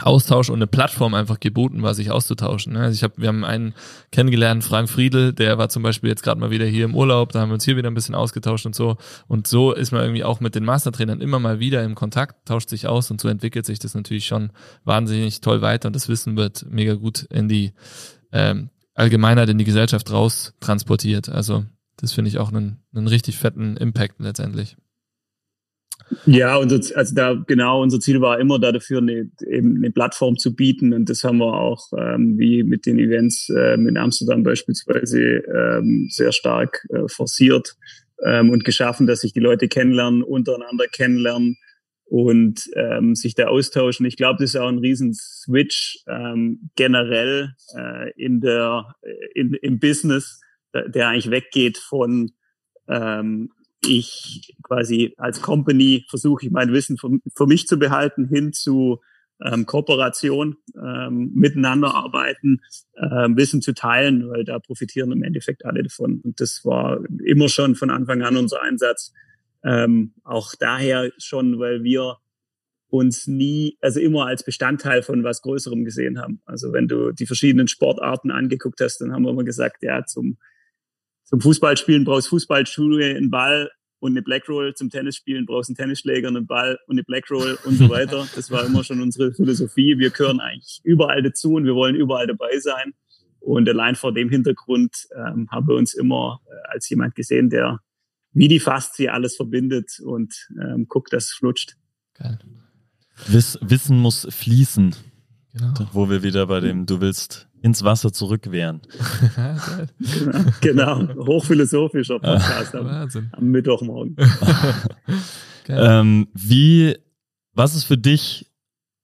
Austausch 0.00 0.48
und 0.48 0.56
eine 0.56 0.66
Plattform 0.66 1.12
einfach 1.12 1.38
geboten 1.38 1.82
war, 1.82 1.94
sich 1.94 2.10
auszutauschen. 2.10 2.76
Also 2.76 2.94
ich 2.94 3.02
habe, 3.02 3.14
wir 3.18 3.28
haben 3.28 3.44
einen 3.44 3.74
kennengelernt, 4.10 4.64
Frank 4.64 4.88
Friedel, 4.88 5.34
der 5.34 5.58
war 5.58 5.68
zum 5.68 5.82
Beispiel 5.82 6.08
jetzt 6.08 6.22
gerade 6.22 6.40
mal 6.40 6.50
wieder 6.50 6.64
hier 6.64 6.86
im 6.86 6.94
Urlaub, 6.94 7.32
da 7.32 7.40
haben 7.40 7.50
wir 7.50 7.54
uns 7.54 7.64
hier 7.64 7.76
wieder 7.76 7.90
ein 7.90 7.94
bisschen 7.94 8.14
ausgetauscht 8.14 8.64
und 8.64 8.74
so. 8.74 8.96
Und 9.28 9.46
so 9.46 9.72
ist 9.72 9.92
man 9.92 10.02
irgendwie 10.02 10.24
auch 10.24 10.40
mit 10.40 10.54
den 10.54 10.64
Mastertrainern 10.64 11.20
immer 11.20 11.38
mal 11.38 11.60
wieder 11.60 11.84
im 11.84 11.94
Kontakt, 11.94 12.48
tauscht 12.48 12.70
sich 12.70 12.86
aus 12.86 13.10
und 13.10 13.20
so 13.20 13.28
entwickelt 13.28 13.66
sich 13.66 13.78
das 13.78 13.94
natürlich 13.94 14.26
schon 14.26 14.50
wahnsinnig 14.84 15.42
toll 15.42 15.60
weiter 15.60 15.88
und 15.88 15.96
das 15.96 16.08
Wissen 16.08 16.36
wird 16.36 16.64
mega 16.70 16.94
gut 16.94 17.24
in 17.24 17.48
die 17.48 17.74
ähm, 18.32 18.70
Allgemeinheit, 18.94 19.50
in 19.50 19.58
die 19.58 19.64
Gesellschaft 19.64 20.10
raus 20.10 20.54
transportiert. 20.60 21.28
Also 21.28 21.64
das 21.96 22.12
finde 22.12 22.28
ich 22.28 22.38
auch 22.38 22.52
einen, 22.52 22.78
einen 22.94 23.08
richtig 23.08 23.38
fetten 23.38 23.76
Impact 23.76 24.16
letztendlich. 24.18 24.76
Ja, 26.26 26.56
unser, 26.56 26.80
also 26.96 27.14
da 27.14 27.34
genau, 27.46 27.82
unser 27.82 28.00
Ziel 28.00 28.20
war 28.20 28.38
immer 28.38 28.58
da 28.58 28.72
dafür, 28.72 28.98
eine, 28.98 29.30
eben 29.46 29.76
eine 29.76 29.90
Plattform 29.90 30.36
zu 30.36 30.54
bieten 30.54 30.92
und 30.92 31.08
das 31.08 31.24
haben 31.24 31.38
wir 31.38 31.54
auch 31.54 31.88
ähm, 31.96 32.38
wie 32.38 32.62
mit 32.62 32.86
den 32.86 32.98
Events 32.98 33.48
ähm, 33.56 33.88
in 33.88 33.96
Amsterdam 33.96 34.42
beispielsweise 34.42 35.20
ähm, 35.20 36.08
sehr 36.10 36.32
stark 36.32 36.86
äh, 36.90 37.08
forciert 37.08 37.76
ähm, 38.24 38.50
und 38.50 38.64
geschaffen, 38.64 39.06
dass 39.06 39.20
sich 39.20 39.32
die 39.32 39.40
Leute 39.40 39.68
kennenlernen, 39.68 40.22
untereinander 40.22 40.86
kennenlernen 40.86 41.56
und 42.04 42.68
ähm, 42.76 43.14
sich 43.14 43.34
da 43.34 43.46
austauschen. 43.46 44.04
Ich 44.04 44.16
glaube, 44.16 44.36
das 44.38 44.50
ist 44.50 44.60
auch 44.60 44.68
ein 44.68 44.78
riesen 44.78 45.14
Switch 45.14 46.02
ähm, 46.06 46.70
generell 46.76 47.54
äh, 47.74 48.10
in 48.16 48.40
der 48.40 48.94
in, 49.34 49.54
im 49.54 49.78
Business, 49.78 50.40
der 50.72 51.08
eigentlich 51.08 51.30
weggeht 51.30 51.78
von 51.78 52.32
ähm, 52.88 53.50
ich 53.84 54.54
quasi 54.62 55.14
als 55.16 55.42
Company 55.42 56.06
versuche 56.08 56.46
ich 56.46 56.52
mein 56.52 56.72
Wissen 56.72 56.98
für, 56.98 57.10
für 57.34 57.46
mich 57.46 57.66
zu 57.66 57.78
behalten 57.78 58.28
hin 58.28 58.52
zu 58.52 59.00
ähm, 59.44 59.66
Kooperation, 59.66 60.56
ähm, 60.76 61.32
miteinander 61.34 61.94
arbeiten, 61.94 62.60
ähm, 62.96 63.36
Wissen 63.36 63.60
zu 63.60 63.74
teilen, 63.74 64.28
weil 64.28 64.44
da 64.44 64.58
profitieren 64.58 65.10
im 65.12 65.22
Endeffekt 65.22 65.64
alle 65.64 65.82
davon. 65.82 66.20
Und 66.22 66.40
das 66.40 66.64
war 66.64 67.00
immer 67.24 67.48
schon 67.48 67.74
von 67.74 67.90
Anfang 67.90 68.22
an 68.22 68.36
unser 68.36 68.62
Einsatz. 68.62 69.12
Ähm, 69.64 70.14
auch 70.22 70.54
daher 70.58 71.10
schon, 71.18 71.58
weil 71.58 71.82
wir 71.82 72.18
uns 72.88 73.26
nie, 73.26 73.78
also 73.80 74.00
immer 74.00 74.26
als 74.26 74.44
Bestandteil 74.44 75.02
von 75.02 75.24
was 75.24 75.40
Größerem 75.42 75.84
gesehen 75.84 76.20
haben. 76.20 76.42
Also 76.44 76.72
wenn 76.72 76.88
du 76.88 77.12
die 77.12 77.26
verschiedenen 77.26 77.68
Sportarten 77.68 78.30
angeguckt 78.30 78.80
hast, 78.80 78.98
dann 78.98 79.12
haben 79.12 79.22
wir 79.22 79.30
immer 79.30 79.44
gesagt, 79.44 79.82
ja, 79.82 80.04
zum 80.04 80.36
zum 81.32 81.40
Fußballspielen 81.40 82.04
brauchst 82.04 82.28
Fußballschuhe, 82.28 83.16
einen 83.16 83.30
Ball 83.30 83.70
und 84.00 84.10
eine 84.10 84.20
Blackroll. 84.20 84.74
Zum 84.74 84.90
Tennisspielen 84.90 85.46
brauchst 85.46 85.70
einen 85.70 85.76
Tennisschläger, 85.76 86.28
einen 86.28 86.46
Ball 86.46 86.78
und 86.86 86.96
eine 86.96 87.04
Blackroll 87.04 87.58
und 87.64 87.76
so 87.76 87.88
weiter. 87.88 88.28
Das 88.36 88.50
war 88.50 88.66
immer 88.66 88.84
schon 88.84 89.00
unsere 89.00 89.32
Philosophie. 89.32 89.98
Wir 89.98 90.10
gehören 90.10 90.40
eigentlich 90.40 90.82
überall 90.84 91.22
dazu 91.22 91.54
und 91.54 91.64
wir 91.64 91.74
wollen 91.74 91.96
überall 91.96 92.26
dabei 92.26 92.58
sein. 92.58 92.92
Und 93.40 93.66
allein 93.66 93.94
vor 93.94 94.12
dem 94.12 94.28
Hintergrund 94.28 95.08
ähm, 95.16 95.48
haben 95.50 95.66
wir 95.68 95.74
uns 95.74 95.94
immer 95.94 96.42
äh, 96.44 96.72
als 96.74 96.90
jemand 96.90 97.14
gesehen, 97.14 97.48
der 97.48 97.80
wie 98.34 98.48
die 98.48 98.60
Faszie 98.60 99.08
alles 99.08 99.34
verbindet 99.34 100.00
und 100.04 100.34
ähm, 100.62 100.86
guckt, 100.86 101.14
dass 101.14 101.24
es 101.24 101.32
flutscht. 101.32 101.76
Geil. 102.12 102.38
Wiss, 103.26 103.58
Wissen 103.62 103.98
muss 103.98 104.26
fließen. 104.28 104.94
Genau. 105.54 105.74
Wo 105.92 106.10
wir 106.10 106.22
wieder 106.22 106.46
bei 106.46 106.60
dem, 106.60 106.84
du 106.84 107.00
willst 107.00 107.48
ins 107.62 107.84
Wasser 107.84 108.12
zurückwehren. 108.12 108.82
genau, 110.60 110.98
genau. 111.06 111.26
hochphilosophischer 111.26 112.18
Podcast 112.18 112.74
am, 112.74 113.08
am 113.32 113.44
Mittwochmorgen. 113.44 114.16
ähm, 115.68 116.28
wie, 116.34 116.96
was 117.54 117.76
ist 117.76 117.84
für 117.84 117.96
dich 117.96 118.50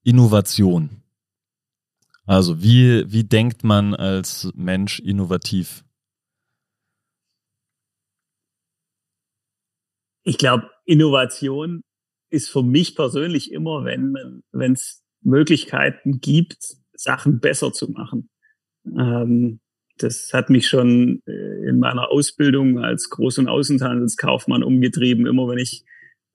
Innovation? 0.03 1.03
Also 2.27 2.63
wie, 2.63 3.11
wie 3.11 3.25
denkt 3.25 3.65
man 3.65 3.95
als 3.95 4.51
Mensch 4.55 4.99
innovativ? 4.99 5.85
Ich 10.25 10.37
glaube, 10.37 10.69
Innovation 10.85 11.83
ist 12.29 12.51
für 12.51 12.63
mich 12.63 12.97
persönlich 12.97 13.51
immer, 13.51 13.85
wenn 13.85 14.43
wenn 14.53 14.73
es 14.73 15.03
Möglichkeiten 15.23 16.21
gibt, 16.21 16.77
Sachen 16.93 17.41
besser 17.41 17.73
zu 17.73 17.91
machen. 17.91 18.29
Ähm, 18.97 19.61
das 19.99 20.33
hat 20.33 20.51
mich 20.51 20.69
schon 20.69 21.23
äh, 21.27 21.69
in 21.69 21.79
meiner 21.79 22.11
Ausbildung 22.11 22.79
als 22.79 23.11
Groß- 23.11 23.41
und 23.41 23.49
Außenhandelskaufmann 23.49 24.63
umgetrieben. 24.63 25.27
Immer 25.27 25.49
wenn 25.49 25.59
ich 25.59 25.85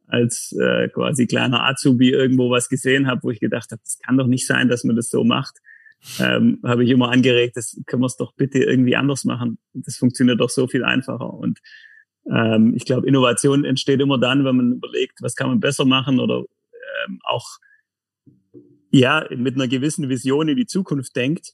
als 0.07 0.55
äh, 0.59 0.89
quasi 0.89 1.27
kleiner 1.27 1.65
Azubi 1.65 2.11
irgendwo 2.11 2.49
was 2.51 2.69
gesehen 2.69 3.07
habe, 3.07 3.23
wo 3.23 3.31
ich 3.31 3.39
gedacht 3.39 3.71
habe, 3.71 3.81
das 3.83 3.97
kann 3.99 4.17
doch 4.17 4.27
nicht 4.27 4.45
sein, 4.45 4.67
dass 4.67 4.83
man 4.83 4.95
das 4.95 5.09
so 5.09 5.23
macht, 5.23 5.59
ähm, 6.19 6.59
habe 6.63 6.83
ich 6.83 6.89
immer 6.89 7.11
angeregt, 7.11 7.55
das 7.55 7.81
können 7.85 8.01
wir 8.01 8.07
es 8.07 8.17
doch 8.17 8.33
bitte 8.33 8.59
irgendwie 8.59 8.95
anders 8.95 9.23
machen. 9.23 9.57
Das 9.73 9.97
funktioniert 9.97 10.41
doch 10.41 10.49
so 10.49 10.67
viel 10.67 10.83
einfacher. 10.83 11.33
Und 11.33 11.59
ähm, 12.29 12.73
ich 12.75 12.85
glaube, 12.85 13.07
Innovation 13.07 13.63
entsteht 13.63 14.01
immer 14.01 14.19
dann, 14.19 14.43
wenn 14.43 14.57
man 14.57 14.73
überlegt, 14.73 15.21
was 15.21 15.35
kann 15.35 15.47
man 15.47 15.59
besser 15.59 15.85
machen 15.85 16.19
oder 16.19 16.43
ähm, 17.07 17.19
auch 17.23 17.57
ja 18.91 19.25
mit 19.35 19.55
einer 19.55 19.67
gewissen 19.67 20.09
Vision 20.09 20.49
in 20.49 20.57
die 20.57 20.65
Zukunft 20.65 21.15
denkt 21.15 21.53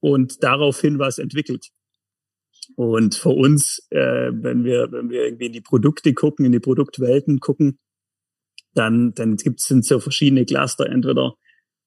und 0.00 0.42
daraufhin 0.42 0.98
was 0.98 1.18
entwickelt. 1.18 1.68
Und 2.74 3.14
für 3.14 3.30
uns, 3.30 3.86
äh, 3.90 4.30
wenn 4.32 4.64
wir 4.64 4.90
wenn 4.90 5.10
wir 5.10 5.24
irgendwie 5.24 5.46
in 5.46 5.52
die 5.52 5.60
Produkte 5.60 6.14
gucken, 6.14 6.44
in 6.44 6.52
die 6.52 6.60
Produktwelten 6.60 7.38
gucken, 7.38 7.78
dann 8.74 9.12
dann 9.14 9.36
gibt's 9.36 9.66
sind 9.66 9.84
so 9.84 10.00
verschiedene 10.00 10.44
Cluster. 10.44 10.86
Entweder 10.86 11.34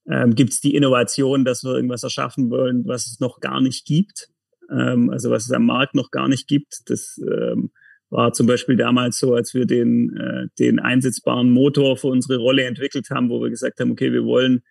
ähm, 0.10 0.36
gibt 0.36 0.54
es 0.54 0.62
die 0.62 0.76
Innovation, 0.76 1.46
dass 1.46 1.64
wir 1.64 1.76
irgendwas 1.76 2.04
erschaffen 2.04 2.50
wollen, 2.50 2.88
was 2.88 3.08
es 3.08 3.20
noch 3.20 3.40
gar 3.40 3.62
nicht 3.62 3.86
gibt, 3.86 4.30
ähm, 4.72 5.10
also 5.10 5.30
was 5.30 5.46
es 5.46 5.52
am 5.52 5.66
Markt 5.66 5.96
noch 5.96 6.12
gar 6.12 6.28
nicht 6.28 6.48
gibt. 6.48 6.82
Das 6.86 7.20
ähm, 7.22 7.72
war 8.10 8.34
zum 8.34 8.48
Beispiel 8.48 8.76
damals 8.76 9.20
so, 9.20 9.36
als 9.36 9.54
wir 9.54 9.66
den, 9.66 10.16
äh, 10.18 10.48
den 10.58 10.80
einsetzbaren 10.80 11.52
Motor 11.52 11.98
für 11.98 12.08
unsere 12.08 12.40
Rolle 12.40 12.64
entwickelt 12.64 13.10
haben, 13.12 13.30
wo 13.30 13.42
wir 13.42 13.50
gesagt 13.50 13.80
haben, 13.80 13.92
okay, 13.92 14.12
wir 14.12 14.24
wollen 14.24 14.64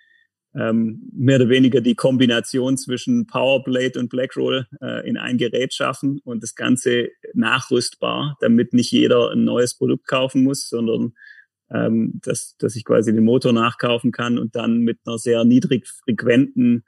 ähm, 0.55 1.11
mehr 1.13 1.37
oder 1.37 1.49
weniger 1.49 1.81
die 1.81 1.95
Kombination 1.95 2.77
zwischen 2.77 3.27
Powerblade 3.27 3.99
und 3.99 4.09
Blackroll 4.09 4.67
äh, 4.81 5.09
in 5.09 5.17
ein 5.17 5.39
Gerät 5.39 5.75
schaffen 5.75 6.21
und 6.25 6.43
das 6.43 6.55
Ganze 6.55 7.09
nachrüstbar, 7.35 8.37
damit 8.41 8.73
nicht 8.73 8.91
jeder 8.91 9.31
ein 9.31 9.45
neues 9.45 9.77
Produkt 9.77 10.07
kaufen 10.07 10.43
muss, 10.43 10.69
sondern 10.69 11.13
ähm, 11.71 12.21
dass, 12.25 12.57
dass 12.59 12.77
ich 12.77 12.85
quasi 12.85 13.13
den 13.13 13.25
Motor 13.25 13.53
nachkaufen 13.53 14.11
kann 14.11 14.39
und 14.39 14.57
dann 14.57 14.79
mit 14.81 15.01
einer 15.05 15.19
sehr 15.19 15.45
niedrig 15.45 15.87
frequenten 15.87 16.85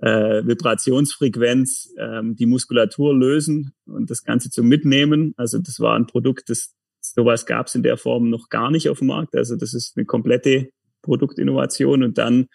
äh, 0.00 0.46
Vibrationsfrequenz 0.46 1.94
ähm, 1.98 2.36
die 2.36 2.46
Muskulatur 2.46 3.14
lösen 3.14 3.72
und 3.86 4.10
das 4.10 4.24
Ganze 4.24 4.50
zu 4.50 4.62
mitnehmen. 4.62 5.34
Also 5.36 5.58
das 5.58 5.80
war 5.80 5.96
ein 5.96 6.06
Produkt, 6.06 6.50
das 6.50 6.74
sowas 7.00 7.46
gab 7.46 7.66
es 7.66 7.74
in 7.74 7.82
der 7.82 7.96
Form 7.96 8.28
noch 8.28 8.48
gar 8.48 8.70
nicht 8.70 8.88
auf 8.88 8.98
dem 8.98 9.08
Markt. 9.08 9.34
Also 9.34 9.56
das 9.56 9.74
ist 9.74 9.96
eine 9.96 10.04
komplette 10.04 10.70
Produktinnovation 11.02 12.02
und 12.02 12.18
dann 12.18 12.48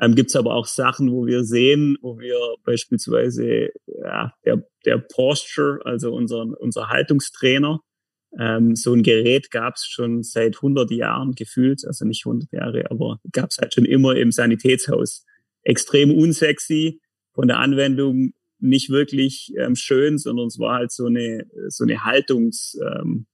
ähm, 0.00 0.14
gibt 0.14 0.30
es 0.30 0.36
aber 0.36 0.54
auch 0.54 0.66
Sachen, 0.66 1.10
wo 1.10 1.26
wir 1.26 1.44
sehen, 1.44 1.96
wo 2.00 2.18
wir 2.18 2.38
beispielsweise 2.64 3.70
ja, 3.86 4.32
der, 4.44 4.62
der 4.84 4.98
Posture, 4.98 5.80
also 5.84 6.14
unser, 6.14 6.46
unser 6.60 6.88
Haltungstrainer, 6.88 7.80
ähm, 8.38 8.76
so 8.76 8.92
ein 8.92 9.02
Gerät 9.02 9.50
gab 9.50 9.74
es 9.76 9.86
schon 9.86 10.22
seit 10.22 10.56
100 10.56 10.90
Jahren 10.90 11.32
gefühlt, 11.32 11.84
also 11.86 12.04
nicht 12.04 12.26
100 12.26 12.52
Jahre, 12.52 12.90
aber 12.90 13.18
gab 13.32 13.50
es 13.50 13.58
halt 13.58 13.74
schon 13.74 13.86
immer 13.86 14.16
im 14.16 14.30
Sanitätshaus. 14.30 15.24
Extrem 15.62 16.16
unsexy, 16.16 17.00
von 17.32 17.48
der 17.48 17.58
Anwendung 17.58 18.32
nicht 18.58 18.90
wirklich 18.90 19.52
ähm, 19.56 19.76
schön, 19.76 20.18
sondern 20.18 20.48
es 20.48 20.58
war 20.58 20.74
halt 20.74 20.92
so 20.92 21.06
eine 21.06 21.46
so 21.68 21.84
eine 21.84 22.04
Haltungs 22.04 22.76
ähm, 22.82 23.26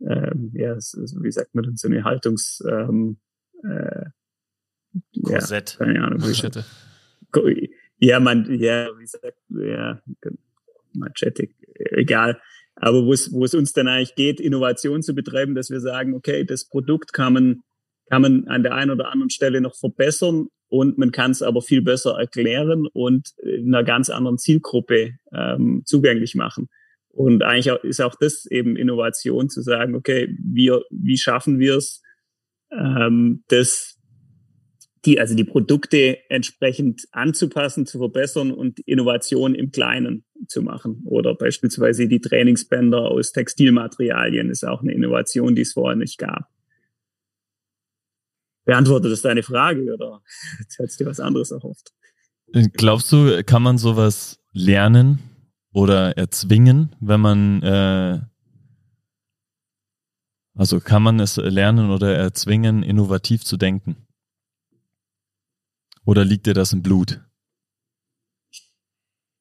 ähm, 0.00 0.52
ja 0.54 0.80
so, 0.80 1.00
wie 1.22 1.30
sagt 1.30 1.54
man 1.54 1.64
denn 1.64 1.76
so 1.76 1.88
eine 1.88 2.04
Haltungs 2.04 2.62
ähm, 2.66 3.18
äh, 3.62 4.06
Korsett. 5.24 5.76
Ja, 5.78 5.86
keine 5.86 6.04
Ahnung. 6.04 6.20
Manschette. 6.20 6.64
Ja, 7.98 8.20
man, 8.20 8.52
ja, 8.58 8.88
wie 8.98 9.06
sagt, 9.06 9.38
ja, 9.48 10.02
Manschette, 10.92 11.48
egal. 11.74 12.40
Aber 12.74 13.04
wo 13.04 13.12
es, 13.12 13.32
wo 13.32 13.44
es 13.44 13.54
uns 13.54 13.72
dann 13.72 13.88
eigentlich 13.88 14.14
geht, 14.14 14.40
Innovation 14.40 15.02
zu 15.02 15.14
betreiben, 15.14 15.54
dass 15.54 15.70
wir 15.70 15.80
sagen, 15.80 16.14
okay, 16.14 16.44
das 16.44 16.68
Produkt 16.68 17.12
kann 17.12 17.32
man, 17.32 17.62
kann 18.10 18.22
man 18.22 18.48
an 18.48 18.62
der 18.62 18.74
einen 18.74 18.90
oder 18.90 19.12
anderen 19.12 19.30
Stelle 19.30 19.60
noch 19.60 19.76
verbessern 19.76 20.48
und 20.68 20.98
man 20.98 21.12
kann 21.12 21.30
es 21.30 21.42
aber 21.42 21.62
viel 21.62 21.82
besser 21.82 22.18
erklären 22.18 22.86
und 22.92 23.30
in 23.42 23.74
einer 23.74 23.84
ganz 23.84 24.10
anderen 24.10 24.38
Zielgruppe 24.38 25.12
ähm, 25.32 25.82
zugänglich 25.84 26.34
machen. 26.34 26.68
Und 27.10 27.42
eigentlich 27.42 27.66
ist 27.84 28.00
auch 28.00 28.14
das 28.18 28.46
eben 28.46 28.76
Innovation, 28.76 29.50
zu 29.50 29.60
sagen, 29.60 29.94
okay, 29.94 30.34
wir, 30.42 30.82
wie 30.90 31.18
schaffen 31.18 31.58
wir 31.58 31.76
es, 31.76 32.02
ähm, 32.78 33.44
das 33.48 33.98
die, 35.04 35.18
also 35.18 35.34
die 35.34 35.44
Produkte 35.44 36.18
entsprechend 36.28 37.06
anzupassen, 37.10 37.86
zu 37.86 37.98
verbessern 37.98 38.52
und 38.52 38.78
Innovation 38.80 39.54
im 39.54 39.72
Kleinen 39.72 40.24
zu 40.46 40.62
machen. 40.62 41.02
Oder 41.04 41.34
beispielsweise 41.34 42.06
die 42.06 42.20
Trainingsbänder 42.20 43.10
aus 43.10 43.32
Textilmaterialien 43.32 44.50
ist 44.50 44.64
auch 44.64 44.82
eine 44.82 44.92
Innovation, 44.92 45.54
die 45.54 45.62
es 45.62 45.72
vorher 45.72 45.96
nicht 45.96 46.18
gab. 46.18 46.46
Beantwortet 48.64 49.10
das 49.10 49.22
deine 49.22 49.42
Frage 49.42 49.92
oder 49.92 50.22
hättest 50.78 51.00
du 51.00 51.06
was 51.06 51.18
anderes 51.18 51.50
erhofft? 51.50 51.92
Glaubst 52.74 53.10
du, 53.10 53.42
kann 53.44 53.62
man 53.62 53.78
sowas 53.78 54.38
lernen 54.52 55.18
oder 55.72 56.16
erzwingen, 56.16 56.94
wenn 57.00 57.20
man 57.20 57.62
äh, 57.62 58.20
also 60.54 60.80
kann 60.80 61.02
man 61.02 61.20
es 61.20 61.36
lernen 61.36 61.90
oder 61.90 62.14
erzwingen, 62.14 62.82
innovativ 62.82 63.44
zu 63.44 63.56
denken? 63.56 63.96
Oder 66.04 66.24
liegt 66.24 66.46
dir 66.46 66.54
das 66.54 66.72
im 66.72 66.82
Blut? 66.82 67.20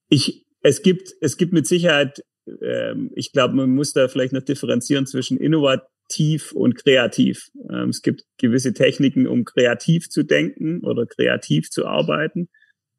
Ich, 0.10 0.46
es 0.62 0.82
gibt, 0.82 1.14
es 1.22 1.38
gibt 1.38 1.54
mit 1.54 1.68
Sicherheit, 1.68 2.24
ähm, 2.62 3.12
ich 3.16 3.32
glaube, 3.32 3.56
man 3.56 3.70
muss 3.72 3.94
da 3.94 4.08
vielleicht 4.08 4.34
noch 4.34 4.44
differenzieren 4.44 5.06
zwischen 5.06 5.38
innovativ 5.38 6.52
und 6.52 6.76
kreativ. 6.76 7.50
Ähm, 7.70 7.90
es 7.90 8.02
gibt 8.02 8.26
gewisse 8.38 8.74
Techniken, 8.74 9.28
um 9.28 9.46
kreativ 9.46 10.10
zu 10.10 10.24
denken 10.24 10.82
oder 10.84 11.06
kreativ 11.06 11.70
zu 11.70 11.88
arbeiten. 11.88 12.50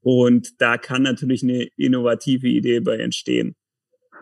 Und 0.00 0.60
da 0.60 0.78
kann 0.78 1.02
natürlich 1.02 1.42
eine 1.42 1.68
innovative 1.76 2.48
Idee 2.48 2.80
bei 2.80 2.96
entstehen. 2.96 3.54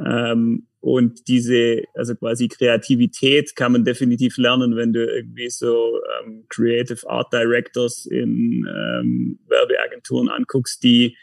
Ähm, 0.04 0.66
und 0.80 1.28
diese, 1.28 1.84
also 1.94 2.14
quasi 2.14 2.48
Kreativität 2.48 3.54
kann 3.54 3.72
man 3.72 3.84
definitiv 3.84 4.38
lernen, 4.38 4.76
wenn 4.76 4.94
du 4.94 5.04
irgendwie 5.04 5.50
so 5.50 6.00
ähm, 6.22 6.46
Creative 6.48 7.08
Art 7.08 7.32
Directors 7.32 8.06
in 8.06 8.66
ähm, 8.66 9.38
Werbeagenturen 9.46 10.30
anguckst, 10.30 10.82
die, 10.82 11.18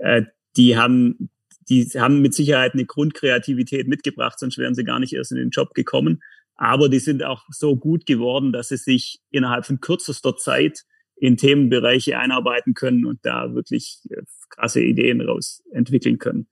äh, 0.00 0.22
die 0.56 0.78
haben, 0.78 1.28
die 1.68 1.84
haben 1.84 2.22
mit 2.22 2.32
Sicherheit 2.32 2.72
eine 2.72 2.86
Grundkreativität 2.86 3.88
mitgebracht, 3.88 4.38
sonst 4.38 4.56
wären 4.56 4.74
sie 4.74 4.84
gar 4.84 4.98
nicht 4.98 5.12
erst 5.12 5.32
in 5.32 5.38
den 5.38 5.50
Job 5.50 5.74
gekommen. 5.74 6.22
Aber 6.56 6.88
die 6.88 7.00
sind 7.00 7.22
auch 7.24 7.42
so 7.50 7.76
gut 7.76 8.06
geworden, 8.06 8.52
dass 8.52 8.68
sie 8.68 8.78
sich 8.78 9.20
innerhalb 9.30 9.66
von 9.66 9.80
kürzester 9.80 10.36
Zeit 10.36 10.84
in 11.16 11.36
Themenbereiche 11.36 12.18
einarbeiten 12.18 12.72
können 12.72 13.04
und 13.04 13.18
da 13.22 13.54
wirklich 13.54 14.00
äh, 14.08 14.22
krasse 14.48 14.80
Ideen 14.80 15.20
raus 15.20 15.62
entwickeln 15.72 16.18
können. 16.18 16.48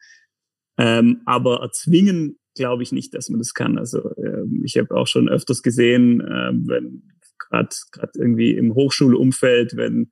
Ähm, 0.76 1.22
aber 1.24 1.60
erzwingen 1.60 2.38
glaube 2.54 2.82
ich 2.82 2.92
nicht, 2.92 3.14
dass 3.14 3.28
man 3.28 3.38
das 3.38 3.54
kann. 3.54 3.78
Also 3.78 4.14
ähm, 4.16 4.62
ich 4.64 4.76
habe 4.76 4.94
auch 4.94 5.06
schon 5.06 5.28
öfters 5.28 5.62
gesehen, 5.62 6.20
ähm, 6.20 6.64
wenn 6.68 7.02
gerade 7.38 7.74
gerade 7.90 8.12
irgendwie 8.16 8.52
im 8.52 8.74
Hochschulumfeld, 8.74 9.76
wenn 9.76 10.10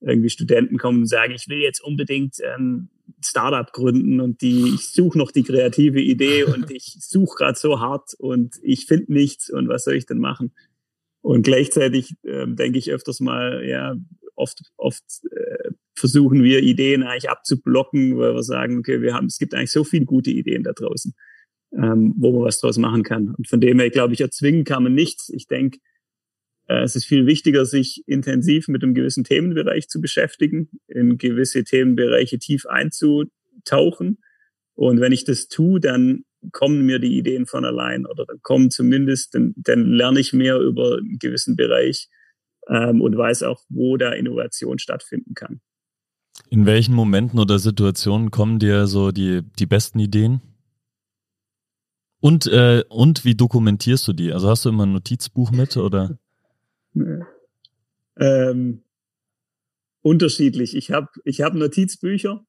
irgendwie 0.00 0.30
Studenten 0.30 0.78
kommen 0.78 1.00
und 1.00 1.06
sagen, 1.06 1.32
ich 1.34 1.48
will 1.48 1.58
jetzt 1.58 1.80
unbedingt 1.82 2.36
ähm, 2.42 2.90
Startup 3.24 3.72
gründen 3.72 4.20
und 4.20 4.42
die, 4.42 4.74
ich 4.74 4.90
suche 4.90 5.16
noch 5.16 5.30
die 5.30 5.42
kreative 5.42 6.00
Idee 6.00 6.44
und 6.54 6.70
ich 6.70 6.96
suche 7.00 7.36
gerade 7.36 7.58
so 7.58 7.80
hart 7.80 8.14
und 8.18 8.56
ich 8.62 8.86
finde 8.86 9.12
nichts 9.12 9.50
und 9.50 9.68
was 9.68 9.84
soll 9.84 9.94
ich 9.94 10.06
denn 10.06 10.18
machen? 10.18 10.52
Und 11.22 11.42
gleichzeitig 11.42 12.14
ähm, 12.24 12.56
denke 12.56 12.78
ich 12.78 12.92
öfters 12.92 13.20
mal, 13.20 13.66
ja, 13.66 13.96
oft, 14.36 14.62
oft 14.76 15.02
äh, 15.32 15.70
versuchen 15.94 16.44
wir 16.44 16.62
Ideen 16.62 17.02
eigentlich 17.02 17.30
abzublocken, 17.30 18.18
weil 18.18 18.34
wir 18.34 18.42
sagen, 18.42 18.78
okay, 18.78 19.00
wir 19.00 19.14
haben, 19.14 19.26
es 19.26 19.38
gibt 19.38 19.54
eigentlich 19.54 19.72
so 19.72 19.82
viele 19.82 20.04
gute 20.04 20.30
Ideen 20.30 20.62
da 20.62 20.72
draußen 20.72 21.14
ähm, 21.72 22.14
wo 22.16 22.32
man 22.32 22.42
was 22.42 22.60
draus 22.60 22.78
machen 22.78 23.02
kann. 23.02 23.34
Und 23.34 23.48
von 23.48 23.60
dem 23.60 23.78
her, 23.78 23.90
glaube 23.90 24.14
ich, 24.14 24.20
erzwingen 24.20 24.64
kann 24.64 24.82
man 24.82 24.94
nichts. 24.94 25.28
Ich 25.30 25.46
denke, 25.46 25.78
äh, 26.68 26.82
es 26.82 26.96
ist 26.96 27.06
viel 27.06 27.26
wichtiger, 27.26 27.64
sich 27.64 28.02
intensiv 28.06 28.68
mit 28.68 28.82
einem 28.82 28.94
gewissen 28.94 29.24
Themenbereich 29.24 29.88
zu 29.88 30.00
beschäftigen, 30.00 30.68
in 30.86 31.18
gewisse 31.18 31.64
Themenbereiche 31.64 32.38
tief 32.38 32.66
einzutauchen. 32.66 34.18
Und 34.74 35.00
wenn 35.00 35.12
ich 35.12 35.24
das 35.24 35.48
tue, 35.48 35.80
dann 35.80 36.24
kommen 36.52 36.84
mir 36.86 36.98
die 36.98 37.16
Ideen 37.16 37.46
von 37.46 37.64
allein 37.64 38.06
oder 38.06 38.24
dann 38.26 38.40
kommen 38.42 38.70
zumindest, 38.70 39.34
dann, 39.34 39.54
dann 39.56 39.92
lerne 39.92 40.20
ich 40.20 40.32
mehr 40.32 40.58
über 40.58 40.98
einen 40.98 41.18
gewissen 41.18 41.56
Bereich 41.56 42.08
ähm, 42.68 43.00
und 43.00 43.16
weiß 43.16 43.42
auch, 43.42 43.62
wo 43.68 43.96
da 43.96 44.12
Innovation 44.12 44.78
stattfinden 44.78 45.34
kann. 45.34 45.60
In 46.50 46.66
welchen 46.66 46.94
Momenten 46.94 47.38
oder 47.38 47.58
Situationen 47.58 48.30
kommen 48.30 48.58
dir 48.58 48.86
so 48.86 49.10
die, 49.10 49.42
die 49.58 49.66
besten 49.66 49.98
Ideen? 49.98 50.40
Und, 52.20 52.46
äh, 52.46 52.82
und 52.88 53.24
wie 53.24 53.34
dokumentierst 53.34 54.08
du 54.08 54.12
die? 54.12 54.32
Also 54.32 54.48
hast 54.48 54.64
du 54.64 54.70
immer 54.70 54.86
ein 54.86 54.92
Notizbuch 54.92 55.50
mit 55.50 55.76
oder? 55.76 56.18
Ähm, 58.18 58.82
unterschiedlich. 60.02 60.76
Ich 60.76 60.90
habe 60.90 61.08
ich 61.24 61.42
hab 61.42 61.54
Notizbücher. 61.54 62.44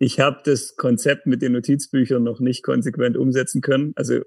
Ich 0.00 0.20
habe 0.20 0.40
das 0.44 0.76
Konzept 0.76 1.26
mit 1.26 1.42
den 1.42 1.52
Notizbüchern 1.52 2.22
noch 2.22 2.38
nicht 2.38 2.62
konsequent 2.62 3.16
umsetzen 3.16 3.60
können. 3.60 3.92
Also 3.96 4.20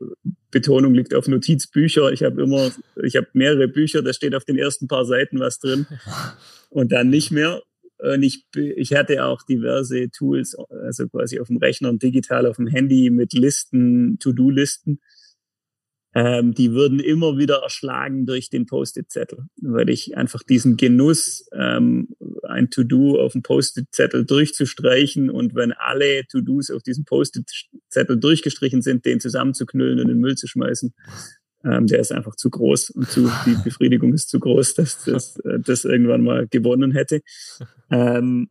Betonung 0.51 0.93
liegt 0.93 1.13
auf 1.13 1.27
Notizbücher. 1.27 2.11
Ich 2.11 2.23
habe 2.23 2.41
immer, 2.41 2.71
ich 3.01 3.15
habe 3.15 3.27
mehrere 3.33 3.69
Bücher, 3.69 4.01
da 4.01 4.11
steht 4.11 4.35
auf 4.35 4.43
den 4.43 4.57
ersten 4.57 4.87
paar 4.87 5.05
Seiten 5.05 5.39
was 5.39 5.59
drin 5.59 5.87
und 6.69 6.91
dann 6.91 7.09
nicht 7.09 7.31
mehr. 7.31 7.61
Und 8.01 8.23
ich, 8.23 8.45
ich 8.55 8.93
hatte 8.93 9.25
auch 9.25 9.43
diverse 9.43 10.09
Tools, 10.09 10.55
also 10.69 11.07
quasi 11.07 11.39
auf 11.39 11.47
dem 11.47 11.57
Rechner 11.57 11.89
und 11.89 12.01
digital 12.01 12.47
auf 12.47 12.55
dem 12.55 12.67
Handy 12.67 13.11
mit 13.11 13.33
Listen, 13.33 14.17
To-Do-Listen. 14.19 14.99
Ähm, 16.13 16.53
die 16.53 16.73
würden 16.73 16.99
immer 16.99 17.37
wieder 17.37 17.61
erschlagen 17.63 18.25
durch 18.25 18.49
den 18.49 18.65
Post-it-Zettel, 18.65 19.45
weil 19.61 19.89
ich 19.89 20.17
einfach 20.17 20.43
diesen 20.43 20.75
Genuss, 20.75 21.47
ähm, 21.53 22.09
ein 22.43 22.69
To-Do 22.69 23.17
auf 23.17 23.31
dem 23.31 23.43
Post-it-Zettel 23.43 24.25
durchzustreichen 24.25 25.29
und 25.29 25.55
wenn 25.55 25.71
alle 25.71 26.25
To-Dos 26.27 26.69
auf 26.69 26.83
diesem 26.83 27.05
Post-it-Zettel 27.05 28.19
durchgestrichen 28.19 28.81
sind, 28.81 29.05
den 29.05 29.21
zusammenzuknüllen 29.21 29.99
und 29.99 30.09
in 30.09 30.15
den 30.15 30.19
Müll 30.19 30.35
zu 30.35 30.47
schmeißen, 30.47 30.93
ähm, 31.63 31.87
der 31.87 31.99
ist 31.99 32.11
einfach 32.11 32.35
zu 32.35 32.49
groß 32.49 32.91
und 32.91 33.09
zu, 33.09 33.29
die 33.45 33.55
Befriedigung 33.63 34.13
ist 34.13 34.29
zu 34.29 34.39
groß, 34.39 34.75
dass 34.75 35.03
das, 35.03 35.37
äh, 35.37 35.59
das 35.59 35.85
irgendwann 35.85 36.23
mal 36.23 36.47
gewonnen 36.47 36.91
hätte. 36.91 37.21
Ähm, 37.93 38.49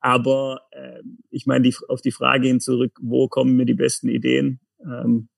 aber 0.00 0.60
äh, 0.72 1.00
ich 1.30 1.46
meine, 1.46 1.62
die, 1.62 1.74
auf 1.88 2.02
die 2.02 2.12
Frage 2.12 2.48
hin 2.48 2.60
zurück, 2.60 2.92
wo 3.00 3.28
kommen 3.28 3.56
mir 3.56 3.64
die 3.64 3.72
besten 3.72 4.10
Ideen? 4.10 4.60
Ähm, 4.84 5.28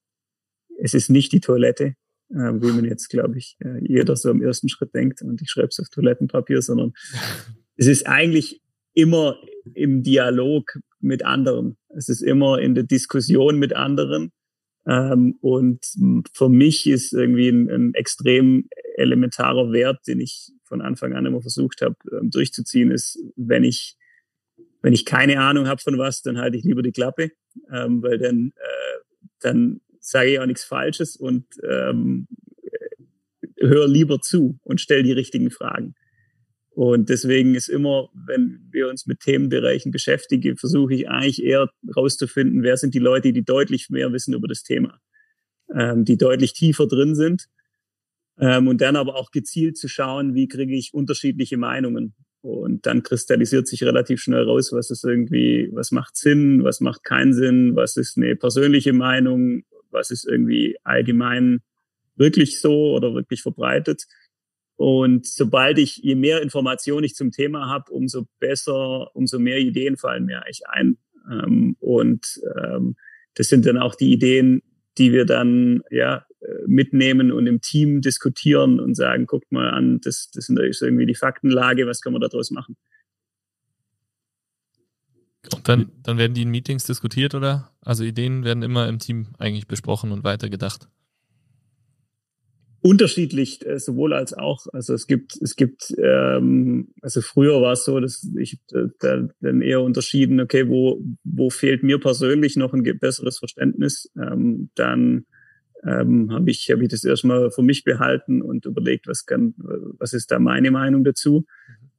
es 0.77 0.93
ist 0.93 1.09
nicht 1.09 1.31
die 1.31 1.39
Toilette, 1.39 1.95
äh, 2.29 2.35
wie 2.35 2.73
man 2.73 2.83
jetzt, 2.83 3.07
glaube 3.09 3.37
ich, 3.37 3.55
äh, 3.63 3.79
jeder 3.81 4.17
so 4.17 4.29
im 4.29 4.41
ersten 4.41 4.67
Schritt 4.67 4.93
denkt 4.93 5.21
und 5.21 5.41
ich 5.41 5.49
schreibe 5.49 5.69
es 5.69 5.79
auf 5.79 5.87
Toilettenpapier, 5.87 6.61
sondern 6.61 6.91
es 7.77 7.87
ist 7.87 8.05
eigentlich 8.05 8.61
immer 8.93 9.37
im 9.73 10.03
Dialog 10.03 10.77
mit 10.99 11.23
anderen. 11.23 11.77
Es 11.87 12.09
ist 12.09 12.21
immer 12.21 12.59
in 12.59 12.75
der 12.75 12.83
Diskussion 12.83 13.57
mit 13.57 13.73
anderen. 13.73 14.31
Ähm, 14.89 15.37
und 15.41 15.85
für 16.33 16.49
mich 16.49 16.87
ist 16.87 17.13
irgendwie 17.13 17.49
ein, 17.49 17.69
ein, 17.69 17.93
extrem 17.93 18.67
elementarer 18.95 19.71
Wert, 19.71 19.99
den 20.07 20.19
ich 20.19 20.51
von 20.63 20.81
Anfang 20.81 21.13
an 21.13 21.27
immer 21.27 21.41
versucht 21.41 21.81
habe 21.81 21.95
ähm, 22.11 22.31
durchzuziehen, 22.31 22.89
ist, 22.89 23.19
wenn 23.35 23.63
ich 23.63 23.95
wenn 24.81 24.93
ich 24.93 25.05
keine 25.05 25.41
Ahnung 25.41 25.67
habe 25.67 25.81
von 25.81 25.97
was, 25.97 26.21
dann 26.21 26.37
halte 26.37 26.57
ich 26.57 26.63
lieber 26.63 26.81
die 26.81 26.93
Klappe, 26.93 27.31
ähm, 27.71 28.01
weil 28.01 28.17
dann 28.17 28.53
äh, 28.55 28.99
dann 29.41 29.81
sage 29.99 30.31
ich 30.31 30.39
auch 30.39 30.45
nichts 30.47 30.63
Falsches 30.63 31.15
und 31.15 31.45
ähm, 31.69 32.27
höre 33.59 33.87
lieber 33.87 34.19
zu 34.21 34.57
und 34.63 34.81
stelle 34.81 35.03
die 35.03 35.11
richtigen 35.11 35.51
Fragen. 35.51 35.93
Und 36.79 37.09
deswegen 37.09 37.55
ist 37.55 37.67
immer, 37.67 38.07
wenn 38.13 38.61
wir 38.71 38.87
uns 38.87 39.05
mit 39.05 39.19
Themenbereichen 39.19 39.91
beschäftigen, 39.91 40.55
versuche 40.55 40.93
ich 40.93 41.09
eigentlich 41.09 41.43
eher 41.43 41.69
herauszufinden, 41.85 42.63
wer 42.63 42.77
sind 42.77 42.93
die 42.93 42.99
Leute, 42.99 43.33
die 43.33 43.43
deutlich 43.43 43.89
mehr 43.89 44.13
wissen 44.13 44.33
über 44.33 44.47
das 44.47 44.63
Thema, 44.63 44.97
ähm, 45.75 46.05
die 46.05 46.15
deutlich 46.15 46.53
tiefer 46.53 46.87
drin 46.87 47.15
sind. 47.15 47.49
Ähm, 48.39 48.69
und 48.69 48.79
dann 48.79 48.95
aber 48.95 49.15
auch 49.15 49.31
gezielt 49.31 49.75
zu 49.77 49.89
schauen, 49.89 50.35
wie 50.35 50.47
kriege 50.47 50.73
ich 50.73 50.93
unterschiedliche 50.93 51.57
Meinungen 51.57 52.15
Und 52.39 52.85
dann 52.85 53.03
kristallisiert 53.03 53.67
sich 53.67 53.83
relativ 53.83 54.21
schnell 54.21 54.43
raus, 54.43 54.71
was 54.71 54.89
ist 54.89 55.03
irgendwie, 55.03 55.67
was 55.73 55.91
macht 55.91 56.15
Sinn, 56.15 56.63
was 56.63 56.79
macht 56.79 57.03
keinen 57.03 57.33
Sinn, 57.33 57.75
was 57.75 57.97
ist 57.97 58.15
eine 58.15 58.37
persönliche 58.37 58.93
Meinung, 58.93 59.63
was 59.91 60.11
ist 60.11 60.25
irgendwie 60.25 60.77
allgemein 60.85 61.59
wirklich 62.15 62.61
so 62.61 62.93
oder 62.95 63.13
wirklich 63.13 63.41
verbreitet. 63.41 64.05
Und 64.79 65.27
sobald 65.27 65.77
ich, 65.77 65.97
je 65.97 66.15
mehr 66.15 66.41
Informationen 66.41 67.03
ich 67.03 67.13
zum 67.13 67.31
Thema 67.31 67.67
habe, 67.67 67.91
umso 67.91 68.27
besser, 68.39 69.13
umso 69.13 69.37
mehr 69.37 69.57
Ideen 69.57 69.97
fallen 69.97 70.23
mir 70.23 70.41
eigentlich 70.41 70.69
ein. 70.69 70.97
Ähm, 71.29 71.75
und 71.81 72.39
ähm, 72.63 72.95
das 73.33 73.49
sind 73.49 73.65
dann 73.65 73.77
auch 73.77 73.93
die 73.95 74.13
Ideen, 74.13 74.61
die 74.97 75.11
wir 75.11 75.25
dann 75.25 75.81
ja 75.91 76.25
mitnehmen 76.65 77.33
und 77.33 77.45
im 77.45 77.59
Team 77.59 77.99
diskutieren 77.99 78.79
und 78.79 78.95
sagen, 78.95 79.25
guckt 79.25 79.51
mal 79.51 79.69
an, 79.69 79.99
das, 80.01 80.31
das 80.33 80.47
ist 80.47 80.81
irgendwie 80.81 81.05
die 81.05 81.13
Faktenlage, 81.15 81.85
was 81.85 81.99
können 81.99 82.15
wir 82.15 82.25
daraus 82.25 82.49
machen? 82.49 82.77
Und 85.53 85.67
dann, 85.67 85.91
dann 86.03 86.17
werden 86.17 86.35
die 86.35 86.43
in 86.43 86.51
Meetings 86.51 86.85
diskutiert, 86.85 87.35
oder? 87.35 87.73
Also 87.81 88.05
Ideen 88.05 88.45
werden 88.45 88.63
immer 88.63 88.87
im 88.87 88.99
Team 88.99 89.27
eigentlich 89.39 89.67
besprochen 89.67 90.13
und 90.13 90.23
weitergedacht 90.23 90.87
unterschiedlich 92.81 93.65
äh, 93.65 93.79
sowohl 93.79 94.13
als 94.13 94.33
auch. 94.33 94.65
Also 94.73 94.93
es 94.93 95.07
gibt 95.07 95.37
es 95.41 95.55
gibt 95.55 95.93
ähm, 96.01 96.89
also 97.01 97.21
früher 97.21 97.61
war 97.61 97.73
es 97.73 97.85
so, 97.85 97.99
dass 97.99 98.27
ich 98.37 98.59
äh, 98.73 98.87
da, 98.99 99.27
dann 99.41 99.61
eher 99.61 99.81
unterschieden, 99.81 100.39
okay, 100.39 100.67
wo 100.69 101.01
wo 101.23 101.49
fehlt 101.49 101.83
mir 101.83 101.99
persönlich 101.99 102.55
noch 102.55 102.73
ein 102.73 102.83
besseres 102.99 103.39
Verständnis, 103.39 104.11
ähm, 104.17 104.69
dann 104.75 105.25
ähm, 105.83 106.31
habe 106.31 106.49
ich 106.49 106.69
habe 106.71 106.83
ich 106.83 106.89
das 106.89 107.03
erstmal 107.03 107.51
für 107.51 107.63
mich 107.63 107.83
behalten 107.83 108.41
und 108.41 108.65
überlegt, 108.65 109.07
was 109.07 109.25
kann 109.25 109.53
was 109.97 110.13
ist 110.13 110.31
da 110.31 110.39
meine 110.39 110.71
Meinung 110.71 111.03
dazu. 111.03 111.45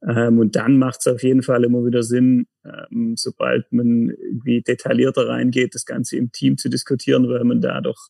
Ähm, 0.07 0.39
und 0.39 0.55
dann 0.55 0.79
macht 0.79 1.01
es 1.01 1.07
auf 1.07 1.21
jeden 1.21 1.43
Fall 1.43 1.63
immer 1.63 1.85
wieder 1.85 2.01
Sinn, 2.01 2.47
ähm, 2.65 3.13
sobald 3.17 3.71
man 3.71 4.09
irgendwie 4.09 4.61
detaillierter 4.63 5.27
reingeht, 5.27 5.75
das 5.75 5.85
Ganze 5.85 6.17
im 6.17 6.31
Team 6.31 6.57
zu 6.57 6.69
diskutieren, 6.69 7.29
weil 7.29 7.43
man 7.43 7.61
da 7.61 7.81
doch 7.81 8.09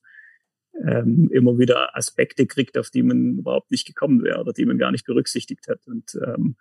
ähm, 0.88 1.30
immer 1.32 1.58
wieder 1.58 1.96
Aspekte 1.96 2.46
kriegt, 2.46 2.78
auf 2.78 2.90
die 2.90 3.04
man 3.04 3.40
überhaupt 3.40 3.72
nicht 3.72 3.86
gekommen 3.86 4.24
wäre 4.24 4.40
oder 4.40 4.54
die 4.54 4.66
man 4.66 4.78
gar 4.78 4.92
nicht 4.92 5.06
berücksichtigt 5.06 5.68
hat. 5.68 5.80
Und 5.88 6.18
ähm, 6.26 6.56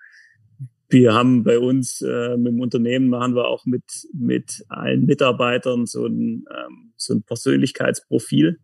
wir 0.88 1.14
haben 1.14 1.44
bei 1.44 1.58
uns 1.58 2.02
äh, 2.02 2.34
im 2.34 2.60
Unternehmen 2.60 3.08
machen 3.08 3.34
wir 3.34 3.46
auch 3.46 3.64
mit 3.64 3.84
mit 4.12 4.64
allen 4.68 5.06
Mitarbeitern 5.06 5.86
so 5.86 6.06
ein 6.06 6.44
ähm, 6.50 6.92
so 6.96 7.14
ein 7.14 7.22
Persönlichkeitsprofil, 7.22 8.58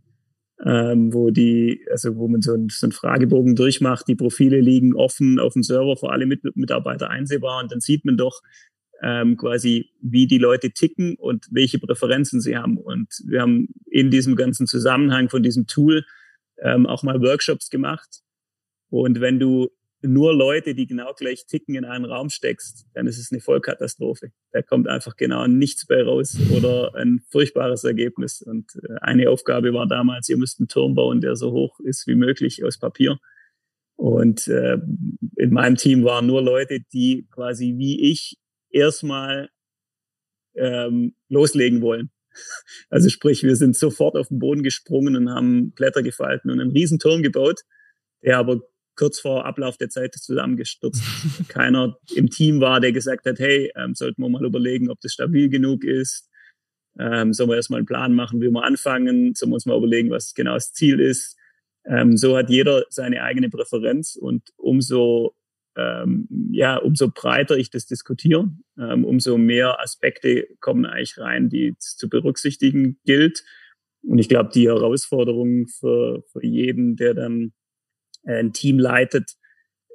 ähm, 0.64 1.14
wo 1.14 1.30
die 1.30 1.86
also 1.90 2.16
wo 2.16 2.26
man 2.26 2.42
so 2.42 2.54
ein, 2.54 2.68
so 2.68 2.88
ein 2.88 2.92
Fragebogen 2.92 3.54
durchmacht. 3.54 4.08
Die 4.08 4.16
Profile 4.16 4.60
liegen 4.60 4.94
offen 4.94 5.38
auf 5.38 5.52
dem 5.52 5.62
Server 5.62 5.96
für 5.96 6.10
alle 6.10 6.26
mit 6.26 6.42
Mitarbeiter 6.56 7.10
einsehbar 7.10 7.62
und 7.62 7.70
dann 7.70 7.80
sieht 7.80 8.04
man 8.04 8.16
doch, 8.16 8.42
ähm, 9.02 9.36
quasi, 9.36 9.90
wie 10.00 10.26
die 10.26 10.38
Leute 10.38 10.70
ticken 10.70 11.16
und 11.16 11.46
welche 11.50 11.78
Präferenzen 11.78 12.40
sie 12.40 12.56
haben. 12.56 12.78
Und 12.78 13.08
wir 13.26 13.40
haben 13.40 13.68
in 13.86 14.10
diesem 14.10 14.36
ganzen 14.36 14.66
Zusammenhang 14.66 15.28
von 15.28 15.42
diesem 15.42 15.66
Tool 15.66 16.04
ähm, 16.62 16.86
auch 16.86 17.02
mal 17.02 17.20
Workshops 17.20 17.70
gemacht. 17.70 18.22
Und 18.88 19.20
wenn 19.20 19.38
du 19.38 19.70
nur 20.02 20.34
Leute, 20.34 20.74
die 20.74 20.86
genau 20.86 21.12
gleich 21.14 21.46
ticken, 21.46 21.74
in 21.74 21.84
einen 21.84 22.04
Raum 22.04 22.28
steckst, 22.28 22.86
dann 22.94 23.06
ist 23.06 23.18
es 23.18 23.32
eine 23.32 23.40
Vollkatastrophe. 23.40 24.30
Da 24.52 24.62
kommt 24.62 24.88
einfach 24.88 25.16
genau 25.16 25.46
nichts 25.46 25.86
bei 25.86 26.02
raus 26.02 26.38
oder 26.54 26.94
ein 26.94 27.22
furchtbares 27.30 27.84
Ergebnis. 27.84 28.42
Und 28.42 28.70
äh, 28.82 28.96
eine 29.00 29.30
Aufgabe 29.30 29.72
war 29.72 29.86
damals, 29.86 30.28
ihr 30.28 30.36
müsst 30.36 30.60
einen 30.60 30.68
Turm 30.68 30.94
bauen, 30.94 31.20
der 31.20 31.36
so 31.36 31.52
hoch 31.52 31.80
ist 31.80 32.06
wie 32.06 32.14
möglich 32.14 32.64
aus 32.64 32.78
Papier. 32.78 33.18
Und 33.96 34.46
äh, 34.48 34.78
in 35.36 35.52
meinem 35.52 35.76
Team 35.76 36.04
waren 36.04 36.26
nur 36.26 36.42
Leute, 36.42 36.80
die 36.92 37.26
quasi 37.30 37.74
wie 37.78 38.10
ich 38.10 38.36
erstmal 38.76 39.48
ähm, 40.54 41.14
loslegen 41.28 41.82
wollen. 41.82 42.10
Also 42.90 43.08
sprich, 43.08 43.42
wir 43.44 43.56
sind 43.56 43.76
sofort 43.76 44.14
auf 44.14 44.28
den 44.28 44.38
Boden 44.38 44.62
gesprungen 44.62 45.16
und 45.16 45.30
haben 45.30 45.72
Blätter 45.72 46.02
gefalten 46.02 46.50
und 46.50 46.60
einen 46.60 46.70
riesen 46.70 46.98
Turm 46.98 47.22
gebaut, 47.22 47.62
der 48.22 48.36
aber 48.36 48.60
kurz 48.94 49.20
vor 49.20 49.46
Ablauf 49.46 49.78
der 49.78 49.88
Zeit 49.88 50.14
zusammengestürzt. 50.14 51.02
Keiner 51.48 51.96
im 52.14 52.28
Team 52.28 52.60
war, 52.60 52.80
der 52.80 52.92
gesagt 52.92 53.24
hat, 53.24 53.38
hey, 53.38 53.72
ähm, 53.74 53.94
sollten 53.94 54.20
wir 54.22 54.28
mal 54.28 54.44
überlegen, 54.44 54.90
ob 54.90 55.00
das 55.00 55.14
stabil 55.14 55.48
genug 55.48 55.82
ist. 55.82 56.28
Ähm, 56.98 57.32
sollen 57.32 57.48
wir 57.50 57.56
erstmal 57.56 57.78
einen 57.78 57.86
Plan 57.86 58.14
machen, 58.14 58.40
wie 58.40 58.50
wir 58.50 58.64
anfangen? 58.64 59.34
Sollen 59.34 59.50
wir 59.50 59.54
uns 59.54 59.66
mal 59.66 59.76
überlegen, 59.76 60.10
was 60.10 60.34
genau 60.34 60.54
das 60.54 60.72
Ziel 60.72 61.00
ist? 61.00 61.36
Ähm, 61.86 62.16
so 62.16 62.36
hat 62.36 62.50
jeder 62.50 62.84
seine 62.88 63.22
eigene 63.22 63.48
Präferenz 63.48 64.16
und 64.16 64.42
umso 64.56 65.34
ähm, 65.76 66.28
ja, 66.52 66.76
umso 66.76 67.10
breiter 67.10 67.56
ich 67.56 67.70
das 67.70 67.86
diskutiere, 67.86 68.50
ähm, 68.78 69.04
umso 69.04 69.36
mehr 69.38 69.80
Aspekte 69.80 70.48
kommen 70.60 70.86
eigentlich 70.86 71.18
rein, 71.18 71.48
die 71.48 71.76
zu 71.78 72.08
berücksichtigen 72.08 72.98
gilt. 73.04 73.44
Und 74.02 74.18
ich 74.18 74.28
glaube, 74.28 74.50
die 74.54 74.68
Herausforderung 74.68 75.66
für, 75.66 76.22
für 76.32 76.44
jeden, 76.44 76.96
der 76.96 77.14
dann 77.14 77.52
äh, 78.24 78.38
ein 78.38 78.52
Team 78.52 78.78
leitet, 78.78 79.32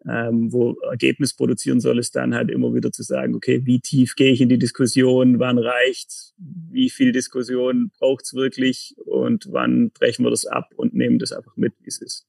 ähm, 0.08 0.52
wo 0.52 0.80
Ergebnis 0.82 1.36
produzieren 1.36 1.80
soll, 1.80 2.00
ist 2.00 2.16
dann 2.16 2.34
halt 2.34 2.50
immer 2.50 2.74
wieder 2.74 2.92
zu 2.92 3.04
sagen, 3.04 3.36
okay, 3.36 3.62
wie 3.66 3.80
tief 3.80 4.16
gehe 4.16 4.32
ich 4.32 4.42
in 4.42 4.50
die 4.50 4.58
Diskussion, 4.58 5.40
wann 5.40 5.58
reicht, 5.58 6.34
wie 6.38 6.90
viel 6.90 7.12
Diskussion 7.12 7.92
braucht 8.00 8.26
es 8.26 8.34
wirklich 8.34 8.96
und 9.06 9.48
wann 9.52 9.92
brechen 9.92 10.26
wir 10.26 10.32
das 10.32 10.46
ab 10.46 10.74
und 10.76 10.94
nehmen 10.94 11.20
das 11.20 11.32
einfach 11.32 11.56
mit, 11.56 11.74
wie 11.82 11.88
es 11.88 12.02
ist. 12.02 12.26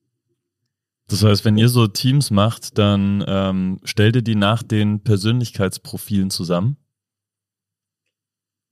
Das 1.09 1.22
heißt, 1.22 1.44
wenn 1.44 1.59
ihr 1.59 1.68
so 1.68 1.86
Teams 1.86 2.30
macht, 2.30 2.78
dann 2.78 3.24
ähm, 3.26 3.80
stellt 3.84 4.16
ihr 4.16 4.22
die 4.22 4.34
nach 4.34 4.62
den 4.62 5.00
Persönlichkeitsprofilen 5.00 6.30
zusammen? 6.30 6.76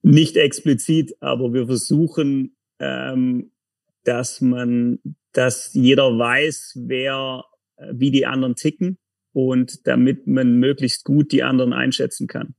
Nicht 0.03 0.37
explizit, 0.37 1.15
aber 1.21 1.53
wir 1.53 1.67
versuchen, 1.67 2.57
ähm, 2.79 3.53
dass 4.05 4.41
man, 4.41 4.99
dass 5.33 5.75
jeder 5.75 6.19
weiß, 6.19 6.79
wer, 6.87 7.45
äh, 7.77 7.93
wie 7.93 8.11
die 8.11 8.25
anderen 8.27 8.57
ticken 8.57 8.99
und 9.33 9.87
damit 9.87 10.27
man 10.27 10.59
möglichst 10.59 11.05
gut 11.05 11.33
die 11.33 11.43
anderen 11.43 11.73
einschätzen 11.73 12.27
kann. 12.27 12.55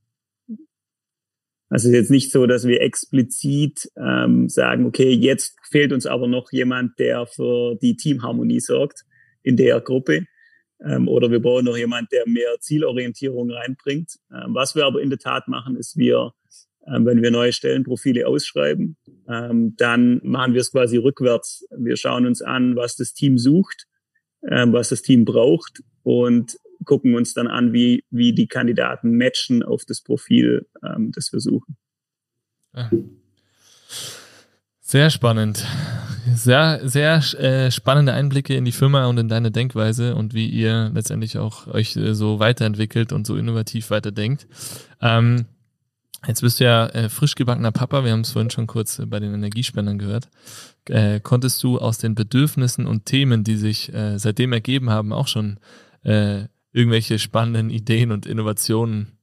Also 1.68 1.88
jetzt 1.88 2.10
nicht 2.10 2.30
so, 2.30 2.46
dass 2.46 2.66
wir 2.66 2.82
explizit 2.82 3.90
ähm, 3.96 4.48
sagen, 4.50 4.84
okay, 4.84 5.10
jetzt 5.10 5.56
fehlt 5.70 5.92
uns 5.92 6.04
aber 6.04 6.28
noch 6.28 6.52
jemand, 6.52 6.98
der 6.98 7.26
für 7.26 7.76
die 7.76 7.96
Teamharmonie 7.96 8.60
sorgt, 8.60 9.04
in 9.42 9.56
der 9.56 9.80
Gruppe. 9.80 10.26
Ähm, 10.84 11.08
oder 11.08 11.30
wir 11.30 11.40
brauchen 11.40 11.64
noch 11.64 11.76
jemand, 11.76 12.10
der 12.12 12.26
mehr 12.26 12.58
Zielorientierung 12.60 13.50
reinbringt. 13.50 14.18
Ähm, 14.32 14.54
was 14.54 14.74
wir 14.74 14.84
aber 14.84 15.00
in 15.00 15.10
der 15.10 15.18
Tat 15.18 15.48
machen, 15.48 15.76
ist 15.76 15.96
wir, 15.96 16.32
ähm, 16.86 17.06
wenn 17.06 17.22
wir 17.22 17.30
neue 17.30 17.52
Stellenprofile 17.52 18.26
ausschreiben, 18.26 18.96
ähm, 19.28 19.74
dann 19.76 20.20
machen 20.24 20.54
wir 20.54 20.60
es 20.60 20.72
quasi 20.72 20.96
rückwärts. 20.96 21.66
Wir 21.76 21.96
schauen 21.96 22.26
uns 22.26 22.42
an, 22.42 22.76
was 22.76 22.96
das 22.96 23.14
Team 23.14 23.38
sucht, 23.38 23.86
ähm, 24.48 24.72
was 24.72 24.88
das 24.88 25.02
Team 25.02 25.24
braucht 25.24 25.82
und 26.02 26.56
gucken 26.84 27.14
uns 27.14 27.32
dann 27.32 27.46
an, 27.46 27.72
wie, 27.72 28.04
wie 28.10 28.32
die 28.32 28.48
Kandidaten 28.48 29.16
matchen 29.16 29.62
auf 29.62 29.84
das 29.84 30.00
Profil, 30.00 30.66
ähm, 30.84 31.12
das 31.14 31.32
wir 31.32 31.40
suchen. 31.40 31.76
Sehr 34.80 35.10
spannend. 35.10 35.64
Sehr, 36.34 36.80
sehr 36.88 37.16
äh, 37.40 37.70
spannende 37.70 38.12
Einblicke 38.12 38.54
in 38.54 38.64
die 38.64 38.72
Firma 38.72 39.06
und 39.06 39.18
in 39.18 39.28
deine 39.28 39.50
Denkweise 39.50 40.14
und 40.14 40.34
wie 40.34 40.48
ihr 40.48 40.90
letztendlich 40.94 41.38
auch 41.38 41.66
euch 41.66 41.96
äh, 41.96 42.14
so 42.14 42.38
weiterentwickelt 42.38 43.12
und 43.12 43.26
so 43.26 43.36
innovativ 43.36 43.90
weiterdenkt. 43.90 44.46
Ähm, 45.00 45.46
jetzt 46.26 46.42
bist 46.42 46.60
du 46.60 46.64
ja 46.64 46.86
äh, 46.86 47.08
frisch 47.08 47.34
gebackener 47.34 47.72
Papa, 47.72 48.04
wir 48.04 48.12
haben 48.12 48.20
es 48.20 48.32
vorhin 48.32 48.50
schon 48.50 48.66
kurz 48.66 48.98
äh, 48.98 49.06
bei 49.06 49.18
den 49.18 49.34
Energiespendern 49.34 49.98
gehört. 49.98 50.28
Äh, 50.88 51.20
konntest 51.20 51.62
du 51.62 51.78
aus 51.78 51.98
den 51.98 52.14
Bedürfnissen 52.14 52.86
und 52.86 53.06
Themen, 53.06 53.42
die 53.42 53.56
sich 53.56 53.92
äh, 53.92 54.18
seitdem 54.18 54.52
ergeben 54.52 54.90
haben, 54.90 55.12
auch 55.12 55.28
schon 55.28 55.58
äh, 56.04 56.44
irgendwelche 56.72 57.18
spannenden 57.18 57.70
Ideen 57.70 58.12
und 58.12 58.26
Innovationen 58.26 59.18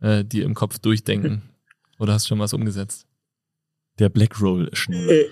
äh, 0.00 0.24
dir 0.24 0.44
im 0.44 0.54
Kopf 0.54 0.78
durchdenken? 0.80 1.42
Oder 1.98 2.14
hast 2.14 2.24
du 2.24 2.28
schon 2.30 2.40
was 2.40 2.54
umgesetzt? 2.54 3.06
Der 4.00 4.08
Blackroll-Schnur. 4.08 4.98
Äh, 5.12 5.26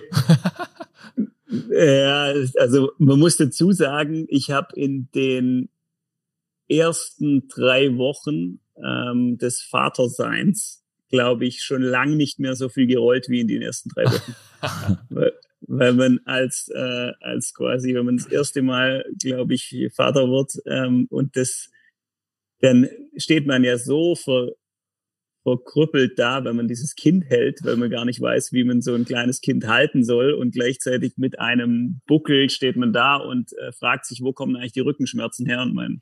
ja, 1.69 2.33
also 2.57 2.91
man 2.97 3.19
muss 3.19 3.37
dazu 3.37 3.71
sagen, 3.71 4.25
ich 4.29 4.51
habe 4.51 4.75
in 4.75 5.09
den 5.13 5.69
ersten 6.67 7.47
drei 7.47 7.97
Wochen 7.97 8.59
ähm, 8.83 9.37
des 9.37 9.61
Vaterseins, 9.61 10.83
glaube 11.09 11.45
ich, 11.45 11.61
schon 11.61 11.81
lang 11.81 12.17
nicht 12.17 12.39
mehr 12.39 12.55
so 12.55 12.69
viel 12.69 12.87
gerollt 12.87 13.29
wie 13.29 13.41
in 13.41 13.47
den 13.47 13.61
ersten 13.61 13.89
drei 13.89 14.05
Wochen. 14.05 14.35
weil, 15.09 15.33
weil 15.61 15.93
man 15.93 16.19
als, 16.25 16.69
äh, 16.73 17.11
als 17.21 17.53
quasi, 17.53 17.93
wenn 17.93 18.05
man 18.05 18.17
das 18.17 18.27
erste 18.27 18.61
Mal, 18.61 19.05
glaube 19.21 19.53
ich, 19.53 19.89
Vater 19.93 20.29
wird 20.29 20.53
ähm, 20.65 21.07
und 21.09 21.35
das, 21.35 21.69
dann 22.61 22.87
steht 23.17 23.45
man 23.45 23.63
ja 23.63 23.77
so 23.77 24.15
vor 24.15 24.51
verkrüppelt 25.43 26.17
da, 26.17 26.43
wenn 26.43 26.55
man 26.55 26.67
dieses 26.67 26.95
Kind 26.95 27.25
hält, 27.25 27.59
weil 27.63 27.75
man 27.75 27.89
gar 27.89 28.05
nicht 28.05 28.21
weiß, 28.21 28.53
wie 28.53 28.63
man 28.63 28.81
so 28.81 28.93
ein 28.95 29.05
kleines 29.05 29.41
Kind 29.41 29.67
halten 29.67 30.03
soll. 30.03 30.33
Und 30.33 30.53
gleichzeitig 30.53 31.13
mit 31.17 31.39
einem 31.39 32.01
Buckel 32.07 32.49
steht 32.49 32.77
man 32.77 32.93
da 32.93 33.17
und 33.17 33.51
äh, 33.57 33.71
fragt 33.73 34.05
sich, 34.05 34.21
wo 34.21 34.33
kommen 34.33 34.55
eigentlich 34.55 34.71
die 34.71 34.79
Rückenschmerzen 34.79 35.45
her? 35.45 35.61
Und 35.61 35.73
mein, 35.73 36.01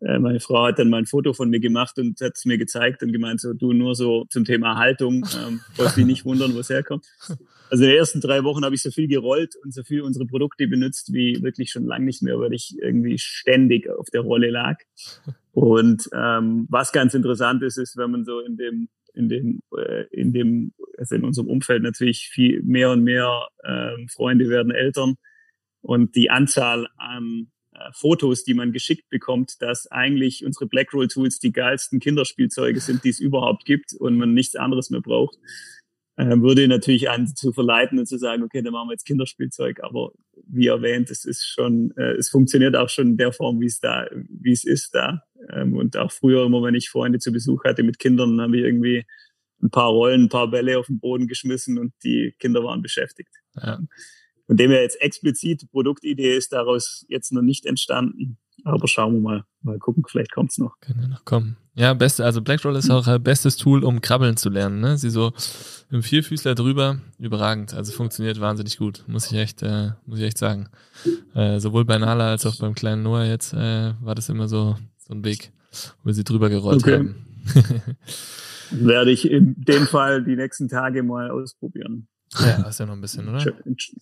äh, 0.00 0.18
meine 0.18 0.40
Frau 0.40 0.66
hat 0.66 0.78
dann 0.78 0.90
mal 0.90 0.98
ein 0.98 1.06
Foto 1.06 1.32
von 1.32 1.48
mir 1.48 1.60
gemacht 1.60 1.98
und 1.98 2.20
hat 2.20 2.32
es 2.34 2.44
mir 2.44 2.58
gezeigt 2.58 3.02
und 3.02 3.12
gemeint, 3.12 3.40
so 3.40 3.54
du 3.54 3.72
nur 3.72 3.94
so 3.94 4.26
zum 4.28 4.44
Thema 4.44 4.76
Haltung, 4.76 5.24
ähm, 5.36 5.60
brauchst 5.76 5.96
dich 5.96 6.06
nicht 6.06 6.24
wundern, 6.24 6.54
wo 6.54 6.58
es 6.58 6.68
herkommt. 6.68 7.06
Also 7.70 7.84
in 7.84 7.90
den 7.90 7.98
ersten 7.98 8.20
drei 8.20 8.44
Wochen 8.44 8.64
habe 8.64 8.74
ich 8.74 8.82
so 8.82 8.90
viel 8.90 9.08
gerollt 9.08 9.54
und 9.62 9.72
so 9.72 9.82
viel 9.82 10.02
unsere 10.02 10.26
Produkte 10.26 10.66
benutzt 10.66 11.12
wie 11.12 11.42
wirklich 11.42 11.70
schon 11.70 11.84
lange 11.84 12.06
nicht 12.06 12.22
mehr, 12.22 12.38
weil 12.38 12.52
ich 12.52 12.76
irgendwie 12.80 13.18
ständig 13.18 13.88
auf 13.90 14.08
der 14.10 14.22
Rolle 14.22 14.50
lag. 14.50 14.78
Und 15.52 16.08
ähm, 16.14 16.66
was 16.70 16.92
ganz 16.92 17.14
interessant 17.14 17.62
ist, 17.62 17.78
ist, 17.78 17.96
wenn 17.96 18.10
man 18.10 18.24
so 18.24 18.40
in 18.40 18.56
dem 18.56 18.88
in 19.14 19.28
dem 19.28 19.60
äh, 19.76 20.04
in 20.12 20.32
dem 20.32 20.72
also 20.96 21.14
in 21.14 21.24
unserem 21.24 21.48
Umfeld 21.48 21.82
natürlich 21.82 22.28
viel 22.32 22.62
mehr 22.62 22.90
und 22.90 23.02
mehr 23.02 23.48
ähm, 23.64 24.08
Freunde 24.08 24.48
werden 24.48 24.70
Eltern 24.70 25.16
und 25.80 26.14
die 26.14 26.30
Anzahl 26.30 26.88
an 26.96 27.50
äh, 27.72 27.90
Fotos, 27.92 28.44
die 28.44 28.54
man 28.54 28.72
geschickt 28.72 29.08
bekommt, 29.08 29.60
dass 29.60 29.90
eigentlich 29.90 30.44
unsere 30.44 30.66
Blackroll 30.66 31.08
Tools 31.08 31.38
die 31.38 31.52
geilsten 31.52 32.00
Kinderspielzeuge 32.00 32.80
sind, 32.80 33.04
die 33.04 33.10
es 33.10 33.20
überhaupt 33.20 33.64
gibt 33.64 33.94
und 33.94 34.16
man 34.16 34.34
nichts 34.34 34.56
anderes 34.56 34.90
mehr 34.90 35.00
braucht, 35.00 35.36
äh, 35.36 35.77
würde 36.18 36.66
natürlich 36.66 37.10
an 37.10 37.28
zu 37.28 37.52
verleiten 37.52 37.98
und 37.98 38.06
zu 38.06 38.18
sagen, 38.18 38.42
okay, 38.42 38.60
dann 38.62 38.72
machen 38.72 38.88
wir 38.88 38.94
jetzt 38.94 39.06
Kinderspielzeug. 39.06 39.80
Aber 39.82 40.10
wie 40.46 40.66
erwähnt, 40.66 41.10
es 41.10 41.24
ist 41.24 41.46
schon, 41.46 41.92
äh, 41.96 42.14
es 42.14 42.28
funktioniert 42.28 42.74
auch 42.76 42.88
schon 42.88 43.08
in 43.08 43.16
der 43.16 43.32
Form, 43.32 43.60
wie 43.60 43.66
es 43.66 43.78
da, 43.78 44.06
wie 44.28 44.52
es 44.52 44.64
ist 44.64 44.94
da. 44.94 45.22
Ähm, 45.52 45.76
und 45.76 45.96
auch 45.96 46.10
früher 46.10 46.44
immer, 46.44 46.62
wenn 46.62 46.74
ich 46.74 46.90
Freunde 46.90 47.20
zu 47.20 47.32
Besuch 47.32 47.64
hatte 47.64 47.84
mit 47.84 47.98
Kindern, 47.98 48.40
haben 48.40 48.52
wir 48.52 48.64
irgendwie 48.64 49.04
ein 49.62 49.70
paar 49.70 49.90
Rollen, 49.90 50.24
ein 50.24 50.28
paar 50.28 50.50
Bälle 50.50 50.78
auf 50.78 50.86
den 50.86 51.00
Boden 51.00 51.26
geschmissen 51.26 51.78
und 51.78 51.92
die 52.02 52.34
Kinder 52.38 52.64
waren 52.64 52.82
beschäftigt. 52.82 53.34
Ja. 53.54 53.80
Von 54.46 54.56
dem 54.56 54.70
her 54.70 54.82
jetzt 54.82 55.00
explizit 55.00 55.70
Produktidee 55.70 56.36
ist 56.36 56.52
daraus 56.52 57.04
jetzt 57.08 57.32
noch 57.32 57.42
nicht 57.42 57.66
entstanden. 57.66 58.38
Aber 58.64 58.88
schauen 58.88 59.14
wir 59.14 59.20
mal. 59.20 59.44
Mal 59.62 59.78
gucken, 59.78 60.04
vielleicht 60.08 60.32
kommt's 60.32 60.58
noch. 60.58 60.80
Kann 60.80 61.00
ja 61.00 61.08
noch 61.08 61.24
kommen. 61.24 61.56
Ja, 61.78 61.94
beste, 61.94 62.24
also 62.24 62.42
Blackroll 62.42 62.74
ist 62.74 62.90
auch 62.90 63.06
ein 63.06 63.22
bestes 63.22 63.56
Tool, 63.56 63.84
um 63.84 64.00
krabbeln 64.00 64.36
zu 64.36 64.50
lernen. 64.50 64.80
Ne? 64.80 64.98
Sie 64.98 65.10
so 65.10 65.32
im 65.92 66.02
Vierfüßler 66.02 66.56
drüber, 66.56 66.98
überragend. 67.20 67.72
Also 67.72 67.92
funktioniert 67.92 68.40
wahnsinnig 68.40 68.78
gut, 68.78 69.04
muss 69.06 69.30
ich 69.30 69.38
echt, 69.38 69.62
äh, 69.62 69.90
muss 70.04 70.18
ich 70.18 70.24
echt 70.24 70.38
sagen. 70.38 70.70
Äh, 71.36 71.60
sowohl 71.60 71.84
bei 71.84 71.96
Nala 71.96 72.30
als 72.30 72.44
auch 72.46 72.56
beim 72.56 72.74
kleinen 72.74 73.04
Noah 73.04 73.26
jetzt 73.26 73.52
äh, 73.52 73.92
war 74.00 74.16
das 74.16 74.28
immer 74.28 74.48
so, 74.48 74.76
so 74.96 75.14
ein 75.14 75.24
Weg, 75.24 75.52
wo 76.02 76.08
wir 76.08 76.14
sie 76.14 76.24
drüber 76.24 76.50
gerollt 76.50 76.82
okay. 76.82 76.98
haben. 76.98 77.14
Werde 78.72 79.12
ich 79.12 79.30
in 79.30 79.54
dem 79.56 79.86
Fall 79.86 80.24
die 80.24 80.34
nächsten 80.34 80.68
Tage 80.68 81.04
mal 81.04 81.30
ausprobieren. 81.30 82.08
Ja, 82.34 82.62
ist 82.68 82.80
ja 82.80 82.86
noch 82.86 82.94
ein 82.94 83.00
bisschen, 83.00 83.28
oder? 83.28 83.40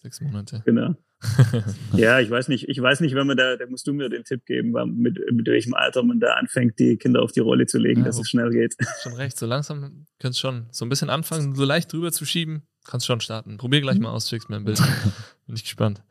Sechs 0.03 0.21
Monate. 0.21 0.63
Genau. 0.65 0.95
ja, 1.95 2.21
ich 2.21 2.29
weiß 2.29 2.49
nicht, 2.49 2.69
ich 2.69 2.81
weiß 2.81 3.01
nicht, 3.01 3.15
wenn 3.15 3.27
man 3.27 3.37
da, 3.37 3.57
da 3.57 3.67
musst 3.67 3.87
du 3.87 3.93
mir 3.93 4.09
den 4.09 4.25
Tipp 4.25 4.45
geben, 4.45 4.73
mit, 5.01 5.19
mit 5.33 5.47
welchem 5.47 5.75
Alter 5.75 6.03
man 6.03 6.21
da 6.21 6.35
anfängt, 6.35 6.79
die 6.79 6.97
Kinder 6.99 7.23
auf 7.23 7.33
die 7.33 7.41
Rolle 7.41 7.67
zu 7.67 7.79
legen, 7.79 8.01
ja, 8.01 8.07
dass 8.07 8.19
es 8.19 8.29
schnell 8.29 8.51
geht. 8.51 8.77
Schon 9.03 9.15
recht, 9.15 9.39
so 9.39 9.47
langsam 9.47 10.07
könntest 10.21 10.41
schon 10.41 10.67
so 10.73 10.85
ein 10.85 10.89
bisschen 10.89 11.09
anfangen, 11.09 11.55
so 11.55 11.65
leicht 11.65 11.93
drüber 11.93 12.13
zu 12.13 12.27
schieben, 12.27 12.63
kannst 12.85 13.07
schon 13.07 13.21
starten. 13.21 13.57
Probier 13.57 13.81
gleich 13.81 13.99
mal 13.99 14.11
aus, 14.11 14.29
schickst 14.29 14.51
mir 14.51 14.57
ein 14.57 14.65
Bild. 14.65 14.79
Bin 15.47 15.57
ich 15.57 15.65
gespannt. 15.65 16.03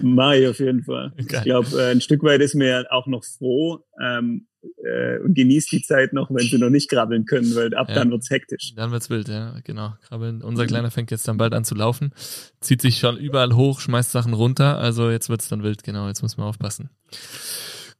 Mach 0.00 0.32
ich 0.32 0.46
auf 0.46 0.58
jeden 0.58 0.84
Fall. 0.84 1.12
Geil. 1.16 1.26
Ich 1.26 1.42
glaube, 1.42 1.68
äh, 1.76 1.90
ein 1.90 2.00
Stück 2.00 2.22
weit 2.22 2.40
ist 2.40 2.54
mir 2.54 2.86
auch 2.90 3.06
noch 3.06 3.24
froh, 3.24 3.84
ähm, 4.00 4.46
äh, 4.82 5.18
und 5.18 5.34
genießt 5.34 5.72
die 5.72 5.82
Zeit 5.82 6.12
noch, 6.12 6.30
wenn 6.30 6.46
sie 6.46 6.58
noch 6.58 6.70
nicht 6.70 6.88
krabbeln 6.88 7.24
können, 7.24 7.54
weil 7.54 7.74
ab 7.74 7.88
ja, 7.88 7.96
dann 7.96 8.10
wird's 8.10 8.30
hektisch. 8.30 8.74
Dann 8.74 8.90
wird's 8.90 9.10
wild, 9.10 9.28
ja, 9.28 9.54
genau. 9.64 9.94
Krabbeln. 10.08 10.42
Unser 10.42 10.66
Kleiner 10.66 10.90
fängt 10.90 11.10
jetzt 11.10 11.26
dann 11.28 11.36
bald 11.36 11.54
an 11.54 11.64
zu 11.64 11.74
laufen, 11.74 12.12
zieht 12.60 12.82
sich 12.82 12.98
schon 12.98 13.16
überall 13.16 13.54
hoch, 13.54 13.80
schmeißt 13.80 14.10
Sachen 14.10 14.34
runter, 14.34 14.78
also 14.78 15.10
jetzt 15.10 15.28
wird's 15.28 15.48
dann 15.48 15.62
wild, 15.62 15.82
genau, 15.84 16.08
jetzt 16.08 16.22
muss 16.22 16.36
man 16.36 16.46
aufpassen. 16.46 16.90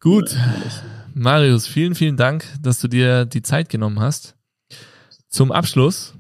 Gut. 0.01 0.33
Ja, 0.33 0.55
Marius, 1.15 1.67
vielen, 1.67 1.95
vielen 1.95 2.17
Dank, 2.17 2.45
dass 2.61 2.81
du 2.81 2.89
dir 2.89 3.25
die 3.25 3.43
Zeit 3.43 3.69
genommen 3.69 4.01
hast. 4.01 4.37
Zum 5.29 5.51
Abschluss 5.51 6.15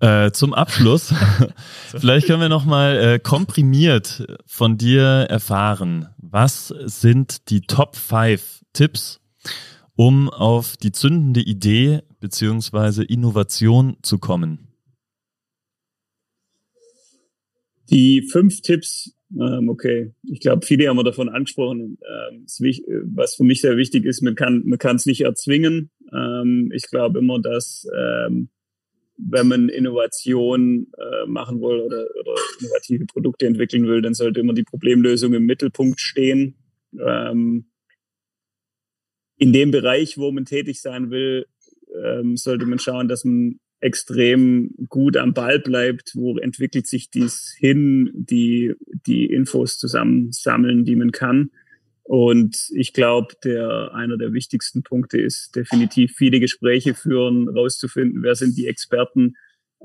äh, 0.00 0.30
zum 0.32 0.54
Abschluss, 0.54 1.14
vielleicht 1.90 2.26
können 2.26 2.40
wir 2.40 2.48
nochmal 2.48 2.96
äh, 2.96 3.18
komprimiert 3.18 4.26
von 4.46 4.76
dir 4.76 5.02
erfahren, 5.02 6.08
was 6.18 6.68
sind 6.68 7.50
die 7.50 7.62
Top 7.62 7.96
5 7.96 8.62
Tipps, 8.72 9.20
um 9.94 10.28
auf 10.28 10.76
die 10.76 10.92
zündende 10.92 11.40
Idee 11.40 12.02
beziehungsweise 12.20 13.04
Innovation 13.04 13.96
zu 14.02 14.18
kommen? 14.18 14.68
Die 17.90 18.22
fünf 18.22 18.62
Tipps, 18.62 19.14
ähm, 19.38 19.68
okay, 19.68 20.14
ich 20.22 20.40
glaube, 20.40 20.64
viele 20.64 20.88
haben 20.88 20.96
wir 20.96 21.04
davon 21.04 21.28
angesprochen. 21.28 21.98
Ähm, 22.02 22.46
was 23.14 23.34
für 23.34 23.44
mich 23.44 23.60
sehr 23.60 23.76
wichtig 23.76 24.04
ist, 24.06 24.22
man 24.22 24.34
kann 24.34 24.62
man 24.64 24.78
kann 24.78 24.96
es 24.96 25.06
nicht 25.06 25.20
erzwingen. 25.20 25.90
Ähm, 26.12 26.72
ich 26.74 26.90
glaube 26.90 27.18
immer, 27.18 27.40
dass 27.40 27.86
ähm, 27.94 28.48
wenn 29.16 29.48
man 29.48 29.68
Innovation 29.68 30.88
äh, 30.98 31.26
machen 31.26 31.60
will 31.60 31.80
oder, 31.80 32.06
oder 32.18 32.34
innovative 32.60 33.06
Produkte 33.06 33.46
entwickeln 33.46 33.86
will, 33.86 34.02
dann 34.02 34.14
sollte 34.14 34.40
immer 34.40 34.54
die 34.54 34.64
Problemlösung 34.64 35.34
im 35.34 35.46
Mittelpunkt 35.46 36.00
stehen. 36.00 36.56
Ähm, 36.98 37.66
in 39.36 39.52
dem 39.52 39.70
Bereich, 39.70 40.18
wo 40.18 40.30
man 40.32 40.44
tätig 40.44 40.80
sein 40.80 41.10
will, 41.10 41.46
ähm, 42.04 42.36
sollte 42.36 42.66
man 42.66 42.78
schauen, 42.78 43.08
dass 43.08 43.24
man 43.24 43.60
extrem 43.80 44.74
gut 44.88 45.16
am 45.16 45.34
Ball 45.34 45.60
bleibt, 45.60 46.12
wo 46.14 46.38
entwickelt 46.38 46.86
sich 46.86 47.10
dies 47.10 47.54
hin, 47.58 48.10
die, 48.14 48.74
die 49.06 49.26
Infos 49.26 49.78
zusammensammeln, 49.78 50.84
die 50.84 50.96
man 50.96 51.12
kann. 51.12 51.50
Und 52.04 52.68
ich 52.74 52.92
glaube, 52.92 53.34
der 53.42 53.94
einer 53.94 54.18
der 54.18 54.34
wichtigsten 54.34 54.82
Punkte 54.82 55.18
ist 55.18 55.56
definitiv 55.56 56.12
viele 56.14 56.38
Gespräche 56.38 56.94
führen, 56.94 57.48
rauszufinden, 57.48 58.22
wer 58.22 58.34
sind 58.34 58.58
die 58.58 58.66
Experten, 58.66 59.36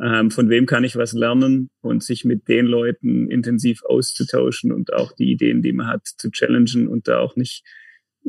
ähm, 0.02 0.30
von 0.30 0.50
wem 0.50 0.66
kann 0.66 0.84
ich 0.84 0.98
was 0.98 1.14
lernen 1.14 1.70
und 1.82 2.04
sich 2.04 2.26
mit 2.26 2.48
den 2.50 2.66
Leuten 2.66 3.32
intensiv 3.32 3.84
auszutauschen 3.84 4.74
und 4.74 4.94
auch 4.94 5.14
die 5.14 5.32
Ideen, 5.32 5.62
die 5.62 5.72
man 5.72 5.88
hat, 5.88 6.06
zu 6.06 6.30
challengen 6.30 6.90
und 6.90 7.08
da 7.08 7.20
auch 7.20 7.38
nicht 7.38 7.64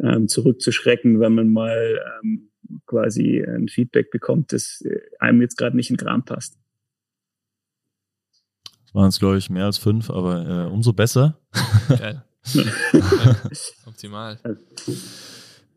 ähm, 0.01 0.29
zurückzuschrecken, 0.29 1.19
wenn 1.19 1.35
man 1.35 1.49
mal 1.49 2.01
ähm, 2.23 2.51
quasi 2.87 3.43
ein 3.43 3.69
Feedback 3.69 4.11
bekommt, 4.11 4.53
das 4.53 4.83
äh, 4.85 5.01
einem 5.19 5.43
jetzt 5.43 5.57
gerade 5.57 5.77
nicht 5.77 5.91
in 5.91 5.97
den 5.97 6.05
Kram 6.07 6.25
passt. 6.25 6.59
Das 8.85 8.95
waren 8.95 9.09
es, 9.09 9.19
glaube 9.19 9.39
ich, 9.39 9.51
mehr 9.51 9.67
als 9.67 9.79
fünf, 9.79 10.11
aber 10.11 10.67
äh, 10.69 10.73
umso 10.73 10.93
besser. 10.93 11.41
Geil. 11.89 12.25
Optimal. 13.87 14.39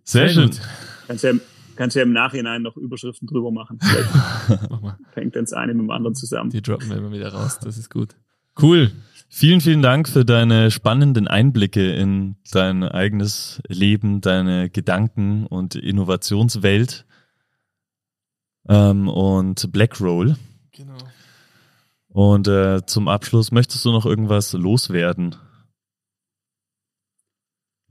Sehr, 0.03 0.27
Sehr 0.27 0.29
schön. 0.29 0.51
Kannst 1.07 1.23
ja, 1.23 1.31
kannst 1.75 1.95
ja 1.95 2.03
im 2.03 2.13
Nachhinein 2.13 2.61
noch 2.61 2.77
Überschriften 2.77 3.27
drüber 3.27 3.51
machen. 3.51 3.79
Mach 4.69 4.81
mal. 4.81 4.97
Fängt 5.13 5.35
dann 5.35 5.45
das 5.45 5.53
eine 5.53 5.73
mit 5.73 5.83
dem 5.83 5.91
anderen 5.91 6.15
zusammen. 6.15 6.49
Die 6.49 6.61
droppen 6.61 6.89
wir 6.89 6.97
immer 6.97 7.11
wieder 7.11 7.33
raus. 7.33 7.59
Das 7.59 7.77
ist 7.77 7.89
gut. 7.89 8.15
Cool. 8.61 8.91
Vielen, 9.29 9.61
vielen 9.61 9.81
Dank 9.81 10.07
für 10.07 10.25
deine 10.25 10.69
spannenden 10.69 11.27
Einblicke 11.27 11.91
in 11.93 12.35
dein 12.51 12.83
eigenes 12.83 13.61
Leben, 13.67 14.21
deine 14.21 14.69
Gedanken 14.69 15.47
und 15.47 15.73
Innovationswelt 15.73 17.05
ähm, 18.69 19.07
und 19.07 19.71
Blackroll. 19.71 20.35
Genau. 20.71 20.97
Und 22.09 22.47
äh, 22.47 22.85
zum 22.85 23.07
Abschluss, 23.07 23.51
möchtest 23.51 23.83
du 23.85 23.91
noch 23.91 24.05
irgendwas 24.05 24.53
loswerden? 24.53 25.35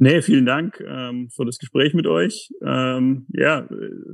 Nee, 0.03 0.21
vielen 0.21 0.47
Dank 0.47 0.83
ähm, 0.85 1.31
für 1.31 1.47
das 1.47 1.59
Gespräch 1.59 1.95
mit 1.95 2.09
euch. 2.09 2.51
Ähm, 2.61 3.25
ja, 3.29 3.69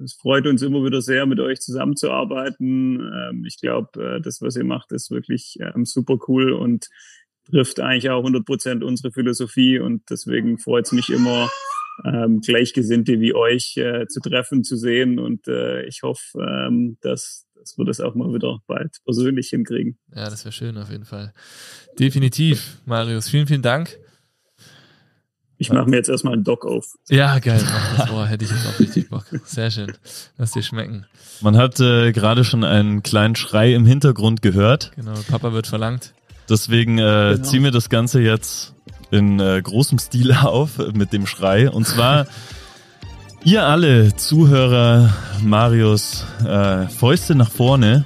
es 0.04 0.18
freut 0.20 0.46
uns 0.46 0.60
immer 0.60 0.84
wieder 0.84 1.00
sehr, 1.00 1.24
mit 1.24 1.40
euch 1.40 1.60
zusammenzuarbeiten. 1.60 3.00
Ähm, 3.00 3.44
ich 3.46 3.58
glaube, 3.58 4.16
äh, 4.16 4.20
das, 4.20 4.42
was 4.42 4.56
ihr 4.56 4.64
macht, 4.64 4.92
ist 4.92 5.10
wirklich 5.10 5.56
ähm, 5.60 5.86
super 5.86 6.18
cool 6.28 6.52
und 6.52 6.88
trifft 7.48 7.80
eigentlich 7.80 8.10
auch 8.10 8.18
100 8.18 8.44
Prozent 8.44 8.84
unsere 8.84 9.12
Philosophie. 9.12 9.78
Und 9.78 10.02
deswegen 10.10 10.58
freut 10.58 10.84
es 10.84 10.92
mich 10.92 11.08
immer, 11.08 11.48
ähm, 12.04 12.42
Gleichgesinnte 12.42 13.18
wie 13.20 13.32
euch 13.34 13.78
äh, 13.78 14.06
zu 14.08 14.20
treffen, 14.20 14.64
zu 14.64 14.76
sehen. 14.76 15.18
Und 15.18 15.48
äh, 15.48 15.86
ich 15.86 16.02
hoffe, 16.02 16.38
ähm, 16.38 16.98
dass, 17.00 17.46
dass 17.54 17.78
wir 17.78 17.86
das 17.86 18.02
auch 18.02 18.14
mal 18.14 18.30
wieder 18.34 18.58
bald 18.66 18.98
persönlich 19.06 19.48
hinkriegen. 19.48 19.98
Ja, 20.14 20.28
das 20.28 20.44
wäre 20.44 20.52
schön 20.52 20.76
auf 20.76 20.90
jeden 20.90 21.06
Fall. 21.06 21.32
Definitiv, 21.98 22.82
Marius. 22.84 23.30
Vielen, 23.30 23.46
vielen 23.46 23.62
Dank. 23.62 23.98
Ich 25.60 25.70
mache 25.70 25.90
mir 25.90 25.96
jetzt 25.96 26.08
erstmal 26.08 26.34
einen 26.34 26.44
Dock 26.44 26.64
auf. 26.64 26.96
Ja, 27.08 27.40
geil. 27.40 27.60
Oh, 28.14 28.24
hätte 28.24 28.44
ich 28.44 28.50
jetzt 28.50 28.66
auch 28.66 28.78
richtig 28.78 29.10
Bock. 29.10 29.24
Sehr 29.44 29.72
schön. 29.72 29.92
Lass 30.36 30.52
dir 30.52 30.62
schmecken. 30.62 31.04
Man 31.40 31.56
hat 31.56 31.80
äh, 31.80 32.12
gerade 32.12 32.44
schon 32.44 32.62
einen 32.62 33.02
kleinen 33.02 33.34
Schrei 33.34 33.74
im 33.74 33.84
Hintergrund 33.84 34.40
gehört. 34.40 34.92
Genau, 34.94 35.14
Papa 35.28 35.52
wird 35.52 35.66
verlangt. 35.66 36.14
Deswegen 36.48 36.98
äh, 36.98 37.34
genau. 37.34 37.42
ziehen 37.42 37.64
wir 37.64 37.72
das 37.72 37.88
Ganze 37.88 38.20
jetzt 38.20 38.72
in 39.10 39.40
äh, 39.40 39.60
großem 39.60 39.98
Stil 39.98 40.32
auf 40.42 40.78
mit 40.94 41.12
dem 41.12 41.26
Schrei. 41.26 41.68
Und 41.68 41.86
zwar 41.86 42.28
ihr 43.44 43.66
alle 43.66 44.14
Zuhörer, 44.14 45.12
Marius, 45.42 46.24
äh, 46.46 46.86
Fäuste 46.86 47.34
nach 47.34 47.50
vorne. 47.50 48.04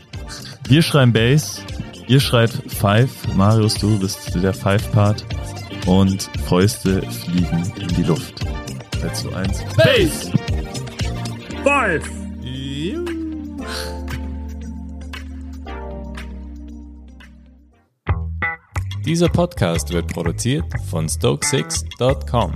Wir 0.67 0.81
schreiben 0.81 1.13
Bass, 1.13 1.61
ihr 2.09 2.21
schreit 2.21 2.51
Five. 2.69 3.11
Marius, 3.35 3.75
du 3.75 3.99
bist 3.99 4.35
der 4.35 4.55
Five-Part. 4.55 5.25
Und 5.87 6.31
Fäuste 6.47 7.03
fliegen 7.03 7.73
in 7.77 7.89
die 7.89 8.03
Luft. 8.05 8.45
3, 9.01 9.09
2, 9.09 9.37
1. 9.37 9.65
Base! 9.77 10.33
Five! 11.65 12.23
Dieser 19.05 19.29
Podcast 19.29 19.93
wird 19.93 20.07
produziert 20.07 20.65
von 20.89 21.09
Stokesix.com. 21.09 22.55